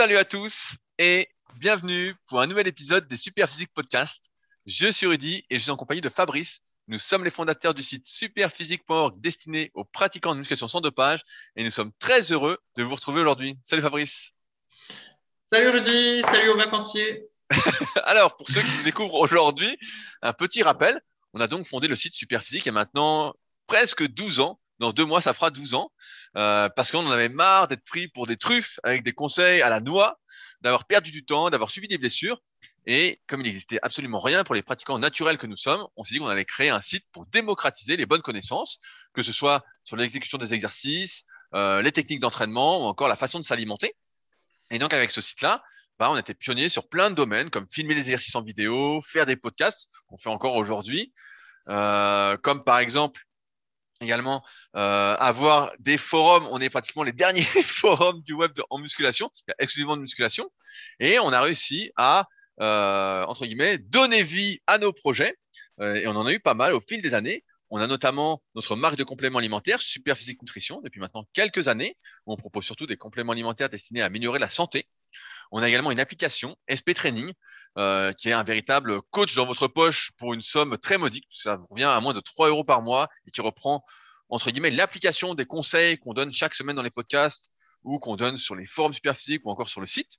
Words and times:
Salut 0.00 0.16
à 0.16 0.24
tous 0.24 0.76
et 0.98 1.28
bienvenue 1.56 2.14
pour 2.26 2.40
un 2.40 2.46
nouvel 2.46 2.66
épisode 2.66 3.06
des 3.06 3.18
Super 3.18 3.50
Physique 3.50 3.68
Podcast. 3.74 4.30
Je 4.64 4.90
suis 4.90 5.06
Rudy 5.06 5.44
et 5.50 5.58
je 5.58 5.62
suis 5.64 5.70
en 5.70 5.76
compagnie 5.76 6.00
de 6.00 6.08
Fabrice. 6.08 6.60
Nous 6.88 6.98
sommes 6.98 7.22
les 7.22 7.30
fondateurs 7.30 7.74
du 7.74 7.82
site 7.82 8.06
superphysique.org 8.06 9.20
destiné 9.20 9.70
aux 9.74 9.84
pratiquants 9.84 10.32
de 10.32 10.38
musculation 10.38 10.68
sans 10.68 10.80
dopage 10.80 11.20
et 11.54 11.64
nous 11.64 11.70
sommes 11.70 11.92
très 11.98 12.32
heureux 12.32 12.56
de 12.76 12.82
vous 12.82 12.94
retrouver 12.94 13.20
aujourd'hui. 13.20 13.58
Salut 13.62 13.82
Fabrice. 13.82 14.30
Salut 15.52 15.68
Rudy, 15.68 16.22
salut 16.22 16.48
aux 16.48 16.56
vacanciers. 16.56 17.28
Alors, 18.04 18.38
pour 18.38 18.48
ceux 18.48 18.62
qui 18.62 18.74
nous 18.78 18.84
découvrent 18.84 19.16
aujourd'hui, 19.16 19.76
un 20.22 20.32
petit 20.32 20.62
rappel. 20.62 20.98
On 21.34 21.42
a 21.42 21.46
donc 21.46 21.66
fondé 21.66 21.88
le 21.88 21.96
site 21.96 22.14
Superphysique 22.14 22.64
il 22.64 22.68
y 22.68 22.70
a 22.70 22.72
maintenant 22.72 23.34
presque 23.66 24.08
12 24.08 24.40
ans. 24.40 24.58
Dans 24.78 24.94
deux 24.94 25.04
mois, 25.04 25.20
ça 25.20 25.34
fera 25.34 25.50
12 25.50 25.74
ans. 25.74 25.92
Euh, 26.36 26.68
parce 26.68 26.92
qu'on 26.92 27.06
en 27.06 27.10
avait 27.10 27.28
marre 27.28 27.66
d'être 27.66 27.84
pris 27.84 28.06
pour 28.08 28.26
des 28.26 28.36
truffes 28.36 28.78
avec 28.84 29.02
des 29.02 29.12
conseils 29.12 29.62
à 29.62 29.68
la 29.68 29.80
noix, 29.80 30.20
d'avoir 30.60 30.84
perdu 30.84 31.10
du 31.10 31.24
temps, 31.24 31.50
d'avoir 31.50 31.70
subi 31.70 31.88
des 31.88 31.98
blessures. 31.98 32.40
Et 32.86 33.20
comme 33.26 33.40
il 33.40 33.44
n'existait 33.44 33.78
absolument 33.82 34.20
rien 34.20 34.44
pour 34.44 34.54
les 34.54 34.62
pratiquants 34.62 34.98
naturels 34.98 35.38
que 35.38 35.46
nous 35.46 35.56
sommes, 35.56 35.86
on 35.96 36.04
s'est 36.04 36.14
dit 36.14 36.20
qu'on 36.20 36.28
allait 36.28 36.44
créer 36.44 36.70
un 36.70 36.80
site 36.80 37.04
pour 37.12 37.26
démocratiser 37.26 37.96
les 37.96 38.06
bonnes 38.06 38.22
connaissances, 38.22 38.78
que 39.12 39.22
ce 39.22 39.32
soit 39.32 39.64
sur 39.84 39.96
l'exécution 39.96 40.38
des 40.38 40.54
exercices, 40.54 41.24
euh, 41.54 41.82
les 41.82 41.92
techniques 41.92 42.20
d'entraînement 42.20 42.84
ou 42.84 42.84
encore 42.84 43.08
la 43.08 43.16
façon 43.16 43.38
de 43.38 43.44
s'alimenter. 43.44 43.94
Et 44.70 44.78
donc 44.78 44.94
avec 44.94 45.10
ce 45.10 45.20
site-là, 45.20 45.62
bah, 45.98 46.10
on 46.10 46.16
était 46.16 46.34
pionnier 46.34 46.68
sur 46.68 46.88
plein 46.88 47.10
de 47.10 47.16
domaines 47.16 47.50
comme 47.50 47.66
filmer 47.70 47.94
les 47.94 48.00
exercices 48.00 48.34
en 48.34 48.42
vidéo, 48.42 49.02
faire 49.02 49.26
des 49.26 49.36
podcasts 49.36 49.88
qu'on 50.06 50.16
fait 50.16 50.30
encore 50.30 50.54
aujourd'hui, 50.54 51.12
euh, 51.68 52.36
comme 52.38 52.64
par 52.64 52.78
exemple 52.78 53.20
également 54.00 54.44
euh, 54.76 55.16
avoir 55.18 55.72
des 55.78 55.98
forums. 55.98 56.48
On 56.50 56.60
est 56.60 56.70
pratiquement 56.70 57.02
les 57.02 57.12
derniers 57.12 57.42
forums 57.64 58.22
du 58.22 58.32
web 58.32 58.52
en 58.70 58.78
musculation, 58.78 59.30
exclusivement 59.58 59.96
de 59.96 60.02
musculation, 60.02 60.50
et 60.98 61.18
on 61.18 61.32
a 61.32 61.40
réussi 61.40 61.90
à 61.96 62.26
euh, 62.60 63.24
entre 63.24 63.46
guillemets 63.46 63.78
donner 63.78 64.22
vie 64.22 64.60
à 64.66 64.78
nos 64.78 64.92
projets. 64.92 65.36
Euh, 65.80 65.94
et 65.94 66.06
on 66.06 66.16
en 66.16 66.26
a 66.26 66.32
eu 66.32 66.40
pas 66.40 66.54
mal 66.54 66.74
au 66.74 66.80
fil 66.80 67.00
des 67.00 67.14
années. 67.14 67.44
On 67.70 67.80
a 67.80 67.86
notamment 67.86 68.42
notre 68.54 68.74
marque 68.74 68.96
de 68.96 69.04
compléments 69.04 69.38
alimentaires, 69.38 69.80
Super 69.80 70.16
Physique 70.16 70.42
Nutrition, 70.42 70.80
depuis 70.82 70.98
maintenant 71.00 71.24
quelques 71.32 71.68
années, 71.68 71.96
où 72.26 72.32
on 72.32 72.36
propose 72.36 72.64
surtout 72.64 72.86
des 72.86 72.96
compléments 72.96 73.32
alimentaires 73.32 73.68
destinés 73.68 74.02
à 74.02 74.06
améliorer 74.06 74.40
la 74.40 74.48
santé. 74.48 74.88
On 75.50 75.62
a 75.62 75.68
également 75.68 75.90
une 75.90 76.00
application, 76.00 76.56
SP 76.70 76.94
Training, 76.94 77.32
euh, 77.78 78.12
qui 78.12 78.28
est 78.28 78.32
un 78.32 78.42
véritable 78.42 79.00
coach 79.10 79.34
dans 79.34 79.46
votre 79.46 79.68
poche 79.68 80.12
pour 80.18 80.34
une 80.34 80.42
somme 80.42 80.78
très 80.78 80.98
modique. 80.98 81.26
Ça 81.30 81.56
vous 81.56 81.66
revient 81.68 81.84
à 81.84 82.00
moins 82.00 82.14
de 82.14 82.20
3 82.20 82.48
euros 82.48 82.64
par 82.64 82.82
mois 82.82 83.08
et 83.26 83.30
qui 83.30 83.40
reprend, 83.40 83.84
entre 84.28 84.50
guillemets, 84.50 84.70
l'application 84.70 85.34
des 85.34 85.46
conseils 85.46 85.98
qu'on 85.98 86.14
donne 86.14 86.32
chaque 86.32 86.54
semaine 86.54 86.76
dans 86.76 86.82
les 86.82 86.90
podcasts 86.90 87.50
ou 87.82 87.98
qu'on 87.98 88.16
donne 88.16 88.38
sur 88.38 88.54
les 88.54 88.66
forums 88.66 88.92
Superphysique 88.92 89.42
ou 89.44 89.50
encore 89.50 89.68
sur 89.68 89.80
le 89.80 89.86
site. 89.86 90.18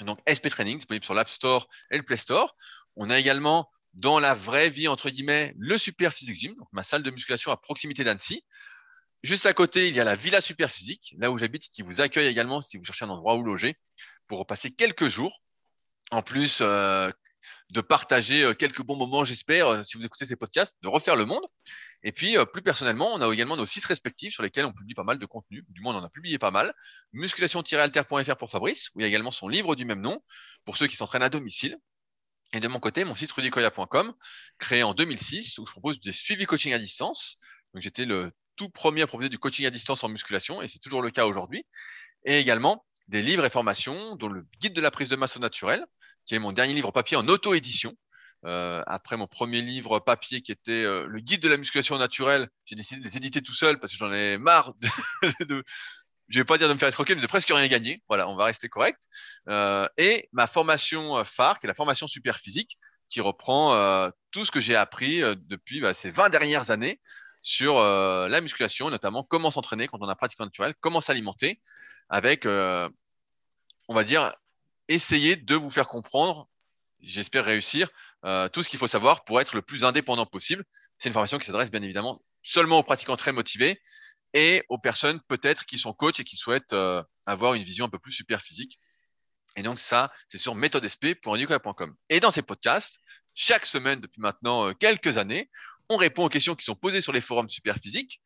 Donc, 0.00 0.18
SP 0.26 0.48
Training, 0.50 0.78
disponible 0.78 1.04
sur 1.04 1.14
l'App 1.14 1.28
Store 1.28 1.68
et 1.90 1.96
le 1.96 2.02
Play 2.02 2.16
Store. 2.16 2.56
On 2.96 3.10
a 3.10 3.18
également 3.18 3.70
dans 3.94 4.18
la 4.18 4.34
vraie 4.34 4.70
vie, 4.70 4.88
entre 4.88 5.10
guillemets, 5.10 5.54
le 5.56 5.78
Super 5.78 6.12
Physique 6.12 6.34
Gym, 6.34 6.54
donc 6.56 6.68
ma 6.72 6.82
salle 6.82 7.02
de 7.02 7.10
musculation 7.10 7.52
à 7.52 7.56
proximité 7.56 8.02
d'Annecy. 8.02 8.44
Juste 9.22 9.46
à 9.46 9.54
côté, 9.54 9.88
il 9.88 9.94
y 9.94 10.00
a 10.00 10.04
la 10.04 10.16
Villa 10.16 10.40
Super 10.40 10.70
Physique, 10.70 11.14
là 11.18 11.30
où 11.30 11.38
j'habite, 11.38 11.68
qui 11.68 11.82
vous 11.82 12.00
accueille 12.00 12.26
également 12.26 12.60
si 12.60 12.76
vous 12.76 12.84
cherchez 12.84 13.04
un 13.04 13.10
endroit 13.10 13.36
où 13.36 13.42
loger 13.42 13.76
pour 14.26 14.46
passer 14.46 14.70
quelques 14.70 15.08
jours. 15.08 15.40
En 16.10 16.22
plus 16.22 16.58
euh, 16.60 17.10
de 17.70 17.80
partager 17.80 18.44
euh, 18.44 18.54
quelques 18.54 18.82
bons 18.82 18.96
moments, 18.96 19.24
j'espère, 19.24 19.68
euh, 19.68 19.82
si 19.82 19.96
vous 19.96 20.04
écoutez 20.04 20.26
ces 20.26 20.36
podcasts, 20.36 20.76
de 20.82 20.88
refaire 20.88 21.16
le 21.16 21.24
monde. 21.24 21.44
Et 22.02 22.12
puis, 22.12 22.36
plus 22.52 22.60
personnellement, 22.60 23.14
on 23.14 23.20
a 23.22 23.32
également 23.32 23.56
nos 23.56 23.64
sites 23.64 23.86
respectifs 23.86 24.34
sur 24.34 24.42
lesquels 24.42 24.66
on 24.66 24.72
publie 24.74 24.92
pas 24.92 25.04
mal 25.04 25.18
de 25.18 25.24
contenu. 25.24 25.64
Du 25.70 25.80
moins, 25.80 25.94
on 25.94 25.98
en 26.00 26.04
a 26.04 26.10
publié 26.10 26.38
pas 26.38 26.50
mal. 26.50 26.74
Musculation-alter.fr 27.12 28.36
pour 28.36 28.50
Fabrice, 28.50 28.90
où 28.94 29.00
il 29.00 29.04
y 29.04 29.06
a 29.06 29.08
également 29.08 29.30
son 29.30 29.48
livre 29.48 29.74
du 29.74 29.86
même 29.86 30.02
nom 30.02 30.22
pour 30.66 30.76
ceux 30.76 30.86
qui 30.86 30.96
s'entraînent 30.96 31.22
à 31.22 31.30
domicile. 31.30 31.78
Et 32.52 32.60
de 32.60 32.68
mon 32.68 32.78
côté, 32.78 33.04
mon 33.04 33.14
site 33.14 33.32
rudicoya.com, 33.32 34.12
créé 34.58 34.82
en 34.82 34.92
2006, 34.92 35.58
où 35.58 35.66
je 35.66 35.72
propose 35.72 35.98
des 36.00 36.12
suivis 36.12 36.44
coaching 36.44 36.74
à 36.74 36.78
distance. 36.78 37.38
Donc, 37.72 37.82
j'étais 37.82 38.04
le 38.04 38.32
tout 38.56 38.68
premier 38.68 39.00
à 39.00 39.06
proposer 39.06 39.30
du 39.30 39.38
coaching 39.38 39.64
à 39.64 39.70
distance 39.70 40.04
en 40.04 40.08
musculation, 40.08 40.60
et 40.60 40.68
c'est 40.68 40.80
toujours 40.80 41.00
le 41.00 41.10
cas 41.10 41.24
aujourd'hui. 41.24 41.64
Et 42.26 42.38
également, 42.38 42.84
des 43.08 43.22
livres 43.22 43.44
et 43.44 43.50
formations, 43.50 44.16
dont 44.16 44.28
le 44.28 44.46
guide 44.60 44.72
de 44.72 44.80
la 44.80 44.90
prise 44.90 45.08
de 45.08 45.16
masse 45.16 45.36
au 45.36 45.40
naturel, 45.40 45.84
qui 46.26 46.34
est 46.34 46.38
mon 46.38 46.52
dernier 46.52 46.74
livre 46.74 46.90
papier 46.90 47.16
en 47.16 47.28
auto-édition. 47.28 47.94
Euh, 48.46 48.82
après 48.86 49.16
mon 49.16 49.26
premier 49.26 49.62
livre 49.62 50.00
papier 50.00 50.42
qui 50.42 50.52
était 50.52 50.84
euh, 50.84 51.06
le 51.08 51.20
guide 51.20 51.40
de 51.40 51.48
la 51.48 51.56
musculation 51.56 51.96
naturelle, 51.96 52.50
j'ai 52.66 52.74
décidé 52.74 53.00
de 53.00 53.06
les 53.06 53.16
éditer 53.16 53.40
tout 53.40 53.54
seul 53.54 53.80
parce 53.80 53.94
que 53.94 53.98
j'en 53.98 54.12
ai 54.12 54.36
marre 54.36 54.74
de, 54.80 54.88
de 55.46 55.64
je 56.28 56.38
vais 56.38 56.44
pas 56.44 56.58
dire 56.58 56.68
de 56.68 56.74
me 56.74 56.78
faire 56.78 56.88
escroquer, 56.88 57.14
mais 57.14 57.22
de 57.22 57.26
presque 57.26 57.50
rien 57.50 57.66
gagner. 57.68 58.02
Voilà, 58.08 58.28
on 58.28 58.36
va 58.36 58.44
rester 58.44 58.68
correct. 58.68 59.02
Euh, 59.48 59.88
et 59.96 60.28
ma 60.32 60.46
formation 60.46 61.18
euh, 61.18 61.24
phare, 61.24 61.58
qui 61.58 61.66
est 61.66 61.68
la 61.68 61.74
formation 61.74 62.06
super 62.06 62.38
physique, 62.38 62.78
qui 63.08 63.20
reprend 63.20 63.74
euh, 63.74 64.10
tout 64.30 64.44
ce 64.44 64.50
que 64.50 64.60
j'ai 64.60 64.76
appris 64.76 65.20
depuis 65.20 65.80
bah, 65.80 65.94
ces 65.94 66.10
20 66.10 66.30
dernières 66.30 66.70
années 66.70 67.00
sur 67.42 67.78
la 67.78 68.40
musculation, 68.40 68.88
notamment 68.88 69.22
comment 69.22 69.50
s'entraîner 69.50 69.86
quand 69.86 69.98
on 70.00 70.08
a 70.08 70.16
pratique 70.16 70.40
naturelle, 70.40 70.74
comment 70.80 71.02
s'alimenter, 71.02 71.60
avec, 72.08 72.46
on 72.46 73.94
va 73.94 74.04
dire, 74.04 74.34
essayer 74.88 75.36
de 75.36 75.54
vous 75.54 75.70
faire 75.70 75.88
comprendre 75.88 76.48
j'espère 77.04 77.44
réussir 77.44 77.88
euh, 78.24 78.48
tout 78.48 78.62
ce 78.62 78.68
qu'il 78.68 78.78
faut 78.78 78.86
savoir 78.86 79.24
pour 79.24 79.40
être 79.40 79.54
le 79.54 79.62
plus 79.62 79.84
indépendant 79.84 80.26
possible. 80.26 80.64
C'est 80.98 81.08
une 81.08 81.12
formation 81.12 81.38
qui 81.38 81.46
s'adresse 81.46 81.70
bien 81.70 81.82
évidemment 81.82 82.22
seulement 82.42 82.78
aux 82.78 82.82
pratiquants 82.82 83.16
très 83.16 83.32
motivés 83.32 83.80
et 84.34 84.64
aux 84.68 84.78
personnes 84.78 85.20
peut-être 85.28 85.64
qui 85.64 85.78
sont 85.78 85.92
coachs 85.92 86.20
et 86.20 86.24
qui 86.24 86.36
souhaitent 86.36 86.72
euh, 86.72 87.02
avoir 87.26 87.54
une 87.54 87.62
vision 87.62 87.86
un 87.86 87.88
peu 87.88 87.98
plus 87.98 88.12
super 88.12 88.40
physique. 88.42 88.78
Et 89.56 89.62
donc 89.62 89.78
ça, 89.78 90.12
c'est 90.28 90.38
sur 90.38 90.54
méthodesp.com. 90.54 91.94
Et 92.10 92.20
dans 92.20 92.30
ces 92.30 92.42
podcasts, 92.42 92.98
chaque 93.34 93.66
semaine 93.66 94.00
depuis 94.00 94.20
maintenant 94.20 94.68
euh, 94.68 94.72
quelques 94.74 95.18
années, 95.18 95.50
on 95.88 95.96
répond 95.96 96.24
aux 96.24 96.28
questions 96.28 96.54
qui 96.54 96.64
sont 96.64 96.74
posées 96.74 97.00
sur 97.00 97.12
les 97.12 97.20
forums 97.20 97.48
super 97.48 97.76
physiques 97.76 98.20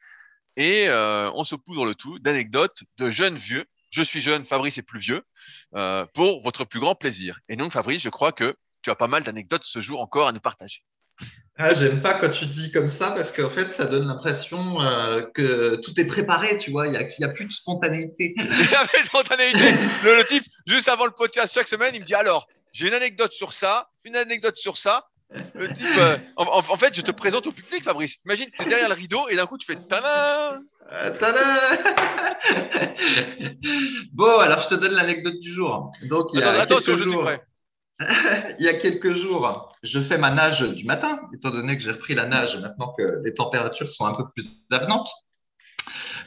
et 0.58 0.88
on 0.90 1.44
se 1.44 1.56
poudre 1.56 1.86
le 1.86 1.94
tout 1.94 2.18
d'anecdotes 2.18 2.82
de 2.98 3.08
jeunes 3.08 3.36
vieux. 3.36 3.64
Je 3.90 4.02
suis 4.02 4.20
jeune, 4.20 4.44
Fabrice 4.44 4.76
est 4.76 4.82
plus 4.82 5.00
vieux, 5.00 5.22
pour 6.14 6.42
votre 6.42 6.64
plus 6.64 6.80
grand 6.80 6.94
plaisir. 6.94 7.38
Et 7.48 7.56
donc 7.56 7.72
Fabrice, 7.72 8.02
je 8.02 8.10
crois 8.10 8.32
que 8.32 8.54
tu 8.82 8.90
as 8.90 8.94
pas 8.94 9.08
mal 9.08 9.22
d'anecdotes 9.22 9.64
ce 9.64 9.80
jour 9.80 10.00
encore 10.00 10.28
à 10.28 10.32
nous 10.32 10.40
partager. 10.40 10.82
Ah, 11.60 11.74
j'aime 11.74 12.00
pas 12.02 12.14
quand 12.14 12.30
tu 12.30 12.46
dis 12.46 12.70
comme 12.70 12.88
ça 12.88 13.10
parce 13.10 13.32
qu'en 13.32 13.50
fait, 13.50 13.74
ça 13.76 13.86
donne 13.86 14.06
l'impression 14.06 14.80
euh, 14.80 15.22
que 15.34 15.80
tout 15.84 15.98
est 15.98 16.04
préparé, 16.04 16.56
tu 16.58 16.70
vois. 16.70 16.86
Il 16.86 16.92
n'y 16.92 17.24
a, 17.24 17.28
plus 17.30 17.46
de 17.46 17.50
spontanéité. 17.50 18.34
Il 18.38 18.44
n'y 18.44 18.74
a 18.74 18.86
plus 18.86 19.00
de 19.00 19.06
spontanéité. 19.06 19.72
Le, 20.04 20.22
type, 20.24 20.44
juste 20.66 20.88
avant 20.88 21.06
le 21.06 21.10
podcast 21.10 21.52
chaque 21.52 21.66
semaine, 21.66 21.96
il 21.96 22.00
me 22.02 22.06
dit 22.06 22.14
alors, 22.14 22.46
j'ai 22.72 22.86
une 22.86 22.94
anecdote 22.94 23.32
sur 23.32 23.52
ça, 23.52 23.88
une 24.04 24.14
anecdote 24.14 24.56
sur 24.56 24.78
ça. 24.78 25.08
Le 25.30 25.68
type, 25.72 25.86
euh, 25.98 26.16
en, 26.36 26.76
fait, 26.76 26.94
je 26.94 27.02
te 27.02 27.10
présente 27.10 27.46
au 27.46 27.52
public, 27.52 27.84
Fabrice. 27.84 28.16
Imagine, 28.24 28.46
tu 28.56 28.62
es 28.62 28.66
derrière 28.66 28.88
le 28.88 28.94
rideau 28.94 29.28
et 29.28 29.36
d'un 29.36 29.46
coup, 29.46 29.58
tu 29.58 29.66
fais 29.66 29.76
tada 29.76 30.60
euh, 30.92 31.12
Tada 31.18 31.78
Bon, 34.12 34.38
alors 34.38 34.62
je 34.62 34.68
te 34.68 34.74
donne 34.76 34.92
l'anecdote 34.92 35.38
du 35.40 35.52
jour. 35.52 35.92
Donc, 36.08 36.28
il 36.32 36.40
y 36.40 36.42
a 36.42 36.60
attention, 36.60 36.96
je 36.96 37.08
suis 37.08 37.18
prêt. 37.18 37.42
il 38.58 38.64
y 38.64 38.68
a 38.68 38.74
quelques 38.74 39.12
jours, 39.14 39.74
je 39.82 40.00
fais 40.00 40.18
ma 40.18 40.30
nage 40.30 40.62
du 40.62 40.84
matin, 40.84 41.20
étant 41.34 41.50
donné 41.50 41.76
que 41.76 41.82
j'ai 41.82 41.90
repris 41.90 42.14
la 42.14 42.26
nage 42.26 42.56
maintenant 42.56 42.94
que 42.96 43.22
les 43.24 43.34
températures 43.34 43.90
sont 43.90 44.06
un 44.06 44.14
peu 44.14 44.24
plus 44.34 44.46
avenantes. 44.70 45.10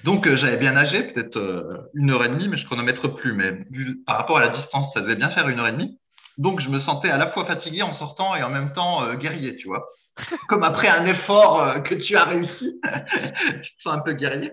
Donc, 0.04 0.28
euh, 0.28 0.36
j'avais 0.36 0.58
bien 0.58 0.74
nagé, 0.74 1.04
peut-être 1.04 1.38
euh, 1.38 1.90
une 1.94 2.12
heure 2.12 2.24
et 2.26 2.30
demie, 2.30 2.48
mais 2.48 2.58
je 2.58 2.66
chronomètre 2.66 3.14
plus. 3.14 3.34
Mais 3.34 3.66
par 4.06 4.18
rapport 4.18 4.38
à 4.38 4.42
la 4.42 4.50
distance, 4.50 4.92
ça 4.94 5.02
devait 5.02 5.16
bien 5.16 5.30
faire 5.30 5.48
une 5.48 5.60
heure 5.60 5.68
et 5.68 5.72
demie. 5.72 6.00
Donc, 6.42 6.60
je 6.60 6.70
me 6.70 6.80
sentais 6.80 7.12
à 7.12 7.18
la 7.18 7.28
fois 7.28 7.46
fatigué 7.46 7.84
en 7.84 7.94
sortant 7.94 8.36
et 8.36 8.42
en 8.42 8.50
même 8.50 8.74
temps 8.74 9.04
euh, 9.04 9.14
guerrier, 9.14 9.56
tu 9.58 9.68
vois. 9.68 9.86
Comme 10.48 10.64
après 10.64 10.88
un 10.88 11.06
effort 11.06 11.84
que 11.84 11.94
tu 11.94 12.18
as 12.18 12.26
réussi, 12.26 12.82
tu 13.64 13.76
te 13.76 13.82
sens 13.84 13.94
un 13.94 14.00
peu 14.00 14.14
guerrier. 14.14 14.52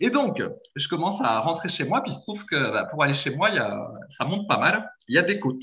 Et 0.00 0.10
donc, 0.10 0.42
je 0.74 0.88
commence 0.88 1.20
à 1.22 1.38
rentrer 1.38 1.68
chez 1.68 1.84
moi, 1.84 2.02
puis 2.02 2.10
il 2.10 2.16
se 2.16 2.22
trouve 2.22 2.44
que 2.44 2.72
bah, 2.72 2.88
pour 2.90 3.04
aller 3.04 3.14
chez 3.14 3.30
moi, 3.30 3.50
il 3.50 3.54
y 3.54 3.60
a, 3.60 3.88
ça 4.18 4.24
monte 4.24 4.48
pas 4.48 4.58
mal. 4.58 4.90
Il 5.06 5.14
y 5.14 5.18
a 5.18 5.22
des 5.22 5.38
côtes. 5.38 5.62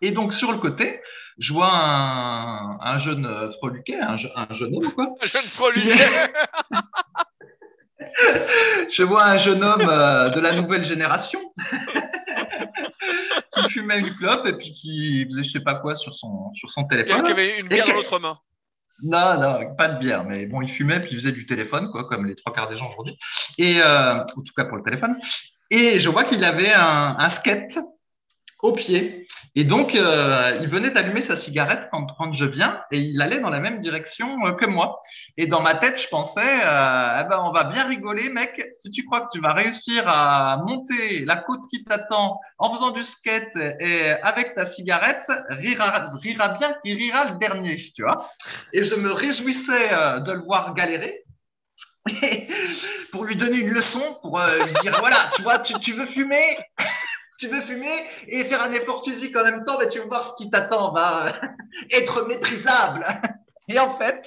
Et 0.00 0.10
donc, 0.10 0.32
sur 0.32 0.50
le 0.52 0.58
côté, 0.58 1.02
je 1.38 1.52
vois 1.52 1.70
un, 1.70 2.98
jeune 2.98 3.26
euh, 3.26 3.50
freluquet, 3.58 4.00
un, 4.00 4.16
jeune 4.16 4.74
homme, 4.74 4.90
quoi. 4.94 5.14
Un 5.20 5.26
jeune 5.26 5.48
freluquet 5.48 6.32
Je 8.90 9.02
vois 9.02 9.24
un 9.24 9.36
jeune 9.36 9.62
homme 9.62 9.86
euh, 9.86 10.30
de 10.30 10.40
la 10.40 10.54
nouvelle 10.54 10.84
génération 10.84 11.40
qui 13.62 13.70
fumait 13.70 13.98
une 13.98 14.14
clope 14.16 14.46
et 14.46 14.52
puis 14.54 14.72
qui 14.72 15.26
faisait 15.26 15.44
je 15.44 15.50
sais 15.52 15.60
pas 15.60 15.76
quoi 15.76 15.94
sur 15.94 16.14
son, 16.14 16.52
sur 16.54 16.70
son 16.70 16.84
téléphone. 16.84 17.22
Qui 17.22 17.32
avait 17.32 17.60
une 17.60 17.68
bière 17.68 17.86
dans 17.86 17.94
l'autre 17.94 18.18
main. 18.18 18.38
Non, 19.02 19.40
non, 19.40 19.74
pas 19.74 19.88
de 19.88 19.98
bière, 19.98 20.24
mais 20.24 20.46
bon, 20.46 20.62
il 20.62 20.70
fumait 20.70 21.00
puis 21.00 21.10
il 21.12 21.16
faisait 21.16 21.32
du 21.32 21.44
téléphone, 21.46 21.90
quoi, 21.90 22.04
comme 22.04 22.26
les 22.26 22.36
trois 22.36 22.52
quarts 22.52 22.68
des 22.68 22.76
gens 22.76 22.88
aujourd'hui. 22.88 23.16
Et, 23.58 23.80
euh, 23.80 24.22
en 24.22 24.26
tout 24.26 24.52
cas 24.56 24.64
pour 24.64 24.76
le 24.76 24.84
téléphone. 24.84 25.16
Et 25.70 25.98
je 25.98 26.08
vois 26.08 26.24
qu'il 26.24 26.44
avait 26.44 26.72
un, 26.72 27.16
un 27.18 27.30
skate 27.30 27.78
au 28.62 28.72
pied. 28.72 29.26
Et 29.56 29.64
donc, 29.64 29.94
euh, 29.94 30.58
il 30.62 30.68
venait 30.68 30.90
d'allumer 30.90 31.26
sa 31.26 31.40
cigarette 31.40 31.88
quand, 31.90 32.06
quand 32.16 32.32
je 32.32 32.44
viens 32.44 32.80
et 32.92 32.98
il 32.98 33.20
allait 33.20 33.40
dans 33.40 33.50
la 33.50 33.58
même 33.58 33.80
direction 33.80 34.46
euh, 34.46 34.52
que 34.52 34.66
moi. 34.66 35.00
Et 35.36 35.46
dans 35.48 35.60
ma 35.60 35.74
tête, 35.74 36.00
je 36.00 36.08
pensais, 36.08 36.40
euh, 36.40 37.22
eh 37.22 37.28
ben, 37.28 37.42
on 37.44 37.50
va 37.50 37.64
bien 37.64 37.86
rigoler, 37.86 38.28
mec. 38.28 38.62
Si 38.80 38.90
tu 38.90 39.04
crois 39.04 39.22
que 39.22 39.32
tu 39.32 39.40
vas 39.40 39.52
réussir 39.52 40.04
à 40.06 40.58
monter 40.64 41.24
la 41.24 41.36
côte 41.36 41.62
qui 41.70 41.82
t'attend 41.84 42.38
en 42.58 42.74
faisant 42.74 42.92
du 42.92 43.02
skate 43.02 43.56
et 43.56 44.10
avec 44.22 44.54
ta 44.54 44.66
cigarette, 44.66 45.26
rira, 45.50 46.10
rira 46.22 46.48
bien, 46.58 46.74
il 46.84 46.96
rira 46.96 47.30
le 47.32 47.38
dernier, 47.38 47.76
tu 47.94 48.02
vois. 48.02 48.30
Et 48.72 48.84
je 48.84 48.94
me 48.94 49.10
réjouissais 49.12 49.92
euh, 49.92 50.20
de 50.20 50.32
le 50.32 50.40
voir 50.44 50.72
galérer. 50.74 51.24
pour 53.12 53.24
lui 53.24 53.36
donner 53.36 53.58
une 53.58 53.70
leçon, 53.70 54.18
pour 54.22 54.40
euh, 54.40 54.64
lui 54.64 54.72
dire 54.82 54.96
voilà, 54.98 55.30
tu 55.36 55.42
vois, 55.42 55.60
tu, 55.60 55.72
tu 55.80 55.92
veux 55.92 56.06
fumer, 56.06 56.58
tu 57.42 57.48
veux 57.48 57.62
fumer 57.62 58.04
et 58.28 58.44
faire 58.44 58.62
un 58.62 58.72
effort 58.72 59.02
physique 59.04 59.36
en 59.36 59.42
même 59.42 59.64
temps, 59.64 59.76
ben, 59.76 59.88
tu 59.88 59.98
vas 59.98 60.06
voir 60.06 60.30
ce 60.30 60.44
qui 60.44 60.48
t'attend 60.48 60.92
va 60.92 61.26
euh, 61.26 61.32
être 61.90 62.22
maîtrisable. 62.28 63.04
Et 63.68 63.78
en 63.80 63.98
fait, 63.98 64.22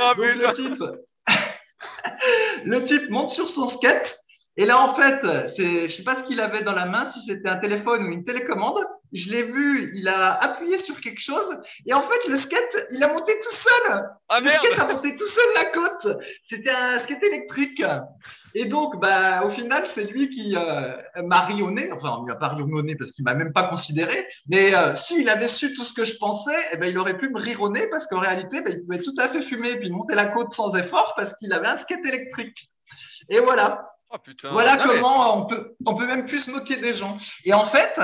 Ah, 0.00 0.14
donc, 0.16 0.26
mais 0.26 0.34
le, 0.34 0.54
type, 0.54 0.82
le 2.64 2.84
type 2.84 3.10
monte 3.10 3.30
sur 3.30 3.48
son 3.48 3.68
skate. 3.68 4.18
Et 4.58 4.66
là, 4.66 4.80
en 4.80 4.94
fait, 4.94 5.20
je 5.56 5.94
sais 5.96 6.02
pas 6.02 6.16
ce 6.16 6.22
qu'il 6.24 6.40
avait 6.40 6.62
dans 6.62 6.74
la 6.74 6.86
main, 6.86 7.12
si 7.12 7.20
c'était 7.28 7.48
un 7.48 7.58
téléphone 7.58 8.02
ou 8.02 8.10
une 8.10 8.24
télécommande. 8.24 8.76
Je 9.12 9.30
l'ai 9.30 9.44
vu, 9.44 9.90
il 9.94 10.08
a 10.08 10.32
appuyé 10.34 10.78
sur 10.82 11.00
quelque 11.00 11.20
chose. 11.20 11.56
Et 11.86 11.94
en 11.94 12.02
fait, 12.02 12.28
le 12.28 12.40
skate, 12.40 12.86
il 12.90 13.02
a 13.02 13.12
monté 13.12 13.32
tout 13.40 13.54
seul. 13.54 14.02
Ah 14.28 14.40
Le 14.40 14.46
merde 14.46 14.58
skate 14.58 14.78
a 14.80 14.92
monté 14.92 15.16
tout 15.16 15.28
seul 15.28 15.54
la 15.54 15.64
côte. 15.70 16.18
C'était 16.50 16.72
un 16.72 16.98
skate 17.04 17.22
électrique. 17.22 17.82
Et 18.56 18.64
donc, 18.64 19.00
bah, 19.00 19.44
au 19.44 19.50
final, 19.50 19.86
c'est 19.94 20.04
lui 20.04 20.28
qui 20.28 20.56
euh, 20.56 20.96
m'a 21.22 21.42
rionné. 21.42 21.92
Enfin, 21.92 22.18
il 22.24 22.26
m'a 22.26 22.34
pas 22.34 22.48
rionné 22.48 22.96
parce 22.96 23.12
qu'il 23.12 23.24
m'a 23.24 23.34
même 23.34 23.52
pas 23.52 23.68
considéré. 23.68 24.26
Mais 24.48 24.74
euh, 24.74 24.96
s'il 25.06 25.28
avait 25.28 25.48
su 25.48 25.72
tout 25.72 25.84
ce 25.84 25.94
que 25.94 26.04
je 26.04 26.16
pensais, 26.18 26.58
eh 26.72 26.78
ben, 26.78 26.86
il 26.86 26.98
aurait 26.98 27.16
pu 27.16 27.28
me 27.30 27.38
rironner 27.38 27.86
parce 27.92 28.08
qu'en 28.08 28.18
réalité, 28.18 28.60
ben, 28.60 28.74
il 28.76 28.84
pouvait 28.84 29.02
tout 29.04 29.14
à 29.18 29.28
fait 29.28 29.42
fumer 29.42 29.70
et 29.70 29.76
puis 29.78 29.90
monter 29.90 30.16
la 30.16 30.26
côte 30.26 30.52
sans 30.54 30.74
effort 30.74 31.14
parce 31.16 31.32
qu'il 31.36 31.52
avait 31.52 31.68
un 31.68 31.78
skate 31.78 32.04
électrique. 32.04 32.68
Et 33.28 33.38
voilà. 33.38 33.88
Oh 34.10 34.18
putain. 34.18 34.50
Voilà 34.50 34.76
Non, 34.76 34.84
mais- 34.86 35.00
comment 35.00 35.36
on 35.42 35.46
peut, 35.46 35.74
on 35.84 35.94
peut 35.94 36.06
même 36.06 36.26
plus 36.26 36.40
se 36.40 36.50
moquer 36.50 36.76
des 36.76 36.94
gens. 36.94 37.18
Et 37.44 37.52
en 37.52 37.66
fait, 37.70 37.94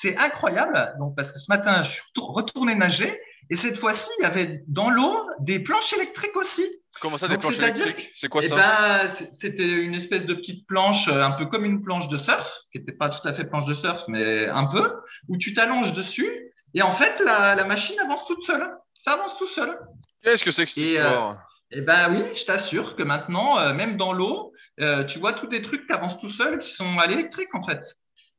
c'est 0.00 0.16
incroyable. 0.16 0.94
Donc, 0.98 1.14
parce 1.16 1.30
que 1.30 1.38
ce 1.38 1.46
matin, 1.48 1.82
je 1.84 1.90
suis 1.90 2.02
retour- 2.14 2.34
retourné 2.34 2.74
nager 2.74 3.16
et 3.50 3.56
cette 3.56 3.78
fois-ci, 3.78 4.02
il 4.18 4.22
y 4.22 4.26
avait 4.26 4.62
dans 4.66 4.90
l'eau 4.90 5.16
des 5.40 5.60
planches 5.60 5.92
électriques 5.92 6.36
aussi. 6.36 6.64
Comment 7.00 7.16
ça, 7.16 7.26
des 7.28 7.38
planches 7.38 7.58
électriques? 7.58 8.10
C'est 8.14 8.28
quoi 8.28 8.42
Eh 8.44 8.48
ça? 8.48 8.56
ben, 8.56 9.26
c'était 9.40 9.66
une 9.66 9.94
espèce 9.94 10.24
de 10.26 10.34
petite 10.34 10.66
planche, 10.66 11.08
euh, 11.08 11.22
un 11.22 11.32
peu 11.32 11.46
comme 11.46 11.64
une 11.64 11.82
planche 11.82 12.08
de 12.08 12.18
surf, 12.18 12.46
qui 12.72 12.78
n'était 12.78 12.92
pas 12.92 13.08
tout 13.08 13.26
à 13.26 13.32
fait 13.32 13.44
planche 13.44 13.64
de 13.66 13.74
surf, 13.74 14.02
mais 14.08 14.46
un 14.48 14.66
peu, 14.66 14.92
où 15.28 15.36
tu 15.38 15.54
t'allonges 15.54 15.92
dessus 15.94 16.28
et 16.74 16.82
en 16.82 16.94
fait, 16.96 17.18
la, 17.24 17.54
la 17.54 17.64
machine 17.64 17.98
avance 18.00 18.26
toute 18.26 18.44
seule. 18.46 18.68
Ça 19.04 19.12
avance 19.12 19.36
tout 19.38 19.48
seul. 19.48 19.78
Qu'est-ce 20.22 20.44
que 20.44 20.50
c'est 20.50 20.64
que 20.64 20.70
cette 20.70 20.84
Et, 20.84 20.98
euh, 20.98 21.02
histoire? 21.02 21.48
Eh 21.74 21.80
ben 21.80 22.14
oui, 22.14 22.22
je 22.38 22.44
t'assure 22.44 22.96
que 22.96 23.02
maintenant, 23.02 23.58
euh, 23.58 23.72
même 23.72 23.96
dans 23.96 24.12
l'eau, 24.12 24.52
euh, 24.80 25.04
tu 25.04 25.18
vois 25.18 25.32
tous 25.34 25.46
des 25.46 25.62
trucs 25.62 25.86
qui 25.86 25.92
avancent 25.92 26.20
tout 26.20 26.30
seuls, 26.32 26.58
qui 26.58 26.70
sont 26.74 26.98
à 26.98 27.06
l'électrique 27.06 27.54
en 27.54 27.62
fait. 27.62 27.80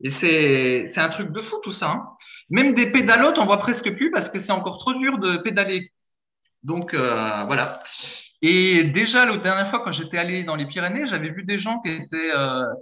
Et 0.03 0.11
c'est 0.21 0.99
un 0.99 1.09
truc 1.09 1.31
de 1.31 1.41
fou 1.41 1.55
tout 1.63 1.71
ça. 1.73 1.89
hein. 1.91 2.05
Même 2.49 2.75
des 2.75 2.91
pédalotes, 2.91 3.39
on 3.39 3.45
voit 3.45 3.59
presque 3.59 3.91
plus 3.95 4.11
parce 4.11 4.29
que 4.29 4.39
c'est 4.41 4.51
encore 4.51 4.77
trop 4.79 4.93
dur 4.93 5.17
de 5.17 5.37
pédaler. 5.37 5.91
Donc 6.63 6.93
euh, 6.93 7.43
voilà. 7.45 7.79
Et 8.41 8.83
déjà 8.85 9.25
la 9.25 9.37
dernière 9.37 9.69
fois 9.69 9.81
quand 9.83 9.91
j'étais 9.91 10.17
allé 10.17 10.43
dans 10.43 10.55
les 10.55 10.65
Pyrénées, 10.67 11.07
j'avais 11.07 11.29
vu 11.29 11.43
des 11.43 11.57
gens 11.59 11.79
qui 11.81 11.89
étaient 11.91 12.31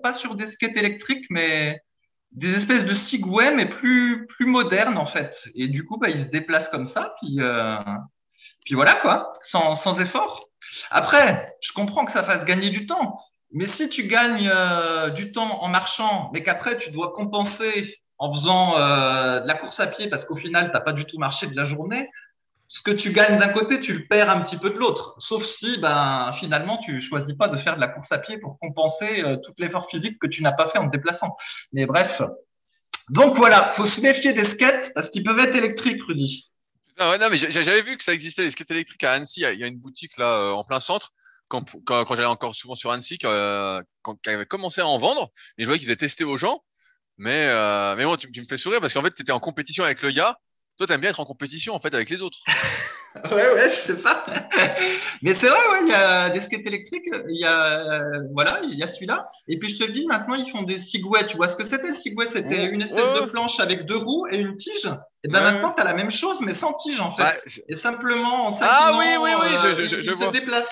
pas 0.03 0.15
sur 0.15 0.35
des 0.35 0.47
skates 0.47 0.75
électriques, 0.75 1.25
mais 1.29 1.79
des 2.31 2.53
espèces 2.55 2.85
de 2.85 2.95
Segway, 2.95 3.55
mais 3.55 3.67
plus 3.69 4.25
plus 4.27 4.45
modernes 4.47 4.97
en 4.97 5.05
fait. 5.05 5.33
Et 5.55 5.67
du 5.67 5.85
coup, 5.85 5.97
bah, 5.97 6.09
ils 6.09 6.25
se 6.25 6.31
déplacent 6.31 6.69
comme 6.69 6.87
ça, 6.87 7.13
puis 7.21 7.39
puis 8.65 8.75
voilà 8.75 8.95
quoi, 8.95 9.33
sans, 9.49 9.75
sans 9.75 9.99
effort. 9.99 10.47
Après, 10.89 11.53
je 11.61 11.73
comprends 11.73 12.05
que 12.05 12.11
ça 12.11 12.23
fasse 12.23 12.45
gagner 12.45 12.69
du 12.69 12.85
temps, 12.85 13.19
mais 13.51 13.67
si 13.73 13.89
tu 13.89 14.07
gagnes 14.07 14.49
euh, 14.53 15.09
du 15.09 15.31
temps 15.31 15.61
en 15.61 15.67
marchant, 15.67 16.29
mais 16.33 16.43
qu'après 16.43 16.77
tu 16.77 16.91
dois 16.91 17.13
compenser 17.13 17.97
en 18.17 18.33
faisant 18.33 18.77
euh, 18.77 19.39
de 19.41 19.47
la 19.47 19.55
course 19.55 19.79
à 19.79 19.87
pied 19.87 20.09
parce 20.09 20.25
qu'au 20.25 20.35
final, 20.35 20.71
t'as 20.71 20.79
pas 20.79 20.93
du 20.93 21.05
tout 21.05 21.17
marché 21.17 21.47
de 21.47 21.55
la 21.55 21.65
journée, 21.65 22.09
ce 22.67 22.81
que 22.81 22.91
tu 22.91 23.11
gagnes 23.11 23.37
d'un 23.37 23.49
côté, 23.49 23.81
tu 23.81 23.93
le 23.93 24.05
perds 24.07 24.29
un 24.29 24.41
petit 24.41 24.57
peu 24.57 24.69
de 24.69 24.77
l'autre. 24.77 25.15
Sauf 25.17 25.43
si, 25.43 25.77
ben, 25.79 26.31
finalement, 26.39 26.77
tu 26.77 27.01
choisis 27.01 27.35
pas 27.35 27.49
de 27.49 27.57
faire 27.57 27.75
de 27.75 27.81
la 27.81 27.87
course 27.87 28.09
à 28.11 28.19
pied 28.19 28.37
pour 28.37 28.57
compenser 28.59 29.23
euh, 29.23 29.35
tout 29.43 29.51
l'effort 29.57 29.89
physique 29.89 30.17
que 30.19 30.27
tu 30.27 30.41
n'as 30.41 30.53
pas 30.53 30.69
fait 30.69 30.77
en 30.77 30.87
te 30.87 30.95
déplaçant. 30.95 31.35
Mais 31.73 31.85
bref. 31.85 32.21
Donc 33.09 33.35
voilà, 33.35 33.73
faut 33.75 33.85
se 33.85 33.99
méfier 33.99 34.31
des 34.31 34.45
skates 34.45 34.93
parce 34.95 35.09
qu'ils 35.09 35.23
peuvent 35.23 35.39
être 35.39 35.55
électriques, 35.55 36.01
Rudy. 36.07 36.50
Non, 37.19 37.29
mais 37.29 37.37
j'avais 37.37 37.81
vu 37.81 37.97
que 37.97 38.03
ça 38.03 38.13
existait, 38.13 38.43
les 38.43 38.51
skates 38.51 38.71
électriques 38.71 39.03
à 39.03 39.13
Annecy. 39.13 39.41
Il 39.41 39.59
y 39.59 39.63
a- 39.63 39.67
une 39.67 39.79
boutique 39.79 40.17
là, 40.17 40.33
euh, 40.37 40.51
en 40.51 40.63
plein 40.63 40.79
centre. 40.79 41.11
Quand, 41.47 41.65
quand, 41.85 42.05
quand 42.05 42.15
j'allais 42.15 42.27
encore 42.27 42.55
souvent 42.55 42.75
sur 42.75 42.91
Annecy, 42.91 43.17
quand, 43.17 43.29
euh, 43.29 43.81
quand, 44.03 44.15
ils 44.25 44.29
avaient 44.29 44.45
commencé 44.45 44.79
à 44.81 44.87
en 44.87 44.97
vendre, 44.97 45.29
et 45.57 45.63
je 45.63 45.65
voyais 45.65 45.79
qu'ils 45.79 45.87
faisaient 45.87 45.97
tester 45.97 46.23
aux 46.23 46.37
gens. 46.37 46.63
Mais, 47.17 47.47
euh, 47.49 47.95
mais 47.97 48.05
bon, 48.05 48.15
tu, 48.15 48.31
tu 48.31 48.41
me 48.41 48.47
fais 48.47 48.57
sourire 48.57 48.79
parce 48.79 48.93
qu'en 48.93 49.03
fait, 49.03 49.13
tu 49.13 49.21
étais 49.21 49.31
en 49.33 49.39
compétition 49.41 49.83
avec 49.83 50.01
le 50.01 50.11
gars. 50.11 50.37
Toi, 50.77 50.87
t'aimes 50.87 51.01
bien 51.01 51.09
être 51.09 51.19
en 51.19 51.25
compétition 51.25 51.75
en 51.75 51.79
fait 51.81 51.93
avec 51.93 52.09
les 52.09 52.21
autres. 52.21 52.39
Ouais, 53.25 53.51
ouais, 53.53 53.69
je 53.69 53.87
sais 53.93 54.01
pas. 54.01 54.23
Mais 55.21 55.35
c'est 55.35 55.47
vrai, 55.47 55.59
ouais, 55.73 55.79
il 55.83 55.89
y 55.89 55.93
a 55.93 56.29
des 56.29 56.39
skates 56.45 56.65
électriques, 56.65 57.03
il 57.27 57.41
y 57.41 57.43
a, 57.43 57.91
euh, 57.91 58.21
voilà, 58.33 58.61
il 58.63 58.73
y 58.79 58.83
a 58.83 58.87
celui-là. 58.87 59.27
Et 59.49 59.59
puis 59.59 59.75
je 59.75 59.83
te 59.83 59.91
dis, 59.91 60.05
maintenant 60.07 60.35
ils 60.35 60.49
font 60.49 60.61
des 60.63 60.79
Segway. 60.79 61.27
Tu 61.27 61.35
vois 61.35 61.49
ce 61.49 61.57
que 61.57 61.65
c'était 61.65 61.89
le 61.89 61.95
Segway? 61.95 62.27
C'était 62.31 62.47
Ouais, 62.47 62.65
une 62.69 62.81
espèce 62.81 63.03
ouais. 63.03 63.19
de 63.25 63.25
planche 63.25 63.59
avec 63.59 63.85
deux 63.85 63.97
roues 63.97 64.27
et 64.31 64.37
une 64.37 64.55
tige. 64.55 64.87
Et 65.23 65.27
ben 65.29 65.39
Ouais, 65.43 65.51
maintenant, 65.51 65.73
tu 65.73 65.81
as 65.81 65.85
la 65.85 65.93
même 65.93 66.09
chose, 66.11 66.37
mais 66.41 66.55
sans 66.55 66.73
tige 66.73 66.99
en 66.99 67.15
fait. 67.15 67.21
Bah, 67.23 67.33
Et 67.69 67.75
simplement 67.77 68.47
en 68.47 68.57
Ah 68.61 68.93
oui, 68.97 69.05
oui, 69.19 69.29
oui, 69.39 69.47
je- 69.61 69.67
euh, 69.67 69.73
je- 69.73 69.85
je- 69.85 69.95
il- 69.97 70.01
je 70.03 70.11
il 70.11 70.17
vois. 70.17 70.27
se 70.27 70.31
déplace. 70.31 70.67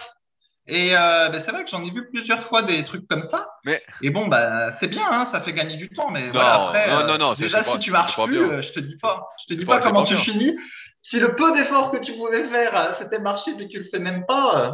Et 0.71 0.95
euh, 0.95 1.29
ben, 1.29 1.41
c'est 1.45 1.51
vrai 1.51 1.63
que 1.63 1.69
j'en 1.69 1.83
ai 1.83 1.89
vu 1.91 2.07
plusieurs 2.09 2.47
fois 2.47 2.61
des 2.61 2.83
trucs 2.85 3.07
comme 3.07 3.27
ça. 3.31 3.47
Mais- 3.65 3.81
Et 4.03 4.09
bon, 4.11 4.27
bah 4.27 4.71
c'est 4.79 4.87
bien, 4.87 5.05
hein, 5.09 5.27
ça 5.31 5.41
fait 5.41 5.53
gagner 5.53 5.77
du 5.77 5.89
temps. 5.89 6.09
Mais 6.11 6.27
Non, 6.27 6.33
voilà, 6.33 6.53
après, 6.65 6.87
non, 6.89 6.99
euh, 6.99 7.07
non, 7.07 7.17
non, 7.17 7.33
c'est- 7.35 7.43
déjà 7.43 7.63
pas- 7.63 7.73
si 7.73 7.79
tu 7.79 7.91
marches 7.91 8.15
plus, 8.23 8.39
bien. 8.39 8.49
euh, 8.57 8.61
je 8.61 8.71
te 8.73 8.79
dis 8.79 8.97
pas, 8.97 9.27
je 9.47 9.53
te 9.53 9.59
dis 9.59 9.65
pas- 9.65 9.79
comment 9.79 10.03
pas 10.03 10.09
tu 10.09 10.15
bien. 10.15 10.23
finis. 10.23 10.55
Si 11.01 11.19
le 11.19 11.35
peu 11.35 11.51
d'efforts 11.53 11.91
que 11.91 11.97
tu 11.97 12.13
pouvais 12.13 12.47
faire, 12.49 12.95
c'était 12.99 13.19
marcher, 13.19 13.51
mais 13.57 13.67
tu 13.67 13.79
le 13.79 13.85
fais 13.89 13.99
même 13.99 14.25
pas. 14.27 14.59
euh, 14.59 14.71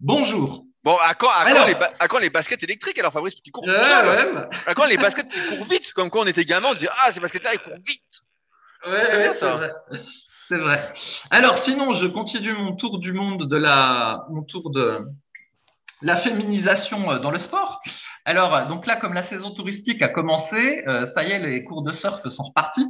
bonjour. 0.00 0.64
Bon, 0.84 0.96
à 1.02 1.14
quand, 1.14 1.28
à, 1.28 1.50
quand 1.52 1.66
les 1.66 1.74
ba- 1.74 1.90
à 1.98 2.08
quand 2.08 2.18
les 2.18 2.30
baskets 2.30 2.62
électriques 2.62 2.98
alors, 2.98 3.12
Fabrice, 3.12 3.34
tout 3.42 3.64
seul 3.64 3.74
ouais, 4.08 4.32
bah, 4.32 4.48
À 4.66 4.74
quand 4.74 4.86
les 4.86 4.96
baskets 4.96 5.28
qui 5.30 5.40
courent 5.46 5.66
vite 5.66 5.92
Comme 5.92 6.08
quand 6.08 6.20
on 6.20 6.26
était 6.26 6.44
gamin, 6.44 6.68
on 6.70 6.74
disait 6.74 6.88
Ah, 7.04 7.12
ces 7.12 7.20
baskets-là, 7.20 7.54
ils 7.54 7.58
courent 7.58 7.78
vite 7.86 8.02
ouais, 8.86 9.04
C'est 9.04 9.16
ouais, 9.16 9.56
vrai. 9.56 9.72
C'est 10.48 10.56
vrai. 10.58 10.78
Alors 11.30 11.58
sinon, 11.64 11.92
je 11.92 12.06
continue 12.06 12.52
mon 12.52 12.74
tour 12.76 12.98
du 12.98 13.12
monde 13.12 13.48
de 13.48 13.56
la, 13.56 14.24
mon 14.30 14.42
tour 14.42 14.70
de 14.70 15.00
la 16.00 16.20
féminisation 16.22 17.10
euh, 17.10 17.18
dans 17.18 17.30
le 17.30 17.38
sport. 17.38 17.80
Alors, 18.24 18.54
euh, 18.54 18.66
donc 18.66 18.86
là, 18.86 18.96
comme 18.96 19.14
la 19.14 19.26
saison 19.28 19.50
touristique 19.50 20.00
a 20.00 20.08
commencé, 20.08 20.84
euh, 20.86 21.06
ça 21.14 21.24
y 21.24 21.32
est, 21.32 21.38
les 21.38 21.64
cours 21.64 21.82
de 21.82 21.92
surf 21.92 22.26
sont 22.28 22.44
repartis. 22.44 22.86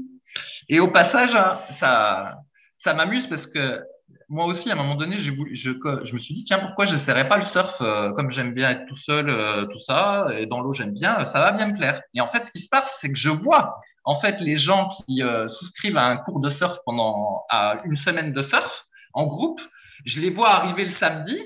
Et 0.68 0.78
au 0.80 0.88
passage, 0.88 1.34
hein, 1.34 1.58
ça, 1.80 2.36
ça 2.84 2.94
m'amuse 2.94 3.26
parce 3.28 3.46
que 3.46 3.80
moi 4.28 4.44
aussi, 4.44 4.70
à 4.70 4.74
un 4.74 4.76
moment 4.76 4.94
donné, 4.94 5.16
voulu, 5.30 5.56
je, 5.56 5.70
je 5.70 6.12
me 6.12 6.18
suis 6.18 6.34
dit, 6.34 6.44
tiens, 6.44 6.58
pourquoi 6.58 6.84
je 6.84 6.94
n'essaierais 6.94 7.28
pas 7.28 7.38
le 7.38 7.46
surf 7.46 7.74
euh, 7.80 8.12
comme 8.12 8.30
j'aime 8.30 8.52
bien 8.52 8.70
être 8.70 8.86
tout 8.86 8.96
seul, 8.96 9.30
euh, 9.30 9.64
tout 9.66 9.78
ça, 9.86 10.26
et 10.36 10.46
dans 10.46 10.60
l'eau, 10.60 10.72
j'aime 10.72 10.92
bien, 10.92 11.24
ça 11.26 11.40
va 11.40 11.52
bien 11.52 11.68
me 11.68 11.76
plaire. 11.76 12.02
Et 12.14 12.20
en 12.20 12.28
fait, 12.28 12.44
ce 12.44 12.50
qui 12.50 12.62
se 12.62 12.68
passe, 12.68 12.88
c'est 13.00 13.08
que 13.08 13.16
je 13.16 13.30
vois, 13.30 13.76
en 14.08 14.18
fait, 14.20 14.40
les 14.40 14.56
gens 14.56 14.88
qui 14.88 15.22
euh, 15.22 15.50
souscrivent 15.50 15.98
à 15.98 16.06
un 16.06 16.16
cours 16.16 16.40
de 16.40 16.48
surf 16.48 16.78
pendant 16.86 17.44
une 17.84 17.96
semaine 17.96 18.32
de 18.32 18.40
surf 18.40 18.86
en 19.12 19.26
groupe, 19.26 19.60
je 20.06 20.18
les 20.18 20.30
vois 20.30 20.48
arriver 20.48 20.86
le 20.86 20.94
samedi. 20.94 21.38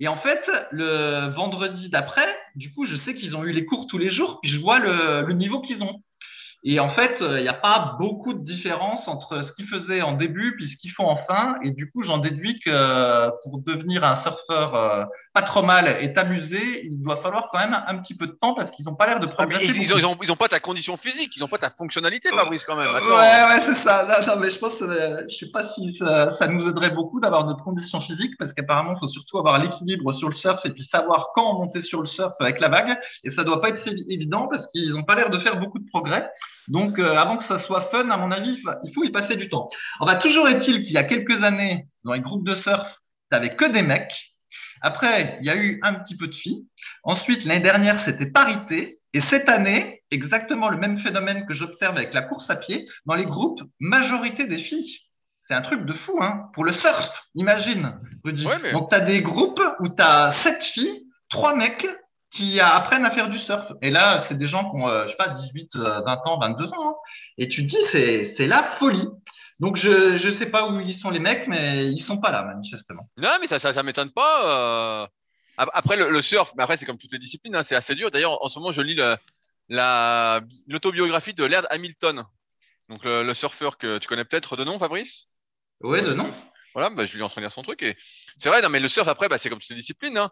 Et 0.00 0.08
en 0.08 0.16
fait, 0.16 0.40
le 0.72 1.28
vendredi 1.28 1.88
d'après, 1.88 2.26
du 2.56 2.72
coup, 2.72 2.84
je 2.84 2.96
sais 2.96 3.14
qu'ils 3.14 3.36
ont 3.36 3.44
eu 3.44 3.52
les 3.52 3.64
cours 3.64 3.86
tous 3.86 3.96
les 3.96 4.10
jours, 4.10 4.40
puis 4.42 4.50
je 4.50 4.58
vois 4.58 4.80
le 4.80 5.32
niveau 5.34 5.60
qu'ils 5.60 5.84
ont. 5.84 6.02
Et 6.62 6.78
en 6.78 6.90
fait, 6.90 7.16
il 7.20 7.40
n'y 7.42 7.48
a 7.48 7.54
pas 7.54 7.96
beaucoup 7.98 8.34
de 8.34 8.44
différence 8.44 9.08
entre 9.08 9.40
ce 9.42 9.52
qu'ils 9.54 9.66
faisaient 9.66 10.02
en 10.02 10.12
début 10.12 10.54
puis 10.56 10.68
ce 10.68 10.76
qu'ils 10.76 10.90
font 10.90 11.06
en 11.08 11.16
fin. 11.16 11.54
Et 11.64 11.70
du 11.70 11.90
coup, 11.90 12.02
j'en 12.02 12.18
déduis 12.18 12.60
que 12.60 12.68
euh, 12.70 13.30
pour 13.44 13.62
devenir 13.62 14.04
un 14.04 14.16
surfeur 14.22 14.74
euh, 14.74 15.04
pas 15.32 15.40
trop 15.40 15.62
mal 15.62 15.96
et 16.02 16.12
t'amuser, 16.12 16.84
il 16.84 17.02
doit 17.02 17.22
falloir 17.22 17.48
quand 17.50 17.58
même 17.58 17.72
un 17.86 17.96
petit 17.98 18.14
peu 18.14 18.26
de 18.26 18.32
temps 18.32 18.52
parce 18.52 18.70
qu'ils 18.72 18.84
n'ont 18.84 18.94
pas 18.94 19.06
l'air 19.06 19.20
de 19.20 19.26
Ah, 19.30 19.34
progresser. 19.46 19.64
ils, 19.78 19.82
ils 19.84 19.88
beaucoup. 19.88 19.94
ont, 19.94 19.98
ils, 19.98 20.06
ont, 20.06 20.16
ils 20.24 20.32
ont 20.32 20.36
pas 20.36 20.48
ta 20.48 20.60
condition 20.60 20.98
physique, 20.98 21.34
ils 21.34 21.42
ont 21.42 21.48
pas 21.48 21.56
ta 21.56 21.70
fonctionnalité, 21.70 22.28
Fabrice, 22.28 22.64
quand 22.64 22.76
même. 22.76 22.90
Ouais, 22.92 22.96
Attends. 22.96 23.56
ouais, 23.68 23.74
c'est 23.74 23.88
ça. 23.88 24.04
Non, 24.06 24.26
non, 24.34 24.40
mais 24.40 24.50
je 24.50 24.58
pense, 24.58 24.74
euh, 24.82 25.22
je 25.30 25.36
sais 25.36 25.50
pas 25.50 25.66
si 25.74 25.96
ça, 25.96 26.34
ça 26.34 26.46
nous 26.46 26.68
aiderait 26.68 26.90
beaucoup 26.90 27.20
d'avoir 27.20 27.46
notre 27.46 27.64
condition 27.64 28.00
physique 28.02 28.32
parce 28.38 28.52
qu'apparemment, 28.52 28.92
il 28.94 28.98
faut 28.98 29.08
surtout 29.08 29.38
avoir 29.38 29.58
l'équilibre 29.58 30.12
sur 30.12 30.28
le 30.28 30.34
surf 30.34 30.60
et 30.66 30.70
puis 30.70 30.82
savoir 30.84 31.28
quand 31.34 31.54
monter 31.54 31.80
sur 31.80 32.02
le 32.02 32.06
surf 32.06 32.34
avec 32.38 32.60
la 32.60 32.68
vague. 32.68 32.98
Et 33.24 33.30
ça 33.30 33.44
doit 33.44 33.62
pas 33.62 33.70
être 33.70 33.82
évi- 33.86 34.04
évident 34.12 34.46
parce 34.48 34.66
qu'ils 34.66 34.94
ont 34.94 35.04
pas 35.04 35.14
l'air 35.14 35.30
de 35.30 35.38
faire 35.38 35.58
beaucoup 35.58 35.78
de 35.78 35.86
progrès. 35.88 36.28
Donc, 36.68 36.98
euh, 36.98 37.16
avant 37.16 37.38
que 37.38 37.44
ça 37.44 37.58
soit 37.60 37.88
fun, 37.90 38.08
à 38.10 38.16
mon 38.16 38.30
avis, 38.30 38.52
il 38.52 38.60
fa- 38.62 38.78
il 38.84 38.92
faut 38.94 39.04
y 39.04 39.10
passer 39.10 39.36
du 39.36 39.48
temps. 39.48 39.68
Enfin, 39.98 40.16
toujours 40.16 40.48
est-il 40.48 40.82
qu'il 40.82 40.92
y 40.92 40.98
a 40.98 41.04
quelques 41.04 41.42
années, 41.42 41.86
dans 42.04 42.12
les 42.12 42.20
groupes 42.20 42.46
de 42.46 42.54
surf, 42.54 42.86
t'avais 43.30 43.56
que 43.56 43.64
des 43.64 43.82
mecs. 43.82 44.12
Après, 44.82 45.38
il 45.40 45.46
y 45.46 45.50
a 45.50 45.56
eu 45.56 45.80
un 45.82 45.94
petit 45.94 46.16
peu 46.16 46.26
de 46.26 46.34
filles. 46.34 46.66
Ensuite, 47.02 47.44
l'année 47.44 47.62
dernière, 47.64 48.02
c'était 48.04 48.26
parité. 48.30 48.98
Et 49.12 49.20
cette 49.22 49.48
année, 49.50 50.02
exactement 50.10 50.68
le 50.68 50.76
même 50.76 50.96
phénomène 50.98 51.44
que 51.46 51.54
j'observe 51.54 51.96
avec 51.96 52.14
la 52.14 52.22
course 52.22 52.48
à 52.48 52.56
pied, 52.56 52.86
dans 53.06 53.14
les 53.14 53.24
groupes, 53.26 53.60
majorité 53.80 54.46
des 54.46 54.58
filles. 54.58 54.98
C'est 55.48 55.54
un 55.54 55.62
truc 55.62 55.84
de 55.84 55.92
fou, 55.92 56.16
hein. 56.22 56.44
Pour 56.54 56.64
le 56.64 56.72
surf, 56.72 57.08
imagine, 57.34 57.98
Rudy. 58.24 58.46
Donc, 58.72 58.88
tu 58.90 58.94
as 58.96 59.00
des 59.00 59.20
groupes 59.20 59.60
où 59.80 59.88
tu 59.88 60.00
as 60.02 60.32
sept 60.44 60.62
filles, 60.62 61.02
trois 61.28 61.56
mecs 61.56 61.84
qui 62.32 62.60
apprennent 62.60 63.04
à 63.04 63.10
faire 63.10 63.28
du 63.28 63.38
surf. 63.38 63.72
Et 63.82 63.90
là, 63.90 64.24
c'est 64.28 64.38
des 64.38 64.46
gens 64.46 64.70
qui 64.70 64.76
ont, 64.76 64.88
euh, 64.88 65.04
je 65.06 65.10
sais 65.10 65.16
pas, 65.16 65.28
18, 65.28 65.76
20 65.76 65.82
euh, 65.82 66.16
ans, 66.24 66.38
22 66.38 66.66
ans. 66.66 66.90
Hein. 66.90 66.94
Et 67.38 67.48
tu 67.48 67.62
te 67.62 67.68
dis, 67.68 67.76
c'est, 67.90 68.34
c'est 68.36 68.46
la 68.46 68.76
folie. 68.78 69.08
Donc, 69.58 69.76
je, 69.76 70.16
je 70.16 70.38
sais 70.38 70.46
pas 70.46 70.68
où 70.68 70.80
ils 70.80 70.94
sont 70.94 71.10
les 71.10 71.18
mecs, 71.18 71.46
mais 71.48 71.90
ils 71.92 72.02
sont 72.02 72.18
pas 72.18 72.30
là, 72.30 72.44
manifestement. 72.44 73.08
Non, 73.16 73.30
mais 73.40 73.46
ça, 73.46 73.58
ça, 73.58 73.72
ça 73.72 73.82
m'étonne 73.82 74.10
pas. 74.10 75.04
Euh... 75.04 75.06
Après, 75.58 75.96
le, 75.96 76.22
surf, 76.22 76.52
mais 76.56 76.62
après, 76.62 76.78
c'est 76.78 76.86
comme 76.86 76.96
toutes 76.96 77.12
les 77.12 77.18
disciplines, 77.18 77.54
hein, 77.54 77.62
c'est 77.62 77.74
assez 77.74 77.94
dur. 77.94 78.10
D'ailleurs, 78.10 78.42
en 78.42 78.48
ce 78.48 78.58
moment, 78.58 78.72
je 78.72 78.80
lis 78.80 78.98
la, 79.68 80.40
l'autobiographie 80.68 81.34
de 81.34 81.44
Laird 81.44 81.66
Hamilton. 81.68 82.24
Donc, 82.88 83.04
le, 83.04 83.34
surfeur 83.34 83.76
que 83.76 83.98
tu 83.98 84.08
connais 84.08 84.24
peut-être 84.24 84.56
de 84.56 84.64
nom, 84.64 84.78
Fabrice? 84.78 85.26
Oui, 85.82 86.00
de 86.00 86.14
nom. 86.14 86.32
Voilà, 86.72 86.88
bah, 86.88 87.04
je 87.04 87.12
lui 87.12 87.20
ai 87.20 87.22
en 87.24 87.28
train 87.28 87.42
de 87.42 87.44
lire 87.44 87.52
son 87.52 87.62
truc. 87.62 87.82
Et 87.82 87.98
c'est 88.38 88.48
vrai, 88.48 88.62
non, 88.62 88.70
mais 88.70 88.80
le 88.80 88.88
surf, 88.88 89.06
après, 89.06 89.28
bah, 89.28 89.36
c'est 89.36 89.50
comme 89.50 89.58
toutes 89.58 89.68
les 89.68 89.76
disciplines. 89.76 90.16
Hein 90.16 90.30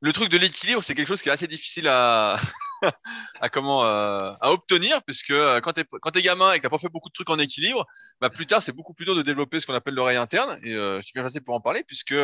le 0.00 0.12
truc 0.12 0.30
de 0.30 0.38
l'équilibre, 0.38 0.82
c'est 0.82 0.94
quelque 0.94 1.08
chose 1.08 1.20
qui 1.20 1.28
est 1.28 1.32
assez 1.32 1.46
difficile 1.46 1.86
à, 1.88 2.38
à 3.40 3.48
comment 3.50 3.84
euh, 3.84 4.32
à 4.40 4.52
obtenir, 4.52 5.02
puisque 5.04 5.30
euh, 5.30 5.60
quand 5.60 5.74
t'es 5.74 5.84
quand 6.00 6.10
t'es 6.10 6.22
gamin 6.22 6.52
et 6.52 6.58
que 6.58 6.62
t'as 6.62 6.70
pas 6.70 6.78
fait 6.78 6.88
beaucoup 6.88 7.10
de 7.10 7.14
trucs 7.14 7.28
en 7.30 7.38
équilibre, 7.38 7.86
bah 8.20 8.30
plus 8.30 8.46
tard 8.46 8.62
c'est 8.62 8.72
beaucoup 8.72 8.94
plus 8.94 9.04
dur 9.04 9.14
de 9.14 9.22
développer 9.22 9.60
ce 9.60 9.66
qu'on 9.66 9.74
appelle 9.74 9.94
l'oreille 9.94 10.16
interne. 10.16 10.58
Et 10.62 10.74
euh, 10.74 10.96
je 10.96 11.02
suis 11.02 11.12
bien 11.12 11.22
placé 11.22 11.40
pour 11.40 11.54
en 11.54 11.60
parler, 11.60 11.84
puisque 11.84 12.14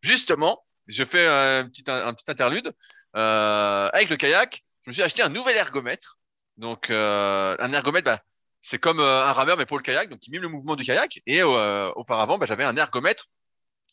justement, 0.00 0.64
je 0.86 1.04
fais 1.04 1.26
un 1.26 1.68
petit 1.68 1.84
un, 1.88 2.14
petit 2.14 2.30
interlude 2.30 2.72
avec 3.14 4.08
le 4.08 4.16
kayak. 4.16 4.62
Je 4.84 4.90
me 4.90 4.94
suis 4.94 5.02
acheté 5.02 5.22
un 5.22 5.28
nouvel 5.28 5.56
ergomètre. 5.56 6.18
Donc 6.56 6.90
un 6.90 7.72
ergomètre, 7.72 8.04
bah, 8.04 8.20
c'est 8.60 8.78
comme 8.78 9.00
un 9.00 9.32
rameur 9.32 9.56
mais 9.56 9.66
pour 9.66 9.76
le 9.78 9.82
kayak, 9.82 10.08
donc 10.08 10.24
il 10.26 10.30
mime 10.30 10.42
le 10.42 10.48
mouvement 10.48 10.76
du 10.76 10.84
kayak. 10.84 11.20
Et 11.26 11.42
auparavant, 11.42 12.38
bah, 12.38 12.46
j'avais 12.46 12.64
un 12.64 12.76
ergomètre 12.76 13.26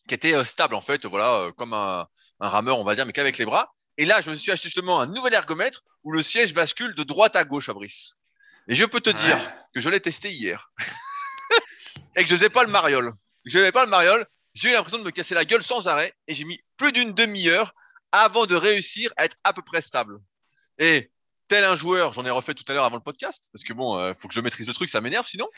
qui 0.09 0.15
était 0.15 0.33
euh, 0.33 0.43
stable 0.43 0.75
en 0.75 0.81
fait, 0.81 1.05
voilà, 1.05 1.35
euh, 1.35 1.51
comme 1.53 1.73
un, 1.73 2.07
rameur, 2.41 2.79
on 2.79 2.83
va 2.83 2.95
dire, 2.95 3.05
mais 3.05 3.13
qu'avec 3.13 3.37
les 3.37 3.45
bras. 3.45 3.73
Et 3.97 4.05
là, 4.05 4.21
je 4.21 4.29
me 4.29 4.35
suis 4.35 4.51
acheté 4.51 4.67
justement 4.67 4.99
un 4.99 5.07
nouvel 5.07 5.33
ergomètre 5.33 5.83
où 6.03 6.11
le 6.11 6.21
siège 6.21 6.53
bascule 6.53 6.95
de 6.95 7.03
droite 7.03 7.35
à 7.35 7.43
gauche, 7.45 7.67
Fabrice. 7.67 8.15
Et 8.67 8.75
je 8.75 8.85
peux 8.85 9.01
te 9.01 9.09
dire 9.09 9.53
que 9.73 9.79
je 9.79 9.89
l'ai 9.89 9.99
testé 9.99 10.29
hier 10.31 10.71
et 12.15 12.23
que 12.23 12.29
je 12.29 12.35
faisais 12.35 12.49
pas 12.49 12.63
le 12.63 12.71
mariole. 12.71 13.13
Je 13.45 13.57
n'avais 13.57 13.71
pas 13.71 13.83
le 13.83 13.89
mariole. 13.89 14.25
J'ai 14.53 14.69
eu 14.69 14.73
l'impression 14.73 14.99
de 14.99 15.03
me 15.03 15.11
casser 15.11 15.35
la 15.35 15.45
gueule 15.45 15.63
sans 15.63 15.87
arrêt 15.87 16.13
et 16.27 16.35
j'ai 16.35 16.43
mis 16.43 16.59
plus 16.77 16.91
d'une 16.91 17.13
demi-heure 17.13 17.73
avant 18.11 18.45
de 18.45 18.55
réussir 18.55 19.11
à 19.17 19.25
être 19.25 19.37
à 19.43 19.53
peu 19.53 19.61
près 19.61 19.81
stable. 19.81 20.17
Et 20.77 21.11
tel 21.47 21.63
un 21.63 21.75
joueur, 21.75 22.13
j'en 22.13 22.25
ai 22.25 22.29
refait 22.29 22.53
tout 22.53 22.63
à 22.67 22.73
l'heure 22.73 22.85
avant 22.85 22.97
le 22.97 23.03
podcast 23.03 23.49
parce 23.51 23.63
que 23.63 23.73
bon, 23.73 23.99
il 23.99 24.01
euh, 24.01 24.13
faut 24.15 24.27
que 24.27 24.33
je 24.33 24.41
maîtrise 24.41 24.67
le 24.67 24.73
truc, 24.73 24.89
ça 24.89 25.01
m'énerve 25.01 25.27
sinon. 25.27 25.49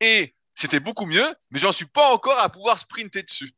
et 0.00 0.34
c'était 0.54 0.80
beaucoup 0.80 1.06
mieux, 1.06 1.34
mais 1.50 1.58
j'en 1.58 1.72
suis 1.72 1.86
pas 1.86 2.12
encore 2.12 2.38
à 2.38 2.48
pouvoir 2.48 2.78
sprinter 2.78 3.22
dessus. 3.22 3.52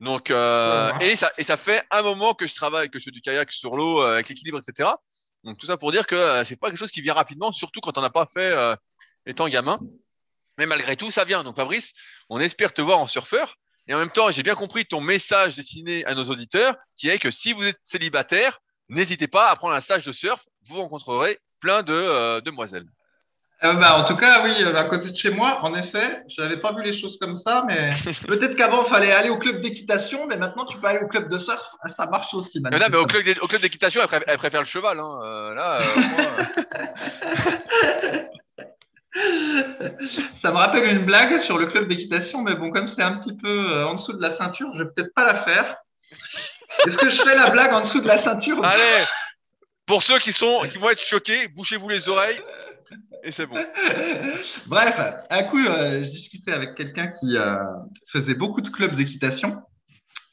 Donc, 0.00 0.30
euh, 0.30 0.92
et, 1.00 1.16
ça, 1.16 1.32
et 1.38 1.42
ça 1.42 1.56
fait 1.56 1.84
un 1.90 2.02
moment 2.02 2.34
que 2.34 2.46
je 2.46 2.54
travaille, 2.54 2.88
que 2.90 2.98
je 2.98 3.04
fais 3.04 3.10
du 3.10 3.20
kayak 3.20 3.50
sur 3.50 3.76
l'eau 3.76 4.02
euh, 4.02 4.14
avec 4.14 4.28
l'équilibre, 4.28 4.58
etc. 4.58 4.90
Donc 5.44 5.58
tout 5.58 5.66
ça 5.66 5.76
pour 5.76 5.92
dire 5.92 6.06
que 6.06 6.14
euh, 6.14 6.44
c'est 6.44 6.56
pas 6.56 6.68
quelque 6.68 6.78
chose 6.78 6.90
qui 6.90 7.00
vient 7.00 7.14
rapidement, 7.14 7.52
surtout 7.52 7.80
quand 7.80 7.98
on 7.98 8.00
n'a 8.00 8.10
pas 8.10 8.26
fait 8.26 8.52
euh, 8.52 8.76
étant 9.26 9.48
gamin. 9.48 9.80
Mais 10.56 10.66
malgré 10.66 10.96
tout, 10.96 11.10
ça 11.10 11.24
vient. 11.24 11.42
Donc 11.42 11.56
Fabrice, 11.56 11.92
on 12.28 12.38
espère 12.38 12.72
te 12.72 12.82
voir 12.82 12.98
en 12.98 13.06
surfeur. 13.06 13.56
Et 13.86 13.94
en 13.94 13.98
même 13.98 14.10
temps, 14.10 14.30
j'ai 14.30 14.42
bien 14.42 14.54
compris 14.54 14.86
ton 14.86 15.00
message 15.00 15.56
destiné 15.56 16.04
à 16.04 16.14
nos 16.14 16.24
auditeurs, 16.24 16.76
qui 16.94 17.08
est 17.08 17.18
que 17.18 17.30
si 17.30 17.52
vous 17.52 17.64
êtes 17.64 17.80
célibataire, 17.84 18.60
n'hésitez 18.88 19.28
pas 19.28 19.48
à 19.48 19.56
prendre 19.56 19.74
un 19.74 19.80
stage 19.80 20.04
de 20.04 20.12
surf. 20.12 20.46
Vous 20.66 20.76
rencontrerez 20.76 21.38
plein 21.60 21.82
de 21.82 22.40
demoiselles. 22.40 22.86
Euh, 23.64 23.72
bah, 23.72 23.98
en 23.98 24.04
tout 24.04 24.14
cas, 24.16 24.44
oui, 24.44 24.54
euh, 24.62 24.76
à 24.76 24.84
côté 24.84 25.10
de 25.10 25.16
chez 25.16 25.30
moi, 25.30 25.58
en 25.62 25.74
effet, 25.74 26.22
je 26.28 26.40
n'avais 26.40 26.58
pas 26.58 26.72
vu 26.74 26.84
les 26.84 26.96
choses 26.96 27.18
comme 27.20 27.40
ça, 27.44 27.64
mais 27.66 27.90
peut-être 28.28 28.54
qu'avant, 28.54 28.86
il 28.86 28.90
fallait 28.90 29.12
aller 29.12 29.30
au 29.30 29.38
club 29.38 29.60
d'équitation, 29.62 30.28
mais 30.28 30.36
maintenant, 30.36 30.64
tu 30.64 30.78
peux 30.78 30.86
aller 30.86 31.00
au 31.02 31.08
club 31.08 31.28
de 31.28 31.38
surf, 31.38 31.60
ça 31.96 32.06
marche 32.06 32.32
aussi. 32.34 32.60
Mais 32.60 32.70
mais 32.70 32.96
au 32.96 33.06
club 33.06 33.60
d'équitation, 33.60 34.00
elle, 34.26 34.38
préfère 34.38 34.60
le 34.60 34.66
cheval. 34.66 35.00
Hein. 35.00 35.18
Euh, 35.24 35.54
là, 35.54 35.80
ça 40.40 40.52
me 40.52 40.56
rappelle 40.56 40.84
une 40.84 41.04
blague 41.04 41.40
sur 41.40 41.58
le 41.58 41.66
club 41.66 41.88
d'équitation, 41.88 42.42
mais 42.42 42.54
bon, 42.54 42.70
comme 42.70 42.86
c'est 42.86 43.02
un 43.02 43.16
petit 43.16 43.36
peu 43.36 43.82
en 43.82 43.94
dessous 43.94 44.12
de 44.12 44.22
la 44.22 44.36
ceinture, 44.36 44.70
je 44.74 44.84
vais 44.84 44.90
peut-être 44.94 45.12
pas 45.16 45.24
la 45.24 45.42
faire. 45.42 45.74
Est-ce 46.86 46.96
que 46.96 47.10
je 47.10 47.20
fais 47.22 47.34
la 47.34 47.50
blague 47.50 47.72
en 47.72 47.80
dessous 47.80 48.02
de 48.02 48.06
la 48.06 48.22
ceinture 48.22 48.64
Allez 48.64 49.04
Pour 49.84 50.04
ceux 50.04 50.20
qui, 50.20 50.32
sont, 50.32 50.60
qui 50.70 50.78
vont 50.78 50.90
être 50.90 51.02
choqués, 51.02 51.48
bouchez-vous 51.48 51.88
les 51.88 52.08
oreilles 52.08 52.40
et 53.22 53.32
c'est 53.32 53.46
bon. 53.46 53.54
Bref, 54.66 55.00
un 55.30 55.42
coup, 55.44 55.58
euh, 55.58 56.02
je 56.02 56.10
discutais 56.10 56.52
avec 56.52 56.74
quelqu'un 56.74 57.08
qui 57.08 57.36
euh, 57.36 57.56
faisait 58.12 58.34
beaucoup 58.34 58.60
de 58.60 58.68
clubs 58.68 58.94
d'équitation. 58.94 59.62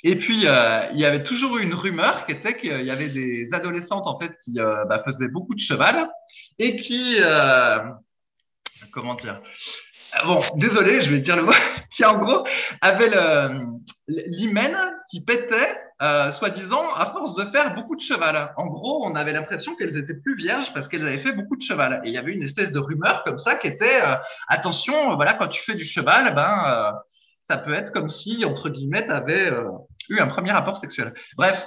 Et 0.03 0.17
puis, 0.17 0.47
euh, 0.47 0.89
il 0.93 0.99
y 0.99 1.05
avait 1.05 1.23
toujours 1.23 1.57
eu 1.57 1.63
une 1.63 1.73
rumeur 1.73 2.25
qui 2.25 2.31
était 2.31 2.55
qu'il 2.57 2.85
y 2.85 2.91
avait 2.91 3.09
des 3.09 3.47
adolescentes 3.53 4.05
en 4.05 4.19
fait 4.19 4.31
qui 4.43 4.57
bah, 4.57 5.01
faisaient 5.03 5.29
beaucoup 5.29 5.55
de 5.55 5.59
cheval 5.59 6.07
et 6.59 6.77
qui, 6.77 7.17
comment 8.91 9.15
dire, 9.15 9.41
bon, 10.25 10.39
désolé, 10.57 11.01
je 11.01 11.09
vais 11.09 11.21
dire 11.21 11.35
le 11.35 11.41
mot, 11.43 11.51
qui 11.95 12.05
en 12.05 12.19
gros 12.19 12.45
avait 12.81 13.09
l'hymen 14.07 14.77
qui 15.09 15.23
pétait 15.23 15.75
euh, 16.01 16.31
soi-disant, 16.33 16.93
à 16.93 17.11
force 17.11 17.35
de 17.35 17.45
faire 17.51 17.73
beaucoup 17.73 17.95
de 17.95 18.01
cheval. 18.01 18.53
En 18.57 18.65
gros, 18.67 19.05
on 19.05 19.15
avait 19.15 19.31
l'impression 19.31 19.75
qu'elles 19.75 19.97
étaient 19.97 20.19
plus 20.19 20.35
vierges 20.35 20.73
parce 20.73 20.87
qu'elles 20.87 21.05
avaient 21.05 21.23
fait 21.23 21.31
beaucoup 21.31 21.55
de 21.55 21.63
cheval. 21.63 22.01
Et 22.03 22.09
il 22.09 22.13
y 22.13 22.17
avait 22.17 22.33
une 22.33 22.43
espèce 22.43 22.71
de 22.71 22.79
rumeur 22.79 23.23
comme 23.23 23.37
ça 23.37 23.55
qui 23.55 23.67
était 23.67 24.01
euh, 24.01 24.15
attention, 24.47 25.15
voilà, 25.15 25.33
quand 25.33 25.47
tu 25.47 25.61
fais 25.63 25.75
du 25.75 25.85
cheval, 25.85 26.35
ben 26.35 26.63
euh, 26.67 26.91
ça 27.49 27.57
peut 27.57 27.73
être 27.73 27.91
comme 27.91 28.09
si 28.09 28.43
entre 28.43 28.69
guillemets, 28.69 29.05
tu 29.05 29.11
avais 29.11 29.53
eu 30.09 30.19
un 30.19 30.27
premier 30.27 30.51
rapport 30.51 30.77
sexuel. 30.77 31.13
Bref. 31.37 31.57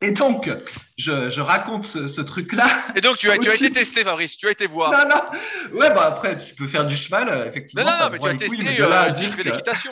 Et 0.00 0.12
donc, 0.12 0.48
je, 0.96 1.28
je 1.28 1.40
raconte 1.40 1.82
ce, 1.86 2.06
ce 2.06 2.20
truc-là. 2.20 2.64
Et 2.94 3.00
donc, 3.00 3.16
tu 3.16 3.28
as, 3.32 3.38
tu 3.38 3.50
as 3.50 3.56
été 3.56 3.72
testé, 3.72 4.04
Fabrice, 4.04 4.36
tu 4.36 4.46
as 4.46 4.52
été 4.52 4.68
voir. 4.68 4.92
Non, 4.92 5.08
non. 5.08 5.76
Ouais, 5.76 5.92
bah 5.92 6.06
après, 6.06 6.38
tu 6.46 6.54
peux 6.54 6.68
faire 6.68 6.86
du 6.86 6.94
cheval, 6.94 7.48
effectivement. 7.48 7.82
Non, 7.82 7.90
non, 7.90 8.04
non 8.04 8.10
mais 8.12 8.18
tu 8.20 8.28
as 8.28 8.34
testé 8.34 8.56
de 8.56 9.42
l'équitation. 9.42 9.90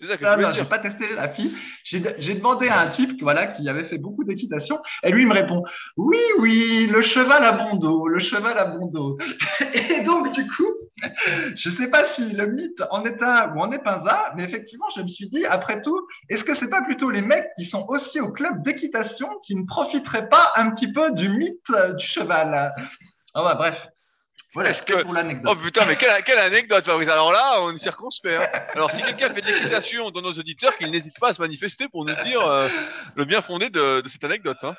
C'est 0.00 0.06
ça 0.06 0.36
non, 0.36 0.42
non, 0.42 0.52
j'ai 0.54 0.64
pas 0.64 0.78
testé 0.78 1.12
la 1.14 1.28
fille. 1.28 1.54
J'ai 1.84 2.34
demandé 2.34 2.68
à 2.68 2.80
un 2.80 2.90
type, 2.90 3.20
voilà, 3.20 3.48
qui 3.48 3.68
avait 3.68 3.84
fait 3.84 3.98
beaucoup 3.98 4.24
d'équitation, 4.24 4.78
et 5.02 5.10
lui 5.10 5.22
il 5.22 5.28
me 5.28 5.34
répond 5.34 5.62
oui, 5.96 6.18
oui, 6.38 6.86
le 6.86 7.02
cheval 7.02 7.44
à 7.44 7.52
bon 7.52 7.76
dos, 7.76 8.08
le 8.08 8.18
cheval 8.18 8.58
à 8.58 8.64
bon 8.64 8.86
dos. 8.86 9.18
Et 9.74 10.02
donc 10.04 10.32
du 10.32 10.46
coup, 10.46 10.72
je 11.56 11.70
sais 11.70 11.88
pas 11.88 12.06
si 12.14 12.30
le 12.32 12.46
mythe 12.46 12.82
en 12.90 13.04
est 13.04 13.22
un 13.22 13.54
ou 13.54 13.60
en 13.60 13.70
est 13.72 13.82
pas 13.82 14.02
un, 14.06 14.36
mais 14.36 14.44
effectivement, 14.44 14.86
je 14.96 15.02
me 15.02 15.08
suis 15.08 15.28
dit 15.28 15.44
après 15.44 15.82
tout, 15.82 16.00
est-ce 16.28 16.44
que 16.44 16.54
c'est 16.54 16.70
pas 16.70 16.82
plutôt 16.82 17.10
les 17.10 17.22
mecs 17.22 17.48
qui 17.58 17.66
sont 17.66 17.84
aussi 17.88 18.20
au 18.20 18.32
club 18.32 18.62
d'équitation 18.62 19.28
qui 19.44 19.54
ne 19.54 19.66
profiteraient 19.66 20.28
pas 20.28 20.52
un 20.56 20.70
petit 20.70 20.92
peu 20.92 21.12
du 21.12 21.28
mythe 21.28 21.72
du 21.98 22.06
cheval? 22.06 22.72
Ah 23.34 23.44
ouais, 23.44 23.54
bref. 23.54 23.76
Voilà, 24.54 24.72
ce 24.72 24.82
que... 24.82 25.02
pour 25.02 25.12
l'anecdote. 25.12 25.52
Oh 25.56 25.62
putain, 25.62 25.86
mais 25.86 25.96
quelle, 25.96 26.22
quelle 26.24 26.38
anecdote, 26.38 26.84
Fabrice. 26.84 27.08
Alors 27.08 27.32
là, 27.32 27.62
on 27.62 27.70
est 27.70 27.78
circonspect. 27.78 28.42
Hein. 28.42 28.60
Alors, 28.74 28.90
si 28.90 29.00
quelqu'un 29.02 29.30
fait 29.30 29.42
de 29.42 29.46
l'équitation 29.46 30.10
dans 30.10 30.22
nos 30.22 30.32
auditeurs, 30.32 30.74
qu'il 30.74 30.90
n'hésite 30.90 31.18
pas 31.20 31.28
à 31.28 31.34
se 31.34 31.40
manifester 31.40 31.88
pour 31.88 32.04
nous 32.04 32.14
dire 32.24 32.44
euh, 32.44 32.68
le 33.14 33.24
bien 33.24 33.42
fondé 33.42 33.70
de, 33.70 34.00
de 34.00 34.08
cette 34.08 34.24
anecdote. 34.24 34.58
Hein. 34.64 34.74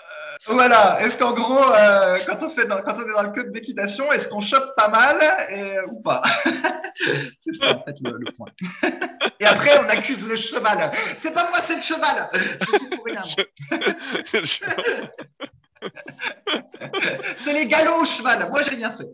Voilà. 0.47 1.01
Est-ce 1.01 1.17
qu'en 1.17 1.33
gros, 1.33 1.63
euh, 1.73 2.17
quand, 2.25 2.37
on 2.41 2.49
fait 2.55 2.65
dans, 2.65 2.81
quand 2.81 2.95
on 2.95 3.09
est 3.09 3.13
dans 3.13 3.23
le 3.23 3.31
code 3.31 3.51
d'équitation, 3.51 4.11
est-ce 4.11 4.27
qu'on 4.27 4.41
chope 4.41 4.75
pas 4.75 4.89
mal 4.89 5.19
et, 5.49 5.77
ou 5.89 6.01
pas? 6.01 6.21
C'est 6.95 7.55
ça, 7.61 7.77
en 7.77 7.83
fait, 7.83 7.95
le, 8.01 8.17
le, 8.17 8.31
point. 8.35 8.47
et 9.39 9.45
après, 9.45 9.79
on 9.79 9.87
accuse 9.87 10.21
le 10.27 10.35
cheval. 10.35 10.91
C'est 11.21 11.31
pas 11.31 11.49
moi, 11.49 11.59
c'est 11.67 11.77
le 11.77 11.81
cheval. 11.81 12.29
Je 12.33 12.77
dis 12.77 12.95
pour 12.95 13.05
rien. 13.05 13.21
c'est 14.25 14.39
le 14.39 14.45
cheval. 14.45 15.11
C'est 17.39 17.53
les 17.53 17.67
galops 17.67 18.09
cheval. 18.17 18.49
Moi, 18.49 18.63
j'ai 18.63 18.75
rien 18.75 18.97
fait. 18.97 19.09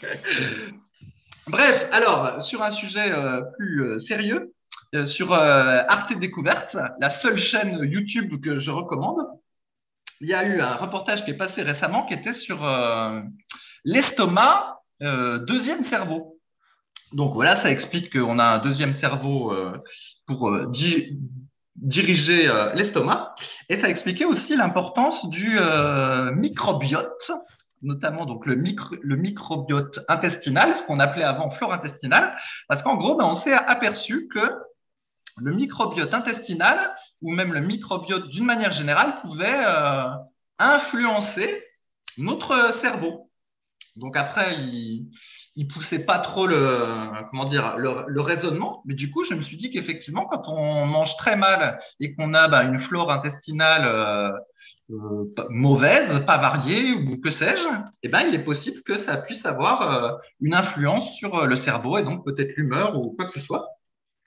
Bref, 1.48 1.88
alors, 1.92 2.42
sur 2.42 2.62
un 2.62 2.72
sujet 2.72 3.10
euh, 3.10 3.40
plus 3.56 3.82
euh, 3.82 3.98
sérieux, 4.00 4.52
euh, 4.94 5.06
sur 5.06 5.32
Arte 5.32 6.12
Découverte, 6.18 6.76
la 6.98 7.10
seule 7.20 7.38
chaîne 7.38 7.78
YouTube 7.82 8.40
que 8.42 8.58
je 8.58 8.70
recommande, 8.70 9.20
il 10.20 10.28
y 10.28 10.34
a 10.34 10.44
eu 10.44 10.60
un 10.60 10.74
reportage 10.74 11.24
qui 11.24 11.30
est 11.30 11.38
passé 11.38 11.62
récemment 11.62 12.04
qui 12.04 12.14
était 12.14 12.34
sur 12.34 12.58
l'estomac, 13.84 14.80
deuxième 15.00 15.84
cerveau. 15.84 16.38
Donc 17.12 17.34
voilà, 17.34 17.62
ça 17.62 17.70
explique 17.70 18.12
qu'on 18.12 18.38
a 18.40 18.44
un 18.44 18.58
deuxième 18.58 18.94
cerveau 18.94 19.54
pour 20.26 20.50
diriger 21.80 22.48
euh, 22.48 22.72
l'estomac. 22.74 23.34
Et 23.68 23.80
ça 23.80 23.88
expliquait 23.88 24.24
aussi 24.24 24.56
l'importance 24.56 25.28
du 25.30 25.58
euh, 25.58 26.32
microbiote, 26.32 27.30
notamment 27.82 28.26
donc 28.26 28.46
le, 28.46 28.56
micro, 28.56 28.96
le 29.02 29.16
microbiote 29.16 30.00
intestinal, 30.08 30.76
ce 30.76 30.82
qu'on 30.84 31.00
appelait 31.00 31.24
avant 31.24 31.50
flore 31.50 31.72
intestinale, 31.72 32.36
parce 32.68 32.82
qu'en 32.82 32.96
gros, 32.96 33.16
ben, 33.16 33.24
on 33.24 33.34
s'est 33.34 33.52
aperçu 33.52 34.28
que 34.32 34.52
le 35.36 35.52
microbiote 35.52 36.12
intestinal 36.14 36.94
ou 37.22 37.30
même 37.30 37.52
le 37.52 37.60
microbiote 37.60 38.28
d'une 38.28 38.44
manière 38.44 38.72
générale 38.72 39.20
pouvait 39.22 39.64
euh, 39.66 40.08
influencer 40.58 41.62
notre 42.16 42.78
cerveau. 42.80 43.30
Donc 43.96 44.16
après, 44.16 44.56
il, 44.56 45.10
il 45.58 45.66
poussait 45.66 45.98
pas 45.98 46.20
trop 46.20 46.46
le 46.46 47.10
comment 47.30 47.44
dire 47.44 47.76
le, 47.76 48.20
raisonnement, 48.20 48.80
mais 48.86 48.94
du 48.94 49.10
coup, 49.10 49.24
je 49.24 49.34
me 49.34 49.42
suis 49.42 49.56
dit 49.56 49.70
qu'effectivement, 49.70 50.24
quand 50.24 50.44
on 50.46 50.86
mange 50.86 51.16
très 51.16 51.34
mal 51.34 51.80
et 51.98 52.14
qu'on 52.14 52.32
a 52.32 52.46
bah, 52.46 52.62
une 52.62 52.78
flore 52.78 53.10
intestinale 53.10 53.84
euh, 53.84 54.30
euh, 54.92 55.24
mauvaise, 55.50 56.24
pas 56.26 56.36
variée 56.36 56.92
ou 56.92 57.20
que 57.20 57.32
sais-je, 57.32 57.68
eh 58.04 58.08
ben, 58.08 58.20
il 58.28 58.36
est 58.36 58.44
possible 58.44 58.82
que 58.82 58.98
ça 58.98 59.16
puisse 59.16 59.44
avoir 59.44 59.82
euh, 59.82 60.12
une 60.40 60.54
influence 60.54 61.12
sur 61.16 61.44
le 61.44 61.56
cerveau 61.56 61.98
et 61.98 62.04
donc 62.04 62.24
peut-être 62.24 62.56
l'humeur 62.56 62.96
ou 62.96 63.16
quoi 63.16 63.26
que 63.26 63.40
ce 63.40 63.44
soit. 63.44 63.66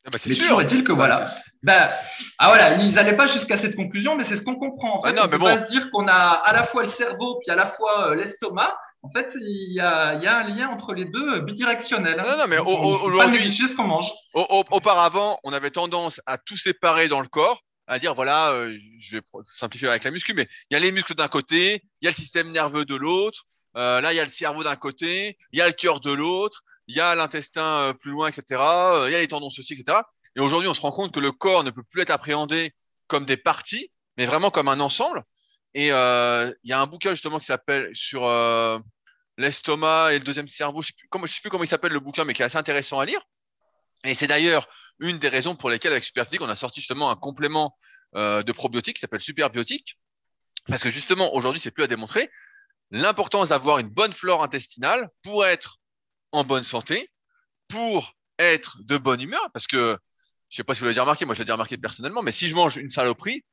Ah 0.03 0.09
bah 0.11 0.17
c'est 0.17 0.33
sûr. 0.33 0.59
est-il 0.59 0.83
que 0.83 0.91
voilà. 0.91 1.23
Ben, 1.63 1.91
ah 2.39 2.47
voilà, 2.47 2.75
ils 2.75 2.93
n'allaient 2.93 3.15
pas 3.15 3.27
jusqu'à 3.27 3.57
cette 3.57 3.77
conclusion, 3.77 4.17
mais 4.17 4.25
c'est 4.27 4.35
ce 4.35 4.41
qu'on 4.41 4.55
comprend. 4.55 4.97
En 4.97 5.01
fait. 5.03 5.09
Ah 5.09 5.13
non, 5.13 5.21
on 5.21 5.25
mais 5.27 5.37
peut 5.37 5.43
pas 5.43 5.65
se 5.65 5.71
dire 5.71 5.89
qu'on 5.91 6.07
a 6.07 6.41
à 6.43 6.51
la 6.51 6.65
fois 6.65 6.83
le 6.83 6.91
cerveau 6.91 7.39
puis 7.39 7.51
à 7.51 7.55
la 7.55 7.67
fois 7.67 8.15
l'estomac 8.15 8.75
en 9.03 9.11
fait, 9.11 9.29
il 9.35 9.73
y, 9.73 9.79
a, 9.79 10.13
il 10.15 10.23
y, 10.23 10.27
a, 10.27 10.37
un 10.37 10.47
lien 10.47 10.69
entre 10.69 10.93
les 10.93 11.05
deux 11.05 11.39
bidirectionnel. 11.41 12.21
Non, 12.23 12.37
non, 12.37 12.47
mais 12.47 12.59
aujourd'hui, 12.59 13.55
ce 13.55 13.75
qu'on 13.75 13.87
mange. 13.87 14.09
Auparavant, 14.33 15.39
on 15.43 15.53
avait 15.53 15.71
tendance 15.71 16.21
à 16.27 16.37
tout 16.37 16.57
séparer 16.57 17.07
dans 17.07 17.21
le 17.21 17.27
corps, 17.27 17.63
à 17.87 17.97
dire 17.97 18.13
voilà, 18.13 18.51
euh, 18.51 18.77
je 18.99 19.17
vais 19.17 19.23
simplifier 19.57 19.87
avec 19.87 20.03
la 20.03 20.11
muscu, 20.11 20.33
mais 20.33 20.47
il 20.69 20.75
y 20.75 20.77
a 20.77 20.79
les 20.79 20.91
muscles 20.91 21.15
d'un 21.15 21.27
côté, 21.27 21.81
il 22.01 22.05
y 22.05 22.07
a 22.07 22.11
le 22.11 22.15
système 22.15 22.51
nerveux 22.51 22.85
de 22.85 22.95
l'autre, 22.95 23.45
euh, 23.75 24.01
là 24.01 24.13
il 24.13 24.17
y 24.17 24.19
a 24.19 24.25
le 24.25 24.29
cerveau 24.29 24.63
d'un 24.63 24.75
côté, 24.75 25.37
il 25.51 25.57
y 25.57 25.61
a 25.61 25.67
le 25.67 25.73
cœur 25.73 25.99
de 25.99 26.11
l'autre, 26.11 26.61
il 26.87 26.95
y 26.95 26.99
a 26.99 27.15
l'intestin 27.15 27.61
euh, 27.61 27.93
plus 27.93 28.11
loin, 28.11 28.27
etc. 28.27 28.43
Il 28.51 29.11
y 29.11 29.15
a 29.15 29.19
les 29.19 29.27
tendons 29.27 29.49
ceci, 29.49 29.73
etc. 29.73 29.97
Et 30.35 30.41
aujourd'hui, 30.41 30.69
on 30.69 30.73
se 30.73 30.81
rend 30.81 30.91
compte 30.91 31.13
que 31.13 31.19
le 31.19 31.31
corps 31.31 31.63
ne 31.63 31.71
peut 31.71 31.83
plus 31.83 32.01
être 32.01 32.11
appréhendé 32.11 32.73
comme 33.07 33.25
des 33.25 33.37
parties, 33.37 33.91
mais 34.17 34.25
vraiment 34.25 34.51
comme 34.51 34.67
un 34.67 34.79
ensemble. 34.79 35.23
Et 35.73 35.91
euh, 35.91 36.53
il 36.63 36.69
y 36.69 36.73
a 36.73 36.81
un 36.81 36.87
bouquin 36.87 37.11
justement 37.11 37.39
qui 37.39 37.45
s'appelle 37.45 37.89
sur 37.93 38.25
euh, 38.25 38.79
l'estomac 39.37 40.13
et 40.13 40.19
le 40.19 40.23
deuxième 40.23 40.47
cerveau. 40.47 40.81
Je 40.81 40.87
je 40.87 40.91
sais 40.91 41.41
plus 41.41 41.49
comment 41.49 41.63
il 41.63 41.67
s'appelle 41.67 41.93
le 41.93 41.99
bouquin, 41.99 42.25
mais 42.25 42.33
qui 42.33 42.41
est 42.41 42.45
assez 42.45 42.57
intéressant 42.57 42.99
à 42.99 43.05
lire. 43.05 43.21
Et 44.03 44.15
c'est 44.15 44.27
d'ailleurs 44.27 44.67
une 44.99 45.19
des 45.19 45.29
raisons 45.29 45.55
pour 45.55 45.69
lesquelles 45.69 45.91
avec 45.91 46.03
Superphysique, 46.03 46.41
on 46.41 46.49
a 46.49 46.55
sorti 46.55 46.79
justement 46.79 47.09
un 47.09 47.15
complément 47.15 47.75
euh, 48.15 48.43
de 48.43 48.51
probiotiques 48.51 48.95
qui 48.95 49.01
s'appelle 49.01 49.21
Superbiotique. 49.21 49.97
Parce 50.67 50.83
que 50.83 50.89
justement, 50.89 51.33
aujourd'hui, 51.33 51.59
c'est 51.59 51.71
plus 51.71 51.83
à 51.83 51.87
démontrer 51.87 52.29
l'importance 52.91 53.49
d'avoir 53.49 53.79
une 53.79 53.87
bonne 53.87 54.13
flore 54.13 54.43
intestinale 54.43 55.09
pour 55.23 55.45
être 55.45 55.77
en 56.31 56.43
bonne 56.43 56.63
santé, 56.63 57.09
pour 57.69 58.13
être 58.37 58.77
de 58.81 58.97
bonne 58.97 59.21
humeur. 59.21 59.49
Parce 59.53 59.67
que, 59.67 59.97
je 60.49 60.57
sais 60.57 60.63
pas 60.63 60.73
si 60.75 60.81
vous 60.81 60.87
l'avez 60.87 60.99
remarqué, 60.99 61.25
moi 61.25 61.33
je 61.33 61.39
l'ai 61.39 61.45
déjà 61.45 61.53
remarqué 61.53 61.77
personnellement, 61.77 62.21
mais 62.21 62.31
si 62.31 62.47
je 62.47 62.55
mange 62.55 62.77
une 62.77 62.89
saloperie, 62.89 63.43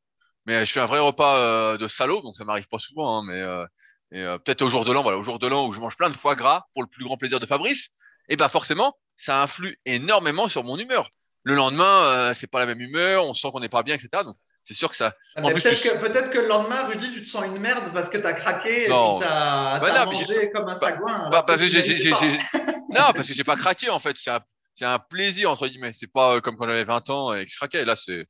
mais 0.48 0.64
je 0.64 0.72
fais 0.72 0.80
un 0.80 0.86
vrai 0.86 0.98
repas 0.98 1.36
euh, 1.36 1.76
de 1.76 1.86
salaud, 1.86 2.22
donc 2.22 2.34
ça 2.34 2.44
m'arrive 2.44 2.68
pas 2.68 2.78
souvent. 2.78 3.18
Hein, 3.18 3.22
mais 3.26 3.38
euh, 3.38 3.66
euh, 4.14 4.38
peut-être 4.38 4.62
au 4.62 4.70
jour 4.70 4.86
de 4.86 4.92
l'an, 4.92 5.02
voilà, 5.02 5.18
au 5.18 5.22
jour 5.22 5.38
de 5.38 5.46
l'an 5.46 5.66
où 5.66 5.72
je 5.72 5.80
mange 5.80 5.94
plein 5.94 6.08
de 6.08 6.16
foie 6.16 6.34
gras 6.36 6.64
pour 6.72 6.82
le 6.82 6.88
plus 6.88 7.04
grand 7.04 7.18
plaisir 7.18 7.38
de 7.38 7.44
Fabrice, 7.44 7.90
et 8.30 8.36
ben 8.36 8.48
forcément, 8.48 8.96
ça 9.18 9.42
influe 9.42 9.78
énormément 9.84 10.48
sur 10.48 10.64
mon 10.64 10.78
humeur. 10.78 11.10
Le 11.42 11.54
lendemain, 11.54 12.32
c'est 12.34 12.46
pas 12.46 12.60
la 12.60 12.66
même 12.66 12.80
humeur, 12.80 13.26
on 13.26 13.34
sent 13.34 13.48
qu'on 13.52 13.60
n'est 13.60 13.68
pas 13.68 13.82
bien, 13.82 13.94
etc. 13.94 14.22
Donc 14.24 14.36
c'est 14.64 14.74
sûr 14.74 14.90
que 14.90 14.96
ça. 14.96 15.14
Ah, 15.36 15.42
peut-être 15.42 15.82
que, 15.82 16.32
que, 16.32 16.38
le 16.38 16.48
lendemain, 16.48 16.86
Rudy, 16.86 17.12
tu 17.12 17.24
te 17.24 17.28
sens 17.28 17.44
une 17.44 17.58
merde 17.58 17.92
parce 17.92 18.08
que 18.08 18.16
tu 18.16 18.26
as 18.26 18.32
craqué 18.32 18.86
et 18.86 18.88
non. 18.88 19.18
tu 19.18 19.24
as, 19.24 19.78
bah 19.80 20.04
mangé 20.06 20.50
comme 20.52 20.68
un 20.68 20.78
sagouin. 20.78 21.28
Bah, 21.30 21.44
bah, 21.46 21.56
non, 21.56 23.12
parce 23.14 23.28
que 23.28 23.34
j'ai 23.34 23.44
pas 23.44 23.56
craqué 23.56 23.90
en 23.90 23.98
fait. 23.98 24.16
C'est 24.16 24.30
un, 24.30 24.40
un, 24.82 24.98
plaisir 24.98 25.50
entre 25.50 25.68
guillemets. 25.68 25.92
C'est 25.92 26.10
pas 26.10 26.40
comme 26.40 26.56
quand 26.56 26.66
j'avais 26.66 26.84
20 26.84 27.10
ans 27.10 27.34
et 27.34 27.44
que 27.44 27.50
je 27.50 27.56
craquais. 27.56 27.84
Là, 27.84 27.96
c'est 27.96 28.26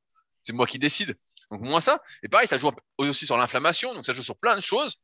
moi 0.53 0.67
qui 0.67 0.79
décide. 0.79 1.17
Donc 1.50 1.61
moins 1.62 1.81
ça. 1.81 2.00
Et 2.23 2.28
pareil, 2.28 2.47
ça 2.47 2.59
joue 2.59 2.71
aussi 2.99 3.26
sur 3.26 3.37
l'inflammation, 3.37 3.95
donc 3.95 4.05
ça 4.05 4.12
joue 4.12 4.23
sur 4.23 4.38
plein 4.38 4.57
de 4.57 4.61
choses. 4.61 4.99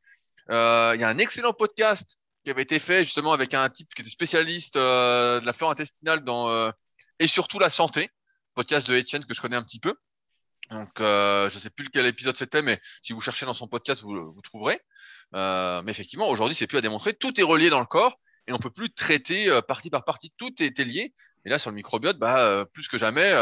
Euh, 0.51 0.91
il 0.95 1.01
y 1.01 1.03
a 1.03 1.09
un 1.09 1.17
excellent 1.17 1.53
podcast 1.53 2.17
qui 2.43 2.51
avait 2.51 2.61
été 2.61 2.77
fait 2.77 3.03
justement 3.03 3.33
avec 3.33 3.53
un 3.53 3.67
type 3.69 3.93
qui 3.95 4.01
était 4.03 4.11
spécialiste 4.11 4.75
euh, 4.75 5.39
de 5.39 5.45
la 5.45 5.53
flore 5.53 5.71
intestinale 5.71 6.23
euh, 6.27 6.71
et 7.19 7.27
surtout 7.27 7.59
la 7.59 7.69
santé. 7.69 8.09
Podcast 8.53 8.87
de 8.87 8.95
Etienne 8.95 9.25
que 9.25 9.33
je 9.33 9.41
connais 9.41 9.57
un 9.57 9.63
petit 9.63 9.79
peu. 9.79 9.95
Donc 10.71 10.89
je 10.97 11.57
sais 11.59 11.69
plus 11.69 11.89
quel 11.89 12.05
épisode 12.05 12.37
c'était, 12.37 12.61
mais 12.61 12.79
si 13.03 13.13
vous 13.13 13.21
cherchez 13.21 13.45
dans 13.45 13.53
son 13.53 13.67
podcast, 13.67 14.01
vous, 14.01 14.31
vous 14.31 14.41
trouverez. 14.41 14.79
Mais 15.33 15.91
effectivement, 15.91 16.29
aujourd'hui, 16.29 16.55
c'est 16.55 16.65
plus 16.65 16.77
à 16.77 16.81
démontrer. 16.81 17.13
Tout 17.13 17.37
est 17.39 17.43
relié 17.43 17.69
dans 17.69 17.81
le 17.81 17.85
corps 17.85 18.17
et 18.47 18.53
on 18.53 18.57
peut 18.57 18.69
plus 18.69 18.93
traiter 18.93 19.59
partie 19.67 19.89
par 19.89 20.05
partie. 20.05 20.31
Tout 20.37 20.53
est, 20.63 20.79
lié. 20.79 21.13
Et 21.43 21.49
là, 21.49 21.59
sur 21.59 21.69
le 21.69 21.75
microbiote, 21.75 22.17
bah, 22.17 22.65
plus 22.71 22.87
que 22.87 22.97
jamais, 22.97 23.33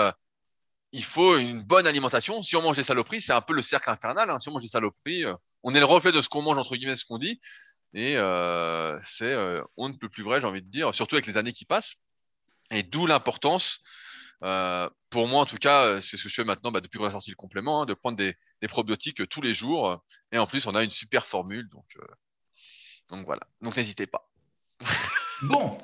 il 0.94 1.04
faut 1.04 1.38
une 1.38 1.64
bonne 1.64 1.88
alimentation. 1.88 2.44
Si 2.44 2.56
on 2.56 2.62
mange 2.62 2.78
des 2.78 2.84
saloperies, 2.84 3.20
c'est 3.20 3.34
un 3.34 3.42
peu 3.42 3.54
le 3.54 3.64
cercle 3.64 3.90
infernal. 3.90 4.30
Hein. 4.30 4.40
Si 4.40 4.48
on 4.48 4.52
mange 4.54 4.62
des 4.62 4.70
saloperies, 4.70 5.26
euh, 5.26 5.34
on 5.64 5.74
est 5.74 5.80
le 5.80 5.86
reflet 5.86 6.12
de 6.12 6.22
ce 6.22 6.30
qu'on 6.30 6.44
mange, 6.44 6.60
entre 6.60 6.76
guillemets, 6.76 6.96
ce 6.96 7.04
qu'on 7.04 7.18
dit. 7.18 7.42
Et 7.96 8.16
euh, 8.16 9.00
c'est 9.02 9.34
euh, 9.34 9.64
on 9.76 9.90
ne 9.90 9.96
peut 9.96 10.08
plus 10.08 10.22
vrai, 10.22 10.40
j'ai 10.40 10.46
envie 10.46 10.62
de 10.62 10.70
dire, 10.70 10.94
surtout 10.94 11.16
avec 11.16 11.26
les 11.26 11.38
années 11.38 11.52
qui 11.52 11.66
passent. 11.66 11.96
Et 12.72 12.84
d'où 12.84 13.08
l'importance, 13.08 13.82
pour 14.40 15.28
moi 15.28 15.42
en 15.42 15.46
tout 15.46 15.58
cas, 15.58 16.00
c'est 16.02 16.18
ce 16.18 16.24
que 16.24 16.30
je 16.30 16.36
fais 16.36 16.44
maintenant 16.44 16.72
bah, 16.72 16.82
depuis 16.82 17.00
qu'on 17.00 17.06
a 17.06 17.12
sorti 17.12 17.32
le 17.32 17.36
complément, 17.36 17.82
hein, 17.82 17.86
de 17.86 17.94
prendre 17.94 18.18
des, 18.18 18.36
des, 18.62 18.68
probiotiques 18.68 19.28
tous 19.30 19.42
les 19.42 19.54
jours. 19.54 20.04
Et 20.32 20.38
en 20.38 20.46
plus, 20.46 20.68
on 20.68 20.76
a 20.76 20.84
une 20.84 20.92
super 20.92 21.26
formule. 21.26 21.70
Donc, 21.70 21.98
donc 23.10 23.26
voilà. 23.26 23.42
Donc 23.62 23.78
n'hésitez 23.78 24.06
pas. 24.06 24.30
bon. 25.42 25.82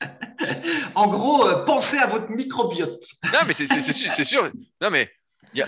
en 0.96 1.08
gros, 1.08 1.46
euh, 1.46 1.64
pensez 1.66 1.98
à 1.98 2.06
votre 2.06 2.30
microbiote. 2.30 3.04
non, 3.24 3.40
mais 3.46 3.52
c'est 3.52 4.24
sûr, 4.24 4.50
mais 4.90 5.12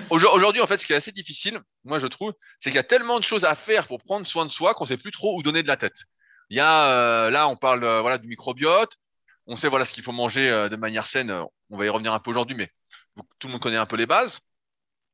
aujourd'hui, 0.09 0.63
en 0.63 0.67
fait, 0.67 0.79
ce 0.79 0.87
qui 0.87 0.95
est 0.95 0.97
assez 0.97 1.13
difficile, 1.13 1.61
moi, 1.85 1.99
je 1.99 2.07
trouve, 2.07 2.33
c'est 2.59 2.71
qu'il 2.71 2.77
y 2.77 2.81
a 2.81 2.85
tellement 2.85 3.19
de 3.19 3.25
choses 3.25 3.45
à 3.45 3.55
faire 3.55 3.87
pour 3.87 4.03
prendre 4.03 4.27
soin 4.27 4.47
de 4.47 4.51
soi 4.51 4.73
qu'on 4.73 4.87
sait 4.87 4.97
plus 4.97 5.13
trop 5.13 5.39
où 5.39 5.43
donner 5.43 5.63
de 5.63 5.69
la 5.69 5.77
tête. 5.77 5.99
Il 6.49 6.57
y 6.57 6.61
a, 6.61 6.93
euh, 6.93 7.31
là, 7.31 7.47
on 7.49 7.57
parle 7.57 7.85
euh, 7.85 8.17
du 8.17 8.27
microbiote. 8.27 8.95
On 9.47 9.57
sait 9.57 9.69
voilà 9.69 9.85
ce 9.85 9.93
qu'il 9.93 10.03
faut 10.03 10.13
manger 10.13 10.69
de 10.71 10.77
manière 10.77 11.07
saine. 11.07 11.31
On 11.71 11.77
va 11.77 11.85
y 11.85 11.89
revenir 11.91 12.13
un 12.13 12.21
peu 12.21 12.31
aujourd'hui, 12.31 12.57
mais 12.57 12.71
tout 13.39 13.49
le 13.49 13.53
monde 13.53 13.63
connaît 13.63 13.77
un 13.77 13.87
peu 13.87 13.97
les 13.97 14.07
bases. 14.07 14.41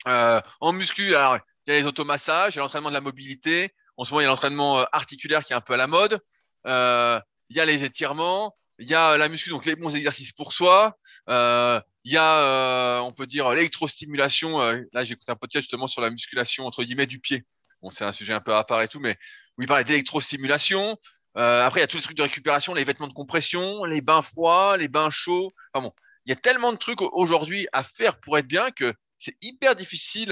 en 0.07 0.73
muscu, 0.73 1.03
il 1.03 1.11
y 1.11 1.15
a 1.15 1.41
les 1.67 1.87
automassages, 1.87 2.55
il 2.55 2.57
y 2.57 2.61
a 2.61 2.63
l'entraînement 2.63 2.89
de 2.89 2.95
la 2.95 3.01
mobilité. 3.01 3.71
En 3.97 4.05
ce 4.05 4.11
moment, 4.11 4.23
il 4.23 4.25
y 4.25 4.27
a 4.27 4.31
l'entraînement 4.31 4.85
articulaire 4.91 5.45
qui 5.45 5.53
est 5.53 5.57
un 5.57 5.61
peu 5.61 5.75
à 5.75 5.77
la 5.77 5.87
mode. 5.87 6.21
il 6.67 7.57
y 7.57 7.61
a 7.61 7.65
les 7.65 7.85
étirements 7.85 8.55
il 8.79 8.89
y 8.89 8.95
a 8.95 9.17
la 9.17 9.29
muscu, 9.29 9.51
donc 9.51 9.67
les 9.67 9.77
bons 9.77 9.95
exercices 9.95 10.33
pour 10.33 10.53
soi. 10.53 10.99
Euh, 11.29 11.81
il 12.05 12.13
y 12.13 12.17
a, 12.17 12.41
euh, 12.41 12.99
on 13.01 13.13
peut 13.13 13.27
dire, 13.27 13.51
l'électrostimulation. 13.51 14.61
Euh, 14.61 14.83
là, 14.93 15.05
j'écoute 15.05 15.29
un 15.29 15.37
podcast 15.37 15.65
justement 15.65 15.87
sur 15.87 16.03
la 16.03 16.11
musculation 16.11 16.67
entre 16.67 16.83
guillemets 16.85 17.07
du 17.07 17.21
pied. 17.21 17.45
Bon, 17.83 17.91
c'est 17.91 18.05
un 18.05 18.13
sujet 18.13 18.33
un 18.33 18.41
peu 18.41 18.55
à 18.55 18.65
part 18.65 18.83
et 18.83 18.89
tout, 18.89 19.01
mais 19.01 19.17
où 19.59 19.63
il 19.63 19.69
parlait 19.69 19.85
d'électrostimulation. 19.85 20.99
après, 21.35 21.81
il 21.81 21.83
y 21.83 21.85
a 21.85 21.87
tous 21.87 21.99
les 21.99 22.03
trucs 22.03 22.17
de 22.17 22.23
récupération, 22.23 22.75
les 22.75 22.85
vêtements 22.85 23.09
de 23.09 23.13
compression, 23.13 23.85
les 23.85 24.01
bains 24.01 24.23
froids, 24.23 24.77
les 24.77 24.89
bains 24.89 25.11
chauds. 25.11 25.53
Enfin 25.73 25.87
bon, 25.87 25.93
il 26.27 26.31
y 26.31 26.33
a 26.33 26.37
tellement 26.37 26.73
de 26.73 26.79
trucs 26.79 27.03
aujourd'hui 27.03 27.69
à 27.73 27.83
faire 27.83 28.19
pour 28.21 28.39
être 28.39 28.47
bien 28.47 28.71
que 28.71 28.95
c'est 29.19 29.37
hyper 29.43 29.77
difficile 29.77 30.29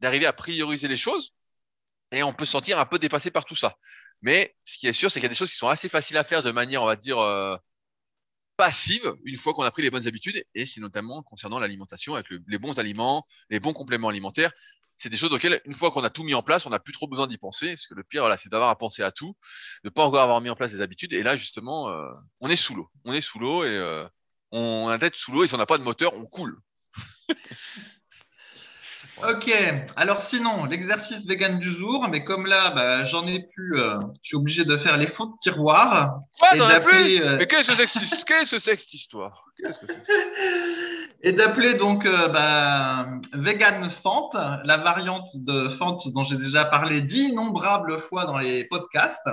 d'arriver 0.00 0.26
à 0.26 0.32
prioriser 0.32 0.88
les 0.88 0.96
choses. 0.96 1.32
Et 2.12 2.22
on 2.22 2.32
peut 2.32 2.44
se 2.44 2.52
sentir 2.52 2.78
un 2.78 2.86
peu 2.86 2.98
dépassé 2.98 3.30
par 3.30 3.44
tout 3.44 3.56
ça. 3.56 3.76
Mais 4.22 4.56
ce 4.64 4.78
qui 4.78 4.86
est 4.86 4.92
sûr, 4.92 5.10
c'est 5.10 5.20
qu'il 5.20 5.24
y 5.24 5.26
a 5.26 5.30
des 5.30 5.34
choses 5.34 5.50
qui 5.50 5.56
sont 5.56 5.68
assez 5.68 5.88
faciles 5.88 6.16
à 6.16 6.24
faire 6.24 6.42
de 6.42 6.50
manière, 6.50 6.82
on 6.82 6.86
va 6.86 6.96
dire, 6.96 7.18
euh, 7.18 7.56
passive, 8.56 9.14
une 9.24 9.36
fois 9.36 9.54
qu'on 9.54 9.62
a 9.62 9.70
pris 9.70 9.82
les 9.82 9.90
bonnes 9.90 10.06
habitudes. 10.06 10.44
Et 10.54 10.66
c'est 10.66 10.80
notamment 10.80 11.22
concernant 11.22 11.58
l'alimentation, 11.58 12.14
avec 12.14 12.26
les 12.46 12.58
bons 12.58 12.78
aliments, 12.78 13.26
les 13.50 13.60
bons 13.60 13.72
compléments 13.72 14.08
alimentaires. 14.08 14.52
C'est 14.98 15.10
des 15.10 15.16
choses 15.18 15.32
auxquelles, 15.32 15.60
une 15.66 15.74
fois 15.74 15.90
qu'on 15.90 16.04
a 16.04 16.10
tout 16.10 16.24
mis 16.24 16.32
en 16.34 16.42
place, 16.42 16.64
on 16.64 16.70
n'a 16.70 16.78
plus 16.78 16.94
trop 16.94 17.06
besoin 17.06 17.26
d'y 17.26 17.36
penser. 17.36 17.68
Parce 17.68 17.86
que 17.86 17.94
le 17.94 18.02
pire, 18.02 18.22
voilà, 18.22 18.38
c'est 18.38 18.48
d'avoir 18.48 18.70
à 18.70 18.78
penser 18.78 19.02
à 19.02 19.12
tout, 19.12 19.36
de 19.84 19.90
pas 19.90 20.04
encore 20.04 20.22
avoir 20.22 20.40
mis 20.40 20.48
en 20.48 20.56
place 20.56 20.72
des 20.72 20.80
habitudes. 20.80 21.12
Et 21.12 21.22
là, 21.22 21.36
justement, 21.36 21.90
euh, 21.90 22.10
on 22.40 22.48
est 22.48 22.56
sous 22.56 22.74
l'eau. 22.74 22.90
On 23.04 23.12
est 23.12 23.20
sous 23.20 23.38
l'eau 23.38 23.64
et 23.64 23.68
euh, 23.68 24.06
on 24.52 24.88
a 24.88 24.92
la 24.92 24.98
tête 24.98 25.16
sous 25.16 25.32
l'eau. 25.32 25.44
Et 25.44 25.48
si 25.48 25.54
on 25.54 25.58
n'a 25.58 25.66
pas 25.66 25.78
de 25.78 25.82
moteur, 25.82 26.14
on 26.14 26.24
coule. 26.24 26.58
Ok, 29.22 29.50
alors 29.96 30.28
sinon, 30.28 30.66
l'exercice 30.66 31.24
vegan 31.26 31.58
du 31.58 31.72
jour, 31.72 32.06
mais 32.10 32.22
comme 32.22 32.44
là, 32.44 32.70
bah, 32.76 33.06
j'en 33.06 33.26
ai 33.26 33.46
plus, 33.54 33.80
euh, 33.80 33.98
je 34.22 34.28
suis 34.28 34.36
obligé 34.36 34.66
de 34.66 34.76
faire 34.76 34.98
les 34.98 35.06
faux 35.06 35.24
de 35.24 35.32
tiroir. 35.40 36.18
Quoi, 36.38 36.48
t'en 36.58 36.68
as 36.68 36.80
plus 36.80 37.22
euh, 37.22 37.38
Mais 37.38 37.46
qu'est-ce 37.46 37.70
que 37.70 37.74
c'est 37.76 37.86
que 37.86 38.44
cette 38.44 38.92
histoire? 38.92 39.46
Qu'est-ce 39.58 39.78
que 39.78 39.86
c'est 39.86 40.02
Et 41.22 41.32
d'appeler 41.32 41.74
donc 41.74 42.04
euh, 42.04 42.28
bah, 42.28 43.06
Vegan 43.32 43.88
Fante, 44.02 44.34
la 44.34 44.76
variante 44.76 45.28
de 45.34 45.70
Fante 45.78 46.02
dont 46.12 46.24
j'ai 46.24 46.36
déjà 46.36 46.66
parlé 46.66 47.00
d'innombrables 47.00 47.98
fois 48.10 48.26
dans 48.26 48.36
les 48.36 48.64
podcasts. 48.64 49.30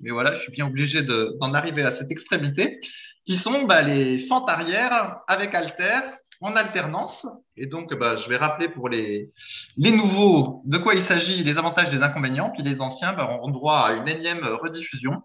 Mais 0.00 0.10
voilà, 0.10 0.34
je 0.34 0.40
suis 0.40 0.52
bien 0.52 0.66
obligé 0.66 1.02
d'en 1.04 1.54
arriver 1.54 1.84
à 1.84 1.96
cette 1.96 2.10
extrémité, 2.10 2.80
qui 3.24 3.38
sont 3.38 3.62
bah, 3.62 3.80
les 3.80 4.26
fentes 4.26 4.48
arrière 4.50 5.20
avec 5.26 5.54
halter 5.54 6.00
en 6.42 6.56
alternance. 6.56 7.26
Et 7.56 7.66
donc, 7.66 7.94
bah, 7.94 8.16
je 8.16 8.28
vais 8.28 8.36
rappeler 8.36 8.68
pour 8.68 8.88
les, 8.88 9.30
les 9.76 9.92
nouveaux 9.92 10.62
de 10.64 10.78
quoi 10.78 10.94
il 10.94 11.04
s'agit, 11.06 11.42
les 11.44 11.56
avantages, 11.56 11.90
des 11.90 12.02
inconvénients, 12.02 12.50
puis 12.50 12.62
les 12.62 12.80
anciens 12.80 13.12
bah, 13.12 13.28
auront 13.30 13.50
droit 13.50 13.78
à 13.78 13.92
une 13.92 14.08
énième 14.08 14.44
rediffusion. 14.44 15.22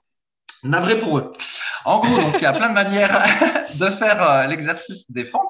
Navré 0.64 1.00
pour 1.00 1.20
eux. 1.20 1.34
En 1.86 2.00
gros, 2.00 2.22
donc, 2.22 2.36
il 2.36 2.42
y 2.42 2.46
a 2.46 2.54
plein 2.54 2.70
de 2.70 2.74
manières 2.74 3.10
de 3.80 3.90
faire 3.92 4.22
euh, 4.22 4.48
l'exercice 4.48 5.04
des 5.10 5.26
fentes. 5.26 5.44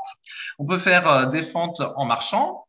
On 0.60 0.66
peut 0.66 0.80
faire 0.80 1.08
euh, 1.08 1.26
des 1.28 1.44
fentes 1.52 1.82
en 1.96 2.06
marchant, 2.06 2.67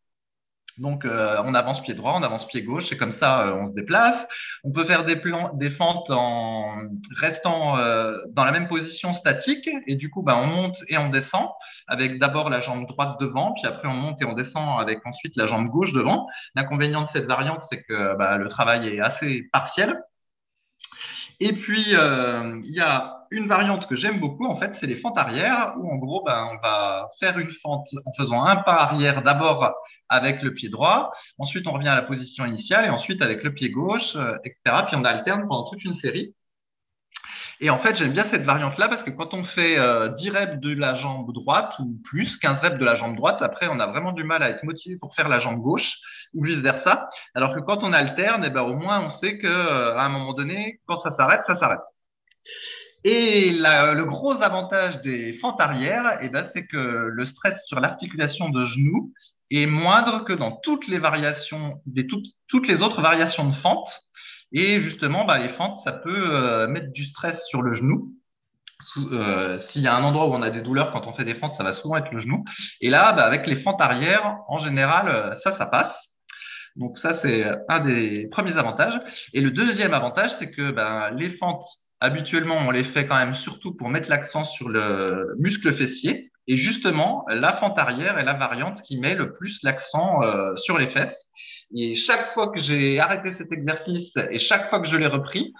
Donc, 0.78 1.04
euh, 1.04 1.40
on 1.44 1.54
avance 1.54 1.82
pied 1.82 1.94
droit, 1.94 2.14
on 2.16 2.22
avance 2.22 2.46
pied 2.46 2.62
gauche, 2.62 2.92
et 2.92 2.96
comme 2.96 3.12
ça, 3.12 3.42
euh, 3.42 3.54
on 3.54 3.66
se 3.66 3.74
déplace. 3.74 4.26
On 4.64 4.72
peut 4.72 4.84
faire 4.84 5.04
des, 5.04 5.16
plans, 5.16 5.52
des 5.54 5.70
fentes 5.70 6.10
en 6.10 6.76
restant 7.16 7.78
euh, 7.78 8.16
dans 8.32 8.44
la 8.44 8.52
même 8.52 8.68
position 8.68 9.12
statique, 9.14 9.68
et 9.86 9.96
du 9.96 10.10
coup, 10.10 10.22
bah, 10.22 10.36
on 10.36 10.46
monte 10.46 10.76
et 10.88 10.98
on 10.98 11.10
descend 11.10 11.48
avec 11.86 12.18
d'abord 12.18 12.50
la 12.50 12.60
jambe 12.60 12.86
droite 12.86 13.18
devant, 13.20 13.52
puis 13.54 13.66
après 13.66 13.88
on 13.88 13.94
monte 13.94 14.20
et 14.22 14.24
on 14.24 14.34
descend 14.34 14.80
avec 14.80 15.04
ensuite 15.06 15.36
la 15.36 15.46
jambe 15.46 15.68
gauche 15.68 15.92
devant. 15.92 16.26
L'inconvénient 16.54 17.02
de 17.02 17.08
cette 17.08 17.26
variante, 17.26 17.62
c'est 17.70 17.82
que 17.82 18.16
bah, 18.16 18.36
le 18.36 18.48
travail 18.48 18.88
est 18.88 19.00
assez 19.00 19.48
partiel. 19.52 19.98
Et 21.40 21.52
puis, 21.52 21.94
euh, 21.94 22.60
il 22.64 22.74
y 22.74 22.80
a 22.80 23.17
une 23.30 23.48
variante 23.48 23.86
que 23.86 23.96
j'aime 23.96 24.20
beaucoup, 24.20 24.46
en 24.46 24.56
fait, 24.56 24.72
c'est 24.80 24.86
les 24.86 24.96
fentes 24.96 25.18
arrière, 25.18 25.74
où 25.78 25.90
en 25.90 25.96
gros, 25.96 26.22
ben, 26.24 26.50
on 26.52 26.66
va 26.66 27.08
faire 27.20 27.38
une 27.38 27.50
fente 27.62 27.86
en 28.04 28.12
faisant 28.16 28.44
un 28.44 28.56
pas 28.56 28.74
arrière 28.74 29.22
d'abord 29.22 29.74
avec 30.08 30.42
le 30.42 30.54
pied 30.54 30.68
droit, 30.68 31.12
ensuite 31.38 31.66
on 31.66 31.72
revient 31.72 31.88
à 31.88 31.94
la 31.94 32.02
position 32.02 32.44
initiale, 32.46 32.86
et 32.86 32.90
ensuite 32.90 33.22
avec 33.22 33.42
le 33.42 33.52
pied 33.52 33.70
gauche, 33.70 34.16
euh, 34.16 34.36
etc. 34.44 34.84
Puis 34.86 34.96
on 34.96 35.04
alterne 35.04 35.46
pendant 35.48 35.68
toute 35.70 35.84
une 35.84 35.94
série. 35.94 36.34
Et 37.60 37.70
en 37.70 37.78
fait, 37.80 37.96
j'aime 37.96 38.12
bien 38.12 38.28
cette 38.30 38.44
variante-là 38.44 38.86
parce 38.88 39.02
que 39.02 39.10
quand 39.10 39.34
on 39.34 39.42
fait 39.42 39.78
euh, 39.78 40.10
10 40.10 40.30
reps 40.30 40.60
de 40.60 40.74
la 40.76 40.94
jambe 40.94 41.32
droite 41.32 41.74
ou 41.80 41.98
plus, 42.04 42.36
15 42.38 42.60
reps 42.60 42.78
de 42.78 42.84
la 42.84 42.94
jambe 42.94 43.16
droite, 43.16 43.42
après, 43.42 43.66
on 43.68 43.80
a 43.80 43.86
vraiment 43.86 44.12
du 44.12 44.22
mal 44.22 44.42
à 44.44 44.50
être 44.50 44.62
motivé 44.62 44.96
pour 44.98 45.14
faire 45.16 45.28
la 45.28 45.40
jambe 45.40 45.60
gauche 45.60 45.92
ou 46.34 46.44
vice-versa. 46.44 47.08
Alors 47.34 47.54
que 47.54 47.60
quand 47.60 47.82
on 47.82 47.92
alterne, 47.92 48.44
eh 48.46 48.50
ben, 48.50 48.62
au 48.62 48.76
moins, 48.76 49.00
on 49.04 49.10
sait 49.10 49.38
que 49.38 49.46
euh, 49.48 49.96
à 49.96 50.02
un 50.04 50.08
moment 50.08 50.34
donné, 50.34 50.80
quand 50.86 50.98
ça 50.98 51.10
s'arrête, 51.12 51.42
ça 51.46 51.56
s'arrête. 51.56 51.80
Et 53.04 53.52
la, 53.52 53.94
le 53.94 54.04
gros 54.04 54.42
avantage 54.42 55.00
des 55.02 55.34
fentes 55.34 55.60
arrière, 55.60 56.18
eh 56.20 56.28
ben, 56.28 56.48
c'est 56.52 56.66
que 56.66 56.76
le 56.76 57.26
stress 57.26 57.64
sur 57.66 57.80
l'articulation 57.80 58.48
de 58.48 58.64
genou 58.64 59.12
est 59.50 59.66
moindre 59.66 60.24
que 60.24 60.32
dans 60.32 60.56
toutes 60.56 60.88
les 60.88 60.98
variations, 60.98 61.80
des, 61.86 62.06
toutes, 62.06 62.26
toutes 62.48 62.66
les 62.68 62.82
autres 62.82 63.00
variations 63.00 63.48
de 63.48 63.54
fente. 63.54 63.88
Et 64.52 64.80
justement, 64.80 65.24
bah, 65.24 65.38
les 65.38 65.50
fentes, 65.50 65.78
ça 65.84 65.92
peut 65.92 66.34
euh, 66.34 66.66
mettre 66.68 66.92
du 66.92 67.04
stress 67.04 67.40
sur 67.46 67.62
le 67.62 67.72
genou. 67.72 68.14
Euh, 69.12 69.58
S'il 69.68 69.82
y 69.82 69.88
a 69.88 69.94
un 69.94 70.02
endroit 70.02 70.26
où 70.26 70.34
on 70.34 70.42
a 70.42 70.50
des 70.50 70.62
douleurs 70.62 70.92
quand 70.92 71.06
on 71.06 71.12
fait 71.12 71.24
des 71.24 71.34
fentes, 71.34 71.54
ça 71.56 71.62
va 71.62 71.72
souvent 71.72 71.96
être 71.96 72.10
le 72.10 72.18
genou. 72.18 72.44
Et 72.80 72.90
là, 72.90 73.12
bah, 73.12 73.24
avec 73.24 73.46
les 73.46 73.62
fentes 73.62 73.80
arrière, 73.80 74.38
en 74.48 74.58
général, 74.58 75.08
euh, 75.08 75.34
ça, 75.42 75.56
ça 75.56 75.66
passe. 75.66 75.94
Donc 76.76 76.98
ça, 76.98 77.18
c'est 77.20 77.44
un 77.68 77.80
des 77.80 78.28
premiers 78.30 78.56
avantages. 78.56 79.00
Et 79.34 79.40
le 79.40 79.50
deuxième 79.50 79.94
avantage, 79.94 80.30
c'est 80.38 80.50
que 80.50 80.70
bah, 80.70 81.10
les 81.10 81.30
fentes, 81.30 81.64
habituellement, 82.00 82.56
on 82.56 82.70
les 82.70 82.84
fait 82.84 83.06
quand 83.06 83.16
même 83.16 83.34
surtout 83.34 83.74
pour 83.74 83.88
mettre 83.88 84.08
l'accent 84.08 84.44
sur 84.44 84.68
le 84.68 85.34
muscle 85.38 85.72
fessier. 85.74 86.30
Et 86.46 86.56
justement, 86.56 87.26
la 87.28 87.54
fente 87.54 87.78
arrière 87.78 88.18
est 88.18 88.24
la 88.24 88.32
variante 88.32 88.80
qui 88.82 88.98
met 88.98 89.14
le 89.14 89.32
plus 89.34 89.58
l'accent 89.62 90.22
euh, 90.22 90.56
sur 90.56 90.78
les 90.78 90.86
fesses. 90.88 91.16
Et 91.76 91.94
chaque 91.94 92.32
fois 92.32 92.50
que 92.50 92.58
j'ai 92.58 92.98
arrêté 92.98 93.32
cet 93.34 93.52
exercice 93.52 94.12
et 94.30 94.38
chaque 94.38 94.70
fois 94.70 94.80
que 94.80 94.88
je 94.88 94.96
l'ai 94.96 95.06
repris, 95.06 95.52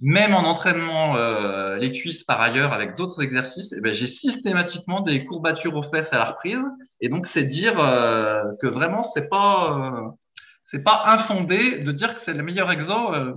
même 0.00 0.34
en 0.34 0.44
entraînement 0.44 1.16
euh, 1.16 1.76
les 1.76 1.92
cuisses 1.92 2.22
par 2.24 2.40
ailleurs 2.40 2.72
avec 2.72 2.96
d'autres 2.96 3.22
exercices, 3.22 3.72
eh 3.76 3.80
ben, 3.80 3.94
j'ai 3.94 4.06
systématiquement 4.06 5.00
des 5.00 5.24
courbatures 5.24 5.74
aux 5.74 5.82
fesses 5.82 6.12
à 6.12 6.18
la 6.18 6.24
reprise. 6.26 6.62
Et 7.00 7.08
donc 7.08 7.26
c'est 7.26 7.44
dire 7.44 7.80
euh, 7.80 8.42
que 8.60 8.66
vraiment 8.66 9.10
c'est 9.14 9.28
pas 9.28 9.78
euh, 9.78 10.08
c'est 10.70 10.84
pas 10.84 11.04
infondé 11.06 11.78
de 11.78 11.92
dire 11.92 12.14
que 12.14 12.20
c'est 12.24 12.34
le 12.34 12.42
meilleur 12.42 12.70
exo 12.70 13.14
euh, 13.14 13.34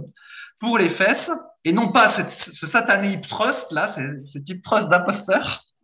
pour 0.59 0.77
les 0.77 0.89
fesses 0.89 1.29
et 1.65 1.71
non 1.71 1.91
pas 1.91 2.15
cette, 2.15 2.55
ce 2.55 2.67
satané 2.67 3.13
hip 3.13 3.27
thrust 3.27 3.71
là, 3.71 3.93
c'est 3.95 4.07
ce 4.33 4.39
type 4.39 4.63
thrust 4.63 4.89
d'imposteur. 4.89 5.63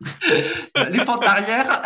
les 0.90 1.04
fentes 1.04 1.24
arrière. 1.24 1.82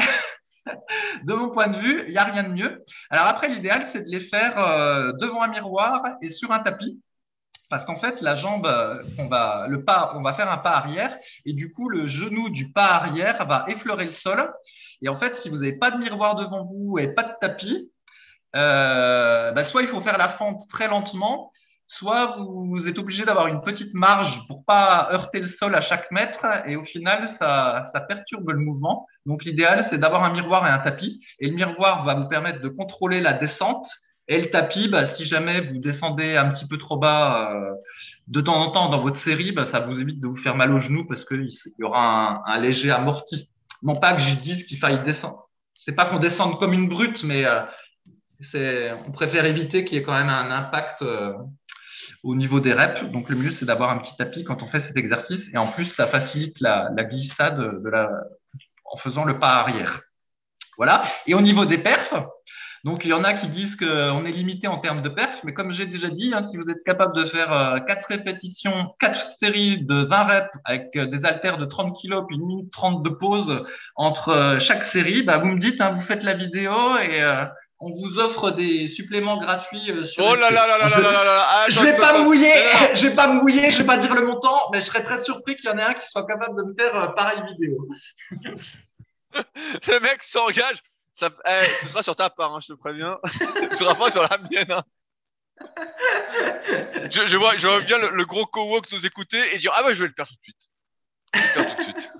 de 1.25 1.33
mon 1.33 1.51
point 1.51 1.69
de 1.69 1.79
vue, 1.79 2.05
il 2.07 2.13
n'y 2.13 2.19
a 2.19 2.25
rien 2.25 2.43
de 2.45 2.49
mieux. 2.49 2.85
Alors 3.11 3.27
après, 3.27 3.49
l'idéal, 3.49 3.89
c'est 3.93 4.03
de 4.03 4.11
les 4.11 4.21
faire 4.29 4.59
euh, 4.59 5.13
devant 5.21 5.43
un 5.43 5.49
miroir 5.49 6.03
et 6.23 6.31
sur 6.31 6.53
un 6.53 6.61
tapis. 6.61 7.01
Parce 7.69 7.85
qu'en 7.85 8.01
fait, 8.01 8.21
la 8.21 8.35
jambe, 8.35 8.67
euh, 8.67 9.03
on 9.19 9.29
va, 9.29 9.67
le 9.69 9.85
pas, 9.85 10.13
on 10.17 10.23
va 10.23 10.35
faire 10.35 10.51
un 10.51 10.59
pas 10.59 10.73
arrière 10.73 11.17
et 11.47 11.53
du 11.53 11.71
coup, 11.71 11.89
le 11.89 12.07
genou 12.07 12.51
du 12.51 12.73
pas 12.73 12.87
arrière 12.87 13.47
va 13.47 13.65
effleurer 13.69 14.07
le 14.07 14.13
sol. 14.13 14.53
Et 15.03 15.09
en 15.09 15.19
fait, 15.19 15.37
si 15.43 15.49
vous 15.49 15.57
n'avez 15.57 15.79
pas 15.79 15.91
de 15.91 15.99
miroir 15.99 16.35
devant 16.35 16.65
vous 16.65 16.99
et 16.99 17.15
pas 17.15 17.23
de 17.23 17.33
tapis, 17.41 17.91
euh, 18.57 19.53
bah, 19.53 19.65
soit 19.65 19.83
il 19.83 19.89
faut 19.89 20.01
faire 20.01 20.19
la 20.19 20.31
fente 20.31 20.69
très 20.69 20.89
lentement, 20.89 21.53
soit 21.93 22.37
vous 22.39 22.87
êtes 22.87 22.99
obligé 22.99 23.25
d'avoir 23.25 23.49
une 23.49 23.63
petite 23.63 23.95
marge 23.95 24.41
pour 24.47 24.65
pas 24.65 25.09
heurter 25.13 25.41
le 25.41 25.49
sol 25.49 25.75
à 25.75 25.81
chaque 25.81 26.11
mètre 26.11 26.47
et 26.67 26.77
au 26.77 26.85
final 26.85 27.35
ça, 27.39 27.87
ça 27.93 28.01
perturbe 28.01 28.51
le 28.51 28.59
mouvement. 28.59 29.07
Donc 29.27 29.45
l'idéal 29.45 29.87
c'est 29.91 29.99
d'avoir 29.99 30.25
un 30.25 30.33
miroir 30.33 30.67
et 30.67 30.71
un 30.71 30.79
tapis 30.79 31.21
et 31.41 31.49
le 31.49 31.55
miroir 31.55 32.05
va 32.05 32.15
vous 32.15 32.29
permettre 32.29 32.61
de 32.61 32.69
contrôler 32.69 33.21
la 33.21 33.33
descente 33.33 33.87
et 34.31 34.41
le 34.41 34.51
tapis, 34.51 34.87
bah, 34.87 35.13
si 35.15 35.25
jamais 35.25 35.61
vous 35.61 35.81
descendez 35.81 36.37
un 36.37 36.51
petit 36.53 36.65
peu 36.69 36.79
trop 36.79 36.97
bas 36.97 37.53
euh, 37.53 37.75
de 38.29 38.41
temps 38.41 38.55
en 38.55 38.71
temps 38.71 38.89
dans 38.89 39.01
votre 39.01 39.19
série, 39.25 39.51
bah, 39.51 39.67
ça 39.73 39.81
vous 39.81 40.01
évite 40.01 40.21
de 40.21 40.29
vous 40.29 40.37
faire 40.37 40.55
mal 40.55 40.73
au 40.73 40.79
genou 40.79 41.05
parce 41.05 41.25
qu'il 41.25 41.49
y 41.81 41.83
aura 41.83 42.41
un, 42.47 42.61
léger 42.61 42.93
amorti. 42.93 43.51
Non 43.83 43.97
pas 43.97 44.13
que 44.13 44.21
je 44.21 44.37
dise 44.37 44.63
qu'il 44.67 44.79
faille 44.79 45.03
descendre. 45.03 45.49
C'est 45.79 45.97
pas 45.97 46.05
qu'on 46.05 46.21
descende 46.21 46.61
comme 46.61 46.73
une 46.73 46.89
brute, 46.89 47.25
mais 47.25 47.45
euh, 47.45 48.95
on 49.05 49.11
préfère 49.11 49.47
éviter 49.47 49.85
qu'il 49.85 49.99
y 49.99 50.01
ait 50.01 50.05
quand 50.05 50.17
même 50.17 50.29
un 50.29 50.53
impact 50.53 51.03
euh, 51.03 51.33
au 52.23 52.35
niveau 52.35 52.61
des 52.61 52.73
reps. 52.73 53.05
Donc 53.13 53.29
le 53.29 53.37
mieux, 53.37 53.53
c'est 53.53 53.65
d'avoir 53.65 53.91
un 53.91 53.99
petit 53.99 54.17
tapis 54.17 54.45
quand 54.45 54.63
on 54.63 54.67
fait 54.67 54.81
cet 54.81 54.97
exercice. 54.97 55.43
Et 55.53 55.59
en 55.59 55.73
plus, 55.73 55.87
ça 55.95 56.07
facilite 56.07 56.61
la, 56.61 56.91
la 56.95 57.05
glissade 57.05 57.83
de 57.83 57.89
la, 57.89 58.11
en 58.85 58.97
faisant 58.99 59.25
le 59.25 59.39
pas 59.39 59.55
arrière. 59.55 60.03
Voilà. 60.77 61.03
Et 61.27 61.35
au 61.35 61.41
niveau 61.41 61.65
des 61.67 61.79
perfs, 61.79 62.15
donc 62.85 63.05
il 63.05 63.11
y 63.11 63.13
en 63.13 63.25
a 63.25 63.35
qui 63.35 63.49
disent 63.49 63.77
qu'on 63.77 64.25
est 64.25 64.33
limité 64.33 64.67
en 64.67 64.79
termes 64.79 65.03
de 65.03 65.11
perfs, 65.11 65.41
mais 65.45 65.53
comme 65.53 65.71
j'ai 65.71 65.87
déjà 65.87 66.09
dit, 66.09 66.33
hein, 66.35 66.43
si 66.43 66.57
vous 66.57 66.71
êtes 66.71 66.83
capable 66.85 67.15
de 67.15 67.27
faire 67.27 67.53
euh, 67.53 67.79
4 67.81 68.07
répétitions, 68.07 68.95
4 68.99 69.37
séries 69.39 69.85
de 69.85 70.03
20 70.05 70.25
reps 70.25 70.49
avec 70.65 70.97
euh, 70.97 71.07
des 71.07 71.25
haltères 71.27 71.59
de 71.59 71.67
30 71.67 71.95
kg 72.01 72.27
puis 72.27 72.37
une 72.37 72.47
minute 72.47 72.73
30 72.73 73.03
de 73.03 73.11
pause 73.11 73.67
entre 73.97 74.31
euh, 74.31 74.59
chaque 74.61 74.85
série, 74.85 75.23
bah, 75.23 75.37
vous 75.37 75.49
me 75.49 75.59
dites, 75.59 75.81
hein, 75.81 75.91
vous 75.91 76.01
faites 76.03 76.23
la 76.23 76.33
vidéo 76.33 76.73
et 76.97 77.23
euh, 77.23 77.45
on 77.81 77.91
vous 77.91 78.19
offre 78.19 78.51
des 78.51 78.89
suppléments 78.89 79.39
gratuits 79.39 79.91
euh, 79.91 80.07
sur. 80.07 80.25
Oh 80.25 80.35
là 80.35 80.51
là 80.51 80.67
là 80.67 80.77
là 80.77 80.89
là 80.89 81.01
là 81.01 81.25
là 81.25 81.47
ah, 81.49 81.67
Je 81.71 81.81
vais 81.81 81.95
pas 81.95 82.19
me 82.19 82.25
mouiller, 82.25 82.53
je 82.95 83.07
vais 83.07 83.15
pas 83.15 83.27
me 83.29 83.41
mouiller, 83.41 83.71
je 83.71 83.79
vais 83.79 83.87
pas 83.87 83.97
dire 83.97 84.15
le 84.15 84.27
montant, 84.27 84.69
mais 84.71 84.83
je 84.83 84.87
serais 84.87 85.03
très 85.03 85.23
surpris 85.25 85.57
qu'il 85.57 85.71
y 85.71 85.73
en 85.73 85.79
ait 85.79 85.83
un 85.83 85.95
qui 85.95 86.07
soit 86.11 86.27
capable 86.27 86.57
de 86.59 86.69
me 86.69 86.75
faire 86.75 86.95
euh, 86.95 87.09
pareille 87.09 87.43
vidéo. 87.53 87.89
le 89.35 90.01
mec 90.01 90.23
s'engage. 90.23 90.83
Ça, 91.13 91.31
eh, 91.47 91.75
ce 91.81 91.89
sera 91.89 92.03
sur 92.03 92.15
ta 92.15 92.31
part, 92.31 92.55
hein, 92.55 92.61
je 92.63 92.73
te 92.75 92.79
préviens. 92.79 93.19
ce 93.25 93.75
sera 93.77 93.95
pas 93.95 94.11
sur 94.11 94.23
la 94.23 94.39
mienne. 94.51 94.71
Hein. 94.71 94.83
Je, 97.11 97.27
je, 97.27 97.37
vois, 97.37 97.57
je 97.57 97.67
vois 97.67 97.81
bien 97.81 97.99
le, 97.99 98.11
le 98.11 98.25
gros 98.25 98.47
cowo 98.47 98.81
que 98.81 98.95
nous 98.95 99.07
écouter 99.07 99.43
et 99.55 99.59
dire 99.59 99.73
Ah 99.75 99.85
ouais, 99.85 99.95
je 99.95 100.05
vais 100.05 100.09
le 100.09 100.15
faire 100.15 100.29
tout 100.29 100.35
de 100.35 100.43
suite. 100.43 100.71
Je 101.35 101.41
vais 101.41 101.47
le 101.47 101.53
faire 101.53 101.77
tout 101.77 101.77
de 101.77 101.83
suite 101.83 102.13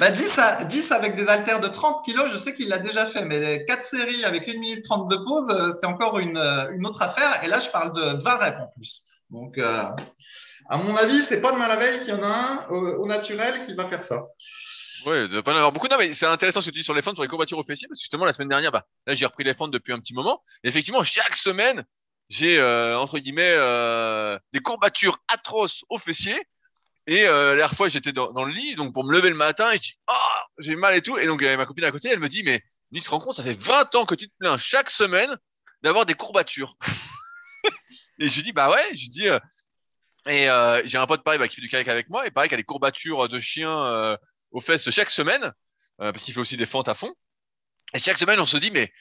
bah 0.00 0.10
10, 0.10 0.30
à, 0.38 0.64
10 0.64 0.90
avec 0.90 1.16
des 1.16 1.26
haltères 1.26 1.60
de 1.60 1.68
30 1.68 2.04
kilos, 2.04 2.30
je 2.32 2.42
sais 2.42 2.54
qu'il 2.54 2.68
l'a 2.68 2.78
déjà 2.78 3.10
fait, 3.10 3.24
mais 3.24 3.64
4 3.66 3.88
séries 3.90 4.24
avec 4.24 4.48
1 4.48 4.52
minute 4.54 4.84
30 4.84 5.10
de 5.10 5.16
pause, 5.16 5.46
euh, 5.50 5.72
c'est 5.80 5.86
encore 5.86 6.18
une, 6.18 6.38
une, 6.38 6.86
autre 6.86 7.02
affaire. 7.02 7.42
Et 7.44 7.48
là, 7.48 7.60
je 7.60 7.70
parle 7.70 7.94
de 7.94 8.22
20 8.22 8.36
reps 8.36 8.58
en 8.60 8.72
plus. 8.76 9.02
Donc, 9.30 9.58
euh, 9.58 9.84
à 10.68 10.76
mon 10.76 10.96
avis, 10.96 11.24
c'est 11.28 11.40
pas 11.40 11.52
demain 11.52 11.68
la 11.68 11.98
qu'il 11.98 12.08
y 12.08 12.12
en 12.12 12.22
a 12.22 12.26
un 12.26 12.66
au, 12.70 13.02
au 13.02 13.06
naturel 13.06 13.66
qui 13.66 13.74
va 13.74 13.88
faire 13.88 14.02
ça. 14.04 14.22
Oui, 15.06 15.26
il 15.30 15.42
pas 15.42 15.52
en 15.52 15.56
avoir 15.56 15.72
beaucoup. 15.72 15.88
Non, 15.88 15.96
mais 15.98 16.12
c'est 16.14 16.26
intéressant 16.26 16.60
ce 16.60 16.68
que 16.68 16.74
tu 16.74 16.80
dis 16.80 16.84
sur 16.84 16.94
les 16.94 17.02
fentes, 17.02 17.16
sur 17.16 17.22
les 17.22 17.28
courbatures 17.28 17.58
aux 17.58 17.64
fessiers, 17.64 17.88
parce 17.88 17.98
que 17.98 18.02
justement, 18.02 18.24
la 18.24 18.32
semaine 18.32 18.48
dernière, 18.48 18.72
bah, 18.72 18.84
là, 19.06 19.14
j'ai 19.14 19.26
repris 19.26 19.44
les 19.44 19.54
fentes 19.54 19.70
depuis 19.70 19.92
un 19.92 20.00
petit 20.00 20.14
moment. 20.14 20.42
Effectivement, 20.64 21.02
chaque 21.02 21.36
semaine, 21.36 21.84
j'ai, 22.28 22.58
euh, 22.58 22.98
entre 22.98 23.18
guillemets, 23.18 23.54
euh, 23.54 24.38
des 24.52 24.60
courbatures 24.60 25.18
atroces 25.28 25.84
aux 25.88 25.98
fessiers. 25.98 26.40
Et 27.08 27.24
euh, 27.24 27.50
la 27.50 27.56
dernière 27.56 27.76
fois, 27.76 27.88
j'étais 27.88 28.12
dans, 28.12 28.44
le 28.44 28.52
lit, 28.52 28.76
donc 28.76 28.92
pour 28.92 29.02
me 29.02 29.12
lever 29.12 29.30
le 29.30 29.34
matin, 29.34 29.72
je 29.72 29.78
dis, 29.78 29.98
oh, 30.08 30.38
j'ai 30.58 30.76
mal 30.76 30.94
et 30.94 31.02
tout. 31.02 31.18
Et 31.18 31.26
donc, 31.26 31.42
ma 31.42 31.66
copine 31.66 31.84
à 31.84 31.90
côté, 31.90 32.10
elle 32.10 32.20
me 32.20 32.28
dit, 32.28 32.42
mais 32.44 32.62
tu 32.94 33.02
te 33.02 33.10
rends 33.10 33.18
compte, 33.18 33.34
ça 33.34 33.42
fait 33.42 33.58
20 33.58 33.94
ans 33.96 34.06
que 34.06 34.14
tu 34.14 34.28
te 34.28 34.34
plains 34.38 34.58
chaque 34.58 34.90
semaine 34.90 35.36
d'avoir 35.82 36.06
des 36.06 36.14
courbatures. 36.14 36.76
et 38.20 38.28
je 38.28 38.40
dis, 38.42 38.52
bah 38.52 38.70
ouais, 38.70 38.94
je 38.94 39.08
dis, 39.08 39.26
et 40.26 40.48
j'ai 40.84 40.98
un 40.98 41.06
pote 41.06 41.24
pareil 41.24 41.38
bah, 41.40 41.48
qui 41.48 41.56
fait 41.56 41.62
du 41.62 41.68
kayak 41.68 41.88
avec 41.88 42.10
moi, 42.10 42.26
et 42.26 42.30
pareil, 42.30 42.48
qui 42.48 42.54
a 42.54 42.58
des 42.58 42.62
courbatures 42.62 43.26
de 43.28 43.38
chien 43.38 44.16
aux 44.52 44.60
fesses 44.60 44.90
chaque 44.90 45.10
semaine, 45.10 45.52
euh, 46.00 46.12
parce 46.12 46.22
qu'il 46.22 46.34
fait 46.34 46.40
aussi 46.40 46.56
des 46.56 46.66
fentes 46.66 46.88
à 46.88 46.94
fond. 46.94 47.14
Et 47.94 47.98
chaque 47.98 48.18
semaine, 48.18 48.40
on 48.40 48.46
se 48.46 48.56
dit, 48.56 48.70
mais 48.70 48.92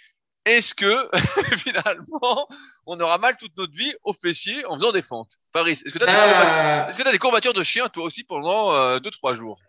est-ce 0.47 0.73
que 0.73 1.09
finalement, 1.57 2.47
on 2.85 2.99
aura 2.99 3.17
mal 3.17 3.35
toute 3.37 3.55
notre 3.57 3.73
vie 3.73 3.93
aux 4.03 4.13
fessiers 4.13 4.65
en 4.65 4.75
faisant 4.75 4.91
des 4.91 5.01
fentes? 5.01 5.33
Faris, 5.53 5.71
est-ce 5.71 5.93
que 5.93 5.99
tu 5.99 6.05
as, 6.05 6.87
euh... 6.87 6.91
as, 6.91 7.11
des 7.11 7.19
courbatures 7.19 7.53
de 7.53 7.63
chien, 7.63 7.89
toi 7.89 8.05
aussi, 8.05 8.23
pendant 8.23 8.97
2-3 8.97 9.31
euh, 9.31 9.33
jours? 9.35 9.59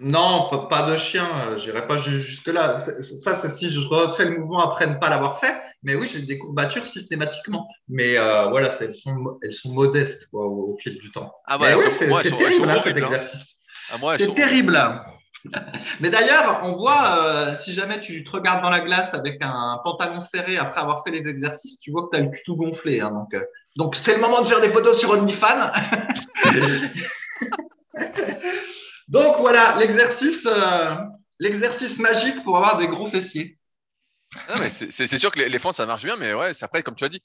Non, 0.00 0.48
pas 0.68 0.90
de 0.90 0.96
chien, 0.96 1.56
j'irai 1.58 1.86
pas 1.86 1.98
jusque-là. 1.98 2.84
Ça, 3.22 3.40
c'est 3.40 3.50
si 3.50 3.70
je 3.70 3.78
refais 3.78 4.24
le 4.24 4.38
mouvement 4.38 4.68
après 4.68 4.88
ne 4.88 4.94
pas 4.94 5.08
l'avoir 5.08 5.38
fait. 5.38 5.54
Mais 5.84 5.94
oui, 5.94 6.08
j'ai 6.12 6.22
des 6.22 6.38
courbatures 6.38 6.86
systématiquement. 6.86 7.68
Mais 7.88 8.16
euh, 8.16 8.46
voilà, 8.46 8.76
elles 8.80 8.96
sont, 8.96 9.38
elles 9.42 9.52
sont 9.52 9.72
modestes 9.72 10.26
quoi, 10.30 10.46
au, 10.46 10.72
au, 10.72 10.78
fil 10.78 10.98
du 10.98 11.12
temps. 11.12 11.32
Ah 11.46 11.58
ouais, 11.58 11.74
oui, 11.74 12.08
moi, 12.08 12.22
elles 12.24 12.30
sont. 12.52 12.68
Hein. 12.68 12.82
Ah, 13.90 13.98
c'est 14.18 14.34
terrible. 14.34 14.76
Mais 16.00 16.10
d'ailleurs, 16.10 16.60
on 16.64 16.76
voit, 16.76 17.18
euh, 17.18 17.56
si 17.64 17.74
jamais 17.74 18.00
tu 18.00 18.24
te 18.24 18.30
regardes 18.30 18.62
dans 18.62 18.70
la 18.70 18.80
glace 18.80 19.12
avec 19.12 19.38
un 19.42 19.80
pantalon 19.84 20.20
serré 20.20 20.56
après 20.56 20.80
avoir 20.80 21.04
fait 21.04 21.10
les 21.10 21.28
exercices, 21.28 21.78
tu 21.80 21.90
vois 21.90 22.04
que 22.04 22.16
tu 22.16 22.16
as 22.16 22.24
le 22.24 22.30
cul 22.30 22.42
tout 22.44 22.56
gonflé. 22.56 23.00
Hein, 23.00 23.10
donc, 23.10 23.34
euh, 23.34 23.44
donc 23.76 23.96
c'est 23.96 24.14
le 24.14 24.20
moment 24.20 24.42
de 24.42 24.48
faire 24.48 24.60
des 24.60 24.72
photos 24.72 24.98
sur 24.98 25.10
OnlyFans. 25.10 25.72
donc 29.08 29.36
voilà, 29.40 29.76
l'exercice, 29.78 30.46
euh, 30.46 30.96
l'exercice 31.38 31.98
magique 31.98 32.42
pour 32.44 32.56
avoir 32.56 32.78
des 32.78 32.88
gros 32.88 33.10
fessiers. 33.10 33.58
Non, 34.48 34.58
mais 34.58 34.68
c'est 34.70 35.18
sûr 35.18 35.30
que 35.30 35.38
les, 35.38 35.58
fentes, 35.60 35.76
ça 35.76 35.86
marche 35.86 36.04
bien, 36.04 36.16
mais 36.16 36.34
ouais, 36.34 36.50
après, 36.60 36.82
comme 36.82 36.96
tu 36.96 37.04
as 37.04 37.08
dit, 37.08 37.22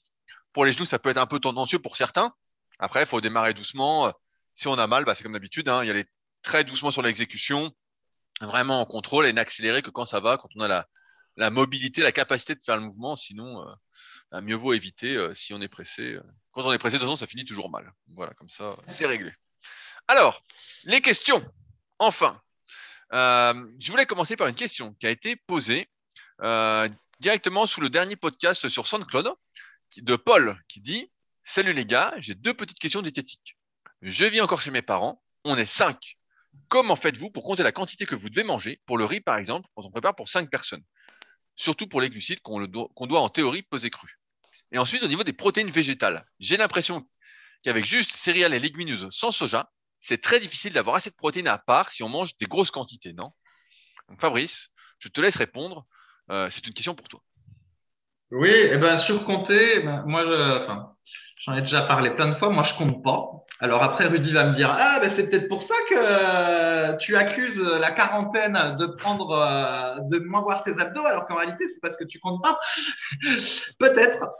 pour 0.52 0.64
les 0.64 0.72
genoux, 0.72 0.84
ça 0.84 1.00
peut 1.00 1.08
être 1.10 1.16
un 1.16 1.26
peu 1.26 1.40
tendancieux 1.40 1.80
pour 1.80 1.96
certains. 1.96 2.32
Après, 2.78 3.02
il 3.02 3.06
faut 3.06 3.20
démarrer 3.20 3.52
doucement. 3.52 4.12
Si 4.54 4.68
on 4.68 4.74
a 4.74 4.86
mal, 4.86 5.04
bah, 5.04 5.16
c'est 5.16 5.24
comme 5.24 5.32
d'habitude, 5.32 5.68
hein, 5.68 5.82
y 5.82 5.90
aller 5.90 6.04
très 6.42 6.62
doucement 6.62 6.92
sur 6.92 7.02
l'exécution, 7.02 7.72
vraiment 8.40 8.80
en 8.80 8.86
contrôle 8.86 9.26
et 9.26 9.32
n'accélérer 9.32 9.82
que 9.82 9.90
quand 9.90 10.06
ça 10.06 10.20
va, 10.20 10.36
quand 10.36 10.48
on 10.56 10.60
a 10.60 10.68
la, 10.68 10.86
la 11.36 11.50
mobilité, 11.50 12.02
la 12.02 12.12
capacité 12.12 12.54
de 12.54 12.60
faire 12.62 12.76
le 12.76 12.82
mouvement. 12.82 13.16
Sinon, 13.16 13.66
euh, 13.66 13.72
bah, 14.30 14.40
mieux 14.40 14.54
vaut 14.54 14.72
éviter 14.72 15.16
euh, 15.16 15.34
si 15.34 15.54
on 15.54 15.60
est 15.60 15.68
pressé. 15.68 16.14
euh. 16.14 16.22
Quand 16.52 16.62
on 16.64 16.72
est 16.72 16.78
pressé, 16.78 16.96
de 16.96 17.00
toute 17.00 17.08
façon, 17.08 17.16
ça 17.16 17.26
finit 17.26 17.44
toujours 17.44 17.70
mal. 17.70 17.92
Voilà, 18.08 18.32
comme 18.34 18.48
ça, 18.48 18.76
c'est 18.88 19.06
réglé. 19.06 19.32
Alors, 20.08 20.42
les 20.84 21.00
questions. 21.00 21.44
Enfin, 21.98 22.40
je 23.12 23.90
voulais 23.90 24.06
commencer 24.06 24.36
par 24.36 24.48
une 24.48 24.54
question 24.54 24.94
qui 24.94 25.06
a 25.06 25.10
été 25.10 25.36
posée 25.36 25.88
directement 27.20 27.66
sous 27.66 27.80
le 27.80 27.88
dernier 27.90 28.16
podcast 28.16 28.68
sur 28.68 28.88
SoundCloud 28.88 29.32
de 29.98 30.16
Paul 30.16 30.60
qui 30.66 30.80
dit 30.80 31.12
Salut 31.44 31.72
les 31.72 31.84
gars, 31.84 32.14
j'ai 32.18 32.34
deux 32.34 32.54
petites 32.54 32.78
questions 32.78 33.02
diététiques. 33.02 33.56
Je 34.02 34.24
vis 34.24 34.40
encore 34.40 34.60
chez 34.60 34.70
mes 34.70 34.82
parents, 34.82 35.22
on 35.44 35.56
est 35.56 35.66
cinq. 35.66 36.16
Comment 36.68 36.96
faites-vous 36.96 37.30
pour 37.30 37.42
compter 37.44 37.62
la 37.62 37.72
quantité 37.72 38.06
que 38.06 38.14
vous 38.14 38.30
devez 38.30 38.44
manger 38.44 38.80
pour 38.86 38.98
le 38.98 39.04
riz 39.04 39.20
par 39.20 39.36
exemple 39.36 39.68
quand 39.74 39.84
on 39.84 39.90
prépare 39.90 40.14
pour 40.14 40.28
cinq 40.28 40.50
personnes 40.50 40.82
Surtout 41.56 41.86
pour 41.86 42.00
les 42.00 42.10
glucides 42.10 42.40
qu'on 42.40 42.66
doit, 42.66 43.20
en 43.20 43.28
théorie 43.28 43.62
peser 43.62 43.90
cru. 43.90 44.18
Et 44.72 44.78
ensuite 44.78 45.02
au 45.02 45.08
niveau 45.08 45.24
des 45.24 45.32
protéines 45.32 45.70
végétales, 45.70 46.24
j'ai 46.38 46.56
l'impression 46.56 47.06
qu'avec 47.62 47.84
juste 47.84 48.12
céréales 48.12 48.54
et 48.54 48.58
légumineuses 48.58 49.08
sans 49.10 49.30
soja, 49.30 49.70
c'est 50.00 50.22
très 50.22 50.40
difficile 50.40 50.72
d'avoir 50.72 50.96
assez 50.96 51.10
de 51.10 51.16
protéines 51.16 51.48
à 51.48 51.58
part 51.58 51.90
si 51.90 52.02
on 52.02 52.08
mange 52.08 52.36
des 52.38 52.46
grosses 52.46 52.70
quantités, 52.70 53.12
non? 53.12 53.32
Fabrice, 54.18 54.70
je 54.98 55.08
te 55.08 55.20
laisse 55.20 55.36
répondre. 55.36 55.86
Euh, 56.30 56.48
c'est 56.50 56.66
une 56.66 56.72
question 56.72 56.94
pour 56.94 57.08
toi. 57.08 57.20
Oui, 58.30 58.50
et 58.50 58.78
ben 58.78 58.98
surcompter, 58.98 59.78
eh 59.78 59.80
ben, 59.80 60.04
moi, 60.06 60.24
j'en 61.44 61.54
ai 61.54 61.62
déjà 61.62 61.82
parlé 61.82 62.10
plein 62.14 62.28
de 62.28 62.36
fois. 62.36 62.50
Moi, 62.50 62.62
je 62.62 62.74
compte 62.74 63.02
pas. 63.02 63.39
Alors 63.62 63.82
après, 63.82 64.06
Rudy 64.06 64.32
va 64.32 64.44
me 64.44 64.54
dire, 64.54 64.74
ah, 64.74 65.00
ben 65.00 65.12
c'est 65.14 65.28
peut-être 65.28 65.48
pour 65.48 65.60
ça 65.60 65.74
que 65.90 65.94
euh, 65.94 66.96
tu 66.96 67.14
accuses 67.14 67.60
la 67.60 67.90
quarantaine 67.90 68.76
de 68.78 68.86
prendre, 68.86 69.32
euh, 69.32 69.96
de 70.10 70.18
moins 70.24 70.40
voir 70.40 70.64
tes 70.64 70.72
abdos, 70.80 71.04
alors 71.04 71.26
qu'en 71.26 71.36
réalité, 71.36 71.64
c'est 71.68 71.80
parce 71.82 71.96
que 71.96 72.04
tu 72.04 72.18
comptes 72.20 72.42
pas. 72.42 72.58
Peut-être. 73.78 74.30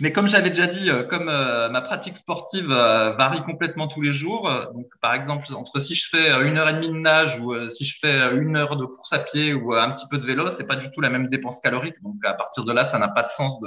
Mais 0.00 0.12
comme 0.12 0.28
j'avais 0.28 0.50
déjà 0.50 0.68
dit, 0.68 0.88
euh, 0.88 1.02
comme 1.04 1.26
ma 1.26 1.80
pratique 1.80 2.16
sportive 2.16 2.66
varie 2.68 3.42
complètement 3.42 3.88
tous 3.88 4.00
les 4.00 4.12
jours, 4.12 4.48
donc 4.72 4.86
par 5.00 5.14
exemple 5.14 5.46
entre 5.54 5.80
si 5.80 5.94
je 5.94 6.08
fais 6.10 6.30
une 6.42 6.58
heure 6.58 6.68
et 6.68 6.74
demie 6.74 6.88
de 6.88 6.94
nage 6.94 7.38
ou 7.40 7.54
si 7.70 7.84
je 7.84 7.98
fais 8.00 8.34
une 8.34 8.56
heure 8.56 8.76
de 8.76 8.84
course 8.84 9.12
à 9.12 9.20
pied 9.20 9.52
ou 9.52 9.72
un 9.72 9.90
petit 9.90 10.06
peu 10.10 10.18
de 10.18 10.26
vélo, 10.26 10.50
c'est 10.56 10.66
pas 10.66 10.76
du 10.76 10.90
tout 10.90 11.00
la 11.00 11.10
même 11.10 11.28
dépense 11.28 11.60
calorique. 11.60 11.94
Donc 12.02 12.16
à 12.24 12.34
partir 12.34 12.64
de 12.64 12.72
là, 12.72 12.90
ça 12.90 12.98
n'a 12.98 13.08
pas 13.08 13.22
de 13.22 13.30
sens 13.36 13.58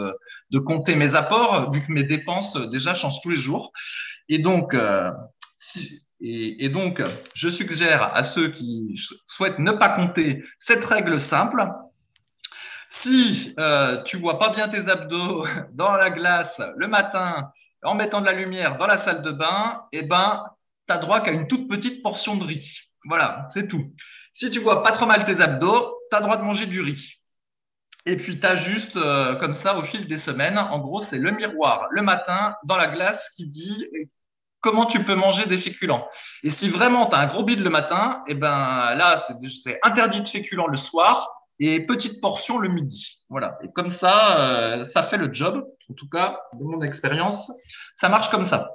de, 0.51 0.59
compter 0.59 0.95
mes 0.95 1.15
apports 1.15 1.71
vu 1.71 1.85
que 1.85 1.91
mes 1.91 2.03
dépenses 2.03 2.55
déjà 2.71 2.93
changent 2.93 3.21
tous 3.21 3.29
les 3.29 3.39
jours. 3.39 3.71
Et 4.29 4.39
donc, 4.39 4.73
euh, 4.73 5.11
et 6.19 6.69
donc, 6.69 7.01
je 7.35 7.49
suggère 7.49 8.15
à 8.15 8.23
ceux 8.33 8.49
qui 8.49 8.95
souhaitent 9.27 9.59
ne 9.59 9.71
pas 9.71 9.89
compter 9.89 10.43
cette 10.59 10.83
règle 10.83 11.21
simple. 11.21 11.63
Si 13.03 13.53
euh, 13.59 14.01
tu 14.03 14.17
vois 14.17 14.39
pas 14.39 14.49
bien 14.49 14.69
tes 14.69 14.89
abdos 14.89 15.45
dans 15.73 15.93
la 15.93 16.09
glace 16.09 16.59
le 16.77 16.87
matin 16.87 17.51
en 17.83 17.93
mettant 17.93 18.21
de 18.21 18.25
la 18.25 18.33
lumière 18.33 18.77
dans 18.77 18.87
la 18.87 19.03
salle 19.03 19.21
de 19.21 19.31
bain, 19.31 19.83
eh 19.91 20.01
ben, 20.01 20.43
tu 20.87 20.93
as 20.93 20.97
droit 20.97 21.21
qu'à 21.21 21.31
une 21.31 21.47
toute 21.47 21.69
petite 21.69 22.01
portion 22.01 22.35
de 22.35 22.43
riz. 22.43 22.67
Voilà, 23.05 23.45
c'est 23.53 23.67
tout. 23.67 23.93
Si 24.33 24.49
tu 24.51 24.59
vois 24.59 24.83
pas 24.83 24.91
trop 24.91 25.05
mal 25.05 25.25
tes 25.25 25.39
abdos, 25.41 25.95
tu 26.11 26.17
as 26.17 26.21
droit 26.21 26.37
de 26.37 26.43
manger 26.43 26.65
du 26.65 26.81
riz. 26.81 27.17
Et 28.05 28.17
puis, 28.17 28.39
tu 28.39 28.47
as 28.47 28.55
juste 28.55 28.95
euh, 28.95 29.35
comme 29.35 29.55
ça 29.61 29.77
au 29.77 29.83
fil 29.83 30.07
des 30.07 30.19
semaines, 30.19 30.57
en 30.57 30.79
gros, 30.79 31.01
c'est 31.09 31.17
le 31.17 31.31
miroir 31.31 31.87
le 31.91 32.01
matin 32.01 32.55
dans 32.63 32.77
la 32.77 32.87
glace 32.87 33.21
qui 33.35 33.47
dit 33.47 33.85
comment 34.61 34.85
tu 34.85 35.03
peux 35.03 35.15
manger 35.15 35.45
des 35.45 35.59
féculents. 35.59 36.07
Et 36.43 36.51
si 36.51 36.69
vraiment 36.69 37.07
tu 37.07 37.15
as 37.15 37.19
un 37.19 37.27
gros 37.27 37.43
bide 37.43 37.59
le 37.59 37.69
matin, 37.69 38.23
eh 38.27 38.33
ben 38.33 38.95
là, 38.95 39.23
c'est- 39.27 39.35
c'est 39.63 39.79
interdit 39.83 40.21
de 40.21 40.27
féculents 40.27 40.67
le 40.67 40.77
soir 40.77 41.27
et 41.59 41.85
petite 41.85 42.21
portion 42.21 42.57
le 42.59 42.69
midi. 42.69 43.17
Voilà. 43.29 43.57
Et 43.63 43.71
comme 43.73 43.91
ça, 43.97 44.39
euh, 44.39 44.85
ça 44.93 45.03
fait 45.03 45.17
le 45.17 45.33
job. 45.33 45.63
En 45.89 45.93
tout 45.93 46.09
cas, 46.09 46.39
de 46.53 46.63
mon 46.63 46.81
expérience, 46.81 47.51
ça 47.99 48.09
marche 48.09 48.29
comme 48.29 48.47
ça. 48.49 48.69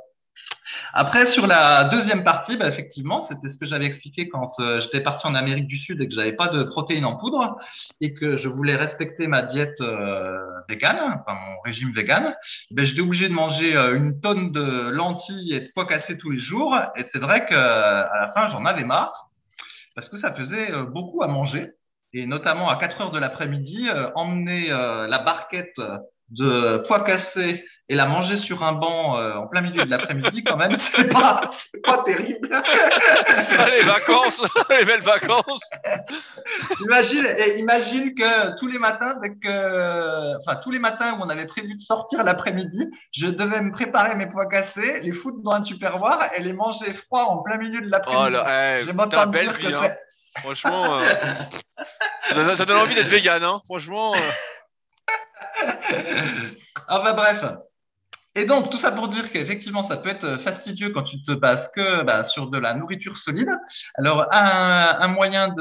Après, 0.95 1.27
sur 1.29 1.47
la 1.47 1.85
deuxième 1.85 2.23
partie, 2.23 2.59
bah, 2.59 2.69
effectivement, 2.69 3.27
c'était 3.27 3.49
ce 3.49 3.59
que 3.59 3.65
j'avais 3.65 3.87
expliqué 3.87 4.29
quand 4.29 4.53
euh, 4.61 4.79
j'étais 4.81 5.01
parti 5.01 5.27
en 5.27 5.35
Amérique 5.35 5.67
du 5.67 5.79
Sud 5.79 6.03
et 6.03 6.09
que 6.09 6.15
j'avais 6.15 6.35
pas 6.35 6.49
de 6.49 6.65
protéines 6.65 7.07
en 7.07 7.17
poudre 7.17 7.59
et 8.03 8.13
que 8.13 8.37
je 8.37 8.47
voulais 8.49 8.77
respecter 8.77 9.27
ma 9.27 9.41
diète 9.41 9.81
euh, 9.81 10.39
végane, 10.69 10.99
enfin 10.99 11.33
mon 11.33 11.61
régime 11.65 11.93
vegan. 11.93 12.35
Ben, 12.71 12.85
j'étais 12.85 13.01
obligé 13.01 13.31
de 13.31 13.33
manger 13.33 13.75
euh, 13.75 13.97
une 13.97 14.21
tonne 14.21 14.53
de 14.53 14.91
lentilles 14.91 15.55
et 15.55 15.61
de 15.61 15.71
pois 15.75 15.87
cassés 15.87 16.19
tous 16.19 16.31
les 16.31 16.39
jours. 16.39 16.77
Et 16.97 17.07
c'est 17.11 17.21
vrai 17.21 17.47
que 17.47 17.55
à 17.55 18.21
la 18.21 18.33
fin, 18.35 18.51
j'en 18.51 18.67
avais 18.67 18.85
marre 18.85 19.31
parce 19.95 20.11
que 20.11 20.19
ça 20.19 20.35
faisait 20.35 20.73
euh, 20.73 20.85
beaucoup 20.85 21.23
à 21.23 21.27
manger. 21.27 21.71
Et 22.13 22.27
notamment 22.27 22.69
à 22.69 22.77
4 22.77 23.01
heures 23.01 23.11
de 23.11 23.19
l'après-midi, 23.19 23.89
emmener 24.15 24.69
la 24.69 25.19
barquette 25.25 25.81
de 26.33 26.83
pois 26.87 27.01
cassés 27.05 27.65
et 27.89 27.95
la 27.95 28.07
manger 28.07 28.37
sur 28.39 28.63
un 28.63 28.73
banc 28.73 29.19
euh, 29.19 29.35
en 29.35 29.47
plein 29.49 29.61
milieu 29.61 29.85
de 29.85 29.91
l'après-midi, 29.91 30.43
quand 30.45 30.57
même, 30.57 30.77
c'est 30.97 31.09
pas, 31.13 31.51
c'est 31.73 31.83
pas 31.83 32.03
terrible. 32.05 32.49
Ah, 32.53 33.67
les 33.71 33.83
vacances, 33.83 34.41
les 34.71 34.85
belles 34.85 35.03
vacances. 35.03 35.71
Imagine, 36.81 37.27
et 37.39 37.59
imagine 37.59 38.15
que 38.15 38.59
tous 38.59 38.67
les 38.69 38.79
matins, 38.79 39.17
dès 39.23 39.31
que, 39.35 40.39
enfin, 40.41 40.57
tous 40.63 40.71
les 40.71 40.79
matins 40.79 41.15
où 41.19 41.23
on 41.23 41.29
avait 41.29 41.47
prévu 41.47 41.75
de 41.75 41.81
sortir 41.81 42.23
l'après-midi, 42.25 42.89
je 43.13 43.27
devais 43.27 43.61
me 43.61 43.73
préparer 43.73 44.15
mes 44.15 44.27
pois 44.27 44.47
cassés, 44.47 45.01
les 45.03 45.13
foutre 45.13 45.43
dans 45.43 45.53
un 45.53 45.63
tupperware 45.63 46.31
et 46.37 46.43
les 46.43 46.53
manger 46.53 46.95
froids 47.07 47.25
en 47.27 47.43
plein 47.43 47.59
milieu 47.59 47.81
de 47.81 47.87
Oh 47.87 47.91
l'après-midi. 47.91 48.37
eh, 48.49 48.85
J'ai 48.87 48.97
t'as 48.97 49.07
pas 49.07 49.25
une 49.25 49.31
belle 49.33 49.51
vie, 49.57 49.75
hein. 49.75 49.91
Franchement, 50.41 50.99
euh, 51.01 51.07
ça, 52.31 52.35
donne- 52.35 52.57
ça 52.57 52.65
donne 52.65 52.79
envie 52.79 52.95
d'être 52.95 53.09
vegan, 53.09 53.43
hein. 53.45 53.61
Franchement. 53.67 54.15
euh. 54.15 54.31
Enfin 56.89 57.13
bref. 57.13 57.45
Et 58.35 58.47
donc, 58.47 58.71
tout 58.71 58.79
ça 58.79 58.93
pour 58.93 59.09
dire 59.09 59.31
qu'effectivement, 59.31 59.87
ça 59.87 59.99
peut 59.99 60.09
être 60.09 60.39
fastidieux 60.39 60.89
quand 60.91 61.03
tu 61.03 61.23
te 61.23 61.33
bases 61.33 61.71
que 61.77 62.03
bah, 62.03 62.25
sur 62.25 62.51
de 62.51 62.57
la 62.57 62.75
nourriture 62.75 63.19
solide. 63.19 63.51
Alors, 63.97 64.27
un, 64.33 65.09
moyen 65.09 65.55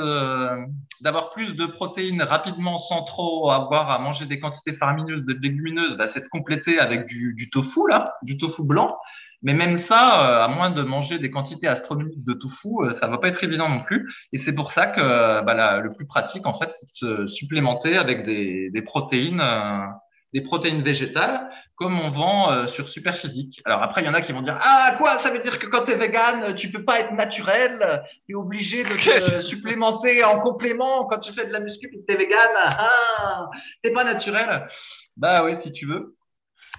d'avoir 1.02 1.32
plus 1.32 1.56
de 1.56 1.66
protéines 1.66 2.22
rapidement 2.22 2.78
sans 2.78 3.04
trop 3.04 3.52
avoir 3.52 3.92
à 3.92 4.00
manger 4.00 4.26
des 4.26 4.40
quantités 4.40 4.72
faramineuses 4.74 5.26
de 5.26 5.34
légumineuses, 5.34 5.98
bah, 5.98 6.08
c'est 6.14 6.22
de 6.22 6.30
compléter 6.30 6.80
avec 6.80 7.08
du, 7.08 7.34
du 7.34 7.50
tofu, 7.50 7.82
là, 7.90 8.14
du 8.22 8.38
tofu 8.38 8.66
blanc. 8.66 8.98
Mais 9.43 9.54
même 9.54 9.80
ça, 9.80 10.41
euh, 10.41 10.43
à 10.45 10.47
moins 10.47 10.69
de 10.69 10.84
manger 10.84 11.17
des 11.19 11.32
quantités 11.32 11.67
astronomiques 11.67 12.23
de 12.23 12.34
tofu, 12.34 12.69
euh, 12.82 12.93
ça 12.99 13.08
va 13.08 13.17
pas 13.17 13.27
être 13.30 13.43
évident 13.43 13.69
non 13.69 13.82
plus. 13.82 14.08
Et 14.34 14.38
c'est 14.39 14.54
pour 14.54 14.71
ça 14.71 14.88
que 14.88 15.01
euh, 15.01 15.41
bah, 15.41 15.54
la- 15.56 15.80
le 15.80 15.91
plus 15.93 16.06
pratique, 16.06 16.45
en 16.45 16.58
fait, 16.60 16.69
c'est 16.80 17.06
de 17.06 17.25
se 17.25 17.34
supplémenter 17.34 17.97
avec 17.97 18.23
des, 18.23 18.69
des 18.69 18.82
protéines, 18.84 19.41
des 20.34 20.41
protéines 20.41 20.82
végétales, 20.82 21.49
comme 21.75 21.99
on 21.99 22.10
vend 22.12 22.51
euh, 22.51 22.67
sur 22.67 22.88
Superphysique. 22.88 23.62
Alors 23.65 23.82
après, 23.82 24.01
il 24.01 24.06
y 24.06 24.10
en 24.10 24.13
a 24.13 24.21
qui 24.21 24.32
vont 24.32 24.41
dire 24.43 24.58
ah 24.62 24.95
quoi, 24.97 25.19
ça 25.23 25.32
veut 25.32 25.41
dire 25.41 25.58
que 25.60 25.65
quand 25.67 25.86
tu 25.86 25.91
es 25.91 25.97
vegan, 25.97 26.56
tu 26.56 26.71
peux 26.71 26.86
pas 26.86 26.99
être 27.01 27.12
naturel, 27.13 28.04
tu 28.27 28.34
es 28.34 28.36
obligé 28.36 28.84
de 28.84 28.89
te 28.89 29.41
supplémenter 29.47 30.23
en 30.23 30.39
complément 30.39 31.06
quand 31.06 31.19
tu 31.19 31.34
fais 31.34 31.47
de 31.47 31.51
la 31.51 31.60
muscu 31.60 31.88
et 31.88 31.99
que 31.99 32.06
tu 32.08 32.13
es 32.13 32.17
vegan, 32.17 32.49
ah, 32.56 33.49
t'es 33.84 33.91
pas 33.91 34.04
naturel. 34.04 34.67
Bah 35.17 35.43
oui, 35.43 35.56
si 35.63 35.71
tu 35.71 35.86
veux. 35.88 36.15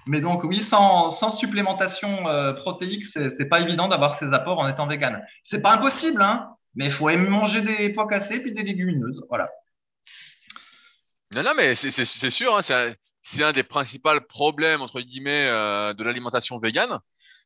Mais 0.06 0.20
donc 0.20 0.42
oui, 0.44 0.64
sans, 0.68 1.30
supplémentation 1.38 2.28
euh, 2.28 2.52
protéique, 2.54 3.04
c'est 3.12 3.48
pas 3.48 3.60
évident 3.60 3.88
d'avoir 3.88 4.18
ces 4.18 4.32
apports 4.32 4.58
en 4.58 4.68
étant 4.68 4.86
vegan. 4.86 5.24
C'est 5.44 5.62
pas 5.62 5.74
impossible, 5.74 6.22
hein, 6.22 6.56
mais 6.74 6.86
il 6.86 6.92
faut 6.92 7.08
aimer 7.08 7.28
manger 7.28 7.62
des 7.62 7.90
pois 7.90 8.08
cassés 8.08 8.40
puis 8.40 8.52
des 8.52 8.62
légumineuses. 8.62 9.22
Voilà. 9.28 9.48
Non, 11.34 11.42
non, 11.42 11.52
mais 11.56 11.74
c'est 11.74 12.30
sûr, 12.30 12.56
hein, 12.56 12.62
c'est 13.22 13.44
un, 13.44 13.52
des 13.52 13.62
principaux 13.62 14.20
problèmes, 14.28 14.82
entre 14.82 15.00
guillemets, 15.00 15.46
euh, 15.48 15.94
de 15.94 16.04
l'alimentation 16.04 16.58
végane. 16.58 16.98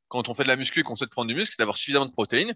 Quand 0.08 0.28
on 0.28 0.34
fait 0.34 0.44
de 0.44 0.48
la 0.48 0.56
muscu 0.56 0.80
et 0.80 0.82
qu'on 0.82 0.96
souhaite 0.96 1.10
prendre 1.10 1.28
du 1.28 1.34
muscle, 1.34 1.52
c'est 1.52 1.60
d'avoir 1.60 1.76
suffisamment 1.76 2.06
de 2.06 2.12
protéines. 2.12 2.54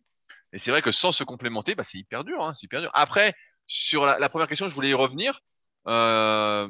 Et 0.52 0.58
c'est 0.58 0.70
vrai 0.70 0.82
que 0.82 0.92
sans 0.92 1.12
se 1.12 1.24
complémenter, 1.24 1.74
bah, 1.74 1.84
c'est 1.84 1.98
hyper 1.98 2.24
dur, 2.24 2.42
hein, 2.42 2.52
hyper 2.60 2.80
dur. 2.80 2.90
Après, 2.94 3.34
sur 3.66 4.06
la, 4.06 4.18
la 4.18 4.28
première 4.28 4.48
question, 4.48 4.68
je 4.68 4.74
voulais 4.74 4.90
y 4.90 4.94
revenir. 4.94 5.40
Euh, 5.86 6.68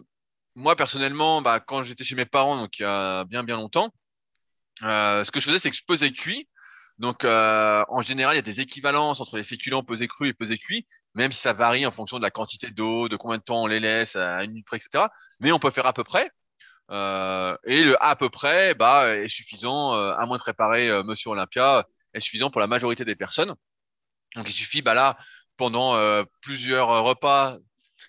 moi, 0.55 0.77
personnellement, 0.77 1.43
bah, 1.43 1.61
quand 1.61 1.83
j'étais 1.83 2.05
chez 2.05 2.17
mes 2.17 2.27
parents, 2.27 2.57
donc 2.57 2.79
il 2.79 2.83
y 2.83 2.85
a 2.85 3.25
bien, 3.25 3.45
bien 3.45 3.57
longtemps, 3.57 3.93
euh, 4.83 5.25
ce 5.25 5.31
que 5.31 5.41
je 5.41 5.47
faisais, 5.47 5.59
c'est 5.59 5.71
que 5.71 5.77
je 5.77 5.85
pesais 5.85 6.11
cuit. 6.13 6.49
Donc, 6.99 7.25
euh, 7.25 7.85
en 7.89 8.03
général, 8.03 8.35
il 8.35 8.39
y 8.39 8.41
a 8.41 8.43
des 8.43 8.61
équivalences 8.61 9.21
entre 9.21 9.39
les 9.39 9.45
féculents 9.45 9.83
pesés 9.83 10.09
crus 10.09 10.31
et 10.31 10.35
pesés 10.35 10.59
cuits. 10.59 10.87
même 11.15 11.33
si 11.33 11.41
ça 11.41 11.53
varie 11.53 11.87
en 11.87 11.91
fonction 11.91 12.19
de 12.19 12.23
la 12.23 12.31
quantité 12.31 12.71
d'eau, 12.71 13.09
de 13.09 13.17
combien 13.17 13.39
de 13.39 13.43
temps 13.43 13.63
on 13.63 13.67
les 13.67 13.81
laisse, 13.81 14.17
à 14.17 14.45
une 14.45 14.51
minute 14.51 14.67
près, 14.67 14.77
etc. 14.77 15.07
Mais 15.41 15.51
on 15.53 15.59
peut 15.59 15.71
faire 15.71 15.87
à 15.87 15.93
peu 15.93 16.05
près. 16.05 16.31
Euh, 16.91 17.57
et 17.65 17.85
le 17.85 18.03
à 18.03 18.17
peu 18.17 18.31
près 18.31 18.75
bah, 18.75 19.17
est 19.17 19.29
suffisant, 19.29 19.95
euh, 19.95 20.13
à 20.15 20.27
moins 20.27 20.37
de 20.37 20.43
préparer 20.43 21.03
Monsieur 21.05 21.31
Olympia, 21.31 21.87
est 22.15 22.21
suffisant 22.21 22.51
pour 22.51 22.61
la 22.61 22.67
majorité 22.67 23.05
des 23.05 23.17
personnes. 23.17 23.55
Donc 24.37 24.49
il 24.49 24.53
suffit 24.53 24.83
bah, 24.83 24.95
là, 24.95 25.17
pendant 25.57 25.97
plusieurs 26.43 26.89
repas, 27.05 27.59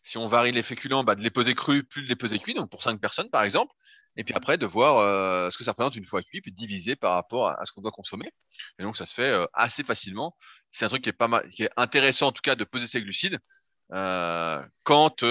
si 0.04 0.18
on 0.18 0.28
varie 0.28 0.52
les 0.52 0.64
féculents, 0.64 1.04
bah, 1.04 1.16
de 1.16 1.22
les 1.22 1.30
peser 1.30 1.56
crus, 1.56 1.84
plus 1.88 2.04
de 2.04 2.08
les 2.08 2.16
peser 2.16 2.40
cuits, 2.40 2.54
donc 2.54 2.70
pour 2.70 2.82
cinq 2.82 3.00
personnes 3.00 3.30
par 3.30 3.44
exemple. 3.44 3.74
Et 4.18 4.26
puis 4.26 4.34
après, 4.34 4.58
de 4.58 4.66
voir 4.66 4.98
euh, 4.98 5.50
ce 5.52 5.58
que 5.58 5.64
ça 5.64 5.72
représente 5.72 5.96
une 5.96 6.06
fois 6.06 6.22
cuit, 6.22 6.42
puis 6.42 6.52
diviser 6.52 6.98
par 6.98 7.14
rapport 7.14 7.50
à, 7.50 7.64
ce 7.64 7.72
qu'on 7.72 7.82
doit 7.82 7.92
consommer. 7.92 8.30
Et 8.78 8.84
donc 8.84 8.98
ça 8.98 9.06
se 9.06 9.14
fait 9.14 9.30
euh, 9.30 9.46
assez 9.54 9.84
facilement. 9.84 10.36
C'est 10.72 10.86
un 10.86 10.90
truc 10.90 11.04
qui 11.04 11.10
est 11.10 11.14
pas 11.14 11.30
mal, 11.30 11.48
qui 11.50 11.64
est 11.64 11.72
intéressant 11.78 12.28
en 12.28 12.32
tout 12.32 12.42
cas 12.42 12.56
de 12.56 12.66
peser 12.66 12.88
ses 12.88 13.02
glucides. 13.02 13.40
quand 13.90 15.24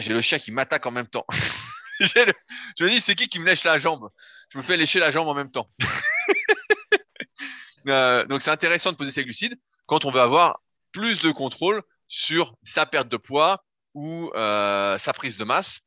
j'ai 0.00 0.14
le 0.14 0.20
chien 0.20 0.38
qui 0.38 0.50
m'attaque 0.50 0.86
en 0.86 0.90
même 0.90 1.08
temps. 1.08 1.26
le... 2.00 2.32
Je 2.78 2.84
me 2.84 2.90
dis, 2.90 3.00
c'est 3.00 3.14
qui 3.14 3.28
qui 3.28 3.38
me 3.38 3.46
lèche 3.46 3.64
la 3.64 3.78
jambe? 3.78 4.08
Je 4.50 4.58
me 4.58 4.62
fais 4.62 4.76
lécher 4.76 4.98
la 4.98 5.10
jambe 5.10 5.28
en 5.28 5.34
même 5.34 5.50
temps. 5.50 5.68
euh, 7.88 8.24
donc 8.26 8.42
c'est 8.42 8.50
intéressant 8.50 8.92
de 8.92 8.96
poser 8.96 9.10
ses 9.10 9.24
glucides 9.24 9.58
quand 9.86 10.04
on 10.04 10.10
veut 10.10 10.20
avoir 10.20 10.60
plus 10.92 11.20
de 11.20 11.30
contrôle 11.30 11.82
sur 12.08 12.54
sa 12.62 12.86
perte 12.86 13.08
de 13.08 13.16
poids 13.16 13.64
ou 13.94 14.30
euh, 14.34 14.98
sa 14.98 15.12
prise 15.12 15.36
de 15.36 15.44
masse 15.44 15.80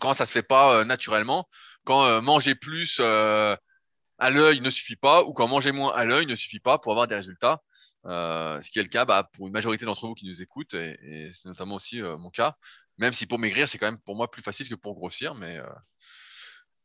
quand 0.00 0.14
ça 0.14 0.26
se 0.26 0.32
fait 0.32 0.42
pas 0.42 0.76
euh, 0.76 0.84
naturellement, 0.84 1.48
quand 1.84 2.04
euh, 2.04 2.20
manger 2.20 2.54
plus 2.54 3.00
à 3.00 4.30
l'œil 4.30 4.60
ne 4.60 4.70
suffit 4.70 4.96
pas 4.96 5.22
ou 5.24 5.32
quand 5.32 5.48
manger 5.48 5.72
moins 5.72 5.94
à 5.94 6.04
l'œil 6.04 6.26
ne 6.26 6.36
suffit 6.36 6.60
pas 6.60 6.78
pour 6.78 6.92
avoir 6.92 7.06
des 7.06 7.14
résultats. 7.14 7.62
Ce 8.04 8.70
qui 8.70 8.78
est 8.78 8.82
le 8.82 8.88
cas 8.88 9.04
bah, 9.04 9.28
pour 9.34 9.46
une 9.46 9.52
majorité 9.52 9.84
d'entre 9.84 10.06
vous 10.06 10.14
qui 10.14 10.26
nous 10.26 10.42
écoutent 10.42 10.74
et, 10.74 10.98
et 11.02 11.30
c'est 11.32 11.48
notamment 11.48 11.76
aussi 11.76 12.00
mon 12.00 12.30
cas. 12.30 12.56
Même 12.98 13.12
si 13.12 13.26
pour 13.26 13.38
maigrir, 13.38 13.68
c'est 13.68 13.78
quand 13.78 13.86
même 13.86 14.00
pour 14.00 14.16
moi 14.16 14.30
plus 14.30 14.42
facile 14.42 14.68
que 14.68 14.74
pour 14.74 14.94
grossir, 14.94 15.34
mais, 15.34 15.58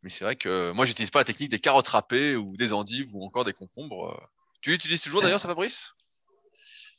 mais 0.01 0.09
c'est 0.09 0.23
vrai 0.23 0.35
que 0.35 0.71
moi, 0.71 0.85
j'utilise 0.85 1.09
pas 1.09 1.19
la 1.19 1.25
technique 1.25 1.49
des 1.49 1.59
carottes 1.59 1.87
râpées 1.89 2.35
ou 2.35 2.55
des 2.55 2.71
endives 2.71 3.13
ou 3.13 3.25
encore 3.25 3.43
des 3.43 3.53
concombres. 3.53 4.29
Tu 4.61 4.69
l'utilises 4.71 5.01
toujours 5.01 5.21
d'ailleurs, 5.21 5.41
ça, 5.41 5.47
Fabrice? 5.47 5.94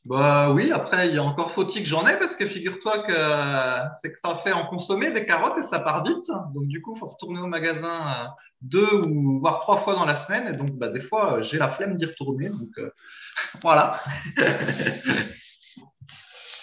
Bah 0.07 0.53
oui, 0.53 0.71
après, 0.71 1.09
il 1.09 1.17
y 1.17 1.19
a 1.19 1.23
encore 1.23 1.51
faut-il 1.51 1.83
que 1.83 1.89
j'en 1.89 2.07
ai 2.07 2.17
parce 2.21 2.37
que 2.37 2.47
figure-toi 2.47 3.01
que 3.01 3.99
c'est 4.01 4.13
que 4.13 4.21
ça 4.25 4.37
fait 4.45 4.53
en 4.53 4.67
consommer 4.67 5.11
des 5.11 5.27
carottes 5.27 5.59
et 5.59 5.67
ça 5.69 5.81
part 5.81 6.05
vite. 6.05 6.29
Donc 6.55 6.69
du 6.69 6.81
coup, 6.81 6.95
il 6.95 7.01
faut 7.01 7.09
retourner 7.09 7.41
au 7.41 7.49
magasin 7.49 8.29
deux 8.63 8.89
ou 9.05 9.41
voire 9.41 9.61
trois 9.61 9.83
fois 9.83 9.97
dans 9.97 10.05
la 10.05 10.25
semaine. 10.25 10.55
Et 10.55 10.57
donc, 10.57 10.71
bah, 10.79 10.91
des 10.91 11.03
fois, 11.03 11.43
j'ai 11.43 11.59
la 11.59 11.71
flemme 11.71 11.97
d'y 11.97 12.05
retourner. 12.07 12.51
Donc 12.51 12.71
euh, 12.79 12.91
voilà. 13.63 14.01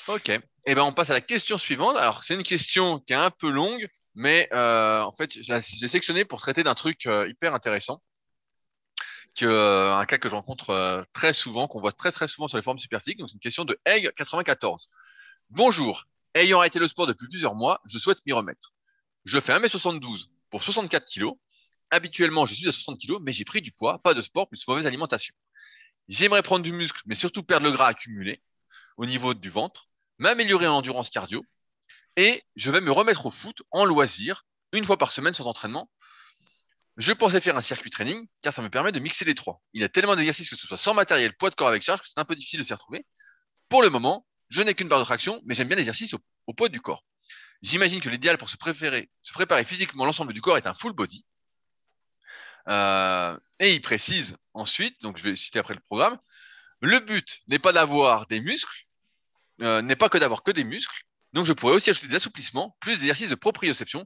Ok. 0.10 0.30
Eh 0.66 0.76
ben, 0.76 0.84
on 0.84 0.92
passe 0.92 1.10
à 1.10 1.14
la 1.14 1.22
question 1.22 1.58
suivante. 1.58 1.96
Alors, 1.96 2.26
c'est 2.26 2.36
une 2.36 2.44
question 2.44 3.00
qui 3.00 3.14
est 3.14 3.18
un 3.18 3.32
peu 3.32 3.50
longue, 3.50 3.88
mais 4.16 4.50
euh, 4.54 5.02
en 5.02 5.14
fait, 5.14 5.32
j'ai 5.32 5.62
sélectionné 5.62 6.26
pour 6.26 6.42
traiter 6.42 6.64
d'un 6.64 6.76
truc 6.76 7.06
euh, 7.06 7.30
hyper 7.30 7.54
intéressant, 7.54 8.02
euh, 9.42 9.96
un 9.96 10.06
cas 10.06 10.18
que 10.18 10.30
je 10.30 10.36
rencontre 10.36 10.70
euh, 10.70 11.04
très 11.14 11.34
souvent, 11.34 11.68
qu'on 11.68 11.80
voit 11.80 11.92
très 11.92 12.12
souvent 12.28 12.48
sur 12.48 12.58
les 12.58 12.64
formes 12.64 12.78
superphysiques. 12.78 13.18
Donc, 13.18 13.30
c'est 13.30 13.36
une 13.36 13.40
question 13.40 13.66
de 13.66 13.80
Egg94. 13.86 14.88
Bonjour. 15.50 16.06
Ayant 16.36 16.60
arrêté 16.60 16.80
le 16.80 16.88
sport 16.88 17.08
depuis 17.08 17.28
plusieurs 17.28 17.56
mois, 17.56 17.82
je 17.86 17.98
souhaite 17.98 18.20
m'y 18.26 18.34
remettre. 18.34 18.74
Je 19.26 19.40
fais 19.40 19.54
1m72 19.54 20.28
pour 20.50 20.64
64 20.64 21.06
kg. 21.12 21.32
Habituellement, 21.92 22.46
je 22.46 22.56
suis 22.56 22.68
à 22.68 22.72
60 22.72 23.00
kg, 23.00 23.18
mais 23.22 23.32
j'ai 23.32 23.46
pris 23.46 23.62
du 23.62 23.72
poids, 23.72 24.00
pas 24.00 24.14
de 24.14 24.22
sport, 24.22 24.48
plus 24.48 24.68
mauvaise 24.68 24.88
alimentation. 24.88 25.36
J'aimerais 26.08 26.42
prendre 26.42 26.64
du 26.64 26.74
muscle, 26.74 27.02
mais 27.06 27.16
surtout 27.16 27.44
perdre 27.44 27.66
le 27.66 27.72
gras 27.72 27.88
accumulé 27.88 28.42
au 28.98 29.06
niveau 29.06 29.34
du 29.34 29.50
ventre 29.50 29.88
m'améliorer 30.20 30.68
en 30.68 30.76
endurance 30.76 31.10
cardio 31.10 31.46
et 32.16 32.44
je 32.56 32.72
vais 32.72 32.82
me 32.82 32.92
remettre 32.92 33.26
au 33.26 33.32
foot 33.32 33.62
en 33.72 33.86
loisir 33.86 34.46
une 34.72 34.86
fois 34.86 34.98
par 34.98 35.12
semaine 35.12 35.34
sans 35.34 35.46
entraînement. 35.48 35.90
Je 36.98 37.12
pensais 37.12 37.42
faire 37.42 37.58
un 37.58 37.62
circuit 37.62 37.90
training 37.90 38.28
car 38.42 38.54
ça 38.54 38.62
me 38.62 38.70
permet 38.70 38.92
de 38.92 39.00
mixer 39.00 39.26
les 39.26 39.34
trois. 39.34 39.62
Il 39.74 39.82
y 39.82 39.84
a 39.84 39.90
tellement 39.90 40.16
d'exercices 40.16 40.50
que 40.50 40.56
ce 40.56 40.68
soit 40.68 40.78
sans 40.78 40.94
matériel, 40.94 41.34
poids 41.36 41.50
de 41.50 41.56
corps 41.56 41.68
avec 41.68 41.82
charge 41.82 42.02
que 42.02 42.08
c'est 42.08 42.20
un 42.20 42.26
peu 42.26 42.36
difficile 42.36 42.60
de 42.60 42.66
s'y 42.66 42.74
retrouver. 42.74 43.06
Pour 43.70 43.82
le 43.82 43.90
moment, 43.90 44.28
je 44.50 44.62
n'ai 44.62 44.76
qu'une 44.76 44.88
barre 44.88 45.00
de 45.00 45.06
traction, 45.06 45.42
mais 45.46 45.56
j'aime 45.56 45.68
bien 45.68 45.78
l'exercice 45.78 46.14
au, 46.14 46.54
poids 46.54 46.70
du 46.70 46.82
corps. 46.82 47.04
J'imagine 47.64 48.02
que 48.02 48.10
l'idéal 48.10 48.38
pour 48.38 48.50
se 48.50 48.58
préparer 48.58 49.64
physiquement 49.64 50.06
l'ensemble 50.06 50.34
du 50.34 50.42
corps 50.42 50.58
est 50.58 50.68
un 50.68 50.76
full 50.76 50.94
body. 50.94 51.26
Euh, 52.68 53.38
et 53.60 53.74
il 53.74 53.82
précise 53.82 54.38
ensuite, 54.54 55.02
donc 55.02 55.18
je 55.18 55.24
vais 55.24 55.36
citer 55.36 55.60
après 55.60 55.74
le 55.74 55.80
programme, 55.80 56.20
le 56.82 57.00
but 57.00 57.42
n'est 57.48 57.60
pas 57.60 57.74
d'avoir 57.74 58.28
des 58.28 58.42
muscles, 58.42 58.86
euh, 59.62 59.82
n'est 59.82 59.96
pas 59.96 60.10
que 60.10 60.18
d'avoir 60.18 60.44
que 60.44 60.52
des 60.52 60.64
muscles. 60.64 61.04
Donc 61.34 61.46
je 61.46 61.54
pourrais 61.54 61.74
aussi 61.74 61.90
ajouter 61.90 62.08
des 62.08 62.16
assouplissements, 62.16 62.78
plus 62.80 63.00
d'exercices 63.00 63.30
de 63.30 63.36
proprioception. 63.36 64.06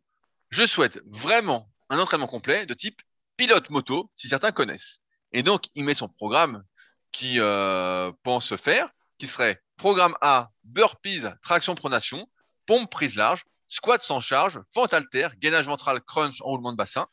Je 0.50 0.65
souhaite 0.65 1.02
vraiment 1.06 1.69
un 1.89 2.00
entraînement 2.00 2.28
complet 2.28 2.65
de 2.65 2.73
type 2.73 3.02
pilote 3.38 3.69
moto, 3.69 4.12
si 4.15 4.28
certains 4.28 4.52
connaissent. 4.52 5.02
Et 5.32 5.43
donc 5.43 5.65
il 5.76 5.84
met 5.84 5.93
son 5.93 6.10
programme 6.10 6.63
qui 7.12 7.39
euh, 7.39 8.12
pense 8.23 8.56
faire, 8.56 8.89
qui 9.17 9.28
serait 9.28 9.62
programme 9.78 10.15
A, 10.21 10.52
burpees, 10.63 11.28
traction 11.41 11.76
pronation, 11.76 12.28
pompe 12.65 12.91
prise 12.91 13.15
large, 13.15 13.45
squat 13.69 14.02
sans 14.02 14.21
charge, 14.21 14.60
fente 14.73 14.93
alter, 14.93 15.30
gainage 15.38 15.65
ventral, 15.65 16.02
crunch, 16.02 16.41
enroulement 16.41 16.71
de 16.71 16.78
bassin. 16.78 17.08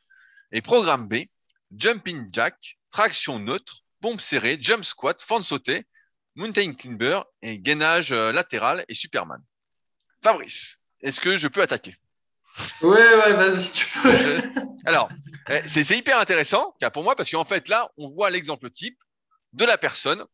Et 0.52 0.62
programme 0.62 1.08
B, 1.08 1.24
jumping 1.76 2.28
jack, 2.32 2.78
traction 2.90 3.38
neutre, 3.38 3.82
pompe 4.00 4.20
serrée, 4.20 4.58
jump 4.60 4.84
squat, 4.84 5.20
fente 5.20 5.44
sautée, 5.44 5.87
mountain 6.34 6.74
climber 6.74 7.20
et 7.42 7.58
gainage 7.58 8.12
euh, 8.12 8.32
latéral 8.32 8.84
et 8.88 8.94
Superman. 8.94 9.42
Fabrice, 10.22 10.78
est-ce 11.00 11.20
que 11.20 11.37
je 11.37 11.48
peux 11.48 11.62
attaquer? 11.62 11.96
Ouais, 12.82 13.32
vas-y. 13.34 13.70
Alors, 14.86 15.08
eh, 15.48 15.62
c'est 15.66 15.96
hyper 15.96 16.18
intéressant 16.18 16.74
pour 16.92 17.02
moi 17.02 17.16
parce 17.16 17.30
qu'en 17.30 17.44
fait 17.44 17.68
là, 17.68 17.90
on 17.96 18.08
voit 18.08 18.30
l'exemple 18.30 18.70
type 18.70 18.98
de 19.52 19.64
la 19.64 19.78
personne, 19.78 20.24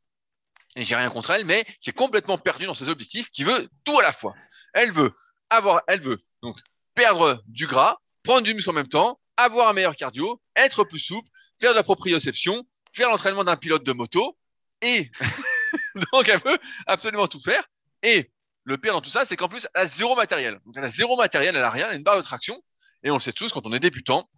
et 0.76 0.84
j'ai 0.84 0.96
rien 0.96 1.10
contre 1.10 1.30
elle, 1.30 1.44
mais 1.44 1.66
qui 1.80 1.90
est 1.90 1.94
complètement 1.94 2.38
perdue 2.38 2.66
dans 2.66 2.74
ses 2.74 2.88
objectifs, 2.88 3.30
qui 3.30 3.44
veut 3.44 3.68
tout 3.84 3.98
à 3.98 4.02
la 4.02 4.12
fois. 4.12 4.34
Elle 4.72 4.92
veut 4.92 5.12
avoir, 5.50 5.82
elle 5.88 6.00
veut 6.00 6.18
donc 6.42 6.56
perdre 6.94 7.42
du 7.46 7.66
gras, 7.66 7.98
prendre 8.22 8.42
du 8.42 8.54
muscle 8.54 8.70
en 8.70 8.74
même 8.74 8.88
temps, 8.88 9.20
avoir 9.36 9.68
un 9.68 9.72
meilleur 9.72 9.96
cardio, 9.96 10.40
être 10.56 10.84
plus 10.84 10.98
souple, 10.98 11.28
faire 11.60 11.72
de 11.72 11.76
la 11.76 11.82
proprioception, 11.82 12.64
faire 12.92 13.08
l'entraînement 13.08 13.44
d'un 13.44 13.56
pilote 13.56 13.84
de 13.84 13.92
moto, 13.92 14.36
et 14.80 15.10
donc 16.12 16.28
elle 16.28 16.40
veut 16.40 16.58
absolument 16.86 17.26
tout 17.26 17.40
faire. 17.40 17.64
Et 18.02 18.30
le 18.64 18.78
pire 18.78 18.92
dans 18.92 19.00
tout 19.00 19.10
ça, 19.10 19.24
c'est 19.24 19.36
qu'en 19.36 19.48
plus, 19.48 19.66
elle 19.74 19.82
a 19.82 19.86
zéro 19.86 20.14
matériel. 20.14 20.58
Donc 20.66 20.74
elle 20.76 20.84
a 20.84 20.90
zéro 20.90 21.16
matériel, 21.16 21.56
elle 21.56 21.64
a 21.64 21.70
rien, 21.70 21.86
elle 21.86 21.94
a 21.94 21.96
une 21.96 22.02
barre 22.02 22.16
de 22.16 22.22
traction. 22.22 22.62
Et 23.02 23.10
on 23.10 23.14
le 23.14 23.20
sait 23.20 23.32
tous, 23.32 23.52
quand 23.52 23.66
on 23.66 23.72
est 23.72 23.80
débutant, 23.80 24.28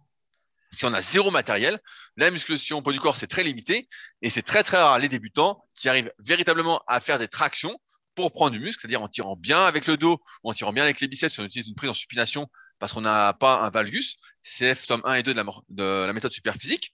si 0.71 0.85
on 0.85 0.93
a 0.93 1.01
zéro 1.01 1.29
matériel, 1.29 1.79
la 2.17 2.31
musculation 2.31 2.79
au 2.79 2.81
poids 2.81 2.93
du 2.93 2.99
corps, 2.99 3.17
c'est 3.17 3.27
très 3.27 3.43
limité. 3.43 3.87
Et 4.21 4.29
c'est 4.29 4.41
très 4.41 4.63
très 4.63 4.77
rare 4.77 4.97
les 4.99 5.09
débutants 5.09 5.63
qui 5.75 5.89
arrivent 5.89 6.11
véritablement 6.19 6.81
à 6.87 6.99
faire 6.99 7.19
des 7.19 7.27
tractions 7.27 7.77
pour 8.15 8.31
prendre 8.31 8.51
du 8.51 8.59
muscle, 8.59 8.81
c'est-à-dire 8.81 9.01
en 9.01 9.07
tirant 9.07 9.35
bien 9.35 9.65
avec 9.65 9.87
le 9.87 9.97
dos 9.97 10.21
ou 10.43 10.49
en 10.49 10.53
tirant 10.53 10.73
bien 10.73 10.83
avec 10.83 10.99
les 10.99 11.07
biceps 11.07 11.33
si 11.33 11.39
on 11.39 11.45
utilise 11.45 11.67
une 11.67 11.75
prise 11.75 11.89
en 11.89 11.95
supination 11.95 12.47
parce 12.79 12.93
qu'on 12.93 13.01
n'a 13.01 13.33
pas 13.33 13.61
un 13.61 13.69
valgus. 13.69 14.17
CF 14.43 14.85
tome 14.87 15.01
1 15.05 15.15
et 15.15 15.23
2 15.23 15.33
de 15.33 15.41
la, 15.41 15.45
de 15.69 16.05
la 16.05 16.13
méthode 16.13 16.31
super 16.31 16.55
physique. 16.55 16.93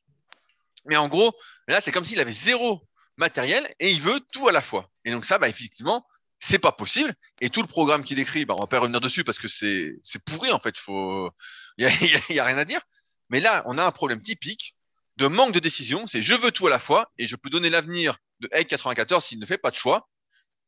Mais 0.86 0.98
en 0.98 1.08
gros, 1.08 1.34
là, 1.68 1.82
c'est 1.82 1.92
comme 1.92 2.06
s'il 2.06 2.20
avait 2.20 2.32
zéro 2.32 2.88
matériel 3.18 3.74
et 3.80 3.92
il 3.92 4.02
veut 4.02 4.22
tout 4.32 4.48
à 4.48 4.52
la 4.52 4.62
fois. 4.62 4.89
Et 5.04 5.12
donc 5.12 5.26
ça, 5.26 5.38
bah, 5.38 5.50
effectivement, 5.50 6.06
c'est 6.39 6.60
pas 6.60 6.71
possible. 6.71 7.13
Et 7.41 7.49
tout 7.49 7.62
le 7.62 7.67
programme 7.67 8.04
qu'il 8.04 8.15
décrit, 8.15 8.45
bah, 8.45 8.56
on 8.58 8.62
va 8.62 8.67
pas 8.67 8.80
revenir 8.80 9.02
dessus 9.02 9.23
parce 9.23 9.38
que 9.38 9.47
c'est 9.47 10.25
pourri 10.25 10.52
en 10.52 10.60
fait. 10.60 10.78
Faut, 10.78 11.30
il 11.78 11.86
y 12.30 12.39
a, 12.39 12.43
rien 12.45 12.58
à 12.58 12.65
dire. 12.65 12.82
Mais 13.30 13.39
là, 13.39 13.63
on 13.65 13.78
a 13.78 13.86
un 13.86 13.91
problème 13.91 14.21
typique 14.21 14.75
de 15.17 15.28
manque 15.28 15.54
de 15.54 15.60
décision. 15.60 16.08
C'est 16.08 16.21
je 16.21 16.36
veux 16.36 16.52
tout 16.52 16.67
à 16.67 16.69
la 16.69 16.80
fois 16.80 17.12
et 17.17 17.28
je 17.28 17.36
peux 17.36 17.49
donner 17.49 17.69
l'avenir 17.69 18.17
de 18.39 18.49
Egg 18.52 18.67
94 18.67 19.23
s'il 19.23 19.39
ne 19.39 19.45
fait 19.45 19.58
pas 19.58 19.71
de 19.71 19.75
choix. 19.75 20.08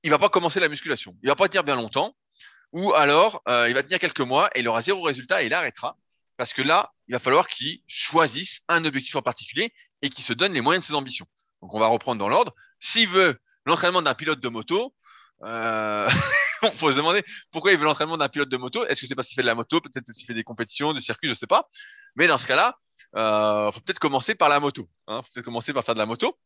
Il 0.03 0.10
va 0.10 0.19
pas 0.19 0.29
commencer 0.29 0.60
la 0.60 0.67
musculation. 0.67 1.15
Il 1.23 1.29
va 1.29 1.36
pas 1.36 1.47
tenir 1.47 1.63
bien 1.63 1.75
longtemps. 1.75 2.15
Ou 2.73 2.93
alors, 2.93 3.41
euh, 3.47 3.67
il 3.67 3.73
va 3.73 3.84
tenir 3.84 3.99
quelques 3.99 4.21
mois 4.21 4.49
et 4.55 4.62
il 4.62 4.67
aura 4.67 4.81
zéro 4.81 5.01
résultat 5.01 5.43
et 5.43 5.47
il 5.47 5.53
arrêtera. 5.53 5.97
Parce 6.38 6.53
que 6.53 6.62
là, 6.62 6.91
il 7.07 7.13
va 7.13 7.19
falloir 7.19 7.47
qu'il 7.47 7.81
choisisse 7.88 8.62
un 8.67 8.84
objectif 8.86 9.15
en 9.15 9.21
particulier 9.21 9.73
et 10.01 10.10
qu'il 10.10 10.23
se 10.23 10.34
donne 10.34 10.53
les 10.53 10.62
moyens 10.62 10.84
de 10.84 10.88
ses 10.88 10.95
ambitions. 10.95 11.27
Donc 11.62 11.73
on 11.73 11.79
va 11.79 11.88
reprendre 11.88 12.19
dans 12.19 12.29
l'ordre. 12.29 12.55
S'il 12.79 13.07
veut 13.07 13.39
l'entraînement 13.65 14.01
d'un 14.01 14.15
pilote 14.15 14.39
de 14.39 14.49
moto, 14.49 14.95
euh, 15.43 16.10
on 16.63 16.70
peut 16.70 16.91
se 16.91 16.97
demander 16.97 17.24
pourquoi 17.51 17.72
il 17.72 17.78
veut 17.78 17.86
l'entraînement 17.86 18.18
d'un 18.18 18.30
pilote 18.30 18.49
de 18.49 18.57
moto. 18.57 18.86
Est-ce 18.86 19.01
que 19.01 19.07
c'est 19.07 19.16
parce 19.16 19.28
qu'il 19.28 19.36
fait 19.36 19.41
de 19.41 19.47
la 19.47 19.55
moto, 19.55 19.82
peut-être 19.82 20.05
parce 20.05 20.18
qu'il 20.18 20.26
fait 20.26 20.34
des 20.34 20.43
compétitions, 20.43 20.93
des 20.93 21.01
circuits, 21.01 21.30
je 21.30 21.34
sais 21.34 21.47
pas. 21.47 21.68
Mais 22.16 22.28
dans 22.28 22.38
ce 22.38 22.47
cas-là, 22.47 22.78
euh, 23.16 23.72
faut 23.72 23.80
peut-être 23.82 23.99
commencer 23.99 24.36
par 24.36 24.49
la 24.49 24.59
moto. 24.59 24.88
Hein, 25.07 25.22
faut 25.24 25.30
peut-être 25.34 25.45
commencer 25.45 25.74
par 25.74 25.84
faire 25.84 25.95
de 25.95 25.99
la 25.99 26.05
moto 26.05 26.38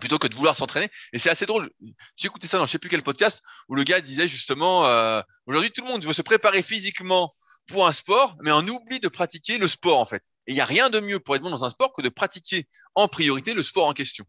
plutôt 0.00 0.18
que 0.18 0.26
de 0.26 0.34
vouloir 0.34 0.56
s'entraîner. 0.56 0.90
Et 1.12 1.18
c'est 1.18 1.30
assez 1.30 1.46
drôle. 1.46 1.70
J'ai 2.16 2.26
écouté 2.26 2.46
ça 2.46 2.58
dans 2.58 2.66
je 2.66 2.72
sais 2.72 2.78
plus 2.78 2.90
quel 2.90 3.02
podcast 3.02 3.42
où 3.68 3.74
le 3.74 3.84
gars 3.84 4.00
disait 4.00 4.28
justement 4.28 4.86
euh, 4.86 5.22
aujourd'hui 5.46 5.70
tout 5.70 5.82
le 5.82 5.88
monde 5.88 6.04
veut 6.04 6.12
se 6.12 6.22
préparer 6.22 6.62
physiquement 6.62 7.34
pour 7.68 7.86
un 7.86 7.92
sport, 7.92 8.36
mais 8.42 8.52
on 8.52 8.66
oublie 8.66 9.00
de 9.00 9.08
pratiquer 9.08 9.58
le 9.58 9.68
sport 9.68 9.98
en 10.00 10.06
fait. 10.06 10.22
Et 10.46 10.52
il 10.52 10.54
n'y 10.54 10.60
a 10.60 10.66
rien 10.66 10.90
de 10.90 11.00
mieux 11.00 11.20
pour 11.20 11.36
être 11.36 11.42
bon 11.42 11.50
dans 11.50 11.64
un 11.64 11.70
sport 11.70 11.92
que 11.94 12.02
de 12.02 12.08
pratiquer 12.08 12.66
en 12.94 13.08
priorité 13.08 13.54
le 13.54 13.62
sport 13.62 13.86
en 13.86 13.94
question. 13.94 14.26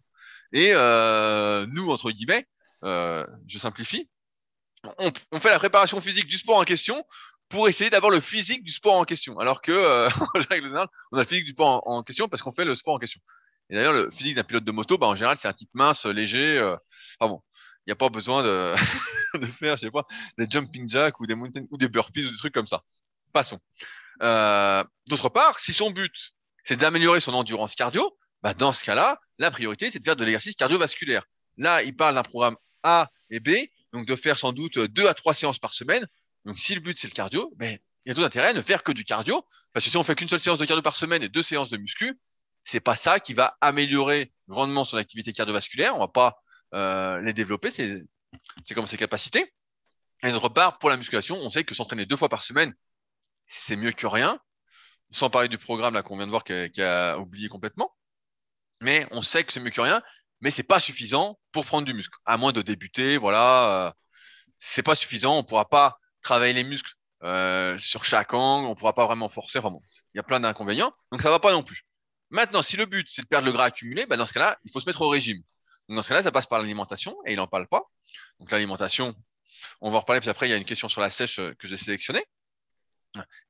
Et 0.53 0.69
euh, 0.73 1.65
nous, 1.71 1.89
entre 1.89 2.11
guillemets, 2.11 2.47
euh, 2.85 3.25
je 3.47 3.57
simplifie, 3.57 4.09
on, 4.99 5.39
fait 5.39 5.49
la 5.49 5.59
préparation 5.59 5.99
physique 6.01 6.27
du 6.27 6.37
sport 6.37 6.57
en 6.57 6.63
question 6.63 7.05
pour 7.49 7.67
essayer 7.67 7.89
d'avoir 7.89 8.11
le 8.11 8.19
physique 8.19 8.63
du 8.63 8.71
sport 8.71 8.95
en 8.95 9.05
question. 9.05 9.39
Alors 9.39 9.61
que, 9.61 9.71
euh, 9.71 10.09
en 10.19 10.39
règle 10.49 10.67
générale, 10.67 10.87
on 11.11 11.17
a 11.17 11.21
le 11.21 11.27
physique 11.27 11.45
du 11.45 11.51
sport 11.51 11.87
en, 11.87 12.03
question 12.03 12.27
parce 12.27 12.41
qu'on 12.41 12.51
fait 12.51 12.65
le 12.65 12.75
sport 12.75 12.95
en 12.95 12.99
question. 12.99 13.21
Et 13.69 13.75
d'ailleurs, 13.75 13.93
le 13.93 14.11
physique 14.11 14.35
d'un 14.35 14.43
pilote 14.43 14.63
de 14.63 14.71
moto, 14.71 14.97
bah, 14.97 15.07
en 15.07 15.15
général, 15.15 15.37
c'est 15.37 15.47
un 15.47 15.53
type 15.53 15.69
mince, 15.73 16.05
léger. 16.05 16.57
Euh, 16.57 16.75
bon, 17.19 17.41
il 17.85 17.89
n'y 17.89 17.93
a 17.93 17.95
pas 17.95 18.09
besoin 18.09 18.43
de, 18.43 18.75
de 19.39 19.45
faire, 19.47 19.75
je 19.77 19.81
sais 19.81 19.91
pas, 19.91 20.05
des 20.37 20.47
jumping 20.49 20.89
jacks 20.89 21.19
ou 21.19 21.25
des 21.25 21.35
mountain 21.35 21.65
ou 21.71 21.77
des 21.77 21.89
burpees 21.89 22.25
ou 22.25 22.31
des 22.31 22.37
trucs 22.37 22.53
comme 22.53 22.67
ça. 22.67 22.83
Passons. 23.33 23.59
Euh, 24.21 24.83
D'autre 25.07 25.29
part, 25.29 25.59
si 25.59 25.73
son 25.73 25.91
but 25.91 26.31
c'est 26.63 26.77
d'améliorer 26.77 27.19
son 27.19 27.33
endurance 27.35 27.75
cardio, 27.75 28.17
bah 28.41 28.55
dans 28.55 28.73
ce 28.73 28.83
cas-là, 28.83 29.19
la 29.37 29.51
priorité 29.51 29.91
c'est 29.91 29.99
de 29.99 30.03
faire 30.03 30.15
de 30.15 30.23
l'exercice 30.23 30.55
cardiovasculaire. 30.55 31.23
Là, 31.57 31.83
il 31.83 31.95
parle 31.95 32.15
d'un 32.15 32.23
programme 32.23 32.55
A 32.85 33.11
et 33.29 33.39
B, 33.39 33.49
donc 33.91 34.05
de 34.05 34.15
faire 34.15 34.37
sans 34.37 34.53
doute 34.53 34.79
deux 34.79 35.07
à 35.07 35.13
trois 35.13 35.33
séances 35.33 35.59
par 35.59 35.73
semaine. 35.73 36.07
Donc 36.45 36.59
si 36.59 36.75
le 36.75 36.81
but 36.81 36.97
c'est 36.97 37.07
le 37.07 37.13
cardio, 37.13 37.51
ben 37.57 37.77
il 38.05 38.09
y 38.09 38.11
a 38.11 38.15
tout 38.15 38.23
intérêt 38.23 38.49
à 38.49 38.53
ne 38.53 38.61
faire 38.61 38.83
que 38.83 38.91
du 38.91 39.03
cardio, 39.03 39.43
parce 39.73 39.83
que 39.83 39.91
si 39.91 39.97
on 39.97 40.03
fait 40.03 40.15
qu'une 40.15 40.29
seule 40.29 40.39
séance 40.39 40.59
de 40.59 40.65
cardio 40.65 40.83
par 40.83 40.95
semaine 40.95 41.23
et 41.23 41.29
deux 41.29 41.41
séances 41.41 41.71
de 41.71 41.77
muscu, 41.77 42.19
c'est 42.63 42.79
pas 42.79 42.95
ça 42.95 43.19
qui 43.19 43.33
va 43.33 43.57
améliorer 43.61 44.31
grandement 44.47 44.85
son 44.85 44.97
activité 44.97 45.33
cardiovasculaire. 45.33 45.95
On 45.95 45.99
va 45.99 46.07
pas 46.07 46.37
euh, 46.73 47.19
les 47.21 47.33
développer, 47.33 47.71
c'est 47.71 48.05
comme 48.73 48.85
ses 48.85 48.97
capacités. 48.97 49.51
Et 50.23 50.31
d'autre 50.31 50.49
part, 50.49 50.79
pour 50.79 50.89
la 50.89 50.97
musculation, 50.97 51.37
on 51.37 51.49
sait 51.49 51.63
que 51.63 51.75
s'entraîner 51.75 52.05
deux 52.05 52.17
fois 52.17 52.29
par 52.29 52.43
semaine, 52.43 52.73
c'est 53.47 53.75
mieux 53.75 53.91
que 53.91 54.07
rien. 54.07 54.39
Sans 55.11 55.29
parler 55.29 55.49
du 55.49 55.57
programme 55.57 55.93
là 55.93 56.01
qu'on 56.01 56.17
vient 56.17 56.25
de 56.25 56.31
voir 56.31 56.43
qui 56.43 56.81
a 56.81 57.17
oublié 57.17 57.47
complètement. 57.47 57.95
Mais 58.81 59.07
on 59.11 59.21
sait 59.21 59.43
que 59.43 59.53
c'est 59.53 59.59
mieux 59.59 59.69
que 59.69 59.81
rien 59.81 60.01
mais 60.41 60.51
c'est 60.51 60.63
pas 60.63 60.79
suffisant 60.79 61.39
pour 61.51 61.65
prendre 61.65 61.85
du 61.85 61.93
muscle. 61.93 62.15
À 62.25 62.37
moins 62.37 62.51
de 62.51 62.61
débuter, 62.61 63.17
voilà, 63.17 63.87
euh, 63.87 63.91
c'est 64.59 64.83
pas 64.83 64.95
suffisant. 64.95 65.37
On 65.37 65.43
pourra 65.43 65.69
pas 65.69 65.99
travailler 66.21 66.53
les 66.53 66.63
muscles 66.63 66.93
euh, 67.23 67.77
sur 67.77 68.05
chaque 68.05 68.33
angle, 68.33 68.67
on 68.67 68.75
pourra 68.75 68.93
pas 68.93 69.05
vraiment 69.05 69.29
forcer. 69.29 69.59
Enfin 69.59 69.75
il 70.13 70.17
y 70.17 70.19
a 70.19 70.23
plein 70.23 70.39
d'inconvénients, 70.39 70.93
donc 71.11 71.21
ça 71.21 71.29
va 71.29 71.39
pas 71.39 71.51
non 71.51 71.63
plus. 71.63 71.85
Maintenant, 72.29 72.61
si 72.61 72.77
le 72.77 72.85
but 72.85 73.07
c'est 73.09 73.21
de 73.21 73.27
perdre 73.27 73.45
le 73.45 73.51
gras 73.51 73.65
accumulé, 73.65 74.05
bah 74.05 74.17
dans 74.17 74.25
ce 74.25 74.33
cas-là, 74.33 74.59
il 74.63 74.71
faut 74.71 74.79
se 74.79 74.85
mettre 74.85 75.01
au 75.01 75.09
régime. 75.09 75.41
Dans 75.87 76.01
ce 76.01 76.09
cas-là, 76.09 76.23
ça 76.23 76.31
passe 76.31 76.47
par 76.47 76.59
l'alimentation 76.59 77.15
et 77.25 77.33
il 77.33 77.39
en 77.39 77.47
parle 77.47 77.67
pas. 77.67 77.83
Donc 78.39 78.51
l'alimentation, 78.51 79.15
on 79.81 79.91
va 79.91 79.97
en 79.97 79.99
reparler, 80.01 80.19
puis 80.19 80.29
après 80.29 80.47
il 80.47 80.51
y 80.51 80.53
a 80.53 80.57
une 80.57 80.65
question 80.65 80.87
sur 80.87 81.01
la 81.01 81.09
sèche 81.09 81.39
euh, 81.39 81.53
que 81.59 81.67
j'ai 81.67 81.77
sélectionnée. 81.77 82.25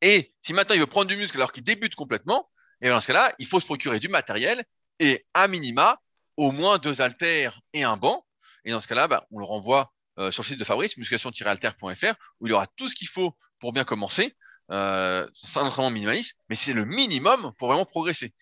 Et 0.02 0.34
si 0.42 0.54
maintenant 0.54 0.76
il 0.76 0.80
veut 0.80 0.86
prendre 0.86 1.08
du 1.08 1.18
muscle 1.18 1.38
alors 1.38 1.52
qu'il 1.52 1.64
débute 1.64 1.96
complètement, 1.96 2.50
et 2.82 2.90
dans 2.90 3.00
ce 3.00 3.08
cas-là, 3.08 3.34
il 3.40 3.48
faut 3.48 3.60
se 3.60 3.66
procurer 3.66 4.00
du 4.00 4.10
matériel 4.10 4.64
et 5.00 5.26
à 5.34 5.48
minima 5.48 6.00
au 6.38 6.52
moins 6.52 6.78
deux 6.78 7.02
haltères 7.02 7.62
et 7.74 7.84
un 7.84 7.98
banc. 7.98 8.26
Et 8.64 8.72
dans 8.72 8.82
ce 8.82 8.88
cas-là, 8.88 9.08
bah, 9.08 9.26
on 9.32 9.40
le 9.40 9.46
renvoie 9.46 9.92
euh, 10.18 10.32
sur 10.32 10.44
le 10.44 10.48
site 10.48 10.60
de 10.60 10.64
Fabrice, 10.64 10.98
musculation-halter.fr, 10.98 12.16
où 12.40 12.48
il 12.48 12.50
y 12.50 12.54
aura 12.54 12.68
tout 12.68 12.88
ce 12.88 12.96
qu'il 12.96 13.08
faut 13.08 13.36
pour 13.60 13.74
bien 13.74 13.84
commencer. 13.84 14.36
Euh, 14.72 15.28
c'est 15.34 15.60
un 15.60 15.64
entraînement 15.64 15.92
minimaliste, 15.92 16.38
mais 16.50 16.56
c'est 16.56 16.74
le 16.74 16.86
minimum 16.86 17.54
pour 17.58 17.68
vraiment 17.68 17.86
progresser. 17.86 18.34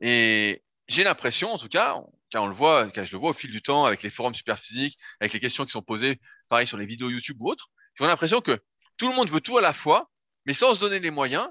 Et 0.00 0.62
j'ai 0.88 1.04
l'impression, 1.04 1.52
en 1.52 1.58
tout 1.58 1.68
cas, 1.68 1.96
car 2.30 2.44
on 2.44 2.46
le 2.46 2.54
voit, 2.54 2.90
car 2.90 3.04
je 3.04 3.12
le 3.12 3.18
vois 3.18 3.30
au 3.30 3.34
fil 3.34 3.50
du 3.50 3.62
temps 3.62 3.84
avec 3.84 4.02
les 4.02 4.10
forums 4.10 4.34
super 4.34 4.58
physiques, 4.58 4.98
avec 5.20 5.32
les 5.32 5.40
questions 5.40 5.64
qui 5.64 5.72
sont 5.72 5.82
posées, 5.82 6.20
pareil 6.48 6.66
sur 6.66 6.76
les 6.76 6.86
vidéos 6.86 7.10
YouTube 7.10 7.38
ou 7.40 7.50
autres, 7.50 7.68
j'ai 7.94 8.06
l'impression 8.06 8.40
que 8.40 8.62
tout 8.96 9.08
le 9.08 9.14
monde 9.14 9.30
veut 9.30 9.40
tout 9.40 9.58
à 9.58 9.62
la 9.62 9.72
fois, 9.72 10.10
mais 10.44 10.54
sans 10.54 10.74
se 10.74 10.80
donner 10.80 11.00
les 11.00 11.10
moyens 11.10 11.48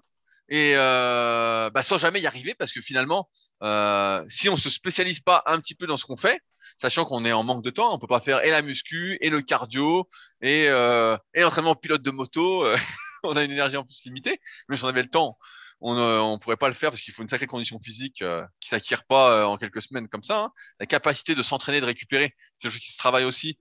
et 0.49 0.73
euh, 0.75 1.69
bah, 1.71 1.83
sans 1.83 1.97
jamais 1.97 2.21
y 2.21 2.27
arriver 2.27 2.53
parce 2.53 2.71
que 2.71 2.81
finalement, 2.81 3.29
euh, 3.63 4.23
si 4.29 4.49
on 4.49 4.57
se 4.57 4.69
spécialise 4.69 5.19
pas 5.19 5.43
un 5.47 5.59
petit 5.59 5.75
peu 5.75 5.87
dans 5.87 5.97
ce 5.97 6.05
qu'on 6.05 6.17
fait, 6.17 6.39
sachant 6.77 7.05
qu'on 7.05 7.25
est 7.25 7.31
en 7.31 7.43
manque 7.43 7.63
de 7.63 7.69
temps, 7.69 7.93
on 7.93 7.99
peut 7.99 8.07
pas 8.07 8.21
faire 8.21 8.43
et 8.43 8.51
la 8.51 8.61
muscu 8.61 9.17
et 9.21 9.29
le 9.29 9.41
cardio 9.41 10.07
et, 10.41 10.65
euh, 10.67 11.17
et 11.33 11.41
l'entraînement 11.41 11.75
pilote 11.75 12.01
de 12.01 12.11
moto. 12.11 12.63
Euh, 12.63 12.77
on 13.23 13.35
a 13.35 13.43
une 13.43 13.51
énergie 13.51 13.77
en 13.77 13.83
plus 13.83 14.01
limitée, 14.05 14.39
mais 14.69 14.75
si 14.75 14.83
on 14.83 14.87
avait 14.87 15.01
le 15.01 15.09
temps, 15.09 15.37
on 15.81 15.97
euh, 15.97 16.19
on 16.19 16.37
pourrait 16.37 16.57
pas 16.57 16.67
le 16.67 16.73
faire 16.75 16.91
parce 16.91 17.01
qu'il 17.01 17.13
faut 17.13 17.23
une 17.23 17.29
sacrée 17.29 17.47
condition 17.47 17.79
physique 17.79 18.21
euh, 18.21 18.43
qui 18.59 18.69
s'acquiert 18.69 19.03
pas 19.05 19.47
en 19.47 19.57
quelques 19.57 19.81
semaines 19.81 20.07
comme 20.07 20.23
ça. 20.23 20.39
Hein. 20.39 20.51
La 20.79 20.85
capacité 20.85 21.33
de 21.33 21.41
s'entraîner, 21.41 21.81
de 21.81 21.85
récupérer, 21.85 22.33
c'est 22.57 22.67
quelque 22.67 22.73
chose 22.73 22.81
qui 22.81 22.91
se 22.91 22.97
travaille 22.97 23.25
aussi. 23.25 23.59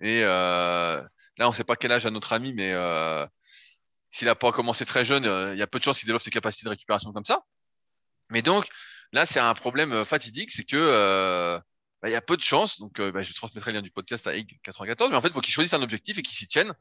Et 0.00 0.20
là, 0.20 1.48
on 1.48 1.52
sait 1.52 1.64
pas 1.64 1.76
quel 1.76 1.92
âge 1.92 2.04
a 2.06 2.10
notre 2.10 2.32
ami, 2.32 2.52
mais 2.52 2.72
s'il 4.10 4.26
n'a 4.26 4.34
pas 4.34 4.52
commencé 4.52 4.84
très 4.84 5.04
jeune, 5.04 5.26
euh, 5.26 5.54
il 5.54 5.58
y 5.58 5.62
a 5.62 5.66
peu 5.66 5.78
de 5.78 5.84
chances 5.84 5.98
qu'il 5.98 6.06
développe 6.06 6.22
ses 6.22 6.30
capacités 6.30 6.64
de 6.64 6.70
récupération 6.70 7.12
comme 7.12 7.24
ça. 7.24 7.42
Mais 8.30 8.42
donc, 8.42 8.66
là, 9.12 9.26
c'est 9.26 9.40
un 9.40 9.54
problème 9.54 9.92
euh, 9.92 10.04
fatidique, 10.04 10.50
c'est 10.50 10.64
que 10.64 10.76
euh, 10.76 11.58
bah, 12.02 12.08
y 12.08 12.14
a 12.14 12.20
peu 12.20 12.36
de 12.36 12.42
chances. 12.42 12.78
Donc, 12.80 13.00
bah, 13.00 13.22
je 13.22 13.32
transmettrai 13.34 13.72
le 13.72 13.78
lien 13.78 13.82
du 13.82 13.90
podcast 13.90 14.26
à 14.26 14.32
Egg94, 14.32 15.10
mais 15.10 15.16
en 15.16 15.22
fait, 15.22 15.28
il 15.28 15.34
faut 15.34 15.40
qu'il 15.40 15.54
choisisse 15.54 15.74
un 15.74 15.82
objectif 15.82 16.18
et 16.18 16.22
qu'il 16.22 16.36
s'y 16.36 16.46
tienne. 16.46 16.72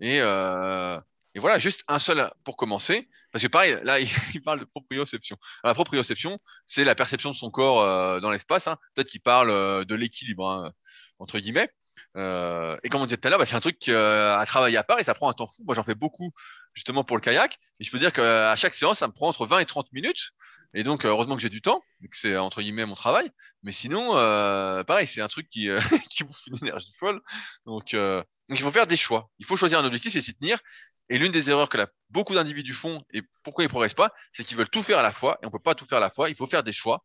Et, 0.00 0.18
et 0.18 1.38
voilà, 1.38 1.58
juste 1.58 1.84
un 1.88 1.98
seul 1.98 2.30
pour 2.44 2.56
commencer. 2.56 3.08
Parce 3.32 3.42
que 3.42 3.48
pareil, 3.48 3.78
là, 3.84 3.98
il, 4.34 4.42
parle 4.42 4.60
de 4.60 4.64
proprioception. 4.64 5.36
la 5.64 5.74
proprioception, 5.74 6.38
c'est 6.66 6.84
la 6.84 6.94
perception 6.94 7.30
de 7.30 7.36
son 7.36 7.50
corps 7.50 8.20
dans 8.20 8.30
l'espace. 8.30 8.66
Hein. 8.66 8.76
Peut-être 8.94 9.08
qu'il 9.08 9.22
parle 9.22 9.84
de 9.84 9.94
l'équilibre, 9.94 10.48
hein, 10.48 10.72
entre 11.18 11.38
guillemets. 11.38 11.70
Euh, 12.16 12.76
et 12.82 12.88
comme 12.88 13.00
on 13.00 13.04
disait 13.04 13.16
tout 13.16 13.26
à 13.26 13.30
l'heure, 13.30 13.38
bah, 13.38 13.46
c'est 13.46 13.54
un 13.56 13.60
truc 13.60 13.88
euh, 13.88 14.36
à 14.36 14.44
travailler 14.44 14.76
à 14.76 14.84
part 14.84 14.98
et 14.98 15.04
ça 15.04 15.14
prend 15.14 15.30
un 15.30 15.32
temps 15.32 15.46
fou. 15.46 15.62
Moi, 15.64 15.74
j'en 15.74 15.82
fais 15.82 15.94
beaucoup 15.94 16.32
justement 16.74 17.04
pour 17.04 17.16
le 17.16 17.22
kayak. 17.22 17.58
Et 17.80 17.84
je 17.84 17.90
peux 17.90 17.98
dire 17.98 18.12
qu'à 18.12 18.54
chaque 18.56 18.74
séance, 18.74 18.98
ça 18.98 19.06
me 19.08 19.12
prend 19.12 19.28
entre 19.28 19.46
20 19.46 19.60
et 19.60 19.66
30 19.66 19.92
minutes. 19.92 20.30
Et 20.74 20.84
donc, 20.84 21.04
heureusement 21.04 21.36
que 21.36 21.42
j'ai 21.42 21.48
du 21.48 21.62
temps, 21.62 21.82
c'est 22.12 22.36
entre 22.36 22.62
guillemets 22.62 22.86
mon 22.86 22.94
travail. 22.94 23.30
Mais 23.62 23.72
sinon, 23.72 24.16
euh, 24.16 24.84
pareil, 24.84 25.06
c'est 25.06 25.20
un 25.20 25.28
truc 25.28 25.48
qui, 25.50 25.68
qui 26.10 26.24
bouffe 26.24 26.46
une 26.46 26.58
énergie 26.62 26.92
folle. 26.98 27.20
Donc, 27.66 27.94
donc, 27.94 28.58
il 28.58 28.62
faut 28.62 28.72
faire 28.72 28.86
des 28.86 28.96
choix. 28.96 29.30
Il 29.38 29.46
faut 29.46 29.56
choisir 29.56 29.78
un 29.78 29.84
objectif 29.84 30.14
et 30.16 30.20
s'y 30.20 30.36
tenir. 30.36 30.58
Et 31.08 31.18
l'une 31.18 31.32
des 31.32 31.50
erreurs 31.50 31.68
que 31.68 31.76
la, 31.76 31.88
beaucoup 32.10 32.34
d'individus 32.34 32.74
font 32.74 33.04
et 33.12 33.22
pourquoi 33.42 33.64
ils 33.64 33.68
progressent 33.68 33.94
pas, 33.94 34.12
c'est 34.32 34.44
qu'ils 34.44 34.56
veulent 34.56 34.70
tout 34.70 34.82
faire 34.82 34.98
à 34.98 35.02
la 35.02 35.12
fois 35.12 35.38
et 35.42 35.46
on 35.46 35.50
peut 35.50 35.58
pas 35.58 35.74
tout 35.74 35.84
faire 35.84 35.98
à 35.98 36.00
la 36.00 36.10
fois. 36.10 36.30
Il 36.30 36.36
faut 36.36 36.46
faire 36.46 36.62
des 36.62 36.72
choix, 36.72 37.04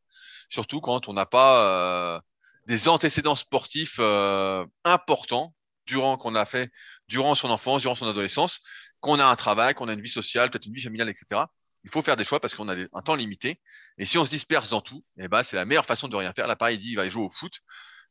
surtout 0.49 0.79
quand 0.79 1.09
on 1.09 1.13
n'a 1.13 1.25
pas 1.25 2.21
des 2.67 2.89
antécédents 2.89 3.35
sportifs 3.35 3.95
euh, 3.99 4.65
importants 4.83 5.55
durant 5.85 6.17
qu'on 6.17 6.35
a 6.35 6.45
fait 6.45 6.69
durant 7.07 7.33
son 7.33 7.49
enfance, 7.49 7.81
durant 7.81 7.95
son 7.95 8.07
adolescence, 8.07 8.59
qu'on 8.99 9.19
a 9.19 9.25
un 9.25 9.35
travail, 9.37 9.73
qu'on 9.73 9.87
a 9.87 9.93
une 9.93 10.01
vie 10.01 10.09
sociale, 10.09 10.51
peut-être 10.51 10.65
une 10.65 10.73
vie 10.73 10.83
familiale, 10.83 11.09
etc. 11.09 11.45
Il 11.85 11.89
faut 11.89 12.01
faire 12.01 12.17
des 12.17 12.25
choix 12.25 12.41
parce 12.41 12.53
qu'on 12.53 12.67
a 12.67 12.75
un 12.75 13.01
temps 13.01 13.15
limité. 13.15 13.61
Et 13.97 14.03
si 14.03 14.17
on 14.17 14.25
se 14.25 14.29
disperse 14.29 14.69
dans 14.69 14.81
tout, 14.81 15.05
eh 15.17 15.29
ben, 15.29 15.43
c'est 15.43 15.55
la 15.55 15.63
meilleure 15.63 15.85
façon 15.85 16.09
de 16.09 16.15
rien 16.17 16.33
faire. 16.33 16.45
Là, 16.47 16.57
pareil, 16.57 16.77
dit, 16.77 16.91
il 16.91 16.95
va 16.97 17.07
jouer 17.09 17.23
au 17.23 17.29
foot 17.29 17.53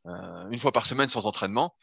euh, 0.07 0.49
une 0.51 0.59
fois 0.59 0.73
par 0.73 0.87
semaine 0.87 1.11
sans 1.11 1.27
entraînement. 1.27 1.75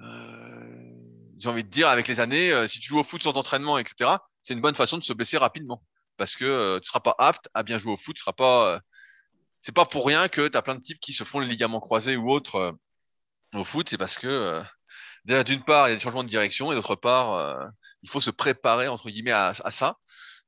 Euh, 0.00 0.94
J'ai 1.38 1.48
envie 1.48 1.62
de 1.62 1.68
dire, 1.68 1.88
avec 1.88 2.08
les 2.08 2.18
années, 2.18 2.50
euh, 2.52 2.66
si 2.66 2.80
tu 2.80 2.88
joues 2.88 2.98
au 2.98 3.04
foot 3.04 3.22
sans 3.22 3.34
entraînement, 3.34 3.78
etc., 3.78 4.10
c'est 4.42 4.54
une 4.54 4.60
bonne 4.60 4.74
façon 4.74 4.98
de 4.98 5.04
se 5.04 5.12
blesser 5.12 5.38
rapidement 5.38 5.82
parce 6.16 6.34
que 6.34 6.44
euh, 6.44 6.80
tu 6.80 6.88
seras 6.88 7.00
pas 7.00 7.14
apte 7.18 7.48
à 7.54 7.62
bien 7.62 7.78
jouer 7.78 7.92
au 7.92 7.96
foot, 7.96 8.16
tu 8.16 8.22
seras 8.22 8.32
pas 8.32 8.80
c'est 9.62 9.74
pas 9.74 9.86
pour 9.86 10.06
rien 10.06 10.28
que 10.28 10.48
tu 10.48 10.56
as 10.56 10.62
plein 10.62 10.74
de 10.74 10.80
types 10.82 11.00
qui 11.00 11.12
se 11.12 11.24
font 11.24 11.40
les 11.40 11.48
ligaments 11.48 11.80
croisés 11.80 12.16
ou 12.16 12.30
autres 12.30 12.56
euh, 12.56 12.72
au 13.54 13.64
foot, 13.64 13.88
c'est 13.90 13.98
parce 13.98 14.18
que 14.18 14.26
euh, 14.26 14.62
déjà 15.24 15.44
d'une 15.44 15.64
part, 15.64 15.88
il 15.88 15.92
y 15.92 15.94
a 15.94 15.96
des 15.96 16.02
changements 16.02 16.24
de 16.24 16.28
direction 16.28 16.72
et 16.72 16.74
d'autre 16.74 16.96
part, 16.96 17.34
euh, 17.34 17.66
il 18.02 18.10
faut 18.10 18.20
se 18.20 18.30
préparer 18.30 18.88
entre 18.88 19.10
guillemets 19.10 19.32
à, 19.32 19.52
ça. 19.54 19.98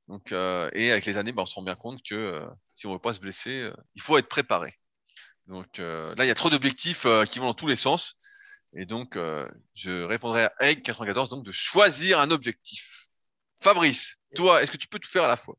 Donc 0.08 0.32
et 0.32 0.90
avec 0.90 1.06
les 1.06 1.16
années, 1.16 1.32
ben, 1.32 1.42
on 1.42 1.46
se 1.46 1.54
rend 1.54 1.62
bien 1.62 1.76
compte 1.76 2.00
que 2.02 2.42
si 2.74 2.86
on 2.86 2.92
veut 2.92 2.98
pas 2.98 3.14
se 3.14 3.20
blesser, 3.20 3.70
il 3.94 4.02
faut 4.02 4.18
être 4.18 4.28
préparé. 4.28 4.78
Donc 5.46 5.78
là, 5.78 6.14
il 6.18 6.26
y 6.26 6.30
a 6.30 6.34
trop 6.34 6.50
d'objectifs 6.50 7.06
qui 7.30 7.38
vont 7.38 7.46
dans 7.46 7.54
tous 7.54 7.68
les 7.68 7.76
sens. 7.76 8.16
Et 8.74 8.84
donc, 8.84 9.16
je 9.74 10.02
répondrai 10.02 10.44
à 10.44 10.52
Egg 10.60 10.82
94 10.82 11.28
donc 11.30 11.44
de 11.44 11.52
choisir 11.52 12.18
un 12.18 12.30
objectif. 12.30 13.08
Fabrice, 13.62 14.16
toi, 14.34 14.62
est-ce 14.62 14.72
que 14.72 14.76
tu 14.76 14.88
peux 14.88 14.98
tout 14.98 15.10
faire 15.10 15.24
à 15.24 15.28
la 15.28 15.36
fois? 15.36 15.56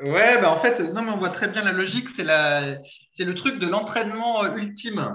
Ouais, 0.00 0.40
bah 0.42 0.50
en 0.52 0.60
fait, 0.60 0.78
non, 0.92 1.02
mais 1.02 1.10
on 1.12 1.16
voit 1.16 1.30
très 1.30 1.48
bien 1.48 1.62
la 1.62 1.72
logique. 1.72 2.08
C'est 2.16 2.24
la, 2.24 2.76
c'est 3.16 3.24
le 3.24 3.34
truc 3.34 3.58
de 3.58 3.66
l'entraînement 3.66 4.44
euh, 4.44 4.54
ultime 4.56 5.10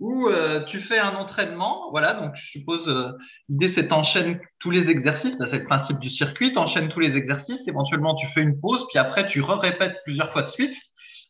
où 0.00 0.26
euh, 0.28 0.64
tu 0.64 0.80
fais 0.80 0.98
un 0.98 1.14
entraînement. 1.16 1.90
Voilà, 1.90 2.14
donc 2.14 2.32
je 2.34 2.46
suppose 2.50 2.88
euh, 2.88 3.12
l'idée 3.50 3.68
c'est 3.74 3.88
t'enchaînes 3.88 4.40
tous 4.58 4.70
les 4.70 4.88
exercices. 4.88 5.36
Bah, 5.38 5.46
c'est 5.50 5.58
le 5.58 5.64
principe 5.64 5.98
du 5.98 6.08
circuit. 6.08 6.52
T'enchaînes 6.54 6.88
tous 6.88 7.00
les 7.00 7.14
exercices. 7.16 7.66
Éventuellement, 7.68 8.14
tu 8.14 8.26
fais 8.28 8.40
une 8.40 8.58
pause, 8.58 8.86
puis 8.90 8.98
après 8.98 9.28
tu 9.28 9.42
re-répètes 9.42 9.98
plusieurs 10.04 10.32
fois 10.32 10.42
de 10.42 10.48
suite. 10.50 10.74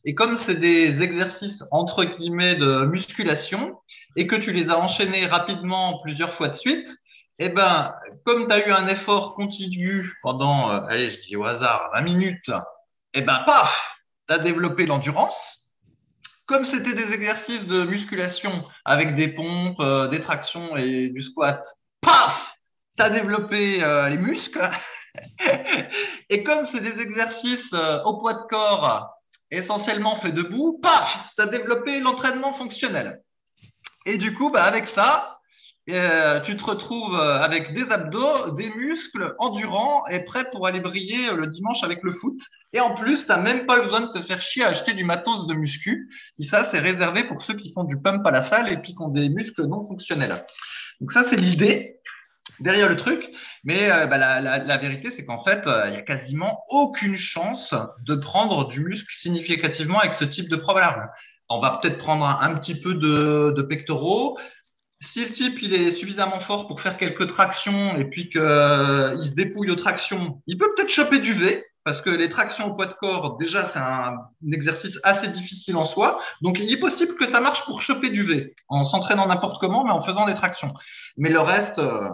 Et 0.04 0.14
comme 0.14 0.36
c'est 0.46 0.56
des 0.56 1.02
exercices 1.02 1.62
entre 1.72 2.04
guillemets 2.04 2.54
de 2.56 2.84
musculation 2.86 3.76
et 4.16 4.26
que 4.28 4.36
tu 4.36 4.52
les 4.52 4.68
as 4.70 4.78
enchaînés 4.78 5.26
rapidement 5.26 6.00
plusieurs 6.02 6.34
fois 6.34 6.48
de 6.48 6.56
suite, 6.56 6.88
eh 7.38 7.48
ben, 7.48 7.92
comme 8.24 8.46
tu 8.46 8.52
as 8.52 8.66
eu 8.66 8.70
un 8.70 8.86
effort 8.88 9.34
continu 9.34 10.12
pendant, 10.22 10.68
allez, 10.68 11.10
je 11.10 11.20
dis 11.22 11.36
au 11.36 11.44
hasard, 11.44 11.90
20 11.94 12.02
minutes, 12.02 12.50
et 13.14 13.18
eh 13.18 13.22
ben 13.22 13.42
paf, 13.44 13.70
tu 14.26 14.34
as 14.34 14.38
développé 14.38 14.86
l'endurance. 14.86 15.36
Comme 16.46 16.64
c'était 16.64 16.94
des 16.94 17.12
exercices 17.12 17.66
de 17.66 17.84
musculation 17.84 18.64
avec 18.86 19.16
des 19.16 19.28
pompes, 19.28 19.80
euh, 19.80 20.08
des 20.08 20.22
tractions 20.22 20.76
et 20.78 21.10
du 21.10 21.22
squat, 21.22 21.62
paf, 22.00 22.56
tu 22.96 23.04
as 23.04 23.10
développé 23.10 23.82
euh, 23.82 24.08
les 24.08 24.16
muscles. 24.16 24.70
et 26.30 26.42
comme 26.42 26.66
c'est 26.72 26.80
des 26.80 27.00
exercices 27.02 27.72
euh, 27.74 28.02
au 28.04 28.18
poids 28.18 28.34
de 28.34 28.46
corps 28.48 29.10
essentiellement 29.50 30.16
faits 30.16 30.34
debout, 30.34 30.80
paf, 30.82 31.28
tu 31.36 31.42
as 31.42 31.46
développé 31.46 32.00
l'entraînement 32.00 32.54
fonctionnel. 32.54 33.20
Et 34.06 34.16
du 34.16 34.32
coup, 34.32 34.50
bah, 34.50 34.64
avec 34.64 34.88
ça, 34.88 35.38
euh, 35.94 36.40
tu 36.40 36.56
te 36.56 36.64
retrouves 36.64 37.14
euh, 37.14 37.40
avec 37.40 37.74
des 37.74 37.90
abdos, 37.90 38.52
des 38.56 38.68
muscles 38.70 39.34
endurants 39.38 40.06
et 40.08 40.20
prêt 40.20 40.48
pour 40.50 40.66
aller 40.66 40.80
briller 40.80 41.28
euh, 41.28 41.36
le 41.36 41.46
dimanche 41.48 41.82
avec 41.82 42.02
le 42.02 42.12
foot. 42.12 42.38
Et 42.72 42.80
en 42.80 42.94
plus, 42.94 43.22
tu 43.24 43.28
n'as 43.28 43.38
même 43.38 43.66
pas 43.66 43.80
besoin 43.80 44.02
de 44.02 44.12
te 44.12 44.22
faire 44.24 44.40
chier 44.40 44.64
à 44.64 44.68
acheter 44.68 44.94
du 44.94 45.04
matos 45.04 45.46
de 45.46 45.54
muscu. 45.54 46.08
Et 46.38 46.44
ça, 46.44 46.68
c'est 46.70 46.78
réservé 46.78 47.24
pour 47.24 47.42
ceux 47.42 47.54
qui 47.54 47.72
font 47.72 47.84
du 47.84 48.00
pump 48.00 48.24
à 48.26 48.30
la 48.30 48.48
salle 48.48 48.72
et 48.72 48.80
qui 48.80 48.94
ont 49.00 49.08
des 49.08 49.28
muscles 49.28 49.66
non 49.66 49.84
fonctionnels. 49.84 50.44
Donc 51.00 51.12
ça, 51.12 51.24
c'est 51.28 51.36
l'idée 51.36 51.96
derrière 52.60 52.88
le 52.88 52.96
truc. 52.96 53.28
Mais 53.64 53.88
bah, 53.88 54.18
la, 54.18 54.76
vérité, 54.78 55.10
c'est 55.10 55.24
qu'en 55.24 55.42
fait, 55.42 55.62
il 55.66 55.94
y 55.94 55.96
a 55.96 56.02
quasiment 56.02 56.60
aucune 56.68 57.16
chance 57.16 57.74
de 58.06 58.14
prendre 58.14 58.68
du 58.68 58.80
muscle 58.80 59.12
significativement 59.20 59.98
avec 59.98 60.14
ce 60.14 60.24
type 60.24 60.48
de 60.48 60.56
problème. 60.56 61.08
On 61.48 61.60
va 61.60 61.78
peut-être 61.82 61.98
prendre 61.98 62.24
un, 62.24 62.54
petit 62.54 62.80
peu 62.80 62.94
de 62.94 63.62
pectoraux, 63.62 64.38
si 65.10 65.24
le 65.24 65.32
type 65.32 65.60
il 65.62 65.74
est 65.74 65.92
suffisamment 65.92 66.40
fort 66.40 66.68
pour 66.68 66.80
faire 66.80 66.96
quelques 66.96 67.26
tractions 67.28 67.96
et 67.96 68.04
puis 68.04 68.28
qu'il 68.30 68.40
euh, 68.40 69.20
se 69.22 69.34
dépouille 69.34 69.70
aux 69.70 69.76
tractions, 69.76 70.40
il 70.46 70.58
peut 70.58 70.68
peut-être 70.76 70.90
choper 70.90 71.18
du 71.18 71.32
V 71.32 71.62
parce 71.84 72.00
que 72.00 72.10
les 72.10 72.28
tractions 72.28 72.66
au 72.66 72.74
poids 72.74 72.86
de 72.86 72.92
corps, 72.92 73.36
déjà, 73.38 73.70
c'est 73.72 73.78
un, 73.78 74.16
exercice 74.52 74.96
assez 75.02 75.26
difficile 75.28 75.76
en 75.76 75.84
soi. 75.84 76.20
Donc, 76.40 76.58
il 76.60 76.72
est 76.72 76.78
possible 76.78 77.16
que 77.16 77.26
ça 77.26 77.40
marche 77.40 77.64
pour 77.66 77.82
choper 77.82 78.10
du 78.10 78.22
V 78.22 78.54
en 78.68 78.86
s'entraînant 78.86 79.26
n'importe 79.26 79.60
comment, 79.60 79.84
mais 79.84 79.90
en 79.90 80.00
faisant 80.02 80.26
des 80.26 80.34
tractions. 80.34 80.72
Mais 81.16 81.30
le 81.30 81.40
reste, 81.40 81.80
euh, 81.80 82.08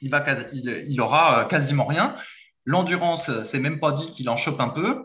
il, 0.00 0.10
va 0.10 0.24
il, 0.52 0.84
il, 0.88 1.00
aura 1.00 1.42
euh, 1.42 1.44
quasiment 1.44 1.84
rien. 1.84 2.16
L'endurance, 2.64 3.30
c'est 3.52 3.60
même 3.60 3.78
pas 3.78 3.92
dit 3.92 4.10
qu'il 4.10 4.28
en 4.28 4.36
chope 4.36 4.60
un 4.60 4.70
peu. 4.70 5.04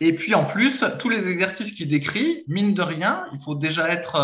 Et 0.00 0.16
puis, 0.16 0.34
en 0.34 0.44
plus, 0.44 0.84
tous 0.98 1.08
les 1.08 1.28
exercices 1.28 1.72
qu'il 1.74 1.88
décrit, 1.88 2.42
mine 2.48 2.74
de 2.74 2.82
rien, 2.82 3.26
il 3.32 3.40
faut 3.44 3.54
déjà 3.54 3.88
être 3.88 4.16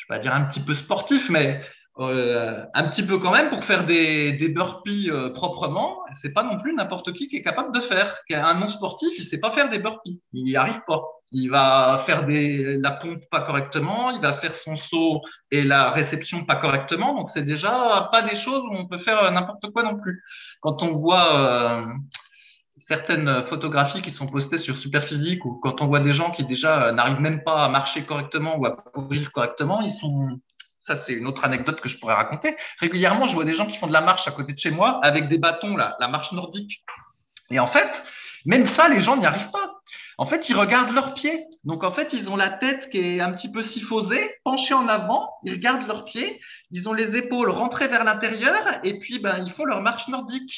je 0.00 0.06
vais 0.06 0.18
pas 0.18 0.22
dire 0.22 0.34
un 0.34 0.44
petit 0.44 0.60
peu 0.60 0.74
sportif, 0.74 1.28
mais 1.28 1.60
euh, 1.98 2.64
un 2.72 2.88
petit 2.88 3.02
peu 3.02 3.18
quand 3.18 3.32
même 3.32 3.50
pour 3.50 3.62
faire 3.64 3.84
des, 3.84 4.32
des 4.32 4.48
burpees 4.48 5.10
euh, 5.10 5.30
proprement. 5.30 5.98
C'est 6.22 6.32
pas 6.32 6.42
non 6.42 6.58
plus 6.58 6.74
n'importe 6.74 7.12
qui 7.12 7.28
qui 7.28 7.36
est 7.36 7.42
capable 7.42 7.74
de 7.74 7.80
faire. 7.80 8.16
Un 8.30 8.54
non 8.54 8.68
sportif, 8.68 9.10
il 9.18 9.24
sait 9.24 9.40
pas 9.40 9.50
faire 9.52 9.68
des 9.68 9.80
burpees, 9.80 10.22
il 10.32 10.44
n'y 10.44 10.56
arrive 10.56 10.80
pas. 10.86 11.02
Il 11.32 11.48
va 11.48 12.02
faire 12.06 12.26
des, 12.26 12.78
la 12.78 12.92
pompe 12.92 13.20
pas 13.30 13.42
correctement, 13.42 14.10
il 14.10 14.20
va 14.20 14.34
faire 14.38 14.54
son 14.56 14.76
saut 14.76 15.20
et 15.50 15.62
la 15.62 15.90
réception 15.90 16.44
pas 16.44 16.56
correctement. 16.56 17.14
Donc 17.14 17.28
c'est 17.34 17.44
déjà 17.44 18.08
pas 18.10 18.22
des 18.22 18.36
choses 18.36 18.62
où 18.62 18.74
on 18.74 18.86
peut 18.86 18.98
faire 18.98 19.30
n'importe 19.30 19.70
quoi 19.72 19.82
non 19.82 19.96
plus. 19.96 20.22
Quand 20.60 20.82
on 20.82 20.92
voit 20.92 21.38
euh, 21.38 21.84
certaines 22.90 23.44
photographies 23.44 24.02
qui 24.02 24.10
sont 24.10 24.26
postées 24.26 24.58
sur 24.58 24.76
Superphysique 24.78 25.44
ou 25.44 25.60
quand 25.62 25.80
on 25.80 25.86
voit 25.86 26.00
des 26.00 26.12
gens 26.12 26.32
qui 26.32 26.44
déjà 26.44 26.88
euh, 26.88 26.92
n'arrivent 26.92 27.20
même 27.20 27.44
pas 27.44 27.64
à 27.64 27.68
marcher 27.68 28.02
correctement 28.02 28.58
ou 28.58 28.66
à 28.66 28.72
courir 28.72 29.30
correctement, 29.30 29.80
ils 29.80 29.94
sont 30.00 30.40
ça 30.86 30.98
c'est 31.06 31.12
une 31.12 31.26
autre 31.26 31.44
anecdote 31.44 31.80
que 31.80 31.88
je 31.88 31.98
pourrais 31.98 32.14
raconter. 32.14 32.56
Régulièrement, 32.80 33.28
je 33.28 33.34
vois 33.34 33.44
des 33.44 33.54
gens 33.54 33.66
qui 33.66 33.78
font 33.78 33.86
de 33.86 33.92
la 33.92 34.00
marche 34.00 34.26
à 34.26 34.32
côté 34.32 34.54
de 34.54 34.58
chez 34.58 34.70
moi 34.70 34.98
avec 35.04 35.28
des 35.28 35.38
bâtons 35.38 35.76
la 35.76 36.08
marche 36.08 36.32
nordique. 36.32 36.82
Et 37.50 37.60
en 37.60 37.68
fait, 37.68 37.90
même 38.44 38.66
ça, 38.66 38.88
les 38.88 39.02
gens 39.02 39.16
n'y 39.16 39.26
arrivent 39.26 39.52
pas. 39.52 39.70
En 40.18 40.26
fait, 40.26 40.48
ils 40.48 40.56
regardent 40.56 40.94
leurs 40.94 41.14
pieds. 41.14 41.44
Donc, 41.64 41.84
en 41.84 41.92
fait, 41.92 42.12
ils 42.12 42.28
ont 42.28 42.36
la 42.36 42.50
tête 42.50 42.90
qui 42.90 42.98
est 42.98 43.20
un 43.20 43.32
petit 43.32 43.50
peu 43.50 43.64
syphosée, 43.64 44.30
penchée 44.44 44.74
en 44.74 44.86
avant. 44.88 45.30
Ils 45.44 45.52
regardent 45.52 45.86
leurs 45.86 46.04
pieds. 46.04 46.40
Ils 46.70 46.88
ont 46.88 46.92
les 46.92 47.16
épaules 47.16 47.50
rentrées 47.50 47.88
vers 47.88 48.04
l'intérieur. 48.04 48.80
Et 48.84 48.98
puis, 48.98 49.18
ben, 49.18 49.42
il 49.46 49.52
faut 49.52 49.64
leur 49.64 49.80
marche 49.80 50.06
nordique. 50.08 50.52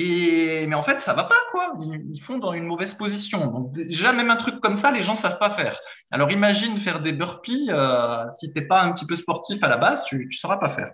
Et, 0.00 0.64
mais 0.68 0.76
en 0.76 0.84
fait, 0.84 1.00
ça 1.00 1.12
va 1.12 1.24
pas, 1.24 1.34
quoi. 1.50 1.72
Ils, 1.80 2.22
font 2.22 2.38
dans 2.38 2.52
une 2.52 2.66
mauvaise 2.66 2.94
position. 2.94 3.48
Donc, 3.50 3.72
déjà, 3.72 4.12
même 4.12 4.30
un 4.30 4.36
truc 4.36 4.60
comme 4.60 4.80
ça, 4.80 4.92
les 4.92 5.02
gens 5.02 5.16
savent 5.16 5.40
pas 5.40 5.50
faire. 5.56 5.76
Alors, 6.12 6.30
imagine 6.30 6.78
faire 6.78 7.00
des 7.00 7.10
burpees, 7.10 7.66
euh, 7.68 8.24
si 8.38 8.52
t'es 8.52 8.62
pas 8.62 8.80
un 8.80 8.92
petit 8.92 9.06
peu 9.06 9.16
sportif 9.16 9.60
à 9.64 9.66
la 9.66 9.76
base, 9.76 10.00
tu, 10.04 10.28
tu 10.30 10.38
sauras 10.38 10.58
pas 10.58 10.70
faire. 10.70 10.92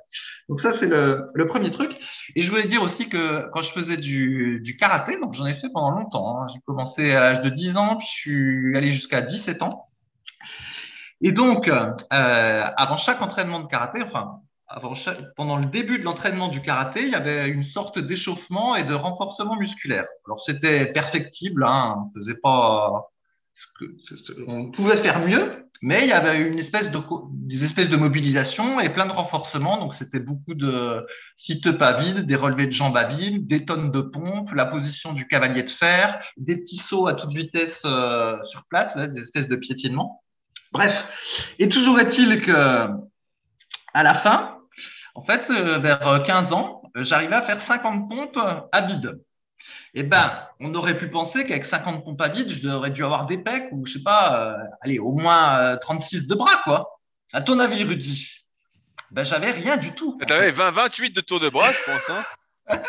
Donc, 0.48 0.58
ça, 0.60 0.72
c'est 0.78 0.86
le, 0.86 1.30
le, 1.34 1.46
premier 1.46 1.70
truc. 1.70 1.94
Et 2.34 2.40
je 2.40 2.50
voulais 2.50 2.66
dire 2.66 2.80
aussi 2.80 3.10
que 3.10 3.46
quand 3.52 3.60
je 3.60 3.72
faisais 3.72 3.98
du, 3.98 4.60
du 4.64 4.78
karaté, 4.78 5.20
donc 5.20 5.34
j'en 5.34 5.44
ai 5.44 5.54
fait 5.54 5.68
pendant 5.74 5.90
longtemps. 5.90 6.40
Hein. 6.40 6.46
J'ai 6.54 6.60
commencé 6.64 7.12
à 7.12 7.20
l'âge 7.20 7.42
de 7.42 7.50
10 7.50 7.76
ans, 7.76 7.96
puis 7.98 8.06
je 8.06 8.20
suis 8.20 8.76
allé 8.76 8.92
jusqu'à 8.92 9.20
17 9.20 9.60
ans. 9.60 9.88
Et 11.20 11.32
donc, 11.32 11.68
euh, 11.68 11.92
avant 12.10 12.96
chaque 12.96 13.20
entraînement 13.20 13.60
de 13.60 13.66
karaté, 13.66 14.02
enfin, 14.02 14.40
pendant 15.36 15.56
le 15.56 15.66
début 15.66 15.98
de 15.98 16.04
l'entraînement 16.04 16.48
du 16.48 16.60
karaté, 16.60 17.02
il 17.02 17.10
y 17.10 17.14
avait 17.14 17.48
une 17.48 17.64
sorte 17.64 17.98
d'échauffement 17.98 18.76
et 18.76 18.84
de 18.84 18.94
renforcement 18.94 19.56
musculaire. 19.56 20.06
Alors 20.26 20.42
c'était 20.44 20.92
perfectible, 20.92 21.64
hein, 21.64 21.96
on 21.98 22.10
faisait 22.12 22.38
pas, 22.42 23.08
on 24.46 24.70
pouvait 24.70 25.02
faire 25.02 25.20
mieux, 25.20 25.64
mais 25.82 26.02
il 26.02 26.08
y 26.08 26.12
avait 26.12 26.40
une 26.40 26.58
espèce 26.58 26.90
de 26.90 26.98
des 27.46 27.64
espèces 27.64 27.88
de 27.88 27.96
mobilisation 27.96 28.80
et 28.80 28.90
plein 28.90 29.06
de 29.06 29.12
renforcements. 29.12 29.78
Donc 29.78 29.94
c'était 29.94 30.20
beaucoup 30.20 30.54
de 30.54 31.06
sit-up 31.36 31.80
à 31.82 32.00
vide, 32.00 32.26
des 32.26 32.36
relevés 32.36 32.66
de 32.66 32.72
jambes 32.72 32.96
à 32.96 33.04
vide, 33.04 33.46
des 33.46 33.64
tonnes 33.64 33.90
de 33.90 34.00
pompes, 34.00 34.52
la 34.54 34.66
position 34.66 35.12
du 35.12 35.26
cavalier 35.26 35.62
de 35.62 35.70
fer, 35.70 36.20
des 36.36 36.56
petits 36.56 36.82
sauts 36.88 37.06
à 37.06 37.14
toute 37.14 37.32
vitesse 37.32 37.80
euh, 37.84 38.36
sur 38.46 38.64
place, 38.68 38.96
des 38.96 39.20
espèces 39.20 39.48
de 39.48 39.56
piétinement. 39.56 40.22
Bref, 40.72 40.92
et 41.58 41.68
toujours 41.68 42.00
est-il 42.00 42.42
que 42.42 42.88
à 43.96 44.02
la 44.02 44.14
fin, 44.14 44.53
en 45.14 45.22
fait, 45.22 45.48
euh, 45.50 45.78
vers 45.78 46.22
15 46.24 46.52
ans, 46.52 46.82
euh, 46.96 47.04
j'arrivais 47.04 47.36
à 47.36 47.42
faire 47.42 47.60
50 47.66 48.08
pompes 48.08 48.38
à 48.72 48.80
vide. 48.82 49.20
Eh 49.94 50.02
ben, 50.02 50.46
on 50.60 50.74
aurait 50.74 50.98
pu 50.98 51.08
penser 51.08 51.44
qu'avec 51.44 51.64
50 51.64 52.04
pompes 52.04 52.20
à 52.20 52.28
vide, 52.28 52.50
j'aurais 52.60 52.90
dû 52.90 53.04
avoir 53.04 53.26
des 53.26 53.38
pecs 53.38 53.68
ou, 53.72 53.86
je 53.86 53.94
sais 53.94 54.02
pas, 54.02 54.38
euh, 54.38 54.64
allez, 54.82 54.98
au 54.98 55.12
moins 55.12 55.76
36 55.78 56.26
de 56.26 56.34
bras, 56.34 56.60
quoi. 56.64 56.98
À 57.32 57.42
ton 57.42 57.58
avis, 57.58 57.84
Rudy? 57.84 58.28
Ben, 59.10 59.24
j'avais 59.24 59.52
rien 59.52 59.76
du 59.76 59.94
tout. 59.94 60.18
T'avais 60.26 60.50
20, 60.50 60.72
28 60.72 61.16
de 61.16 61.20
tour 61.20 61.40
de 61.40 61.48
bras, 61.48 61.72
je 61.72 61.82
pense, 61.84 62.10
hein 62.10 62.24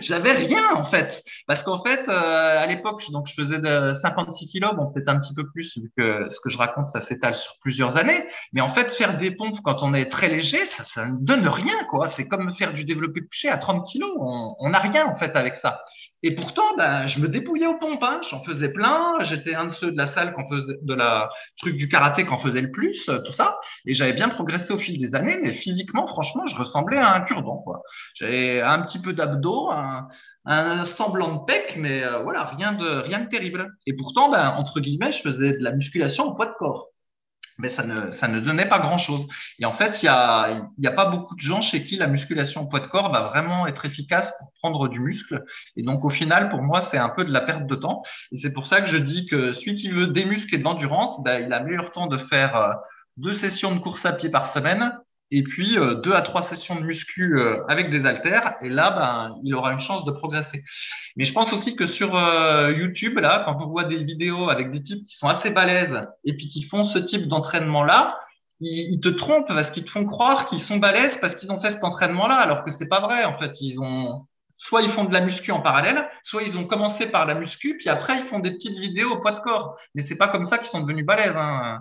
J'avais 0.00 0.32
rien 0.32 0.74
en 0.74 0.84
fait, 0.86 1.22
parce 1.46 1.62
qu'en 1.62 1.82
fait, 1.82 2.00
euh, 2.08 2.58
à 2.58 2.66
l'époque, 2.66 3.02
je 3.02 3.34
faisais 3.34 3.58
de 3.58 3.94
56 4.00 4.48
kilos, 4.48 4.74
bon 4.74 4.92
peut-être 4.92 5.08
un 5.08 5.20
petit 5.20 5.34
peu 5.34 5.48
plus 5.50 5.76
vu 5.76 5.90
que 5.96 6.28
ce 6.28 6.40
que 6.40 6.50
je 6.50 6.58
raconte, 6.58 6.88
ça 6.90 7.00
s'étale 7.02 7.34
sur 7.34 7.52
plusieurs 7.60 7.96
années. 7.96 8.24
Mais 8.52 8.60
en 8.60 8.74
fait, 8.74 8.90
faire 8.92 9.18
des 9.18 9.30
pompes 9.30 9.58
quand 9.62 9.82
on 9.82 9.94
est 9.94 10.10
très 10.10 10.28
léger, 10.28 10.60
ça, 10.76 10.84
ça 10.94 11.06
ne 11.06 11.16
donne 11.20 11.46
rien 11.48 11.84
quoi. 11.88 12.10
C'est 12.16 12.26
comme 12.28 12.52
faire 12.54 12.74
du 12.74 12.84
développé 12.84 13.20
couché 13.20 13.48
à 13.48 13.58
30 13.58 13.86
kilos, 13.86 14.10
on 14.18 14.70
n'a 14.70 14.78
rien 14.78 15.06
en 15.06 15.14
fait 15.14 15.34
avec 15.36 15.54
ça. 15.56 15.80
Et 16.24 16.36
pourtant, 16.36 16.76
ben, 16.76 17.08
je 17.08 17.18
me 17.18 17.26
dépouillais 17.26 17.66
aux 17.66 17.78
pompes, 17.78 18.02
hein. 18.02 18.20
j'en 18.30 18.44
faisais 18.44 18.72
plein. 18.72 19.16
J'étais 19.22 19.54
un 19.54 19.66
de 19.66 19.74
ceux 19.74 19.90
de 19.90 19.96
la 19.96 20.12
salle 20.14 20.32
qu'on 20.34 20.48
faisait, 20.48 20.74
de 20.80 20.94
la 20.94 21.28
truc 21.58 21.76
du 21.76 21.88
karaté 21.88 22.24
qu'on 22.24 22.38
faisait 22.38 22.60
le 22.60 22.70
plus, 22.70 23.08
euh, 23.08 23.18
tout 23.26 23.32
ça. 23.32 23.58
Et 23.86 23.94
j'avais 23.94 24.12
bien 24.12 24.28
progressé 24.28 24.72
au 24.72 24.78
fil 24.78 24.98
des 25.00 25.14
années, 25.16 25.38
mais 25.42 25.54
physiquement, 25.54 26.06
franchement, 26.06 26.46
je 26.46 26.54
ressemblais 26.54 26.98
à 26.98 27.14
un 27.14 27.22
cure-dent, 27.22 27.58
quoi. 27.64 27.82
J'avais 28.14 28.60
un 28.60 28.82
petit 28.82 29.00
peu 29.00 29.14
d'abdos, 29.14 29.70
un, 29.72 30.06
un, 30.44 30.86
semblant 30.96 31.36
de 31.36 31.44
pec, 31.44 31.74
mais 31.76 32.04
euh, 32.04 32.20
voilà, 32.22 32.44
rien 32.44 32.72
de 32.72 33.00
rien 33.00 33.20
de 33.20 33.28
terrible. 33.28 33.72
Et 33.86 33.94
pourtant, 33.96 34.30
ben, 34.30 34.50
entre 34.50 34.78
guillemets, 34.78 35.12
je 35.12 35.22
faisais 35.22 35.58
de 35.58 35.64
la 35.64 35.72
musculation 35.72 36.24
au 36.26 36.34
poids 36.34 36.46
de 36.46 36.54
corps 36.58 36.91
mais 37.58 37.70
ça 37.70 37.82
ne, 37.82 38.10
ça 38.12 38.28
ne 38.28 38.40
donnait 38.40 38.68
pas 38.68 38.78
grand-chose. 38.78 39.26
Et 39.58 39.64
en 39.64 39.72
fait, 39.72 40.02
il 40.02 40.06
n'y 40.06 40.08
a, 40.08 40.68
y 40.78 40.86
a 40.86 40.92
pas 40.92 41.06
beaucoup 41.06 41.34
de 41.34 41.40
gens 41.40 41.60
chez 41.60 41.84
qui 41.84 41.96
la 41.96 42.06
musculation 42.06 42.66
poids 42.66 42.80
de 42.80 42.86
corps 42.86 43.10
va 43.10 43.28
vraiment 43.28 43.66
être 43.66 43.84
efficace 43.84 44.32
pour 44.38 44.52
prendre 44.60 44.88
du 44.88 45.00
muscle. 45.00 45.44
Et 45.76 45.82
donc, 45.82 46.04
au 46.04 46.10
final, 46.10 46.48
pour 46.48 46.62
moi, 46.62 46.88
c'est 46.90 46.98
un 46.98 47.10
peu 47.10 47.24
de 47.24 47.32
la 47.32 47.40
perte 47.40 47.66
de 47.66 47.74
temps. 47.74 48.02
Et 48.32 48.38
c'est 48.40 48.52
pour 48.52 48.66
ça 48.66 48.80
que 48.80 48.88
je 48.88 48.96
dis 48.96 49.26
que 49.26 49.52
celui 49.54 49.76
qui 49.76 49.88
veut 49.88 50.08
des 50.08 50.24
muscles 50.24 50.54
et 50.54 50.58
de 50.58 50.64
l'endurance, 50.64 51.22
ben, 51.22 51.44
il 51.44 51.52
a 51.52 51.60
meilleur 51.60 51.92
temps 51.92 52.06
de 52.06 52.18
faire 52.18 52.56
euh, 52.56 52.72
deux 53.16 53.36
sessions 53.38 53.74
de 53.74 53.80
course 53.80 54.04
à 54.06 54.12
pied 54.12 54.30
par 54.30 54.52
semaine 54.52 54.92
et 55.32 55.42
puis 55.42 55.78
euh, 55.78 55.94
deux 55.94 56.12
à 56.12 56.20
trois 56.20 56.42
sessions 56.42 56.76
de 56.76 56.82
muscu 56.82 57.38
euh, 57.38 57.64
avec 57.66 57.90
des 57.90 58.04
haltères, 58.04 58.56
et 58.60 58.68
là, 58.68 58.90
ben, 58.90 59.36
il 59.42 59.54
aura 59.54 59.72
une 59.72 59.80
chance 59.80 60.04
de 60.04 60.12
progresser. 60.12 60.62
Mais 61.16 61.24
je 61.24 61.32
pense 61.32 61.50
aussi 61.54 61.74
que 61.74 61.86
sur 61.86 62.14
euh, 62.14 62.70
YouTube, 62.72 63.18
là, 63.18 63.42
quand 63.46 63.56
on 63.60 63.66
voit 63.66 63.84
des 63.84 64.04
vidéos 64.04 64.50
avec 64.50 64.70
des 64.70 64.82
types 64.82 65.02
qui 65.04 65.16
sont 65.16 65.28
assez 65.28 65.48
balèzes 65.48 66.06
et 66.24 66.34
puis 66.36 66.48
qui 66.48 66.64
font 66.64 66.84
ce 66.84 66.98
type 66.98 67.28
d'entraînement-là, 67.28 68.18
ils, 68.60 69.00
te 69.00 69.08
trompent 69.08 69.48
parce 69.48 69.72
qu'ils 69.72 69.84
te 69.84 69.90
font 69.90 70.04
croire 70.04 70.46
qu'ils 70.46 70.60
sont 70.60 70.76
balèzes 70.76 71.18
parce 71.20 71.34
qu'ils 71.34 71.50
ont 71.50 71.60
fait 71.60 71.72
cet 71.72 71.82
entraînement-là, 71.82 72.36
alors 72.36 72.62
que 72.62 72.70
c'est 72.70 72.86
pas 72.86 73.00
vrai. 73.00 73.24
En 73.24 73.36
fait, 73.38 73.52
ils 73.60 73.80
ont 73.80 74.26
soit 74.58 74.82
ils 74.82 74.92
font 74.92 75.04
de 75.04 75.12
la 75.12 75.22
muscu 75.22 75.50
en 75.50 75.60
parallèle, 75.60 76.08
soit 76.22 76.44
ils 76.44 76.56
ont 76.56 76.66
commencé 76.66 77.06
par 77.06 77.26
la 77.26 77.34
muscu, 77.34 77.76
puis 77.78 77.88
après 77.88 78.20
ils 78.20 78.26
font 78.28 78.38
des 78.38 78.52
petites 78.52 78.78
vidéos 78.78 79.14
au 79.14 79.20
poids 79.20 79.32
de 79.32 79.40
corps. 79.40 79.76
Mais 79.94 80.04
c'est 80.06 80.14
pas 80.14 80.28
comme 80.28 80.46
ça 80.46 80.58
qu'ils 80.58 80.68
sont 80.68 80.80
devenus 80.80 81.04
balèzes. 81.04 81.34
Hein. 81.34 81.80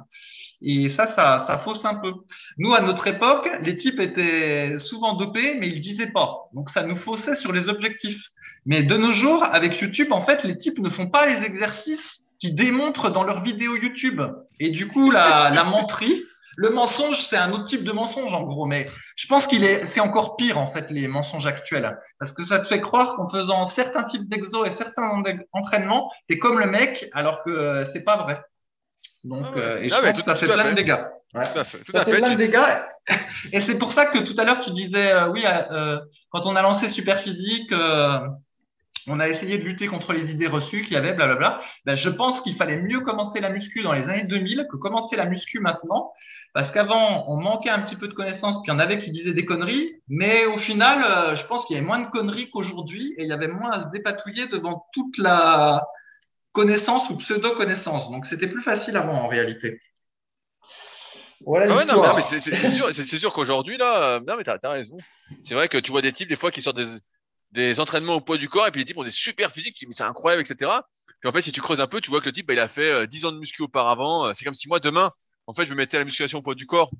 Et 0.62 0.90
ça, 0.92 1.14
ça, 1.16 1.46
ça 1.48 1.58
fausse 1.60 1.84
un 1.86 1.96
peu. 1.96 2.14
Nous, 2.58 2.74
à 2.74 2.82
notre 2.82 3.08
époque, 3.08 3.50
les 3.62 3.78
types 3.78 4.00
étaient 4.00 4.78
souvent 4.78 5.16
dopés, 5.16 5.56
mais 5.60 5.70
ils 5.70 5.82
disaient 5.82 6.12
pas. 6.12 6.50
Donc, 6.54 6.70
ça 6.70 6.84
nous 6.84 6.98
faussait 6.98 7.36
sur 7.36 7.52
les 7.52 7.68
objectifs. 7.68 8.24
Mais 8.66 8.84
de 8.84 8.96
nos 8.96 9.14
jours, 9.14 9.44
avec 9.44 9.80
YouTube, 9.82 10.12
en 10.12 10.24
fait, 10.26 10.44
les 10.44 10.58
types 10.58 10.78
ne 10.80 10.90
font 10.90 11.10
pas 11.10 11.26
les 11.26 11.46
exercices 11.46 12.22
qui 12.40 12.54
démontrent 12.54 13.10
dans 13.10 13.24
leurs 13.24 13.42
vidéos 13.42 13.76
YouTube. 13.76 14.22
Et 14.60 14.70
du 14.70 14.88
coup, 14.88 15.10
la, 15.10 15.50
la 15.50 15.64
menterie, 15.64 16.24
le 16.58 16.70
mensonge, 16.70 17.18
c'est 17.30 17.38
un 17.38 17.52
autre 17.54 17.66
type 17.66 17.84
de 17.84 17.92
mensonge, 17.92 18.34
en 18.34 18.44
gros. 18.44 18.66
Mais 18.66 18.86
je 19.16 19.28
pense 19.28 19.48
qu'il 19.48 19.64
est, 19.64 19.88
c'est 19.94 20.00
encore 20.00 20.36
pire, 20.36 20.58
en 20.58 20.68
fait, 20.68 20.92
les 20.92 21.08
mensonges 21.08 21.48
actuels. 21.48 21.98
Parce 22.20 22.32
que 22.34 22.44
ça 22.46 22.60
te 22.60 22.68
fait 22.68 22.82
croire 22.82 23.16
qu'en 23.16 23.28
faisant 23.30 23.66
certains 23.68 24.04
types 24.04 24.30
d'exos 24.30 24.68
et 24.68 24.78
certains 24.78 25.24
entraînements, 25.54 26.12
t'es 26.28 26.38
comme 26.38 26.60
le 26.60 26.68
mec, 26.68 27.10
alors 27.14 27.44
que 27.44 27.50
euh, 27.50 27.86
c'est 27.94 28.04
pas 28.04 28.18
vrai. 28.18 28.40
Donc, 29.24 29.46
Ah 29.52 29.56
ouais. 29.56 29.62
euh, 29.62 29.82
et 29.84 29.90
Ah 29.92 29.98
je 29.98 30.02
ouais, 30.02 30.10
pense 30.12 30.20
tout- 30.20 30.26
que 30.26 30.32
ça 30.32 30.36
fait 30.36 30.46
plein 30.46 30.64
fait. 30.64 30.70
de 30.72 30.76
dégâts. 30.76 30.98
Ouais. 31.34 31.54
Tout 31.54 31.60
à 31.60 31.64
fait. 31.64 31.78
Tout 31.80 31.92
Ça 31.92 32.02
à 32.02 32.06
fait 32.06 32.12
fait. 32.12 32.18
plein 32.18 32.32
de 32.32 32.38
dégâts. 32.38 32.60
Et 33.54 33.62
c'est 33.62 33.76
pour 33.76 33.92
ça 33.94 34.06
que 34.08 34.20
tout 34.20 34.34
à 34.38 34.44
l'heure, 34.44 34.62
tu 34.62 34.72
disais, 34.72 35.12
euh, 35.12 35.30
oui, 35.30 35.44
euh, 35.48 36.00
quand 36.32 36.46
on 36.46 36.56
a 36.56 36.62
lancé 36.62 36.90
Superphysique, 36.90 37.72
euh, 37.72 38.20
on 39.08 39.20
a 39.20 39.28
essayé 39.30 39.58
de 39.58 39.64
lutter 39.64 39.88
contre 39.88 40.14
les 40.14 40.30
idées 40.32 40.48
reçues 40.48 40.82
qu'il 40.84 40.94
y 40.94 40.98
avait, 40.98 41.14
blablabla. 41.14 41.60
Ben, 41.86 41.96
je 41.96 42.10
pense 42.10 42.42
qu'il 42.42 42.56
fallait 42.56 42.82
mieux 42.82 43.00
commencer 43.02 43.40
la 43.40 43.50
muscu 43.50 43.82
dans 43.82 43.94
les 43.94 44.04
années 44.04 44.26
2000 44.28 44.68
que 44.72 44.78
commencer 44.78 45.16
la 45.16 45.26
muscu 45.26 45.60
maintenant. 45.60 46.12
Parce 46.54 46.70
qu'avant, 46.72 47.24
on 47.28 47.38
manquait 47.38 47.70
un 47.70 47.80
petit 47.80 47.96
peu 47.96 48.10
de 48.10 48.14
connaissances, 48.14 48.58
puis 48.62 48.70
il 48.70 48.74
y 48.74 48.76
en 48.76 48.80
avait 48.80 49.00
qui 49.00 49.10
disaient 49.10 49.34
des 49.34 49.46
conneries. 49.46 49.90
Mais 50.10 50.46
au 50.46 50.58
final, 50.58 51.02
euh, 51.04 51.36
je 51.38 51.46
pense 51.48 51.66
qu'il 51.66 51.76
y 51.76 51.80
avait 51.80 51.88
moins 51.88 52.00
de 52.00 52.08
conneries 52.10 52.50
qu'aujourd'hui 52.52 53.14
et 53.18 53.24
il 53.24 53.30
y 53.30 53.32
avait 53.32 53.48
moins 53.48 53.72
à 53.72 53.84
se 53.84 53.88
dépatouiller 53.94 54.48
devant 54.50 54.86
toute 54.94 55.18
la 55.18 55.82
connaissance 56.52 57.10
ou 57.10 57.18
pseudo-connaissance. 57.18 58.10
Donc, 58.12 58.26
c'était 58.28 58.48
plus 58.48 58.64
facile 58.64 58.98
avant, 58.98 59.24
en 59.24 59.28
réalité. 59.28 59.82
Voilà 61.46 61.68
ouais, 61.68 61.86
non, 61.86 61.98
mais, 61.98 62.04
l'histoire. 62.04 62.08
non, 62.08 62.14
mais 62.16 62.22
c'est 62.94 63.18
sûr, 63.18 63.34
qu'aujourd'hui, 63.34 63.78
là, 63.78 64.16
euh, 64.16 64.20
non, 64.28 64.38
mais 64.38 64.44
t'as 64.44 64.58
as 64.62 64.70
raison. 64.70 64.98
C'est 65.44 65.56
vrai 65.56 65.70
que 65.70 65.78
tu 65.78 65.92
vois 65.92 66.02
des 66.02 66.14
types, 66.14 66.30
des 66.30 66.36
fois, 66.36 66.52
qui 66.52 66.62
sortent 66.62 66.78
des, 66.78 67.00
des 67.52 67.80
entraînements 67.80 68.16
au 68.16 68.22
poids 68.22 68.38
du 68.38 68.48
corps, 68.50 68.68
et 68.68 68.72
puis 68.72 68.82
les 68.82 68.86
types 68.86 68.98
ont 68.98 69.04
des 69.04 69.12
super 69.12 69.52
physiques, 69.52 69.76
tu 69.76 69.86
dis, 69.86 69.90
mais 69.90 69.96
c'est 69.96 70.04
incroyable, 70.04 70.44
etc. 70.44 70.72
Puis 71.20 71.30
en 71.30 71.34
fait, 71.34 71.42
si 71.42 71.52
tu 71.52 71.62
creuses 71.62 71.80
un 71.82 71.88
peu, 71.88 72.02
tu 72.02 72.10
vois 72.10 72.20
que 72.22 72.26
le 72.26 72.34
type, 72.34 72.48
bah, 72.48 72.54
il 72.54 72.60
a 72.60 72.68
fait 72.68 72.92
euh, 72.92 73.08
10 73.08 73.26
ans 73.26 73.32
de 73.32 73.40
muscu 73.40 73.64
auparavant. 73.64 74.28
Euh, 74.28 74.34
C'est 74.36 74.46
comme 74.46 74.54
si 74.54 74.68
moi, 74.68 74.80
demain, 74.80 75.12
en 75.48 75.54
fait, 75.54 75.66
je 75.66 75.72
me 75.72 75.76
mettais 75.76 75.98
à 75.98 76.00
la 76.02 76.06
musculation 76.06 76.40
au 76.40 76.42
poids 76.42 76.56
du 76.56 76.66
corps, 76.68 76.92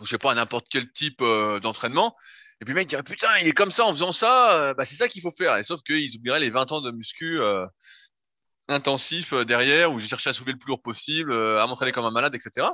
ou 0.00 0.04
je 0.06 0.10
sais 0.10 0.18
pas, 0.18 0.32
à 0.32 0.34
n'importe 0.34 0.66
quel 0.68 0.90
type 0.92 1.20
euh, 1.22 1.60
d'entraînement. 1.60 2.16
Et 2.60 2.64
puis 2.64 2.72
le 2.72 2.80
mec 2.80 2.88
dirait, 2.88 3.02
putain, 3.02 3.28
il 3.40 3.48
est 3.48 3.52
comme 3.52 3.70
ça 3.70 3.84
en 3.84 3.92
faisant 3.92 4.12
ça, 4.12 4.70
euh, 4.70 4.74
bah, 4.74 4.84
c'est 4.84 4.96
ça 4.96 5.08
qu'il 5.08 5.22
faut 5.22 5.32
faire. 5.32 5.56
Et 5.56 5.64
sauf 5.64 5.82
qu'ils 5.82 6.14
oublieraient 6.16 6.40
les 6.40 6.50
20 6.50 6.72
ans 6.72 6.80
de 6.80 6.90
muscu 6.90 7.40
euh, 7.40 7.66
intensif 8.68 9.32
euh, 9.32 9.44
derrière, 9.44 9.92
où 9.92 9.98
j'ai 9.98 10.06
cherché 10.06 10.30
à 10.30 10.34
soulever 10.34 10.52
le 10.52 10.58
plus 10.58 10.68
lourd 10.68 10.82
possible, 10.82 11.32
euh, 11.32 11.60
à 11.60 11.66
m'entraîner 11.66 11.92
comme 11.92 12.04
un 12.04 12.10
malade, 12.10 12.34
etc. 12.34 12.68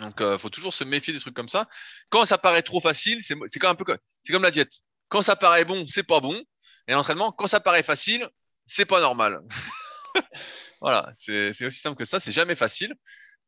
Donc, 0.00 0.20
euh, 0.20 0.38
faut 0.38 0.50
toujours 0.50 0.74
se 0.74 0.84
méfier 0.84 1.12
des 1.12 1.20
trucs 1.20 1.34
comme 1.34 1.48
ça. 1.48 1.68
Quand 2.10 2.24
ça 2.26 2.38
paraît 2.38 2.62
trop 2.62 2.80
facile, 2.80 3.22
c'est 3.22 3.58
comme 3.58 3.70
un 3.70 3.74
peu 3.74 3.84
comme, 3.84 3.98
c'est 4.22 4.32
comme 4.32 4.42
la 4.42 4.50
diète. 4.50 4.72
Quand 5.08 5.22
ça 5.22 5.36
paraît 5.36 5.64
bon, 5.64 5.86
c'est 5.86 6.02
pas 6.02 6.20
bon. 6.20 6.42
Et 6.88 6.92
l'entraînement, 6.92 7.32
quand 7.32 7.46
ça 7.46 7.60
paraît 7.60 7.82
facile, 7.82 8.28
c'est 8.66 8.86
pas 8.86 9.00
normal. 9.00 9.40
voilà, 10.80 11.10
c'est 11.14 11.52
c'est 11.52 11.66
aussi 11.66 11.80
simple 11.80 11.96
que 11.96 12.04
ça. 12.04 12.20
C'est 12.20 12.32
jamais 12.32 12.56
facile. 12.56 12.94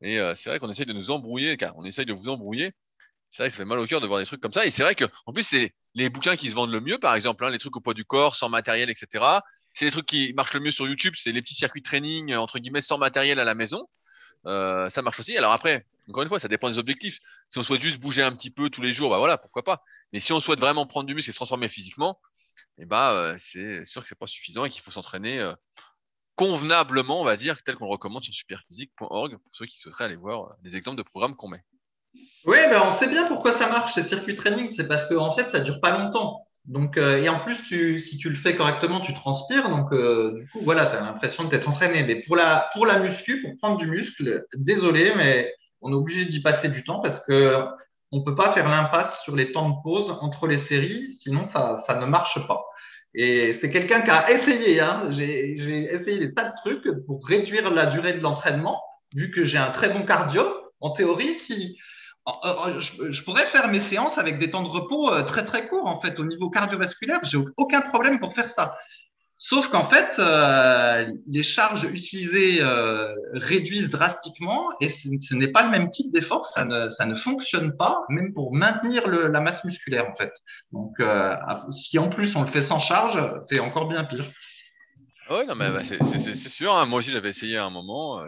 Et 0.03 0.19
euh, 0.19 0.35
c'est 0.35 0.51
vrai 0.51 0.59
qu'on 0.59 0.71
essaye 0.71 0.87
de 0.87 0.93
nous 0.93 1.11
embrouiller, 1.11 1.57
car 1.57 1.77
on 1.77 1.85
essaye 1.85 2.07
de 2.07 2.13
vous 2.13 2.29
embrouiller. 2.29 2.73
C'est 3.37 3.43
vrai 3.43 3.49
que 3.51 3.53
ça 3.53 3.59
fait 3.59 3.67
mal 3.67 3.79
au 3.79 3.87
cœur 3.87 4.01
de 4.01 4.07
voir 4.07 4.19
des 4.19 4.25
trucs 4.25 4.41
comme 4.41 4.55
ça. 4.55 4.65
Et 4.65 4.71
c'est 4.71 4.83
vrai 4.83 4.95
que, 4.95 5.05
en 5.27 5.33
plus, 5.35 5.43
c'est 5.43 5.75
les 5.95 6.09
bouquins 6.09 6.37
qui 6.37 6.49
se 6.49 6.55
vendent 6.55 6.73
le 6.73 6.81
mieux, 6.81 6.97
par 6.97 7.15
exemple, 7.15 7.45
hein, 7.45 7.51
les 7.51 7.59
trucs 7.59 7.77
au 7.77 7.81
poids 7.83 7.93
du 7.93 8.07
corps, 8.07 8.35
sans 8.35 8.49
matériel, 8.49 8.89
etc. 8.89 9.23
C'est 9.75 9.85
les 9.85 9.91
trucs 9.91 10.07
qui 10.07 10.33
marchent 10.33 10.55
le 10.55 10.61
mieux 10.61 10.71
sur 10.71 10.89
YouTube. 10.89 11.13
C'est 11.19 11.33
les 11.33 11.43
petits 11.43 11.55
circuits 11.55 11.83
de 11.83 11.87
training, 11.87 12.33
euh, 12.33 12.41
entre 12.41 12.59
guillemets, 12.59 12.81
sans 12.81 12.97
matériel 12.97 13.39
à 13.39 13.45
la 13.45 13.55
maison. 13.55 13.87
Euh, 14.47 14.89
ça 14.89 15.03
marche 15.03 15.21
aussi. 15.21 15.37
Alors 15.37 15.53
après, 15.53 15.85
encore 16.09 16.23
une 16.23 16.31
fois, 16.31 16.39
ça 16.39 16.49
dépend 16.49 16.71
des 16.71 16.79
objectifs. 16.79 17.19
Si 17.51 17.59
on 17.59 17.63
souhaite 17.63 17.83
juste 17.83 18.01
bouger 18.01 18.23
un 18.23 18.33
petit 18.33 18.51
peu 18.51 18.71
tous 18.71 18.81
les 18.81 18.95
jours, 18.95 19.11
bah 19.11 19.19
voilà, 19.19 19.37
pourquoi 19.37 19.63
pas. 19.63 19.83
Mais 20.15 20.21
si 20.21 20.33
on 20.33 20.41
souhaite 20.41 20.61
vraiment 20.61 20.87
prendre 20.87 21.07
du 21.07 21.15
muscle 21.15 21.29
et 21.29 21.33
se 21.33 21.37
transformer 21.37 21.69
physiquement, 21.69 22.19
eh 22.79 22.87
bah, 22.87 23.13
euh, 23.13 23.37
c'est 23.39 23.85
sûr 23.85 24.01
que 24.01 24.09
c'est 24.09 24.19
pas 24.19 24.27
suffisant 24.27 24.65
et 24.65 24.71
qu'il 24.71 24.81
faut 24.81 24.93
s'entraîner 24.93 25.53
convenablement, 26.37 27.21
on 27.21 27.25
va 27.25 27.37
dire, 27.37 27.63
tel 27.65 27.77
qu'on 27.77 27.85
le 27.85 27.91
recommande 27.91 28.25
sur 28.25 28.33
superphysique.org 28.33 29.37
pour 29.37 29.55
ceux 29.55 29.67
qui 29.67 29.79
souhaiteraient 29.79 30.05
aller 30.05 30.17
voir 30.17 30.57
les 30.63 30.75
exemples 30.79 30.97
de 30.97 31.03
programmes 31.03 31.37
qu'on 31.37 31.49
met. 31.49 31.63
Oui, 32.47 32.59
ben 32.71 32.83
on 32.87 32.99
sait 32.99 33.09
bien 33.09 33.27
pourquoi 33.27 33.59
ça 33.59 33.69
marche, 33.69 33.95
ces 33.95 34.05
circuits 34.05 34.37
training. 34.37 34.71
C'est 34.77 34.87
parce 34.87 35.09
qu'en 35.09 35.27
en 35.27 35.33
fait, 35.33 35.51
ça 35.51 35.61
dure 35.61 35.81
pas 35.81 35.99
longtemps. 35.99 36.43
Donc, 36.67 36.97
euh, 36.97 37.23
et 37.23 37.29
en 37.29 37.41
plus, 37.41 37.57
tu, 37.69 37.99
si 38.01 38.19
tu 38.19 38.29
le 38.29 38.37
fais 38.37 38.55
correctement, 38.55 39.01
tu 39.01 39.15
transpires. 39.15 39.69
Donc, 39.69 39.93
euh, 39.93 40.37
du 40.39 40.49
coup, 40.49 40.61
voilà, 40.63 40.87
tu 40.87 40.97
as 40.97 41.01
l'impression 41.01 41.45
de 41.45 41.51
t'être 41.51 41.69
entraîné. 41.69 42.03
Mais 42.03 42.23
pour 42.27 42.37
la, 42.37 42.69
pour 42.73 42.87
la 42.87 42.99
muscu, 42.99 43.41
pour 43.43 43.57
prendre 43.59 43.79
du 43.79 43.87
muscle, 43.87 44.45
désolé, 44.57 45.13
mais 45.17 45.53
on 45.81 45.93
est 45.93 45.97
obligé 45.97 46.25
d'y 46.27 46.41
passer 46.41 46.69
du 46.69 46.83
temps 46.85 47.01
parce 47.01 47.21
que 47.27 47.65
on 48.13 48.23
peut 48.23 48.35
pas 48.35 48.55
faire 48.55 48.69
l'impasse 48.69 49.21
sur 49.25 49.35
les 49.37 49.53
temps 49.53 49.69
de 49.71 49.75
pause 49.83 50.11
entre 50.21 50.47
les 50.47 50.59
séries, 50.67 51.17
sinon 51.21 51.47
ça, 51.53 51.83
ça 51.87 51.99
ne 52.01 52.07
marche 52.07 52.39
pas. 52.47 52.65
Et 53.15 53.57
c'est 53.61 53.71
quelqu'un 53.71 54.03
qui 54.03 54.11
a 54.11 54.31
essayé, 54.31 54.81
hein. 54.81 55.09
J'ai, 55.11 55.55
essayé 55.93 56.19
des 56.19 56.35
tas 56.35 56.51
de 56.51 56.57
trucs 56.57 57.07
pour 57.07 57.27
réduire 57.27 57.71
la 57.71 57.87
durée 57.87 58.13
de 58.13 58.21
l'entraînement, 58.21 58.81
vu 59.15 59.31
que 59.31 59.45
j'ai 59.45 59.59
un 59.59 59.71
très 59.71 59.89
bon 59.89 60.05
cardio. 60.05 60.45
En 60.81 60.91
théorie, 60.91 61.35
si, 61.47 61.79
je, 62.27 63.11
je 63.11 63.25
pourrais 63.25 63.47
faire 63.51 63.69
mes 63.69 63.89
séances 63.89 64.19
avec 64.19 64.39
des 64.39 64.51
temps 64.51 64.63
de 64.63 64.69
repos 64.69 65.13
euh, 65.13 65.23
très 65.23 65.45
très 65.45 65.69
courts 65.69 65.87
en 65.87 66.01
fait 66.01 66.19
au 66.19 66.25
niveau 66.25 66.51
cardiovasculaire 66.51 67.21
j'ai 67.25 67.39
aucun 67.57 67.83
problème 67.83 68.19
pour 68.19 68.35
faire 68.35 68.53
ça 68.55 68.77
sauf 69.39 69.69
qu'en 69.69 69.89
fait 69.89 70.09
euh, 70.19 71.13
les 71.27 71.43
charges 71.43 71.85
utilisées 71.85 72.61
euh, 72.61 73.15
réduisent 73.35 73.91
drastiquement 73.91 74.71
et 74.81 74.93
ce, 75.21 75.35
n'est 75.35 75.53
pas 75.53 75.63
le 75.63 75.71
même 75.71 75.91
type 75.91 76.13
d'effort 76.13 76.51
ça 76.55 76.65
ne, 76.65 76.91
ça 76.91 77.07
ne 77.07 77.15
fonctionne 77.15 77.77
pas 77.77 78.01
même 78.09 78.33
pour 78.35 78.53
maintenir 78.53 79.07
la 79.07 79.41
masse 79.41 79.63
musculaire 79.63 80.09
en 80.11 80.17
fait 80.17 80.33
donc 80.73 80.99
euh, 80.99 81.37
si 81.71 81.99
en 81.99 82.09
plus 82.09 82.35
on 82.35 82.43
le 82.43 82.51
fait 82.51 82.67
sans 82.67 82.81
charge 82.81 83.23
c'est 83.49 83.61
encore 83.61 83.89
bien 83.89 84.05
pire 84.05 84.27
Ah 85.29 85.39
ouais, 85.39 85.47
non, 85.47 85.55
mais 85.55 85.71
bah, 85.71 85.83
c'est 85.85 86.35
sûr. 86.49 86.73
hein. 86.75 86.87
Moi 86.87 86.99
aussi, 87.01 87.11
j'avais 87.11 87.31
essayé 87.31 87.57
à 87.57 87.65
un 87.65 87.71
moment. 87.71 88.25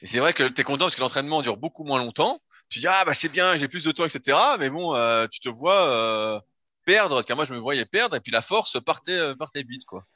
et 0.00 0.06
c'est 0.06 0.20
vrai 0.20 0.32
que 0.32 0.44
tu 0.44 0.60
es 0.60 0.64
content 0.64 0.84
parce 0.84 0.94
que 0.94 1.00
l'entraînement 1.00 1.42
dure 1.42 1.56
beaucoup 1.56 1.84
moins 1.84 1.98
longtemps. 1.98 2.40
Tu 2.70 2.78
dis, 2.78 2.86
ah, 2.86 3.04
bah, 3.04 3.14
c'est 3.14 3.28
bien, 3.28 3.56
j'ai 3.56 3.66
plus 3.66 3.82
de 3.84 3.90
temps, 3.90 4.04
etc. 4.04 4.56
Mais 4.58 4.70
bon, 4.70 4.94
euh, 4.94 5.26
tu 5.26 5.40
te 5.40 5.48
vois 5.48 5.90
euh, 5.90 6.40
perdre, 6.84 7.22
car 7.22 7.34
moi, 7.36 7.44
je 7.44 7.52
me 7.52 7.58
voyais 7.58 7.84
perdre, 7.84 8.14
et 8.14 8.20
puis 8.20 8.30
la 8.30 8.42
force 8.42 8.80
partait, 8.80 9.18
euh, 9.18 9.34
partait 9.34 9.64
vite, 9.64 9.84
quoi. 9.84 10.06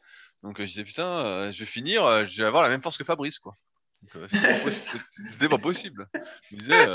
Donc, 0.45 0.61
euh, 0.61 0.63
je 0.63 0.69
disais, 0.69 0.85
putain, 0.85 1.51
je 1.51 1.59
vais 1.59 1.65
finir, 1.65 2.25
je 2.27 2.43
vais 2.43 2.47
avoir 2.47 2.63
la 2.63 2.69
même 2.69 2.81
force 2.81 2.97
que 2.97 3.03
Fabrice, 3.05 3.41
quoi. 3.41 3.57
C'était 4.29 5.49
pas, 5.49 5.59
possible. 5.59 6.09
Je 6.51 6.57
me 6.57 6.61
disais, 6.61 6.87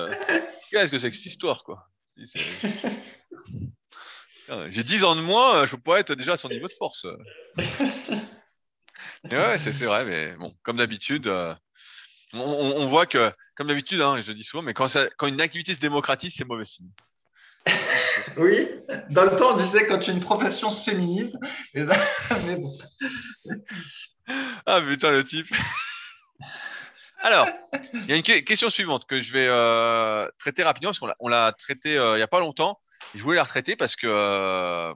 qu'est-ce 0.71 0.91
que 0.91 0.99
c'est 0.99 1.09
que 1.09 1.15
cette 1.15 1.25
histoire, 1.25 1.63
quoi? 1.63 1.89
J'ai 4.69 4.83
10 4.83 5.03
ans 5.03 5.15
de 5.15 5.21
moins, 5.21 5.65
je 5.65 5.75
peux 5.75 5.81
pas 5.81 5.99
être 5.99 6.15
déjà 6.15 6.33
à 6.33 6.37
son 6.37 6.49
niveau 6.49 6.67
de 6.67 6.73
force. 6.73 7.05
Et 9.29 9.35
ouais, 9.35 9.57
c'est 9.57 9.73
c'est 9.73 9.85
vrai, 9.85 10.05
mais 10.05 10.35
bon, 10.37 10.55
comme 10.63 10.77
d'habitude, 10.77 11.27
on, 11.27 12.39
on- 12.39 12.77
on 12.77 12.85
voit 12.87 13.05
que, 13.05 13.31
comme 13.59 13.67
d'habitude, 13.67 13.99
hein, 13.99 14.21
je 14.21 14.31
dis 14.31 14.43
souvent, 14.45 14.63
mais 14.63 14.73
quand, 14.73 14.87
ça, 14.87 15.09
quand 15.17 15.27
une 15.27 15.41
activité 15.41 15.75
se 15.75 15.81
démocratise, 15.81 16.33
c'est 16.33 16.47
mauvais 16.47 16.63
signe. 16.63 16.87
oui 18.37 18.69
dans 19.09 19.25
le 19.25 19.35
temps 19.37 19.57
on 19.57 19.65
disait 19.65 19.85
quand 19.85 19.99
une 20.07 20.21
profession 20.21 20.69
se 20.69 20.81
féminise 20.89 21.33
mais 21.73 22.55
bon. 22.55 22.77
Ah 24.65 24.81
putain, 24.81 25.11
le 25.11 25.25
type. 25.25 25.47
Alors, 27.21 27.49
il 27.93 28.05
y 28.05 28.13
a 28.13 28.15
une 28.15 28.23
que- 28.23 28.39
question 28.39 28.69
suivante 28.69 29.05
que 29.07 29.19
je 29.19 29.33
vais 29.33 29.47
euh, 29.47 30.25
traiter 30.39 30.63
rapidement 30.63 30.91
parce 30.91 30.99
qu'on 30.99 31.27
l'a- 31.27 31.51
traité 31.51 31.97
euh, 31.97 32.15
il 32.15 32.19
y 32.21 32.23
a 32.23 32.27
pas 32.27 32.39
longtemps. 32.39 32.79
Et 33.13 33.17
je 33.17 33.23
voulais 33.23 33.35
la 33.35 33.43
retraiter 33.43 33.75
parce 33.75 33.97
que 33.97 34.07
euh, 34.07 34.93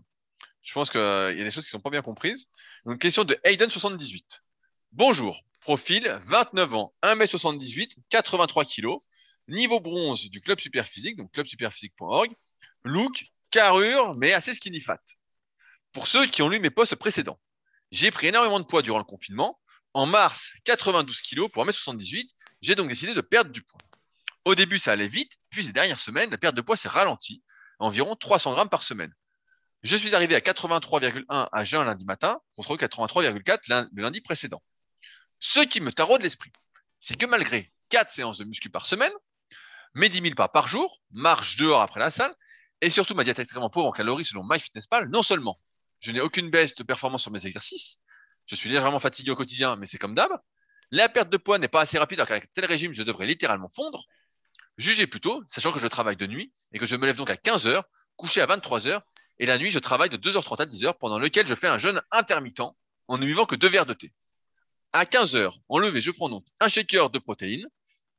je 0.61 0.73
pense 0.73 0.89
qu'il 0.89 1.01
y 1.01 1.41
a 1.41 1.43
des 1.43 1.51
choses 1.51 1.65
qui 1.65 1.69
sont 1.69 1.81
pas 1.81 1.89
bien 1.89 2.01
comprises. 2.01 2.47
Donc, 2.85 2.99
question 2.99 3.25
de 3.25 3.33
Hayden78. 3.43 4.23
Bonjour, 4.93 5.41
profil 5.63 6.19
29 6.25 6.73
ans, 6.73 6.93
1m78, 7.03 7.95
83 8.09 8.65
kg, 8.65 8.97
niveau 9.47 9.79
bronze 9.79 10.29
du 10.29 10.41
club 10.41 10.59
Superphysique, 10.59 11.15
donc 11.15 11.31
clubsuperphysique.org, 11.31 12.29
look, 12.83 13.25
carrure, 13.49 14.13
mais 14.15 14.33
assez 14.33 14.53
skinny 14.53 14.81
fat. 14.81 14.99
Pour 15.93 16.07
ceux 16.07 16.25
qui 16.27 16.41
ont 16.41 16.49
lu 16.49 16.59
mes 16.59 16.69
posts 16.69 16.95
précédents, 16.95 17.39
j'ai 17.91 18.11
pris 18.11 18.27
énormément 18.27 18.59
de 18.59 18.65
poids 18.65 18.81
durant 18.81 18.97
le 18.97 19.05
confinement. 19.05 19.59
En 19.93 20.05
mars, 20.05 20.51
92 20.65 21.21
kg 21.21 21.47
pour 21.49 21.65
1m78. 21.65 22.27
J'ai 22.61 22.75
donc 22.75 22.89
décidé 22.89 23.13
de 23.13 23.21
perdre 23.21 23.51
du 23.51 23.61
poids. 23.61 23.79
Au 24.43 24.55
début, 24.55 24.79
ça 24.79 24.91
allait 24.91 25.07
vite, 25.07 25.31
puis 25.49 25.63
ces 25.63 25.71
dernières 25.71 25.99
semaines, 25.99 26.29
la 26.29 26.37
perte 26.37 26.55
de 26.55 26.61
poids 26.61 26.75
s'est 26.75 26.89
ralentie, 26.89 27.41
environ 27.79 28.15
300 28.17 28.51
grammes 28.53 28.69
par 28.69 28.83
semaine. 28.83 29.13
Je 29.83 29.95
suis 29.95 30.13
arrivé 30.13 30.35
à 30.35 30.39
83,1 30.41 31.23
à 31.29 31.63
jeun 31.63 31.85
lundi 31.85 32.03
matin, 32.05 32.39
contre 32.55 32.75
83,4 32.75 33.69
lun- 33.69 33.87
le 33.93 34.01
lundi 34.03 34.19
précédent. 34.19 34.61
Ce 35.39 35.59
qui 35.59 35.81
me 35.81 35.91
taraude 35.91 36.21
l'esprit, 36.21 36.51
c'est 36.99 37.17
que 37.17 37.25
malgré 37.25 37.69
4 37.89 38.11
séances 38.11 38.37
de 38.37 38.43
muscu 38.45 38.69
par 38.69 38.85
semaine, 38.85 39.11
mes 39.93 40.09
10 40.09 40.21
000 40.21 40.35
pas 40.35 40.47
par 40.47 40.67
jour, 40.67 41.01
marche 41.11 41.57
dehors 41.57 41.81
après 41.81 41.99
la 41.99 42.11
salle, 42.11 42.35
et 42.81 42.89
surtout 42.89 43.15
ma 43.15 43.23
diète 43.23 43.39
extrêmement 43.39 43.69
pauvre 43.69 43.87
en 43.87 43.91
calories 43.91 44.25
selon 44.25 44.43
MyFitnessPal, 44.43 45.09
non 45.09 45.23
seulement 45.23 45.59
je 45.99 46.11
n'ai 46.11 46.21
aucune 46.21 46.49
baisse 46.49 46.75
de 46.75 46.83
performance 46.83 47.21
sur 47.21 47.31
mes 47.31 47.45
exercices, 47.45 47.99
je 48.45 48.55
suis 48.55 48.69
légèrement 48.69 48.99
fatigué 48.99 49.31
au 49.31 49.35
quotidien, 49.35 49.75
mais 49.75 49.87
c'est 49.87 49.97
comme 49.97 50.15
d'hab. 50.15 50.31
La 50.91 51.09
perte 51.09 51.29
de 51.29 51.37
poids 51.37 51.59
n'est 51.59 51.67
pas 51.67 51.81
assez 51.81 51.97
rapide, 51.97 52.19
alors 52.19 52.27
qu'avec 52.27 52.51
tel 52.51 52.65
régime, 52.65 52.93
je 52.93 53.03
devrais 53.03 53.25
littéralement 53.25 53.69
fondre. 53.69 54.05
Jugez 54.77 55.07
plutôt, 55.07 55.43
sachant 55.47 55.71
que 55.71 55.79
je 55.79 55.87
travaille 55.87 56.17
de 56.17 56.27
nuit 56.27 56.53
et 56.71 56.79
que 56.79 56.85
je 56.85 56.95
me 56.95 57.05
lève 57.05 57.15
donc 57.15 57.29
à 57.29 57.37
15 57.37 57.67
heures, 57.67 57.85
couché 58.15 58.41
à 58.41 58.45
23 58.45 58.87
heures, 58.87 59.01
et 59.39 59.45
la 59.45 59.57
nuit, 59.57 59.71
je 59.71 59.79
travaille 59.79 60.09
de 60.09 60.17
2h30 60.17 60.61
à 60.61 60.65
10h, 60.65 60.97
pendant 60.99 61.19
lequel 61.19 61.47
je 61.47 61.55
fais 61.55 61.67
un 61.67 61.77
jeûne 61.77 62.01
intermittent 62.11 62.61
en 63.07 63.17
ne 63.17 63.25
buvant 63.25 63.45
que 63.45 63.55
deux 63.55 63.69
verres 63.69 63.85
de 63.85 63.93
thé. 63.93 64.13
À 64.93 65.07
15 65.07 65.35
heures, 65.35 65.59
en 65.69 65.79
levé, 65.79 66.01
je 66.01 66.11
prends 66.11 66.29
donc 66.29 66.45
un 66.59 66.67
shaker 66.67 67.09
de 67.09 67.17
protéines, 67.17 67.67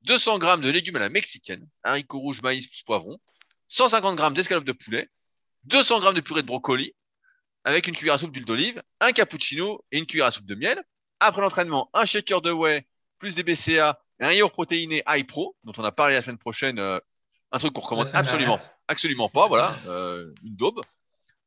200 0.02 0.38
grammes 0.38 0.60
de 0.60 0.68
légumes 0.68 0.96
à 0.96 0.98
la 0.98 1.08
mexicaine, 1.08 1.68
haricots 1.84 2.18
rouges, 2.18 2.42
maïs, 2.42 2.66
poivrons, 2.84 3.20
150 3.68 4.16
grammes 4.16 4.34
d'escalope 4.34 4.64
de 4.64 4.72
poulet, 4.72 5.08
200 5.64 6.00
grammes 6.00 6.14
de 6.14 6.20
purée 6.20 6.42
de 6.42 6.48
brocoli, 6.48 6.92
avec 7.62 7.86
une 7.86 7.94
cuillère 7.94 8.14
à 8.14 8.18
soupe 8.18 8.32
d'huile 8.32 8.44
d'olive, 8.44 8.82
un 9.00 9.12
cappuccino 9.12 9.84
et 9.92 9.98
une 9.98 10.06
cuillère 10.06 10.26
à 10.26 10.30
soupe 10.32 10.46
de 10.46 10.56
miel. 10.56 10.82
Après 11.20 11.40
l'entraînement, 11.40 11.90
un 11.94 12.04
shaker 12.04 12.42
de 12.42 12.50
whey, 12.50 12.86
plus 13.18 13.36
des 13.36 13.44
BCA, 13.44 14.00
un 14.18 14.32
yaourt 14.32 14.52
protéiné 14.52 15.04
high 15.08 15.24
pro, 15.24 15.56
dont 15.62 15.72
on 15.78 15.84
a 15.84 15.92
parlé 15.92 16.14
la 16.14 16.22
semaine 16.22 16.38
prochaine, 16.38 16.80
euh, 16.80 16.98
un 17.52 17.58
truc 17.60 17.72
qu'on 17.72 17.82
recommande 17.82 18.10
absolument, 18.12 18.60
absolument 18.88 19.28
pas, 19.28 19.46
voilà, 19.46 19.78
euh, 19.86 20.34
une 20.42 20.56
daube. 20.56 20.82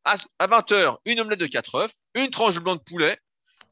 À, 0.05 0.15
20h, 0.47 0.99
une 1.05 1.19
omelette 1.19 1.41
de 1.41 1.47
4 1.47 1.75
œufs, 1.75 1.93
une 2.15 2.29
tranche 2.29 2.59
blanc 2.59 2.77
de 2.77 2.81
poulet, 2.81 3.19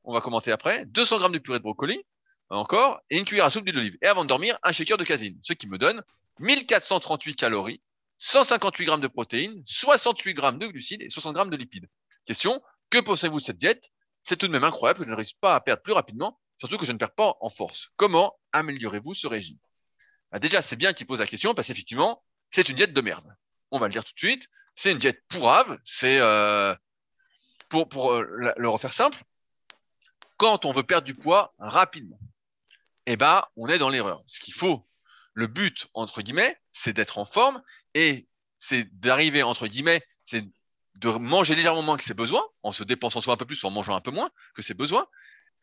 on 0.06 0.14
va 0.14 0.22
commenter 0.22 0.51
après, 0.51 0.86
200 0.86 1.20
grammes 1.20 1.32
de 1.32 1.39
purée 1.39 1.60
de 1.60 1.64
brocoli, 1.64 2.01
encore, 2.49 3.01
et 3.10 3.18
une 3.18 3.26
cuillère 3.26 3.45
à 3.45 3.49
soupe 3.49 3.66
d'huile 3.66 3.76
d'olive. 3.76 3.97
Et 4.01 4.08
avant 4.08 4.24
de 4.24 4.30
dormir, 4.30 4.58
un 4.64 4.72
shaker 4.72 4.97
de 4.97 5.03
caséine, 5.03 5.39
ce 5.41 5.53
qui 5.53 5.68
me 5.68 5.78
donne 5.78 6.03
1438 6.39 7.36
calories, 7.36 7.82
158 8.20 8.86
grammes 8.86 9.01
de 9.01 9.08
protéines, 9.08 9.62
68 9.66 10.34
grammes 10.34 10.60
de 10.60 10.68
glucides 10.68 11.01
et 11.01 11.10
60 11.10 11.34
grammes 11.34 11.49
de 11.49 11.58
lipides. 11.58 11.89
Question, 12.26 12.62
que 12.89 12.99
pensez-vous 12.99 13.39
de 13.39 13.45
cette 13.45 13.58
diète? 13.58 13.89
C'est 14.24 14.38
tout 14.38 14.47
de 14.47 14.51
même 14.51 14.64
incroyable 14.64 14.99
que 14.99 15.06
je 15.06 15.10
ne 15.10 15.16
réussisse 15.16 15.38
pas 15.39 15.56
à 15.56 15.60
perdre 15.60 15.82
plus 15.82 15.93
rapidement, 15.93 16.39
surtout 16.60 16.78
que 16.78 16.86
je 16.86 16.91
ne 16.91 16.97
perds 16.97 17.14
pas 17.14 17.36
en 17.41 17.49
force. 17.49 17.89
Comment 17.95 18.38
améliorez-vous 18.53 19.14
ce 19.14 19.28
régime? 19.28 19.58
Bah 20.32 20.39
Déjà, 20.39 20.62
c'est 20.62 20.76
bien 20.76 20.93
qu'il 20.93 21.06
pose 21.06 21.20
la 21.20 21.28
question 21.28 21.53
parce 21.53 21.68
qu'effectivement, 21.68 22.24
c'est 22.51 22.70
une 22.70 22.76
diète 22.76 22.93
de 22.93 23.01
merde. 23.01 23.28
On 23.72 23.80
va 23.80 23.88
le 23.88 23.91
dire 23.91 24.03
tout 24.03 24.14
de 24.14 24.20
suite. 24.20 24.47
C'est 24.76 24.91
une 24.91 24.97
diète 24.97 25.22
pourrave. 25.28 25.80
C'est 25.84 26.20
euh, 26.20 26.74
pour, 27.70 27.89
pour 27.89 28.14
euh, 28.14 28.53
le 28.56 28.70
refaire 28.70 28.93
simple. 28.93 29.24
Quand 30.38 30.65
on 30.65 30.71
veut 30.71 30.83
perdre 30.83 31.05
du 31.05 31.15
poids 31.15 31.53
rapidement, 31.59 32.19
eh 33.05 33.15
ben, 33.15 33.43
on 33.55 33.67
est 33.67 33.77
dans 33.77 33.89
l'erreur. 33.89 34.23
Ce 34.25 34.39
qu'il 34.39 34.53
faut, 34.53 34.86
le 35.33 35.47
but 35.47 35.88
entre 35.93 36.21
guillemets, 36.21 36.57
c'est 36.71 36.93
d'être 36.93 37.17
en 37.17 37.25
forme 37.25 37.61
et 37.93 38.27
c'est 38.57 38.86
d'arriver 38.99 39.43
entre 39.43 39.67
guillemets, 39.67 40.01
c'est 40.25 40.45
de 40.95 41.09
manger 41.09 41.55
légèrement 41.55 41.81
moins 41.81 41.97
que 41.97 42.03
ses 42.03 42.13
besoins, 42.13 42.45
en 42.63 42.71
se 42.71 42.83
dépensant 42.83 43.21
soit 43.21 43.33
un 43.33 43.38
peu 43.38 43.45
plus, 43.45 43.63
ou 43.63 43.67
en 43.67 43.71
mangeant 43.71 43.95
un 43.95 44.01
peu 44.01 44.11
moins 44.11 44.29
que 44.55 44.61
ses 44.61 44.73
besoins, 44.73 45.07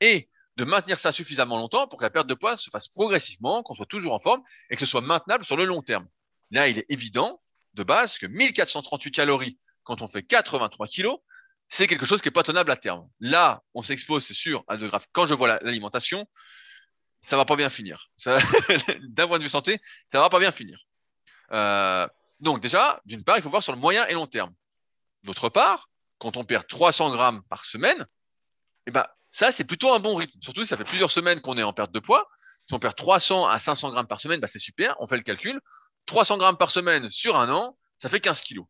et 0.01 0.29
de 0.57 0.65
maintenir 0.65 0.99
ça 0.99 1.13
suffisamment 1.13 1.57
longtemps 1.57 1.89
pour 1.89 1.99
que 1.99 2.05
la 2.05 2.11
perte 2.11 2.27
de 2.27 2.35
poids 2.35 2.57
se 2.57 2.69
fasse 2.71 2.89
progressivement, 2.89 3.63
qu'on 3.63 3.75
soit 3.75 3.87
toujours 3.87 4.13
en 4.13 4.21
forme 4.21 4.43
et 4.71 4.75
que 4.75 4.81
ce 4.81 4.87
soit 4.87 5.01
maintenable 5.01 5.45
sur 5.45 5.57
le 5.57 5.65
long 5.65 5.83
terme. 5.83 6.07
Là, 6.51 6.69
il 6.69 6.79
est 6.79 6.87
évident 6.91 7.41
de 7.75 7.83
base 7.83 8.19
que 8.19 8.27
1438 8.27 9.11
calories 9.11 9.59
quand 9.85 10.03
on 10.03 10.09
fait 10.09 10.23
83 10.23 10.87
kilos, 10.87 11.19
c'est 11.73 11.87
quelque 11.87 12.05
chose 12.05 12.21
qui 12.21 12.29
est 12.29 12.33
pas 12.33 12.43
tenable 12.43 12.71
à 12.71 12.77
terme. 12.77 13.09
Là, 13.19 13.63
on 13.73 13.83
s'expose, 13.83 14.27
c'est 14.27 14.35
sûr, 14.35 14.63
à 14.69 14.77
de 14.77 14.87
graves. 14.87 15.07
Quand 15.13 15.25
je 15.25 15.33
vois 15.33 15.59
l'alimentation, 15.63 16.29
ça 17.23 17.39
va 17.39 17.47
pas 17.47 17.57
bien 17.57 17.71
finir. 17.71 18.11
D'un 19.01 19.27
point 19.27 19.39
de 19.39 19.43
vue 19.43 19.49
santé, 19.49 19.81
ça 20.13 20.21
va 20.21 20.29
pas 20.29 20.39
bien 20.39 20.53
finir. 20.53 20.85
Euh, 21.53 22.07
donc 22.41 22.61
déjà, 22.61 23.01
d'une 23.07 23.25
part, 23.25 23.39
il 23.39 23.43
faut 23.43 23.49
voir 23.49 23.63
sur 23.63 23.73
le 23.73 23.79
moyen 23.79 24.07
et 24.09 24.13
long 24.13 24.27
terme. 24.27 24.53
D'autre 25.23 25.49
part, 25.49 25.89
quand 26.19 26.37
on 26.37 26.45
perd 26.45 26.67
300 26.67 27.11
grammes 27.11 27.43
par 27.49 27.65
semaine, 27.65 28.07
eh 28.87 28.91
ben, 28.91 29.07
ça, 29.31 29.51
c'est 29.51 29.65
plutôt 29.65 29.95
un 29.95 29.99
bon 29.99 30.15
rythme. 30.15 30.39
Surtout 30.43 30.61
si 30.61 30.67
ça 30.67 30.77
fait 30.77 30.85
plusieurs 30.85 31.11
semaines 31.11 31.41
qu'on 31.41 31.57
est 31.57 31.63
en 31.63 31.73
perte 31.73 31.93
de 31.93 32.01
poids. 32.01 32.29
Si 32.69 32.75
on 32.75 32.81
perd 32.81 32.97
300 32.97 33.49
à 33.49 33.59
500 33.59 33.93
grammes 33.93 34.07
par 34.07 34.21
semaine, 34.21 34.41
bah, 34.41 34.47
c'est 34.47 34.59
super. 34.59 34.95
On 35.01 35.09
fait 35.09 35.17
le 35.17 35.23
calcul. 35.23 35.59
300 36.05 36.37
grammes 36.37 36.59
par 36.59 36.71
semaine 36.71 37.11
sur 37.11 37.41
un 37.41 37.49
an, 37.49 37.79
ça 37.99 38.11
fait 38.11 38.21
15 38.21 38.43
kilos. 38.43 38.67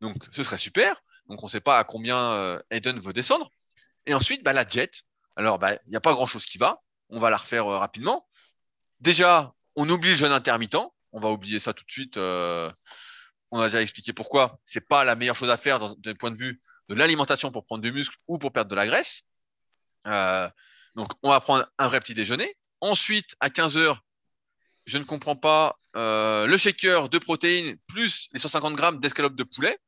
Donc, 0.00 0.24
ce 0.30 0.44
serait 0.44 0.58
super. 0.58 1.02
Donc, 1.28 1.42
on 1.42 1.46
ne 1.46 1.50
sait 1.50 1.60
pas 1.60 1.78
à 1.78 1.84
combien 1.84 2.18
euh, 2.18 2.60
Aiden 2.70 2.98
veut 3.00 3.12
descendre. 3.12 3.50
Et 4.06 4.14
ensuite, 4.14 4.42
bah, 4.42 4.52
la 4.52 4.64
diète. 4.64 5.02
Alors, 5.36 5.58
bah, 5.58 5.74
il 5.86 5.90
n'y 5.90 5.96
a 5.96 6.00
pas 6.00 6.12
grand 6.14 6.26
chose 6.26 6.46
qui 6.46 6.58
va. 6.58 6.80
On 7.10 7.20
va 7.20 7.30
la 7.30 7.36
refaire 7.36 7.66
euh, 7.66 7.78
rapidement. 7.78 8.26
Déjà, 9.00 9.54
on 9.76 9.88
oublie 9.88 10.10
le 10.10 10.16
jeûne 10.16 10.32
intermittent. 10.32 10.76
On 11.12 11.20
va 11.20 11.30
oublier 11.30 11.60
ça 11.60 11.72
tout 11.72 11.84
de 11.84 11.90
suite. 11.90 12.16
Euh, 12.16 12.70
on 13.50 13.60
a 13.60 13.64
déjà 13.64 13.80
expliqué 13.82 14.12
pourquoi. 14.12 14.58
C'est 14.64 14.86
pas 14.86 15.04
la 15.04 15.14
meilleure 15.14 15.36
chose 15.36 15.50
à 15.50 15.56
faire 15.56 15.96
d'un 15.96 16.14
point 16.14 16.30
de 16.30 16.36
vue 16.36 16.60
de 16.88 16.94
l'alimentation 16.94 17.50
pour 17.50 17.64
prendre 17.64 17.82
du 17.82 17.92
muscle 17.92 18.16
ou 18.26 18.38
pour 18.38 18.52
perdre 18.52 18.70
de 18.70 18.74
la 18.74 18.86
graisse. 18.86 19.22
Euh, 20.06 20.48
donc, 20.94 21.12
on 21.22 21.30
va 21.30 21.40
prendre 21.40 21.66
un 21.78 21.88
vrai 21.88 22.00
petit 22.00 22.14
déjeuner. 22.14 22.56
Ensuite, 22.80 23.34
à 23.40 23.50
15 23.50 23.76
heures, 23.76 24.02
je 24.86 24.98
ne 24.98 25.04
comprends 25.04 25.36
pas 25.36 25.78
euh, 25.96 26.46
le 26.46 26.56
shaker 26.56 27.08
de 27.08 27.18
protéines 27.18 27.76
plus 27.88 28.28
les 28.32 28.38
150 28.38 28.74
grammes 28.74 29.00
d'escalope 29.00 29.36
de 29.36 29.44
poulet. 29.44 29.78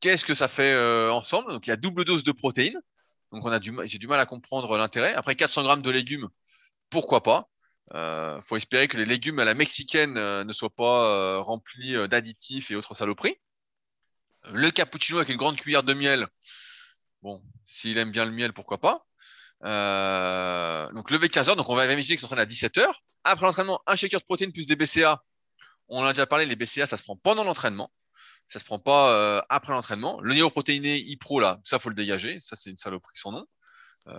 Qu'est-ce 0.00 0.24
que 0.24 0.34
ça 0.34 0.48
fait 0.48 0.72
euh, 0.72 1.12
ensemble 1.12 1.52
Donc, 1.52 1.66
il 1.66 1.70
y 1.70 1.72
a 1.72 1.76
double 1.76 2.04
dose 2.04 2.24
de 2.24 2.32
protéines. 2.32 2.80
Donc, 3.32 3.44
j'ai 3.84 3.98
du 3.98 4.08
mal 4.08 4.18
à 4.18 4.26
comprendre 4.26 4.76
l'intérêt. 4.76 5.14
Après, 5.14 5.36
400 5.36 5.62
grammes 5.62 5.82
de 5.82 5.90
légumes, 5.90 6.28
pourquoi 6.88 7.22
pas? 7.22 7.48
Euh, 7.94 8.40
faut 8.42 8.56
espérer 8.56 8.88
que 8.88 8.96
les 8.96 9.04
légumes 9.04 9.38
à 9.38 9.44
la 9.44 9.54
mexicaine 9.54 10.16
euh, 10.16 10.44
ne 10.44 10.52
soient 10.52 10.74
pas 10.74 11.40
remplis 11.40 12.08
d'additifs 12.08 12.70
et 12.70 12.76
autres 12.76 12.94
saloperies. 12.94 13.36
Le 14.52 14.70
cappuccino 14.70 15.18
avec 15.18 15.28
une 15.28 15.36
grande 15.36 15.56
cuillère 15.56 15.82
de 15.82 15.92
miel. 15.92 16.28
Bon, 17.22 17.42
s'il 17.66 17.98
aime 17.98 18.10
bien 18.10 18.24
le 18.24 18.32
miel, 18.32 18.52
pourquoi 18.52 18.78
pas? 18.78 19.06
donc 19.62 21.10
lever 21.10 21.28
15 21.28 21.50
heures, 21.50 21.56
donc 21.56 21.68
on 21.68 21.74
va 21.74 21.84
imaginer 21.84 22.16
qu'il 22.16 22.20
s'entraîne 22.20 22.38
à 22.38 22.46
17 22.46 22.78
heures. 22.78 23.02
Après 23.24 23.44
l'entraînement, 23.44 23.82
un 23.86 23.94
shaker 23.94 24.20
de 24.20 24.24
protéines 24.24 24.52
plus 24.52 24.66
des 24.66 24.74
BCA. 24.74 25.22
On 25.88 26.00
en 26.00 26.06
a 26.06 26.12
déjà 26.14 26.26
parlé, 26.26 26.46
les 26.46 26.56
BCA, 26.56 26.86
ça 26.86 26.96
se 26.96 27.02
prend 27.02 27.16
pendant 27.16 27.44
l'entraînement. 27.44 27.90
Ça 28.52 28.58
se 28.58 28.64
prend 28.64 28.78
pas 28.78 29.44
après 29.48 29.72
l'entraînement. 29.72 30.20
Le 30.20 30.34
néo-protéiné 30.34 30.98
e-pro, 30.98 31.38
là, 31.38 31.60
ça 31.62 31.78
faut 31.78 31.88
le 31.88 31.94
dégager. 31.94 32.38
Ça, 32.40 32.56
c'est 32.56 32.70
une 32.70 32.78
saloperie 32.78 33.12
son 33.14 33.32
nom. 33.32 33.46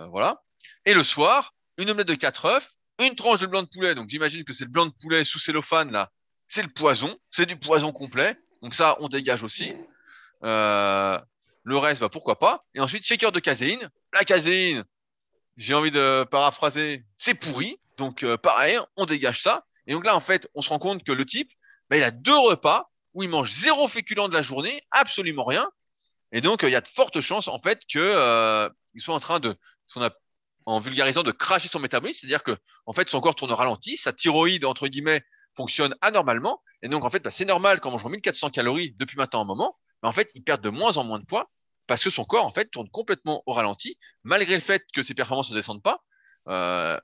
voilà. 0.08 0.42
Et 0.86 0.94
le 0.94 1.04
soir, 1.04 1.54
une 1.78 1.90
omelette 1.90 2.08
de 2.08 2.14
4 2.14 2.44
œufs, 2.46 2.68
une 3.00 3.14
tranche 3.14 3.40
de 3.40 3.46
blanc 3.46 3.62
de 3.62 3.68
poulet. 3.68 3.94
Donc 3.94 4.08
j'imagine 4.08 4.44
que 4.44 4.52
c'est 4.52 4.64
le 4.64 4.70
blanc 4.70 4.86
de 4.86 4.92
poulet 5.00 5.24
sous 5.24 5.38
cellophane 5.38 5.92
là. 5.92 6.10
C'est 6.46 6.62
le 6.62 6.68
poison, 6.68 7.16
c'est 7.30 7.46
du 7.46 7.56
poison 7.56 7.92
complet. 7.92 8.36
Donc 8.62 8.74
ça, 8.74 8.96
on 9.00 9.08
dégage 9.08 9.42
aussi. 9.42 9.74
Euh, 10.44 11.18
le 11.64 11.76
reste, 11.76 12.00
bah, 12.00 12.08
pourquoi 12.08 12.38
pas. 12.38 12.64
Et 12.74 12.80
ensuite, 12.80 13.04
shaker 13.04 13.32
de 13.32 13.40
caséine. 13.40 13.90
La 14.12 14.24
caséine, 14.24 14.84
j'ai 15.56 15.74
envie 15.74 15.90
de 15.90 16.24
paraphraser, 16.30 17.04
c'est 17.16 17.34
pourri. 17.34 17.78
Donc 17.96 18.22
euh, 18.22 18.36
pareil, 18.36 18.78
on 18.96 19.06
dégage 19.06 19.42
ça. 19.42 19.64
Et 19.86 19.92
donc 19.92 20.04
là, 20.04 20.14
en 20.14 20.20
fait, 20.20 20.48
on 20.54 20.62
se 20.62 20.68
rend 20.68 20.78
compte 20.78 21.04
que 21.04 21.12
le 21.12 21.24
type, 21.24 21.50
bah, 21.90 21.96
il 21.96 22.02
a 22.02 22.10
deux 22.10 22.36
repas 22.36 22.90
où 23.14 23.22
il 23.22 23.28
mange 23.28 23.50
zéro 23.50 23.88
féculent 23.88 24.28
de 24.28 24.34
la 24.34 24.42
journée, 24.42 24.82
absolument 24.90 25.44
rien. 25.44 25.70
Et 26.32 26.40
donc, 26.40 26.64
euh, 26.64 26.68
il 26.68 26.72
y 26.72 26.76
a 26.76 26.80
de 26.80 26.88
fortes 26.88 27.20
chances, 27.20 27.48
en 27.48 27.60
fait, 27.60 27.84
qu'il 27.86 28.00
euh, 28.00 28.68
soit 28.96 29.14
en 29.14 29.20
train 29.20 29.38
de, 29.38 29.56
en 30.66 30.80
vulgarisant, 30.80 31.22
de 31.22 31.32
cracher 31.32 31.68
son 31.68 31.78
métabolisme, 31.78 32.20
c'est-à-dire 32.20 32.42
que 32.42 32.56
en 32.86 32.92
fait 32.92 33.08
son 33.08 33.20
corps 33.20 33.34
tourne 33.34 33.52
au 33.52 33.56
ralenti, 33.56 33.96
sa 33.96 34.12
thyroïde 34.12 34.64
entre 34.64 34.88
guillemets 34.88 35.22
fonctionne 35.56 35.94
anormalement, 36.00 36.62
et 36.82 36.88
donc 36.88 37.04
en 37.04 37.10
fait 37.10 37.22
bah, 37.22 37.30
c'est 37.30 37.44
normal 37.44 37.80
quand 37.80 37.90
on 37.90 37.92
mange 37.92 38.04
1400 38.04 38.50
calories 38.50 38.94
depuis 38.98 39.16
maintenant 39.16 39.42
un 39.42 39.44
moment, 39.44 39.76
mais 40.02 40.08
en 40.08 40.12
fait 40.12 40.30
il 40.34 40.42
perd 40.42 40.62
de 40.62 40.70
moins 40.70 40.96
en 40.96 41.04
moins 41.04 41.18
de 41.18 41.24
poids 41.24 41.50
parce 41.86 42.02
que 42.02 42.10
son 42.10 42.24
corps 42.24 42.46
en 42.46 42.52
fait 42.52 42.70
tourne 42.70 42.88
complètement 42.90 43.42
au 43.46 43.52
ralenti, 43.52 43.98
malgré 44.22 44.54
le 44.54 44.60
fait 44.60 44.84
que 44.94 45.02
ses 45.02 45.14
performances 45.14 45.50
ne 45.50 45.56
descendent 45.56 45.82
pas. 45.82 46.02
Euh, 46.48 46.98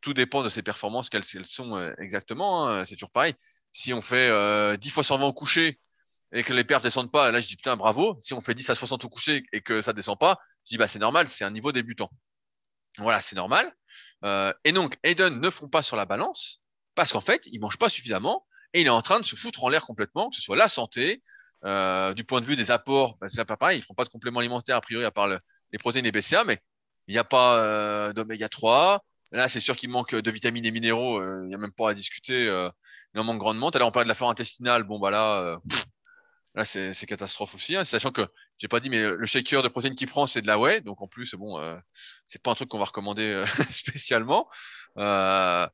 tout 0.00 0.12
dépend 0.12 0.42
de 0.42 0.48
ses 0.48 0.62
performances, 0.62 1.08
quelles 1.08 1.24
elles 1.34 1.46
sont 1.46 1.94
exactement. 1.98 2.68
Hein, 2.68 2.84
c'est 2.84 2.94
toujours 2.94 3.10
pareil. 3.10 3.34
Si 3.74 3.92
on 3.92 4.00
fait 4.00 4.28
euh, 4.30 4.78
10 4.78 4.90
fois 4.90 5.04
120 5.04 5.26
au 5.26 5.32
coucher 5.34 5.80
et 6.32 6.42
que 6.44 6.54
les 6.54 6.64
pertes 6.64 6.84
descendent 6.84 7.12
pas, 7.12 7.30
là 7.30 7.40
je 7.40 7.48
dis 7.48 7.56
putain 7.56 7.76
bravo. 7.76 8.16
Si 8.20 8.32
on 8.32 8.40
fait 8.40 8.54
10 8.54 8.70
à 8.70 8.74
60 8.74 9.04
au 9.04 9.08
coucher 9.10 9.44
et 9.52 9.60
que 9.60 9.82
ça 9.82 9.92
descend 9.92 10.18
pas, 10.18 10.38
je 10.64 10.70
dis 10.70 10.78
bah 10.78 10.88
c'est 10.88 10.98
normal, 10.98 11.28
c'est 11.28 11.44
un 11.44 11.50
niveau 11.50 11.72
débutant. 11.72 12.10
Voilà, 12.98 13.20
c'est 13.20 13.36
normal. 13.36 13.74
Euh, 14.24 14.52
et 14.64 14.72
donc, 14.72 14.96
Aiden 15.02 15.40
ne 15.40 15.50
fond 15.50 15.68
pas 15.68 15.82
sur 15.82 15.96
la 15.96 16.06
balance 16.06 16.60
parce 16.94 17.12
qu'en 17.12 17.20
fait, 17.20 17.42
il 17.46 17.60
mange 17.60 17.76
pas 17.76 17.88
suffisamment 17.88 18.46
et 18.72 18.80
il 18.80 18.86
est 18.86 18.90
en 18.90 19.02
train 19.02 19.20
de 19.20 19.26
se 19.26 19.36
foutre 19.36 19.64
en 19.64 19.68
l'air 19.68 19.84
complètement, 19.84 20.30
que 20.30 20.36
ce 20.36 20.42
soit 20.42 20.56
la 20.56 20.68
santé, 20.68 21.22
euh, 21.64 22.14
du 22.14 22.24
point 22.24 22.40
de 22.40 22.46
vue 22.46 22.56
des 22.56 22.70
apports, 22.70 23.16
bah, 23.20 23.28
c'est 23.28 23.44
pas 23.44 23.56
pareil, 23.56 23.78
ils 23.78 23.82
font 23.84 23.94
pas 23.94 24.04
de 24.04 24.08
compléments 24.08 24.40
alimentaires 24.40 24.76
a 24.76 24.80
priori 24.80 25.04
à 25.04 25.10
part 25.10 25.28
les 25.28 25.78
protéines 25.78 26.06
et 26.06 26.12
BCA, 26.12 26.44
mais 26.44 26.60
il 27.08 27.14
n'y 27.14 27.18
a 27.18 27.24
pas 27.24 27.58
euh, 27.58 28.12
d'oméga 28.12 28.48
3. 28.48 29.04
Là, 29.34 29.48
c'est 29.48 29.60
sûr 29.60 29.76
qu'il 29.76 29.90
manque 29.90 30.14
de 30.14 30.30
vitamines 30.30 30.64
et 30.64 30.70
minéraux, 30.70 31.18
euh, 31.18 31.40
il 31.44 31.48
n'y 31.48 31.54
a 31.54 31.58
même 31.58 31.72
pas 31.72 31.90
à 31.90 31.94
discuter, 31.94 32.48
euh, 32.48 32.70
il 33.14 33.20
en 33.20 33.24
manque 33.24 33.38
grandement. 33.38 33.70
Tout 33.70 33.76
à 33.76 33.78
l'heure, 33.80 33.88
on 33.88 33.92
parlait 33.92 34.06
de 34.06 34.08
la 34.08 34.14
flore 34.14 34.30
intestinale, 34.30 34.84
bon 34.84 34.98
bah 34.98 35.10
là, 35.10 35.40
euh, 35.40 35.56
Là, 36.54 36.64
c'est 36.64 36.94
catastrophe 37.06 37.56
aussi, 37.56 37.74
hein, 37.74 37.82
sachant 37.82 38.12
que 38.12 38.22
j'ai 38.58 38.68
pas 38.68 38.78
dit, 38.78 38.88
mais 38.88 39.02
le 39.02 39.26
shaker 39.26 39.62
de 39.62 39.68
protéines 39.68 39.96
qu'il 39.96 40.06
prend, 40.06 40.28
c'est 40.28 40.40
de 40.40 40.46
la 40.46 40.56
whey, 40.56 40.80
donc 40.82 41.02
en 41.02 41.08
plus, 41.08 41.34
bon, 41.34 41.58
euh, 41.58 41.76
c'est 42.28 42.40
pas 42.40 42.52
un 42.52 42.54
truc 42.54 42.68
qu'on 42.68 42.78
va 42.78 42.84
recommander 42.84 43.24
euh, 43.24 43.46
spécialement. 43.70 44.48
Euh, 44.96 45.66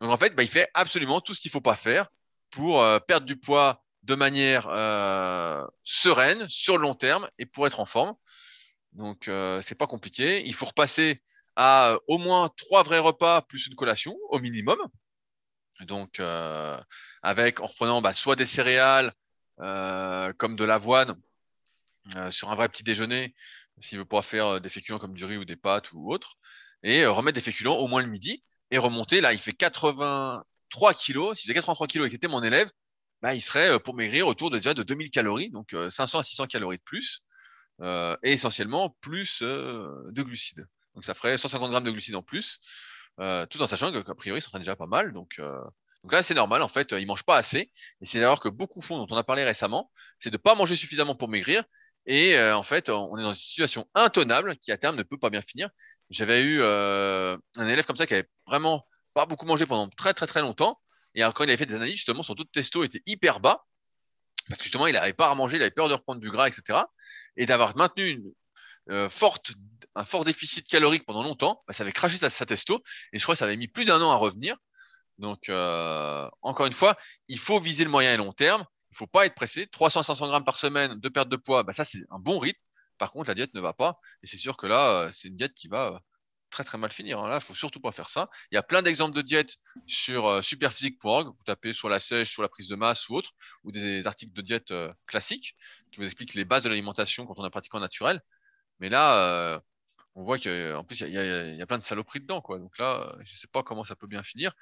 donc 0.00 0.10
en 0.10 0.16
fait, 0.16 0.34
bah, 0.34 0.42
il 0.42 0.48
fait 0.48 0.70
absolument 0.72 1.20
tout 1.20 1.34
ce 1.34 1.42
qu'il 1.42 1.50
faut 1.50 1.60
pas 1.60 1.76
faire 1.76 2.08
pour 2.50 2.82
euh, 2.82 3.00
perdre 3.00 3.26
du 3.26 3.36
poids 3.36 3.84
de 4.02 4.14
manière 4.14 4.66
euh, 4.70 5.62
sereine, 5.82 6.48
sur 6.48 6.78
le 6.78 6.82
long 6.84 6.94
terme, 6.94 7.28
et 7.38 7.44
pour 7.44 7.66
être 7.66 7.80
en 7.80 7.86
forme. 7.86 8.14
Donc 8.92 9.28
c'est 9.62 9.74
pas 9.74 9.88
compliqué. 9.88 10.46
Il 10.46 10.54
faut 10.54 10.66
repasser 10.66 11.20
à 11.56 11.98
au 12.08 12.18
moins 12.18 12.50
trois 12.56 12.82
vrais 12.82 12.98
repas 12.98 13.42
plus 13.42 13.66
une 13.66 13.74
collation 13.74 14.16
au 14.30 14.38
minimum. 14.40 14.78
Donc 15.80 16.20
avec 17.22 17.60
en 17.60 17.66
reprenant 17.66 18.00
bah, 18.02 18.14
soit 18.14 18.36
des 18.36 18.46
céréales 18.46 19.12
euh, 19.60 20.32
comme 20.32 20.56
de 20.56 20.64
l'avoine 20.64 21.16
euh, 22.16 22.30
sur 22.32 22.50
un 22.50 22.56
vrai 22.56 22.68
petit 22.68 22.82
déjeuner, 22.82 23.34
s'il 23.80 23.98
veut 23.98 24.04
pas 24.04 24.22
faire 24.22 24.46
euh, 24.46 24.60
des 24.60 24.68
féculents 24.68 24.98
comme 24.98 25.14
du 25.14 25.24
riz 25.24 25.36
ou 25.36 25.44
des 25.44 25.56
pâtes 25.56 25.92
ou 25.92 26.12
autre, 26.12 26.34
et 26.82 27.06
remettre 27.06 27.36
des 27.36 27.40
féculents 27.40 27.76
au 27.76 27.86
moins 27.86 28.02
le 28.02 28.08
midi 28.08 28.42
et 28.70 28.78
remonter. 28.78 29.20
Là, 29.20 29.32
il 29.32 29.38
fait 29.38 29.52
83 29.52 30.94
kilos. 30.94 31.38
S'il 31.38 31.48
fait 31.48 31.54
83 31.54 31.86
kilos 31.86 32.06
et 32.06 32.10
qu'il 32.10 32.16
était 32.16 32.28
mon 32.28 32.42
élève, 32.42 32.70
bah, 33.22 33.34
il 33.34 33.40
serait 33.40 33.78
pour 33.80 33.94
maigrir 33.94 34.26
autour 34.26 34.50
de 34.50 34.56
déjà 34.56 34.74
de 34.74 34.82
2000 34.82 35.10
calories, 35.10 35.50
donc 35.50 35.74
500 35.90 36.18
à 36.18 36.22
600 36.24 36.46
calories 36.48 36.78
de 36.78 36.82
plus, 36.82 37.22
euh, 37.80 38.16
et 38.22 38.32
essentiellement 38.32 38.96
plus 39.00 39.40
euh, 39.42 39.88
de 40.10 40.22
glucides. 40.22 40.66
Donc 40.94 41.04
ça 41.04 41.14
ferait 41.14 41.36
150 41.38 41.70
grammes 41.70 41.84
de 41.84 41.90
glucides 41.90 42.16
en 42.16 42.22
plus. 42.22 42.60
euh, 43.20 43.46
tout 43.46 43.60
en 43.62 43.66
sachant 43.66 43.92
qu'a 44.02 44.14
priori, 44.14 44.38
il 44.38 44.42
s'entraîne 44.42 44.62
déjà 44.62 44.76
pas 44.76 44.86
mal. 44.86 45.12
Donc, 45.12 45.36
euh, 45.38 45.62
donc 46.02 46.12
là, 46.12 46.22
c'est 46.22 46.34
normal, 46.34 46.62
en 46.62 46.68
fait, 46.68 46.92
il 46.92 47.06
mange 47.06 47.24
pas 47.24 47.36
assez. 47.36 47.70
Et 48.00 48.04
c'est 48.06 48.18
d'ailleurs 48.18 48.40
que 48.40 48.48
beaucoup 48.48 48.80
font, 48.82 48.98
dont 48.98 49.06
on 49.10 49.16
a 49.16 49.24
parlé 49.24 49.44
récemment, 49.44 49.90
c'est 50.18 50.30
de 50.30 50.36
pas 50.36 50.54
manger 50.54 50.76
suffisamment 50.76 51.14
pour 51.14 51.28
maigrir. 51.28 51.64
Et 52.06 52.36
euh, 52.36 52.56
en 52.56 52.62
fait, 52.62 52.90
on 52.90 53.16
est 53.18 53.22
dans 53.22 53.30
une 53.30 53.34
situation 53.34 53.88
intenable 53.94 54.56
qui 54.58 54.70
à 54.72 54.76
terme 54.76 54.96
ne 54.96 55.02
peut 55.02 55.16
pas 55.18 55.30
bien 55.30 55.40
finir. 55.42 55.70
J'avais 56.10 56.42
eu 56.42 56.60
euh, 56.60 57.36
un 57.56 57.66
élève 57.68 57.86
comme 57.86 57.96
ça 57.96 58.06
qui 58.06 58.14
avait 58.14 58.28
vraiment 58.46 58.86
pas 59.14 59.24
beaucoup 59.26 59.46
mangé 59.46 59.64
pendant 59.66 59.88
très 59.88 60.12
très 60.12 60.26
très 60.26 60.42
longtemps. 60.42 60.78
Et 61.14 61.22
quand 61.22 61.44
il 61.44 61.50
avait 61.50 61.56
fait 61.56 61.66
des 61.66 61.76
analyses, 61.76 61.96
justement, 61.96 62.22
son 62.22 62.34
taux 62.34 62.44
de 62.44 62.48
testo 62.50 62.84
était 62.84 63.00
hyper 63.06 63.40
bas. 63.40 63.64
Parce 64.48 64.58
que 64.58 64.64
justement, 64.64 64.86
il 64.86 64.92
n'arrivait 64.92 65.14
pas 65.14 65.30
à 65.30 65.34
manger, 65.34 65.56
il 65.56 65.62
avait 65.62 65.70
peur 65.70 65.88
de 65.88 65.94
reprendre 65.94 66.20
du 66.20 66.30
gras, 66.30 66.48
etc. 66.48 66.80
Et 67.36 67.46
d'avoir 67.46 67.76
maintenu 67.76 68.08
une 68.08 68.32
euh, 68.90 69.08
forte, 69.08 69.52
un 69.94 70.04
fort 70.04 70.24
déficit 70.24 70.66
calorique 70.68 71.04
pendant 71.04 71.22
longtemps, 71.22 71.62
bah, 71.66 71.72
ça 71.72 71.82
avait 71.82 71.92
craché 71.92 72.18
sa, 72.18 72.30
sa, 72.30 72.46
testo. 72.46 72.82
Et 73.12 73.18
je 73.18 73.22
crois 73.22 73.34
que 73.34 73.38
ça 73.38 73.44
avait 73.44 73.56
mis 73.56 73.68
plus 73.68 73.84
d'un 73.84 74.00
an 74.00 74.10
à 74.10 74.16
revenir. 74.16 74.56
Donc, 75.18 75.48
euh, 75.48 76.28
encore 76.42 76.66
une 76.66 76.72
fois, 76.72 76.96
il 77.28 77.38
faut 77.38 77.60
viser 77.60 77.84
le 77.84 77.90
moyen 77.90 78.12
et 78.12 78.16
long 78.16 78.32
terme. 78.32 78.64
Il 78.90 78.96
faut 78.96 79.06
pas 79.06 79.26
être 79.26 79.34
pressé. 79.34 79.66
300 79.68 80.02
500 80.02 80.28
grammes 80.28 80.44
par 80.44 80.58
semaine 80.58 80.98
de 80.98 81.08
perte 81.08 81.28
de 81.28 81.36
poids, 81.36 81.62
bah, 81.62 81.72
ça, 81.72 81.84
c'est 81.84 82.04
un 82.10 82.18
bon 82.18 82.38
rythme. 82.38 82.60
Par 82.98 83.12
contre, 83.12 83.28
la 83.28 83.34
diète 83.34 83.54
ne 83.54 83.60
va 83.60 83.72
pas. 83.72 83.98
Et 84.22 84.26
c'est 84.26 84.38
sûr 84.38 84.56
que 84.56 84.66
là, 84.66 85.06
euh, 85.06 85.10
c'est 85.12 85.28
une 85.28 85.36
diète 85.36 85.54
qui 85.54 85.68
va 85.68 85.88
euh, 85.88 85.98
très 86.50 86.64
très 86.64 86.78
mal 86.78 86.92
finir. 86.92 87.18
Hein. 87.18 87.28
Là, 87.28 87.36
il 87.36 87.44
faut 87.44 87.54
surtout 87.54 87.80
pas 87.80 87.92
faire 87.92 88.08
ça. 88.08 88.28
Il 88.50 88.54
y 88.54 88.58
a 88.58 88.62
plein 88.62 88.82
d'exemples 88.82 89.14
de 89.14 89.22
diètes 89.22 89.56
sur 89.86 90.42
superphysique.org. 90.44 91.28
Vous 91.28 91.44
tapez 91.44 91.72
sur 91.72 91.88
la 91.88 91.98
sèche, 92.00 92.30
sur 92.30 92.42
la 92.42 92.48
prise 92.48 92.68
de 92.68 92.76
masse 92.76 93.08
ou 93.08 93.16
autre, 93.16 93.30
ou 93.64 93.72
des 93.72 94.06
articles 94.06 94.32
de 94.32 94.42
diète 94.42 94.72
classiques 95.06 95.56
qui 95.90 95.98
vous 95.98 96.06
expliquent 96.06 96.34
les 96.34 96.44
bases 96.44 96.64
de 96.64 96.68
l'alimentation 96.68 97.26
quand 97.26 97.38
on 97.38 97.44
a 97.44 97.50
pratiquement 97.50 97.80
naturel. 97.80 98.20
Mais 98.78 98.88
là, 98.88 99.60
on 100.14 100.22
voit 100.22 100.38
qu'en 100.38 100.84
plus, 100.84 101.00
il 101.00 101.08
y, 101.08 101.56
y 101.58 101.62
a 101.62 101.66
plein 101.66 101.78
de 101.78 101.84
saloperies 101.84 102.20
dedans. 102.20 102.40
Quoi. 102.40 102.58
Donc 102.58 102.78
là, 102.78 103.14
je 103.24 103.36
sais 103.36 103.48
pas 103.48 103.62
comment 103.62 103.84
ça 103.84 103.96
peut 103.96 104.06
bien 104.06 104.22
finir. 104.22 104.52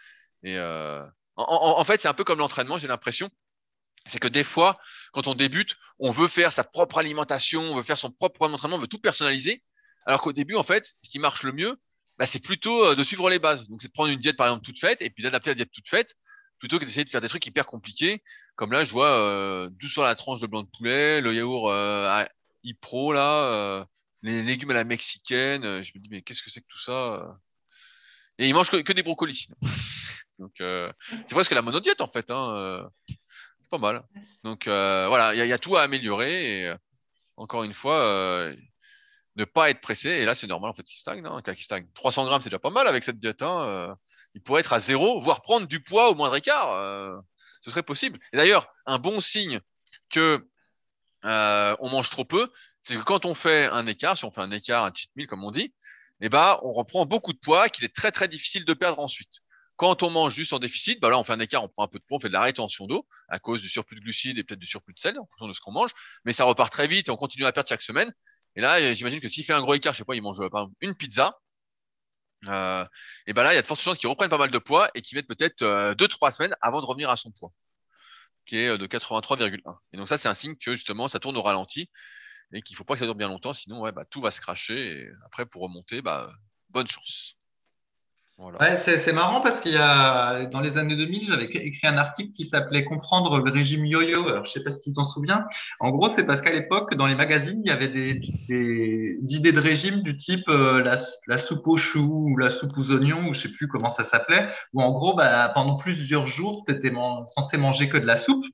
Et 0.43 0.59
en, 0.59 1.09
en, 1.37 1.79
en 1.79 1.85
fait, 1.85 2.01
c'est 2.01 2.09
un 2.09 2.15
peu 2.15 2.25
comme 2.25 2.39
l'entraînement, 2.39 2.79
j'ai 2.79 2.89
l'impression 2.89 3.31
c'est 4.07 4.19
que 4.19 4.29
des 4.29 4.45
fois, 4.45 4.79
quand 5.13 5.27
on 5.27 5.35
débute, 5.35 5.77
on 5.99 6.11
veut 6.11 6.29
faire 6.29 6.53
sa 6.53 6.65
propre 6.65 6.99
alimentation, 6.99 7.63
on 7.63 7.77
veut 7.77 7.83
faire 7.83 7.99
son 7.99 8.11
propre 8.11 8.43
entraînement, 8.49 8.77
on 8.77 8.81
veut 8.81 8.89
tout 8.89 8.99
personnaliser. 8.99 9.63
Alors 10.07 10.21
qu'au 10.21 10.33
début, 10.33 10.57
en 10.57 10.65
fait, 10.65 10.95
ce 11.03 11.11
qui 11.11 11.19
marche 11.19 11.43
le 11.45 11.53
mieux, 11.53 11.77
bah, 12.19 12.27
c'est 12.27 12.41
plutôt 12.43 12.85
euh, 12.85 12.95
de 12.95 13.03
suivre 13.03 13.31
les 13.31 13.39
bases. 13.39 13.69
Donc, 13.69 13.81
c'est 13.81 13.89
de 13.89 13.93
prendre 13.93 14.11
une 14.11 14.19
diète, 14.19 14.37
par 14.37 14.49
exemple, 14.49 14.65
toute 14.65 14.79
faite, 14.79 15.01
et 15.03 15.11
puis 15.11 15.23
d'adapter 15.23 15.51
la 15.51 15.55
diète 15.55 15.71
toute 15.73 15.89
faite, 15.89 16.17
plutôt 16.59 16.79
que 16.79 16.85
d'essayer 16.85 17.05
de 17.05 17.11
faire 17.11 17.21
des 17.21 17.29
trucs 17.29 17.47
hyper 17.47 17.67
compliqués. 17.67 18.23
Comme 18.57 18.73
là, 18.73 18.85
je 18.85 18.93
vois 18.93 19.07
euh, 19.07 19.71
sur 19.89 20.03
la 20.03 20.15
tranche 20.15 20.41
de 20.41 20.47
blanc 20.47 20.63
de 20.63 20.69
poulet, 20.77 21.21
le 21.21 21.35
yaourt 21.35 21.71
euh, 21.71 22.25
Ipro, 22.65 23.13
là, 23.13 23.45
euh, 23.45 23.85
les 24.23 24.43
légumes 24.43 24.71
à 24.71 24.75
la 24.75 24.85
mexicaine. 24.85 25.65
Euh, 25.65 25.83
je 25.83 25.93
me 25.95 26.01
dis, 26.01 26.09
mais 26.11 26.23
qu'est-ce 26.23 26.43
que 26.43 26.51
c'est 26.51 26.61
que 26.61 26.67
tout 26.69 26.81
ça 26.81 27.39
Et 28.39 28.49
ils 28.49 28.55
mangent 28.55 28.71
que, 28.71 28.93
des 28.93 29.03
brocolis. 29.03 29.49
Donc, 30.39 30.55
c'est 30.59 31.35
presque 31.35 31.53
la 31.53 31.63
monodiète, 31.63 32.01
en 32.01 32.09
fait. 32.09 32.31
Hein, 32.31 32.89
c'est 33.09 33.71
pas 33.71 33.79
mal. 33.79 34.03
Donc, 34.43 34.65
voilà, 34.67 35.35
il 35.35 35.47
y, 35.47 35.53
a 35.53 35.59
tout 35.59 35.77
à 35.77 35.83
améliorer. 35.83 36.63
Et, 36.63 36.75
encore 37.37 37.63
une 37.63 37.75
fois, 37.75 38.53
ne 39.37 39.45
pas 39.45 39.71
être 39.71 39.81
pressé. 39.81 40.11
Et 40.11 40.25
là, 40.25 40.35
c'est 40.35 40.47
normal 40.47 40.71
en 40.71 40.75
fait 40.75 40.83
qu'il 40.83 40.99
stagne. 40.99 41.25
Hein, 41.25 41.43
qu'il 41.43 41.57
stagne. 41.65 41.87
300 41.95 42.25
grammes, 42.25 42.41
c'est 42.43 42.51
déjà 42.51 42.59
pas 42.59 42.71
mal 42.71 42.87
avec 42.87 43.05
cette 43.05 43.19
diète. 43.19 43.43
Hein, 43.43 43.65
euh, 43.67 43.95
il 44.35 44.43
pourrait 44.43 44.61
être 44.61 44.73
à 44.73 44.81
zéro, 44.81 45.21
voire 45.21 45.43
prendre 45.43 45.67
du 45.67 45.81
poids 45.81 46.11
au 46.11 46.15
moindre 46.15 46.37
écart. 46.37 46.73
Euh, 46.73 47.17
ce 47.61 47.71
serait 47.71 47.83
possible. 47.83 48.19
Et 48.33 48.37
d'ailleurs, 48.37 48.67
un 48.87 48.99
bon 48.99 49.21
signe 49.21 49.61
que 50.11 50.47
euh, 51.25 51.77
on 51.81 51.89
mange 51.89 52.11
trop 52.11 52.25
peu, 52.25 52.51
c'est 52.83 52.97
que 52.97 53.03
quand 53.03 53.25
on 53.25 53.35
fait 53.35 53.67
un 53.67 53.87
écart, 53.87 54.19
si 54.19 54.25
on 54.25 54.31
fait 54.31 54.41
un 54.41 54.51
écart, 54.51 54.85
un 54.85 54.93
cheat 54.95 55.11
meal 55.17 55.27
comme 55.27 55.45
on 55.45 55.51
dit, 55.51 55.75
eh 56.21 56.29
ben, 56.29 56.59
on 56.63 56.71
reprend 56.71 57.07
beaucoup 57.07 57.33
de 57.33 57.39
poids 57.39 57.69
qu'il 57.69 57.85
est 57.85 57.95
très 57.95 58.13
très 58.13 58.29
difficile 58.29 58.65
de 58.65 58.75
perdre 58.75 59.01
ensuite. 59.01 59.41
Quand 59.77 60.03
on 60.03 60.11
mange 60.11 60.35
juste 60.35 60.53
en 60.53 60.59
déficit, 60.59 61.01
bah 61.01 61.11
là, 61.11 61.19
on 61.19 61.25
fait 61.25 61.33
un 61.33 61.41
écart, 61.41 61.65
on 61.65 61.69
prend 61.69 61.85
un 61.85 61.89
peu 61.89 61.99
de 61.99 62.05
poids, 62.05 62.19
on 62.19 62.21
fait 62.21 62.29
de 62.29 62.35
la 62.35 62.43
rétention 62.43 62.87
d'eau 62.87 63.07
à 63.29 63.39
cause 63.39 63.63
du 63.63 63.69
surplus 63.69 63.97
de 63.97 64.01
glucides 64.03 64.39
et 64.39 64.45
peut-être 64.45 64.61
du 64.61 64.67
surplus 64.67 64.95
de 64.95 65.01
sel 65.01 65.19
en 65.19 65.27
fonction 65.27 65.49
de 65.49 65.53
ce 65.53 65.61
qu'on 65.61 65.73
mange. 65.73 65.91
Mais 66.25 66.33
ça 66.33 66.45
repart 66.45 66.71
très 66.71 66.87
vite 66.87 67.09
et 67.09 67.11
on 67.11 67.17
continue 67.17 67.47
à 67.47 67.53
perdre 67.53 67.69
chaque 67.69 67.83
semaine. 67.83 68.13
Et 68.55 68.61
là, 68.61 68.95
j'imagine 68.95 69.21
que 69.21 69.29
s'il 69.29 69.45
fait 69.45 69.55
un 69.55 69.63
gros 69.63 69.75
écart, 69.75 69.95
je 69.95 69.99
sais 69.99 70.05
pas, 70.05 70.15
il 70.15 70.23
mange 70.23 70.39
par 70.51 70.63
exemple 70.63 70.77
une 70.83 70.95
pizza, 70.95 71.37
euh, 72.49 72.85
et 73.27 73.33
ben 73.33 73.43
là, 73.45 73.53
il 73.53 73.57
y 73.57 73.59
a 73.59 73.63
de 73.63 73.67
fortes 73.67 73.81
chances 73.81 73.99
qu'il 73.99 74.09
reprenne 74.09 74.29
pas 74.29 74.39
mal 74.39 74.51
de 74.51 74.59
poids 74.59 74.91
et 74.95 75.01
qu'il 75.01 75.17
mette 75.17 75.29
peut-être 75.29 75.63
euh, 75.63 75.95
deux, 75.95 76.09
trois 76.09 76.33
semaines 76.33 76.55
avant 76.61 76.81
de 76.81 76.87
revenir 76.87 77.09
à 77.11 77.17
son 77.17 77.31
poids, 77.31 77.53
qui 78.47 78.59
est 78.59 78.69
euh, 78.69 78.79
de 78.79 78.87
83,1. 78.87 79.61
Et 79.93 79.97
donc 79.97 80.09
ça, 80.09 80.19
c'est 80.19 80.29
un 80.29 80.35
signe 80.35 80.57
que 80.57 80.73
justement, 80.73 81.09
ça 81.09 81.21
tourne 81.21 81.37
au 81.37 81.43
ralenti 81.43 81.89
et 82.53 82.63
qu'il 82.63 82.77
faut 82.77 82.85
pas 82.85 82.95
que 82.95 83.01
ça 83.01 83.07
dure 83.07 83.15
bien 83.15 83.29
longtemps, 83.29 83.53
sinon 83.53 83.83
bah, 83.93 84.05
tout 84.09 84.21
va 84.21 84.31
se 84.31 84.41
cracher. 84.41 85.03
Et 85.03 85.09
après, 85.25 85.47
pour 85.47 85.63
remonter, 85.63 86.03
bah, 86.03 86.31
bonne 86.71 86.87
chance. 86.87 87.37
C'est 88.59 89.13
marrant 89.13 89.41
parce 89.41 89.61
qu'il 89.61 89.73
y 89.73 89.77
a 89.77 90.47
dans 90.47 90.61
les 90.61 90.77
années 90.77 90.97
2000, 90.97 91.29
j'avais 91.29 91.45
écrit 91.45 91.87
un 91.87 91.97
article 91.97 92.33
qui 92.33 92.47
s'appelait 92.47 92.85
Comprendre 92.85 93.39
le 93.39 93.51
régime 93.53 93.87
yo-yo. 93.87 94.27
Alors, 94.27 94.45
je 94.47 94.53
sais 94.53 94.65
pas 94.65 94.71
si 94.73 94.81
tu 94.83 94.93
t'en 94.93 95.05
souviens. 95.05 95.47
En 95.79 95.91
gros, 95.91 96.09
c'est 96.17 96.25
parce 96.25 96.41
qu'à 96.41 96.51
l'époque, 96.51 96.95
dans 96.95 97.07
les 97.07 97.15
magazines, 97.15 97.61
il 97.65 97.69
y 97.69 97.71
avait 97.71 97.89
des, 97.89 98.21
idées 99.29 99.53
de 99.53 99.61
régime 99.61 100.03
du 100.03 100.17
type 100.17 100.49
euh, 100.49 100.83
la, 100.83 101.39
soupe 101.39 101.67
aux 101.69 101.77
choux 101.77 102.31
ou 102.31 102.37
la 102.37 102.51
soupe 102.51 102.77
aux 102.77 102.91
oignons 102.91 103.29
ou 103.29 103.35
je 103.35 103.43
sais 103.43 103.49
plus 103.49 103.69
comment 103.69 103.95
ça 103.95 104.09
s'appelait. 104.09 104.49
Où 104.73 104.83
en 104.83 104.91
gros, 104.91 105.15
bah, 105.15 105.51
pendant 105.55 105.77
plusieurs 105.77 106.27
jours, 106.27 106.65
tu 106.67 106.75
étais 106.75 106.93
censé 107.37 107.57
manger 107.59 107.89
que 107.89 107.99
de 107.99 108.07
la 108.07 108.17
soupe 108.17 108.45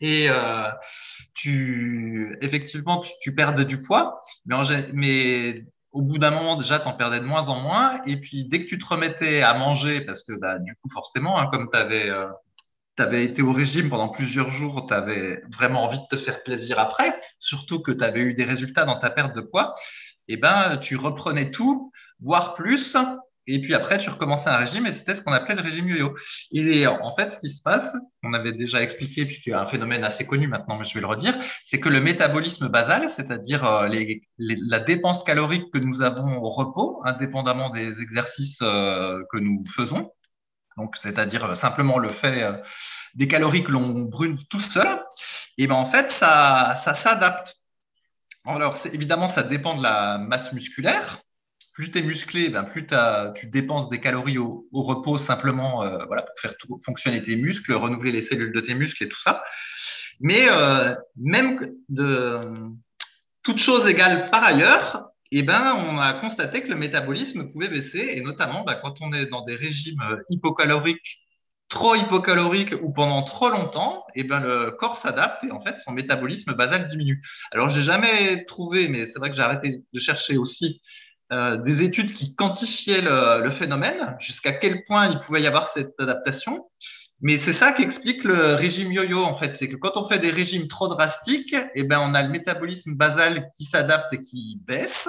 et 0.00 0.28
euh, 0.30 0.68
tu 1.40 2.36
effectivement 2.40 3.00
tu, 3.00 3.10
tu 3.20 3.34
perds 3.34 3.54
du 3.64 3.80
poids, 3.80 4.22
mais, 4.46 4.54
en, 4.54 4.64
au 5.92 6.02
bout 6.02 6.18
d'un 6.18 6.30
moment, 6.30 6.56
déjà, 6.56 6.78
t'en 6.78 6.92
perdais 6.92 7.20
de 7.20 7.24
moins 7.24 7.48
en 7.48 7.60
moins. 7.60 8.00
Et 8.06 8.18
puis, 8.18 8.44
dès 8.48 8.64
que 8.64 8.68
tu 8.68 8.78
te 8.78 8.86
remettais 8.86 9.42
à 9.42 9.54
manger, 9.54 10.02
parce 10.02 10.22
que 10.22 10.32
bah, 10.38 10.58
du 10.58 10.74
coup, 10.76 10.88
forcément, 10.90 11.38
hein, 11.38 11.48
comme 11.50 11.70
tu 11.70 11.78
avais, 11.78 12.10
euh, 12.10 12.28
été 13.12 13.42
au 13.42 13.52
régime 13.52 13.88
pendant 13.88 14.08
plusieurs 14.08 14.50
jours, 14.50 14.86
tu 14.88 14.94
avais 14.94 15.42
vraiment 15.56 15.84
envie 15.84 15.98
de 15.98 16.16
te 16.16 16.22
faire 16.22 16.42
plaisir 16.42 16.78
après, 16.78 17.14
surtout 17.38 17.80
que 17.80 17.92
tu 17.92 18.04
avais 18.04 18.20
eu 18.20 18.34
des 18.34 18.44
résultats 18.44 18.84
dans 18.84 18.98
ta 18.98 19.10
perte 19.10 19.34
de 19.34 19.40
poids, 19.40 19.74
et 20.26 20.36
ben, 20.36 20.78
tu 20.78 20.96
reprenais 20.96 21.50
tout, 21.50 21.92
voire 22.20 22.54
plus, 22.54 22.96
et 23.48 23.60
puis 23.60 23.74
après, 23.74 23.98
tu 23.98 24.10
recommençais 24.10 24.48
un 24.50 24.58
régime 24.58 24.86
et 24.86 24.92
c'était 24.92 25.14
ce 25.14 25.22
qu'on 25.22 25.32
appelait 25.32 25.54
le 25.54 25.62
régime 25.62 25.88
yo-yo. 25.88 26.14
Et 26.52 26.86
en 26.86 27.14
fait, 27.16 27.32
ce 27.32 27.38
qui 27.40 27.48
se 27.54 27.62
passe, 27.62 27.96
on 28.22 28.34
avait 28.34 28.52
déjà 28.52 28.82
expliqué, 28.82 29.24
puisqu'il 29.24 29.50
y 29.50 29.52
a 29.54 29.60
un 29.60 29.66
phénomène 29.68 30.04
assez 30.04 30.26
connu 30.26 30.48
maintenant, 30.48 30.76
mais 30.76 30.84
je 30.84 30.92
vais 30.92 31.00
le 31.00 31.06
redire, 31.06 31.34
c'est 31.70 31.80
que 31.80 31.88
le 31.88 32.00
métabolisme 32.00 32.68
basal, 32.68 33.10
c'est-à-dire 33.16 33.64
euh, 33.64 33.88
la 34.38 34.80
dépense 34.80 35.24
calorique 35.24 35.72
que 35.72 35.78
nous 35.78 36.02
avons 36.02 36.36
au 36.42 36.50
repos, 36.50 37.00
indépendamment 37.06 37.70
des 37.70 37.98
exercices 38.02 38.58
euh, 38.60 39.22
que 39.32 39.38
nous 39.38 39.64
faisons, 39.74 40.10
donc 40.76 40.96
c'est-à-dire 40.98 41.44
euh, 41.44 41.54
simplement 41.54 41.98
le 41.98 42.10
fait 42.10 42.52
des 43.14 43.28
calories 43.28 43.64
que 43.64 43.72
l'on 43.72 44.02
brûle 44.02 44.36
tout 44.50 44.60
seul, 44.74 45.00
et 45.56 45.66
ben 45.66 45.74
en 45.74 45.90
fait, 45.90 46.10
ça, 46.20 46.82
ça 46.84 46.96
s'adapte. 46.96 47.54
Alors, 48.44 48.78
évidemment, 48.92 49.28
ça 49.30 49.42
dépend 49.42 49.76
de 49.76 49.82
la 49.82 50.18
masse 50.18 50.52
musculaire 50.52 51.22
plus 51.78 51.92
tu 51.92 51.98
es 51.98 52.02
musclé, 52.02 52.48
ben 52.48 52.64
plus 52.64 52.88
tu 53.36 53.46
dépenses 53.46 53.88
des 53.88 54.00
calories 54.00 54.36
au, 54.36 54.66
repos 54.72 55.16
simplement 55.16 55.84
euh, 55.84 56.04
voilà, 56.06 56.22
pour 56.22 56.34
faire 56.40 56.54
fonctionner 56.84 57.22
tes 57.22 57.36
muscles, 57.36 57.72
renouveler 57.72 58.10
les 58.10 58.26
cellules 58.26 58.52
de 58.52 58.60
tes 58.60 58.74
muscles 58.74 59.04
et 59.04 59.08
tout 59.08 59.20
ça. 59.20 59.44
Mais 60.18 60.48
euh, 60.50 60.96
même 61.14 61.72
de 61.88 62.40
toutes 63.44 63.60
choses 63.60 63.86
égales 63.86 64.28
par 64.32 64.42
ailleurs, 64.42 65.10
eh 65.30 65.44
ben, 65.44 65.72
on 65.76 66.00
a 66.00 66.14
constaté 66.14 66.62
que 66.62 66.68
le 66.68 66.74
métabolisme 66.74 67.48
pouvait 67.52 67.68
baisser, 67.68 68.12
et 68.16 68.22
notamment 68.22 68.64
ben, 68.64 68.76
quand 68.82 69.00
on 69.00 69.12
est 69.12 69.26
dans 69.26 69.44
des 69.44 69.54
régimes 69.54 70.02
euh, 70.02 70.16
hypocaloriques, 70.30 71.20
trop 71.68 71.94
hypocaloriques 71.94 72.74
ou 72.82 72.92
pendant 72.92 73.22
trop 73.22 73.50
longtemps, 73.50 74.04
eh 74.16 74.24
ben, 74.24 74.40
le 74.40 74.72
corps 74.72 75.00
s'adapte 75.00 75.44
et 75.44 75.52
en 75.52 75.60
fait 75.60 75.76
son 75.84 75.92
métabolisme 75.92 76.54
basal 76.54 76.88
diminue. 76.88 77.22
Alors 77.52 77.70
j'ai 77.70 77.82
jamais 77.82 78.44
trouvé, 78.46 78.88
mais 78.88 79.06
c'est 79.06 79.20
vrai 79.20 79.30
que 79.30 79.36
j'ai 79.36 79.42
arrêté 79.42 79.84
de 79.92 80.00
chercher 80.00 80.38
aussi 80.38 80.82
euh, 81.30 81.58
des 81.58 81.82
études 81.82 82.14
qui 82.14 82.34
quantifiaient 82.34 83.02
le, 83.02 83.50
phénomène, 83.58 84.16
jusqu'à 84.18 84.52
quel 84.52 84.84
point 84.84 85.08
il 85.08 85.18
pouvait 85.20 85.42
y 85.42 85.46
avoir 85.46 85.70
cette 85.74 85.94
adaptation. 85.98 86.64
Mais 87.20 87.38
c'est 87.44 87.54
ça 87.54 87.72
qui 87.72 87.82
explique 87.82 88.24
le 88.24 88.54
régime 88.54 88.92
yo-yo, 88.92 89.18
en 89.18 89.36
fait. 89.36 89.56
C'est 89.58 89.68
que 89.68 89.76
quand 89.76 89.96
on 89.96 90.08
fait 90.08 90.20
des 90.20 90.30
régimes 90.30 90.68
trop 90.68 90.88
drastiques, 90.88 91.54
eh 91.74 91.82
ben, 91.82 91.98
on 92.00 92.14
a 92.14 92.22
le 92.22 92.28
métabolisme 92.28 92.94
basal 92.94 93.50
qui 93.56 93.64
s'adapte 93.66 94.12
et 94.12 94.20
qui 94.20 94.60
baisse. 94.66 95.08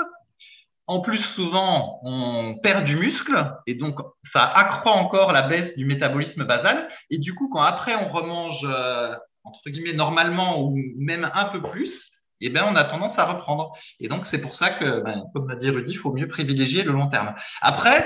En 0.87 1.01
plus, 1.01 1.21
souvent, 1.35 1.99
on 2.03 2.57
perd 2.63 2.83
du 2.83 2.95
muscle 2.95 3.53
et 3.67 3.75
donc 3.75 3.99
ça 4.33 4.41
accroît 4.41 4.93
encore 4.93 5.31
la 5.31 5.43
baisse 5.43 5.77
du 5.77 5.85
métabolisme 5.85 6.45
basal. 6.45 6.89
Et 7.11 7.19
du 7.19 7.35
coup, 7.35 7.47
quand 7.47 7.61
après 7.61 7.93
on 7.95 8.11
remange, 8.11 8.59
euh, 8.63 9.13
entre 9.43 9.69
guillemets, 9.69 9.93
normalement 9.93 10.63
ou 10.63 10.75
même 10.97 11.29
un 11.33 11.45
peu 11.45 11.61
plus, 11.61 11.93
eh 12.41 12.49
ben, 12.49 12.65
on 12.67 12.75
a 12.75 12.83
tendance 12.85 13.17
à 13.17 13.25
reprendre. 13.25 13.73
Et 13.99 14.07
donc, 14.07 14.27
c'est 14.27 14.39
pour 14.39 14.55
ça 14.55 14.71
que, 14.71 15.01
ben, 15.01 15.23
comme 15.33 15.49
l'a 15.49 15.55
dit 15.55 15.69
Rudy, 15.69 15.91
il 15.91 15.97
faut 15.97 16.13
mieux 16.13 16.27
privilégier 16.27 16.83
le 16.83 16.91
long 16.91 17.07
terme. 17.09 17.35
Après, 17.61 18.05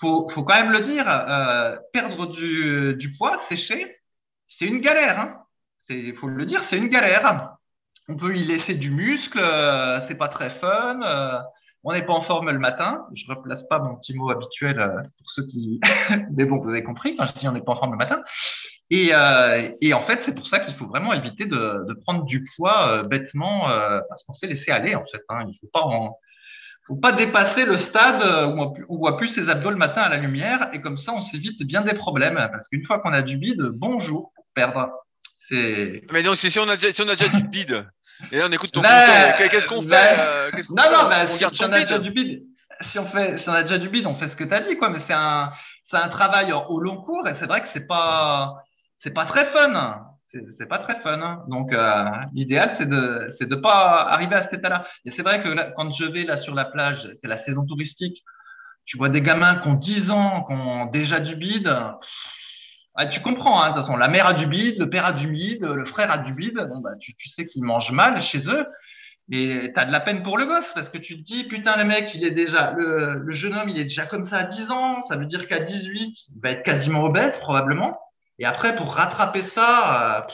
faut, 0.00 0.28
faut 0.28 0.44
quand 0.44 0.60
même 0.60 0.72
le 0.72 0.82
dire, 0.82 1.06
euh, 1.08 1.76
perdre 1.92 2.26
du, 2.26 3.14
poids, 3.18 3.40
sécher, 3.48 3.96
c'est 4.48 4.66
une 4.66 4.80
galère. 4.80 5.18
Hein. 5.18 5.42
Il 5.88 6.14
faut 6.16 6.28
le 6.28 6.44
dire, 6.44 6.62
c'est 6.68 6.76
une 6.76 6.88
galère. 6.88 7.56
On 8.08 8.16
peut 8.16 8.36
y 8.36 8.44
laisser 8.44 8.74
du 8.74 8.90
muscle, 8.90 9.38
euh, 9.38 10.00
c'est 10.06 10.16
pas 10.16 10.28
très 10.28 10.50
fun. 10.58 11.00
Euh, 11.02 11.38
on 11.86 11.92
n'est 11.92 12.04
pas 12.04 12.12
en 12.12 12.20
forme 12.20 12.50
le 12.50 12.58
matin. 12.58 13.06
Je 13.14 13.24
replace 13.28 13.62
pas 13.68 13.78
mon 13.78 13.94
petit 13.94 14.12
mot 14.12 14.28
habituel 14.28 14.80
euh, 14.80 15.02
pour 15.18 15.30
ceux 15.30 15.46
qui. 15.46 15.80
Mais 16.36 16.44
bon, 16.44 16.60
vous 16.60 16.68
avez 16.68 16.82
compris 16.82 17.16
je 17.18 17.40
dis 17.40 17.48
on 17.48 17.52
n'est 17.52 17.62
pas 17.62 17.72
en 17.72 17.76
forme 17.76 17.92
le 17.92 17.96
matin. 17.96 18.22
Et, 18.90 19.12
euh, 19.14 19.70
et 19.80 19.94
en 19.94 20.04
fait, 20.04 20.20
c'est 20.24 20.34
pour 20.34 20.48
ça 20.48 20.58
qu'il 20.58 20.74
faut 20.74 20.86
vraiment 20.86 21.12
éviter 21.12 21.46
de, 21.46 21.94
prendre 22.02 22.24
du 22.24 22.44
poids 22.56 22.88
euh, 22.88 23.02
bêtement 23.04 23.68
parce 24.08 24.24
qu'on 24.24 24.32
s'est 24.32 24.48
laissé 24.48 24.72
aller 24.72 24.96
en 24.96 25.04
fait. 25.04 25.22
Hein. 25.28 25.44
Il 25.46 25.68
en, 25.74 26.18
faut 26.88 26.96
pas 26.96 27.12
dépasser 27.12 27.64
le 27.64 27.76
stade 27.76 28.22
où 28.22 28.60
on, 28.60 28.74
on 28.88 28.96
voit 28.98 29.16
plus 29.16 29.28
ses 29.28 29.48
abdos 29.48 29.70
le 29.70 29.76
matin 29.76 30.02
à 30.02 30.08
la 30.08 30.18
lumière 30.18 30.70
et 30.72 30.80
comme 30.80 30.98
ça, 30.98 31.12
on 31.12 31.20
s'évite 31.20 31.62
bien 31.64 31.82
des 31.82 31.94
problèmes 31.94 32.34
parce 32.34 32.66
qu'une 32.68 32.84
fois 32.84 32.98
qu'on 32.98 33.12
a 33.12 33.22
du 33.22 33.36
bide, 33.36 33.62
bonjour 33.74 34.32
pour 34.34 34.44
perdre. 34.54 34.90
Mais 35.50 36.22
donc 36.24 36.36
si 36.36 36.58
on 36.58 36.68
a 36.68 36.76
déjà, 36.76 36.92
si 36.92 37.02
on 37.02 37.08
a 37.08 37.14
déjà 37.14 37.28
du 37.28 37.44
bide 37.44 37.86
et 38.32 38.38
là 38.38 38.46
on 38.48 38.52
écoute 38.52 38.72
ton 38.72 38.82
conseil, 38.82 39.48
qu'est-ce 39.50 39.68
qu'on 39.68 39.82
fait 39.82 40.52
qu 40.52 40.62
Non, 40.70 40.84
non, 40.92 41.10
on 41.30 41.36
garde 41.36 41.54
si, 41.54 41.58
son 41.58 41.70
on 41.70 41.72
a 41.72 41.80
déjà 41.80 41.98
du 41.98 42.10
bide. 42.10 42.42
Si 42.90 42.98
on 42.98 43.06
fait, 43.06 43.38
si 43.38 43.48
on 43.48 43.52
a 43.52 43.62
déjà 43.62 43.78
du 43.78 43.88
bide, 43.88 44.06
on 44.06 44.16
fait 44.16 44.28
ce 44.28 44.36
que 44.36 44.44
tu 44.44 44.52
as 44.52 44.60
dit, 44.60 44.76
quoi. 44.76 44.90
Mais 44.90 45.00
c'est 45.06 45.14
un, 45.14 45.50
c'est 45.90 45.96
un 45.96 46.08
travail 46.08 46.52
au 46.52 46.80
long 46.80 46.98
cours 46.98 47.26
et 47.28 47.34
c'est 47.38 47.46
vrai 47.46 47.62
que 47.62 47.68
c'est 47.72 47.86
pas, 47.86 48.56
c'est 48.98 49.12
pas 49.12 49.24
très 49.26 49.46
fun. 49.46 50.02
C'est 50.58 50.68
pas 50.68 50.78
très 50.78 51.00
fun. 51.00 51.44
Donc, 51.48 51.72
euh, 51.72 52.04
l'idéal, 52.34 52.74
c'est 52.76 52.88
de 52.88 53.34
c'est 53.38 53.48
de 53.48 53.56
pas 53.56 54.02
arriver 54.10 54.34
à 54.34 54.42
cet 54.42 54.54
état-là. 54.54 54.86
Et 55.04 55.10
c'est 55.12 55.22
vrai 55.22 55.42
que 55.42 55.48
là, 55.48 55.72
quand 55.74 55.90
je 55.92 56.04
vais 56.04 56.24
là 56.24 56.36
sur 56.36 56.54
la 56.54 56.66
plage, 56.66 57.08
c'est 57.20 57.28
la 57.28 57.42
saison 57.44 57.64
touristique. 57.64 58.22
Tu 58.84 58.98
vois 58.98 59.08
des 59.08 59.22
gamins 59.22 59.56
qui 59.60 59.68
ont 59.68 59.74
10 59.74 60.10
ans, 60.10 60.44
qui 60.44 60.52
ont 60.52 60.86
déjà 60.86 61.20
du 61.20 61.36
bide. 61.36 61.74
Ah, 62.98 63.06
tu 63.06 63.20
comprends, 63.20 63.62
hein, 63.62 63.70
de 63.70 63.74
toute 63.74 63.82
façon, 63.82 63.96
la 63.98 64.08
mère 64.08 64.26
a 64.26 64.32
du 64.32 64.46
bide, 64.46 64.78
le 64.78 64.88
père 64.88 65.04
a 65.04 65.12
du 65.12 65.28
bide, 65.28 65.62
le 65.62 65.84
frère 65.84 66.10
a 66.10 66.18
du 66.18 66.32
bide. 66.32 66.56
Bon, 66.56 66.80
bah, 66.80 66.92
tu, 66.98 67.14
sais 67.28 67.44
qu'ils 67.44 67.62
mangent 67.62 67.92
mal 67.92 68.22
chez 68.22 68.48
eux. 68.48 68.66
Et 69.30 69.70
tu 69.74 69.80
as 69.80 69.84
de 69.84 69.92
la 69.92 70.00
peine 70.00 70.22
pour 70.22 70.38
le 70.38 70.46
gosse 70.46 70.70
parce 70.74 70.88
que 70.88 70.96
tu 70.98 71.16
te 71.18 71.22
dis, 71.22 71.44
putain, 71.44 71.76
le 71.76 71.84
mec, 71.84 72.10
il 72.14 72.24
est 72.24 72.30
déjà, 72.30 72.72
le, 72.72 73.30
jeune 73.32 73.54
homme, 73.54 73.68
il 73.68 73.78
est 73.78 73.84
déjà 73.84 74.06
comme 74.06 74.24
ça 74.24 74.36
à 74.38 74.42
10 74.44 74.70
ans. 74.70 75.02
Ça 75.08 75.16
veut 75.16 75.26
dire 75.26 75.46
qu'à 75.46 75.60
18, 75.60 76.16
il 76.36 76.40
va 76.42 76.50
être 76.52 76.62
quasiment 76.62 77.04
obèse, 77.04 77.36
probablement. 77.40 77.98
Et 78.38 78.46
après, 78.46 78.76
pour 78.76 78.94
rattraper 78.94 79.42
ça, 79.54 80.20
euh, 80.20 80.32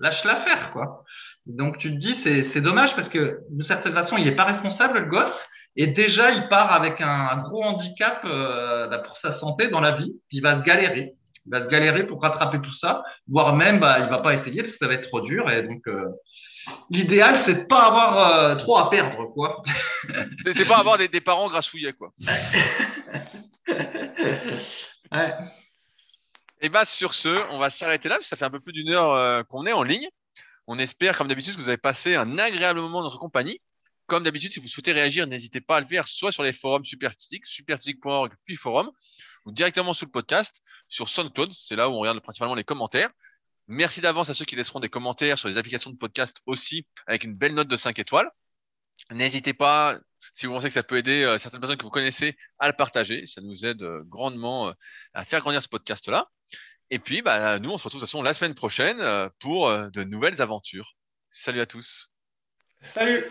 lâche 0.00 0.24
l'affaire, 0.24 0.72
quoi. 0.72 1.04
Donc 1.46 1.78
tu 1.78 1.90
te 1.90 1.96
dis, 1.96 2.18
c'est 2.52 2.60
dommage 2.60 2.94
parce 2.96 3.08
que 3.08 3.38
de 3.50 3.62
certaine 3.62 3.94
façon, 3.94 4.16
il 4.16 4.24
n'est 4.24 4.36
pas 4.36 4.44
responsable, 4.44 4.98
le 4.98 5.06
gosse. 5.06 5.46
Et 5.76 5.88
déjà, 5.88 6.30
il 6.32 6.48
part 6.48 6.72
avec 6.72 7.00
un, 7.00 7.08
un 7.08 7.42
gros 7.42 7.62
handicap 7.64 8.20
euh, 8.24 8.88
bah, 8.88 8.98
pour 8.98 9.16
sa 9.18 9.32
santé 9.32 9.68
dans 9.68 9.80
la 9.80 9.92
vie. 9.92 10.12
Puis 10.28 10.38
il 10.38 10.42
va 10.42 10.58
se 10.58 10.64
galérer. 10.64 11.14
Il 11.46 11.50
va 11.50 11.62
se 11.62 11.68
galérer 11.68 12.06
pour 12.06 12.22
rattraper 12.22 12.60
tout 12.60 12.74
ça, 12.78 13.04
voire 13.28 13.54
même, 13.54 13.78
bah, 13.78 13.98
il 14.00 14.08
va 14.08 14.18
pas 14.18 14.34
essayer 14.34 14.62
parce 14.62 14.72
que 14.72 14.78
ça 14.78 14.86
va 14.86 14.94
être 14.94 15.08
trop 15.08 15.20
dur. 15.20 15.50
Et 15.50 15.62
donc, 15.62 15.86
euh, 15.86 16.08
l'idéal, 16.90 17.42
c'est 17.44 17.54
de 17.54 17.64
pas 17.64 17.86
avoir 17.86 18.18
euh, 18.18 18.56
trop 18.56 18.78
à 18.78 18.88
perdre, 18.90 19.26
quoi. 19.34 19.62
c'est 20.52 20.64
pas 20.64 20.78
avoir 20.78 20.96
des, 20.98 21.08
des 21.08 21.20
parents 21.20 21.48
grassouillés, 21.48 21.92
quoi. 21.92 22.12
ouais. 25.12 25.34
Et 26.60 26.70
bah 26.70 26.86
sur 26.86 27.12
ce, 27.12 27.28
on 27.50 27.58
va 27.58 27.68
s'arrêter 27.68 28.08
là, 28.08 28.14
parce 28.14 28.24
que 28.24 28.28
ça 28.30 28.36
fait 28.36 28.46
un 28.46 28.50
peu 28.50 28.60
plus 28.60 28.72
d'une 28.72 28.90
heure 28.90 29.12
euh, 29.12 29.42
qu'on 29.42 29.66
est 29.66 29.72
en 29.72 29.82
ligne. 29.82 30.08
On 30.66 30.78
espère, 30.78 31.18
comme 31.18 31.28
d'habitude, 31.28 31.56
que 31.56 31.60
vous 31.60 31.68
avez 31.68 31.76
passé 31.76 32.14
un 32.14 32.38
agréable 32.38 32.80
moment 32.80 33.00
dans 33.00 33.04
notre 33.04 33.18
compagnie. 33.18 33.60
Comme 34.06 34.22
d'habitude, 34.22 34.52
si 34.52 34.60
vous 34.60 34.68
souhaitez 34.68 34.92
réagir, 34.92 35.26
n'hésitez 35.26 35.60
pas 35.60 35.78
à 35.78 35.80
le 35.80 35.86
faire 35.86 36.06
soit 36.06 36.30
sur 36.30 36.42
les 36.42 36.52
forums 36.52 36.84
Superphysique, 36.84 37.46
superphysique.org, 37.46 38.32
puis 38.44 38.56
forum, 38.56 38.90
ou 39.46 39.52
directement 39.52 39.94
sous 39.94 40.04
le 40.04 40.10
podcast, 40.10 40.62
sur 40.88 41.08
SoundCloud, 41.08 41.52
c'est 41.52 41.76
là 41.76 41.88
où 41.88 41.92
on 41.92 41.98
regarde 41.98 42.20
principalement 42.20 42.54
les 42.54 42.64
commentaires. 42.64 43.10
Merci 43.66 44.02
d'avance 44.02 44.28
à 44.28 44.34
ceux 44.34 44.44
qui 44.44 44.56
laisseront 44.56 44.80
des 44.80 44.90
commentaires 44.90 45.38
sur 45.38 45.48
les 45.48 45.56
applications 45.56 45.90
de 45.90 45.96
podcast 45.96 46.42
aussi, 46.44 46.86
avec 47.06 47.24
une 47.24 47.34
belle 47.34 47.54
note 47.54 47.68
de 47.68 47.76
5 47.76 47.98
étoiles. 47.98 48.30
N'hésitez 49.10 49.54
pas, 49.54 49.98
si 50.34 50.46
vous 50.46 50.52
pensez 50.52 50.68
que 50.68 50.74
ça 50.74 50.82
peut 50.82 50.96
aider 50.96 51.22
euh, 51.22 51.38
certaines 51.38 51.60
personnes 51.60 51.78
que 51.78 51.84
vous 51.84 51.90
connaissez, 51.90 52.36
à 52.58 52.68
le 52.68 52.74
partager. 52.74 53.26
Ça 53.26 53.40
nous 53.40 53.64
aide 53.64 53.82
euh, 53.82 54.02
grandement 54.04 54.68
euh, 54.68 54.72
à 55.12 55.24
faire 55.24 55.40
grandir 55.40 55.62
ce 55.62 55.68
podcast-là. 55.68 56.28
Et 56.90 56.98
puis, 56.98 57.22
bah, 57.22 57.58
nous, 57.58 57.70
on 57.70 57.78
se 57.78 57.84
retrouve 57.84 58.00
de 58.00 58.04
toute 58.04 58.10
façon 58.10 58.22
la 58.22 58.34
semaine 58.34 58.54
prochaine 58.54 59.30
pour 59.40 59.70
de 59.70 60.04
nouvelles 60.04 60.42
aventures. 60.42 60.94
Salut 61.30 61.60
à 61.60 61.66
tous. 61.66 62.12
Salut 62.92 63.24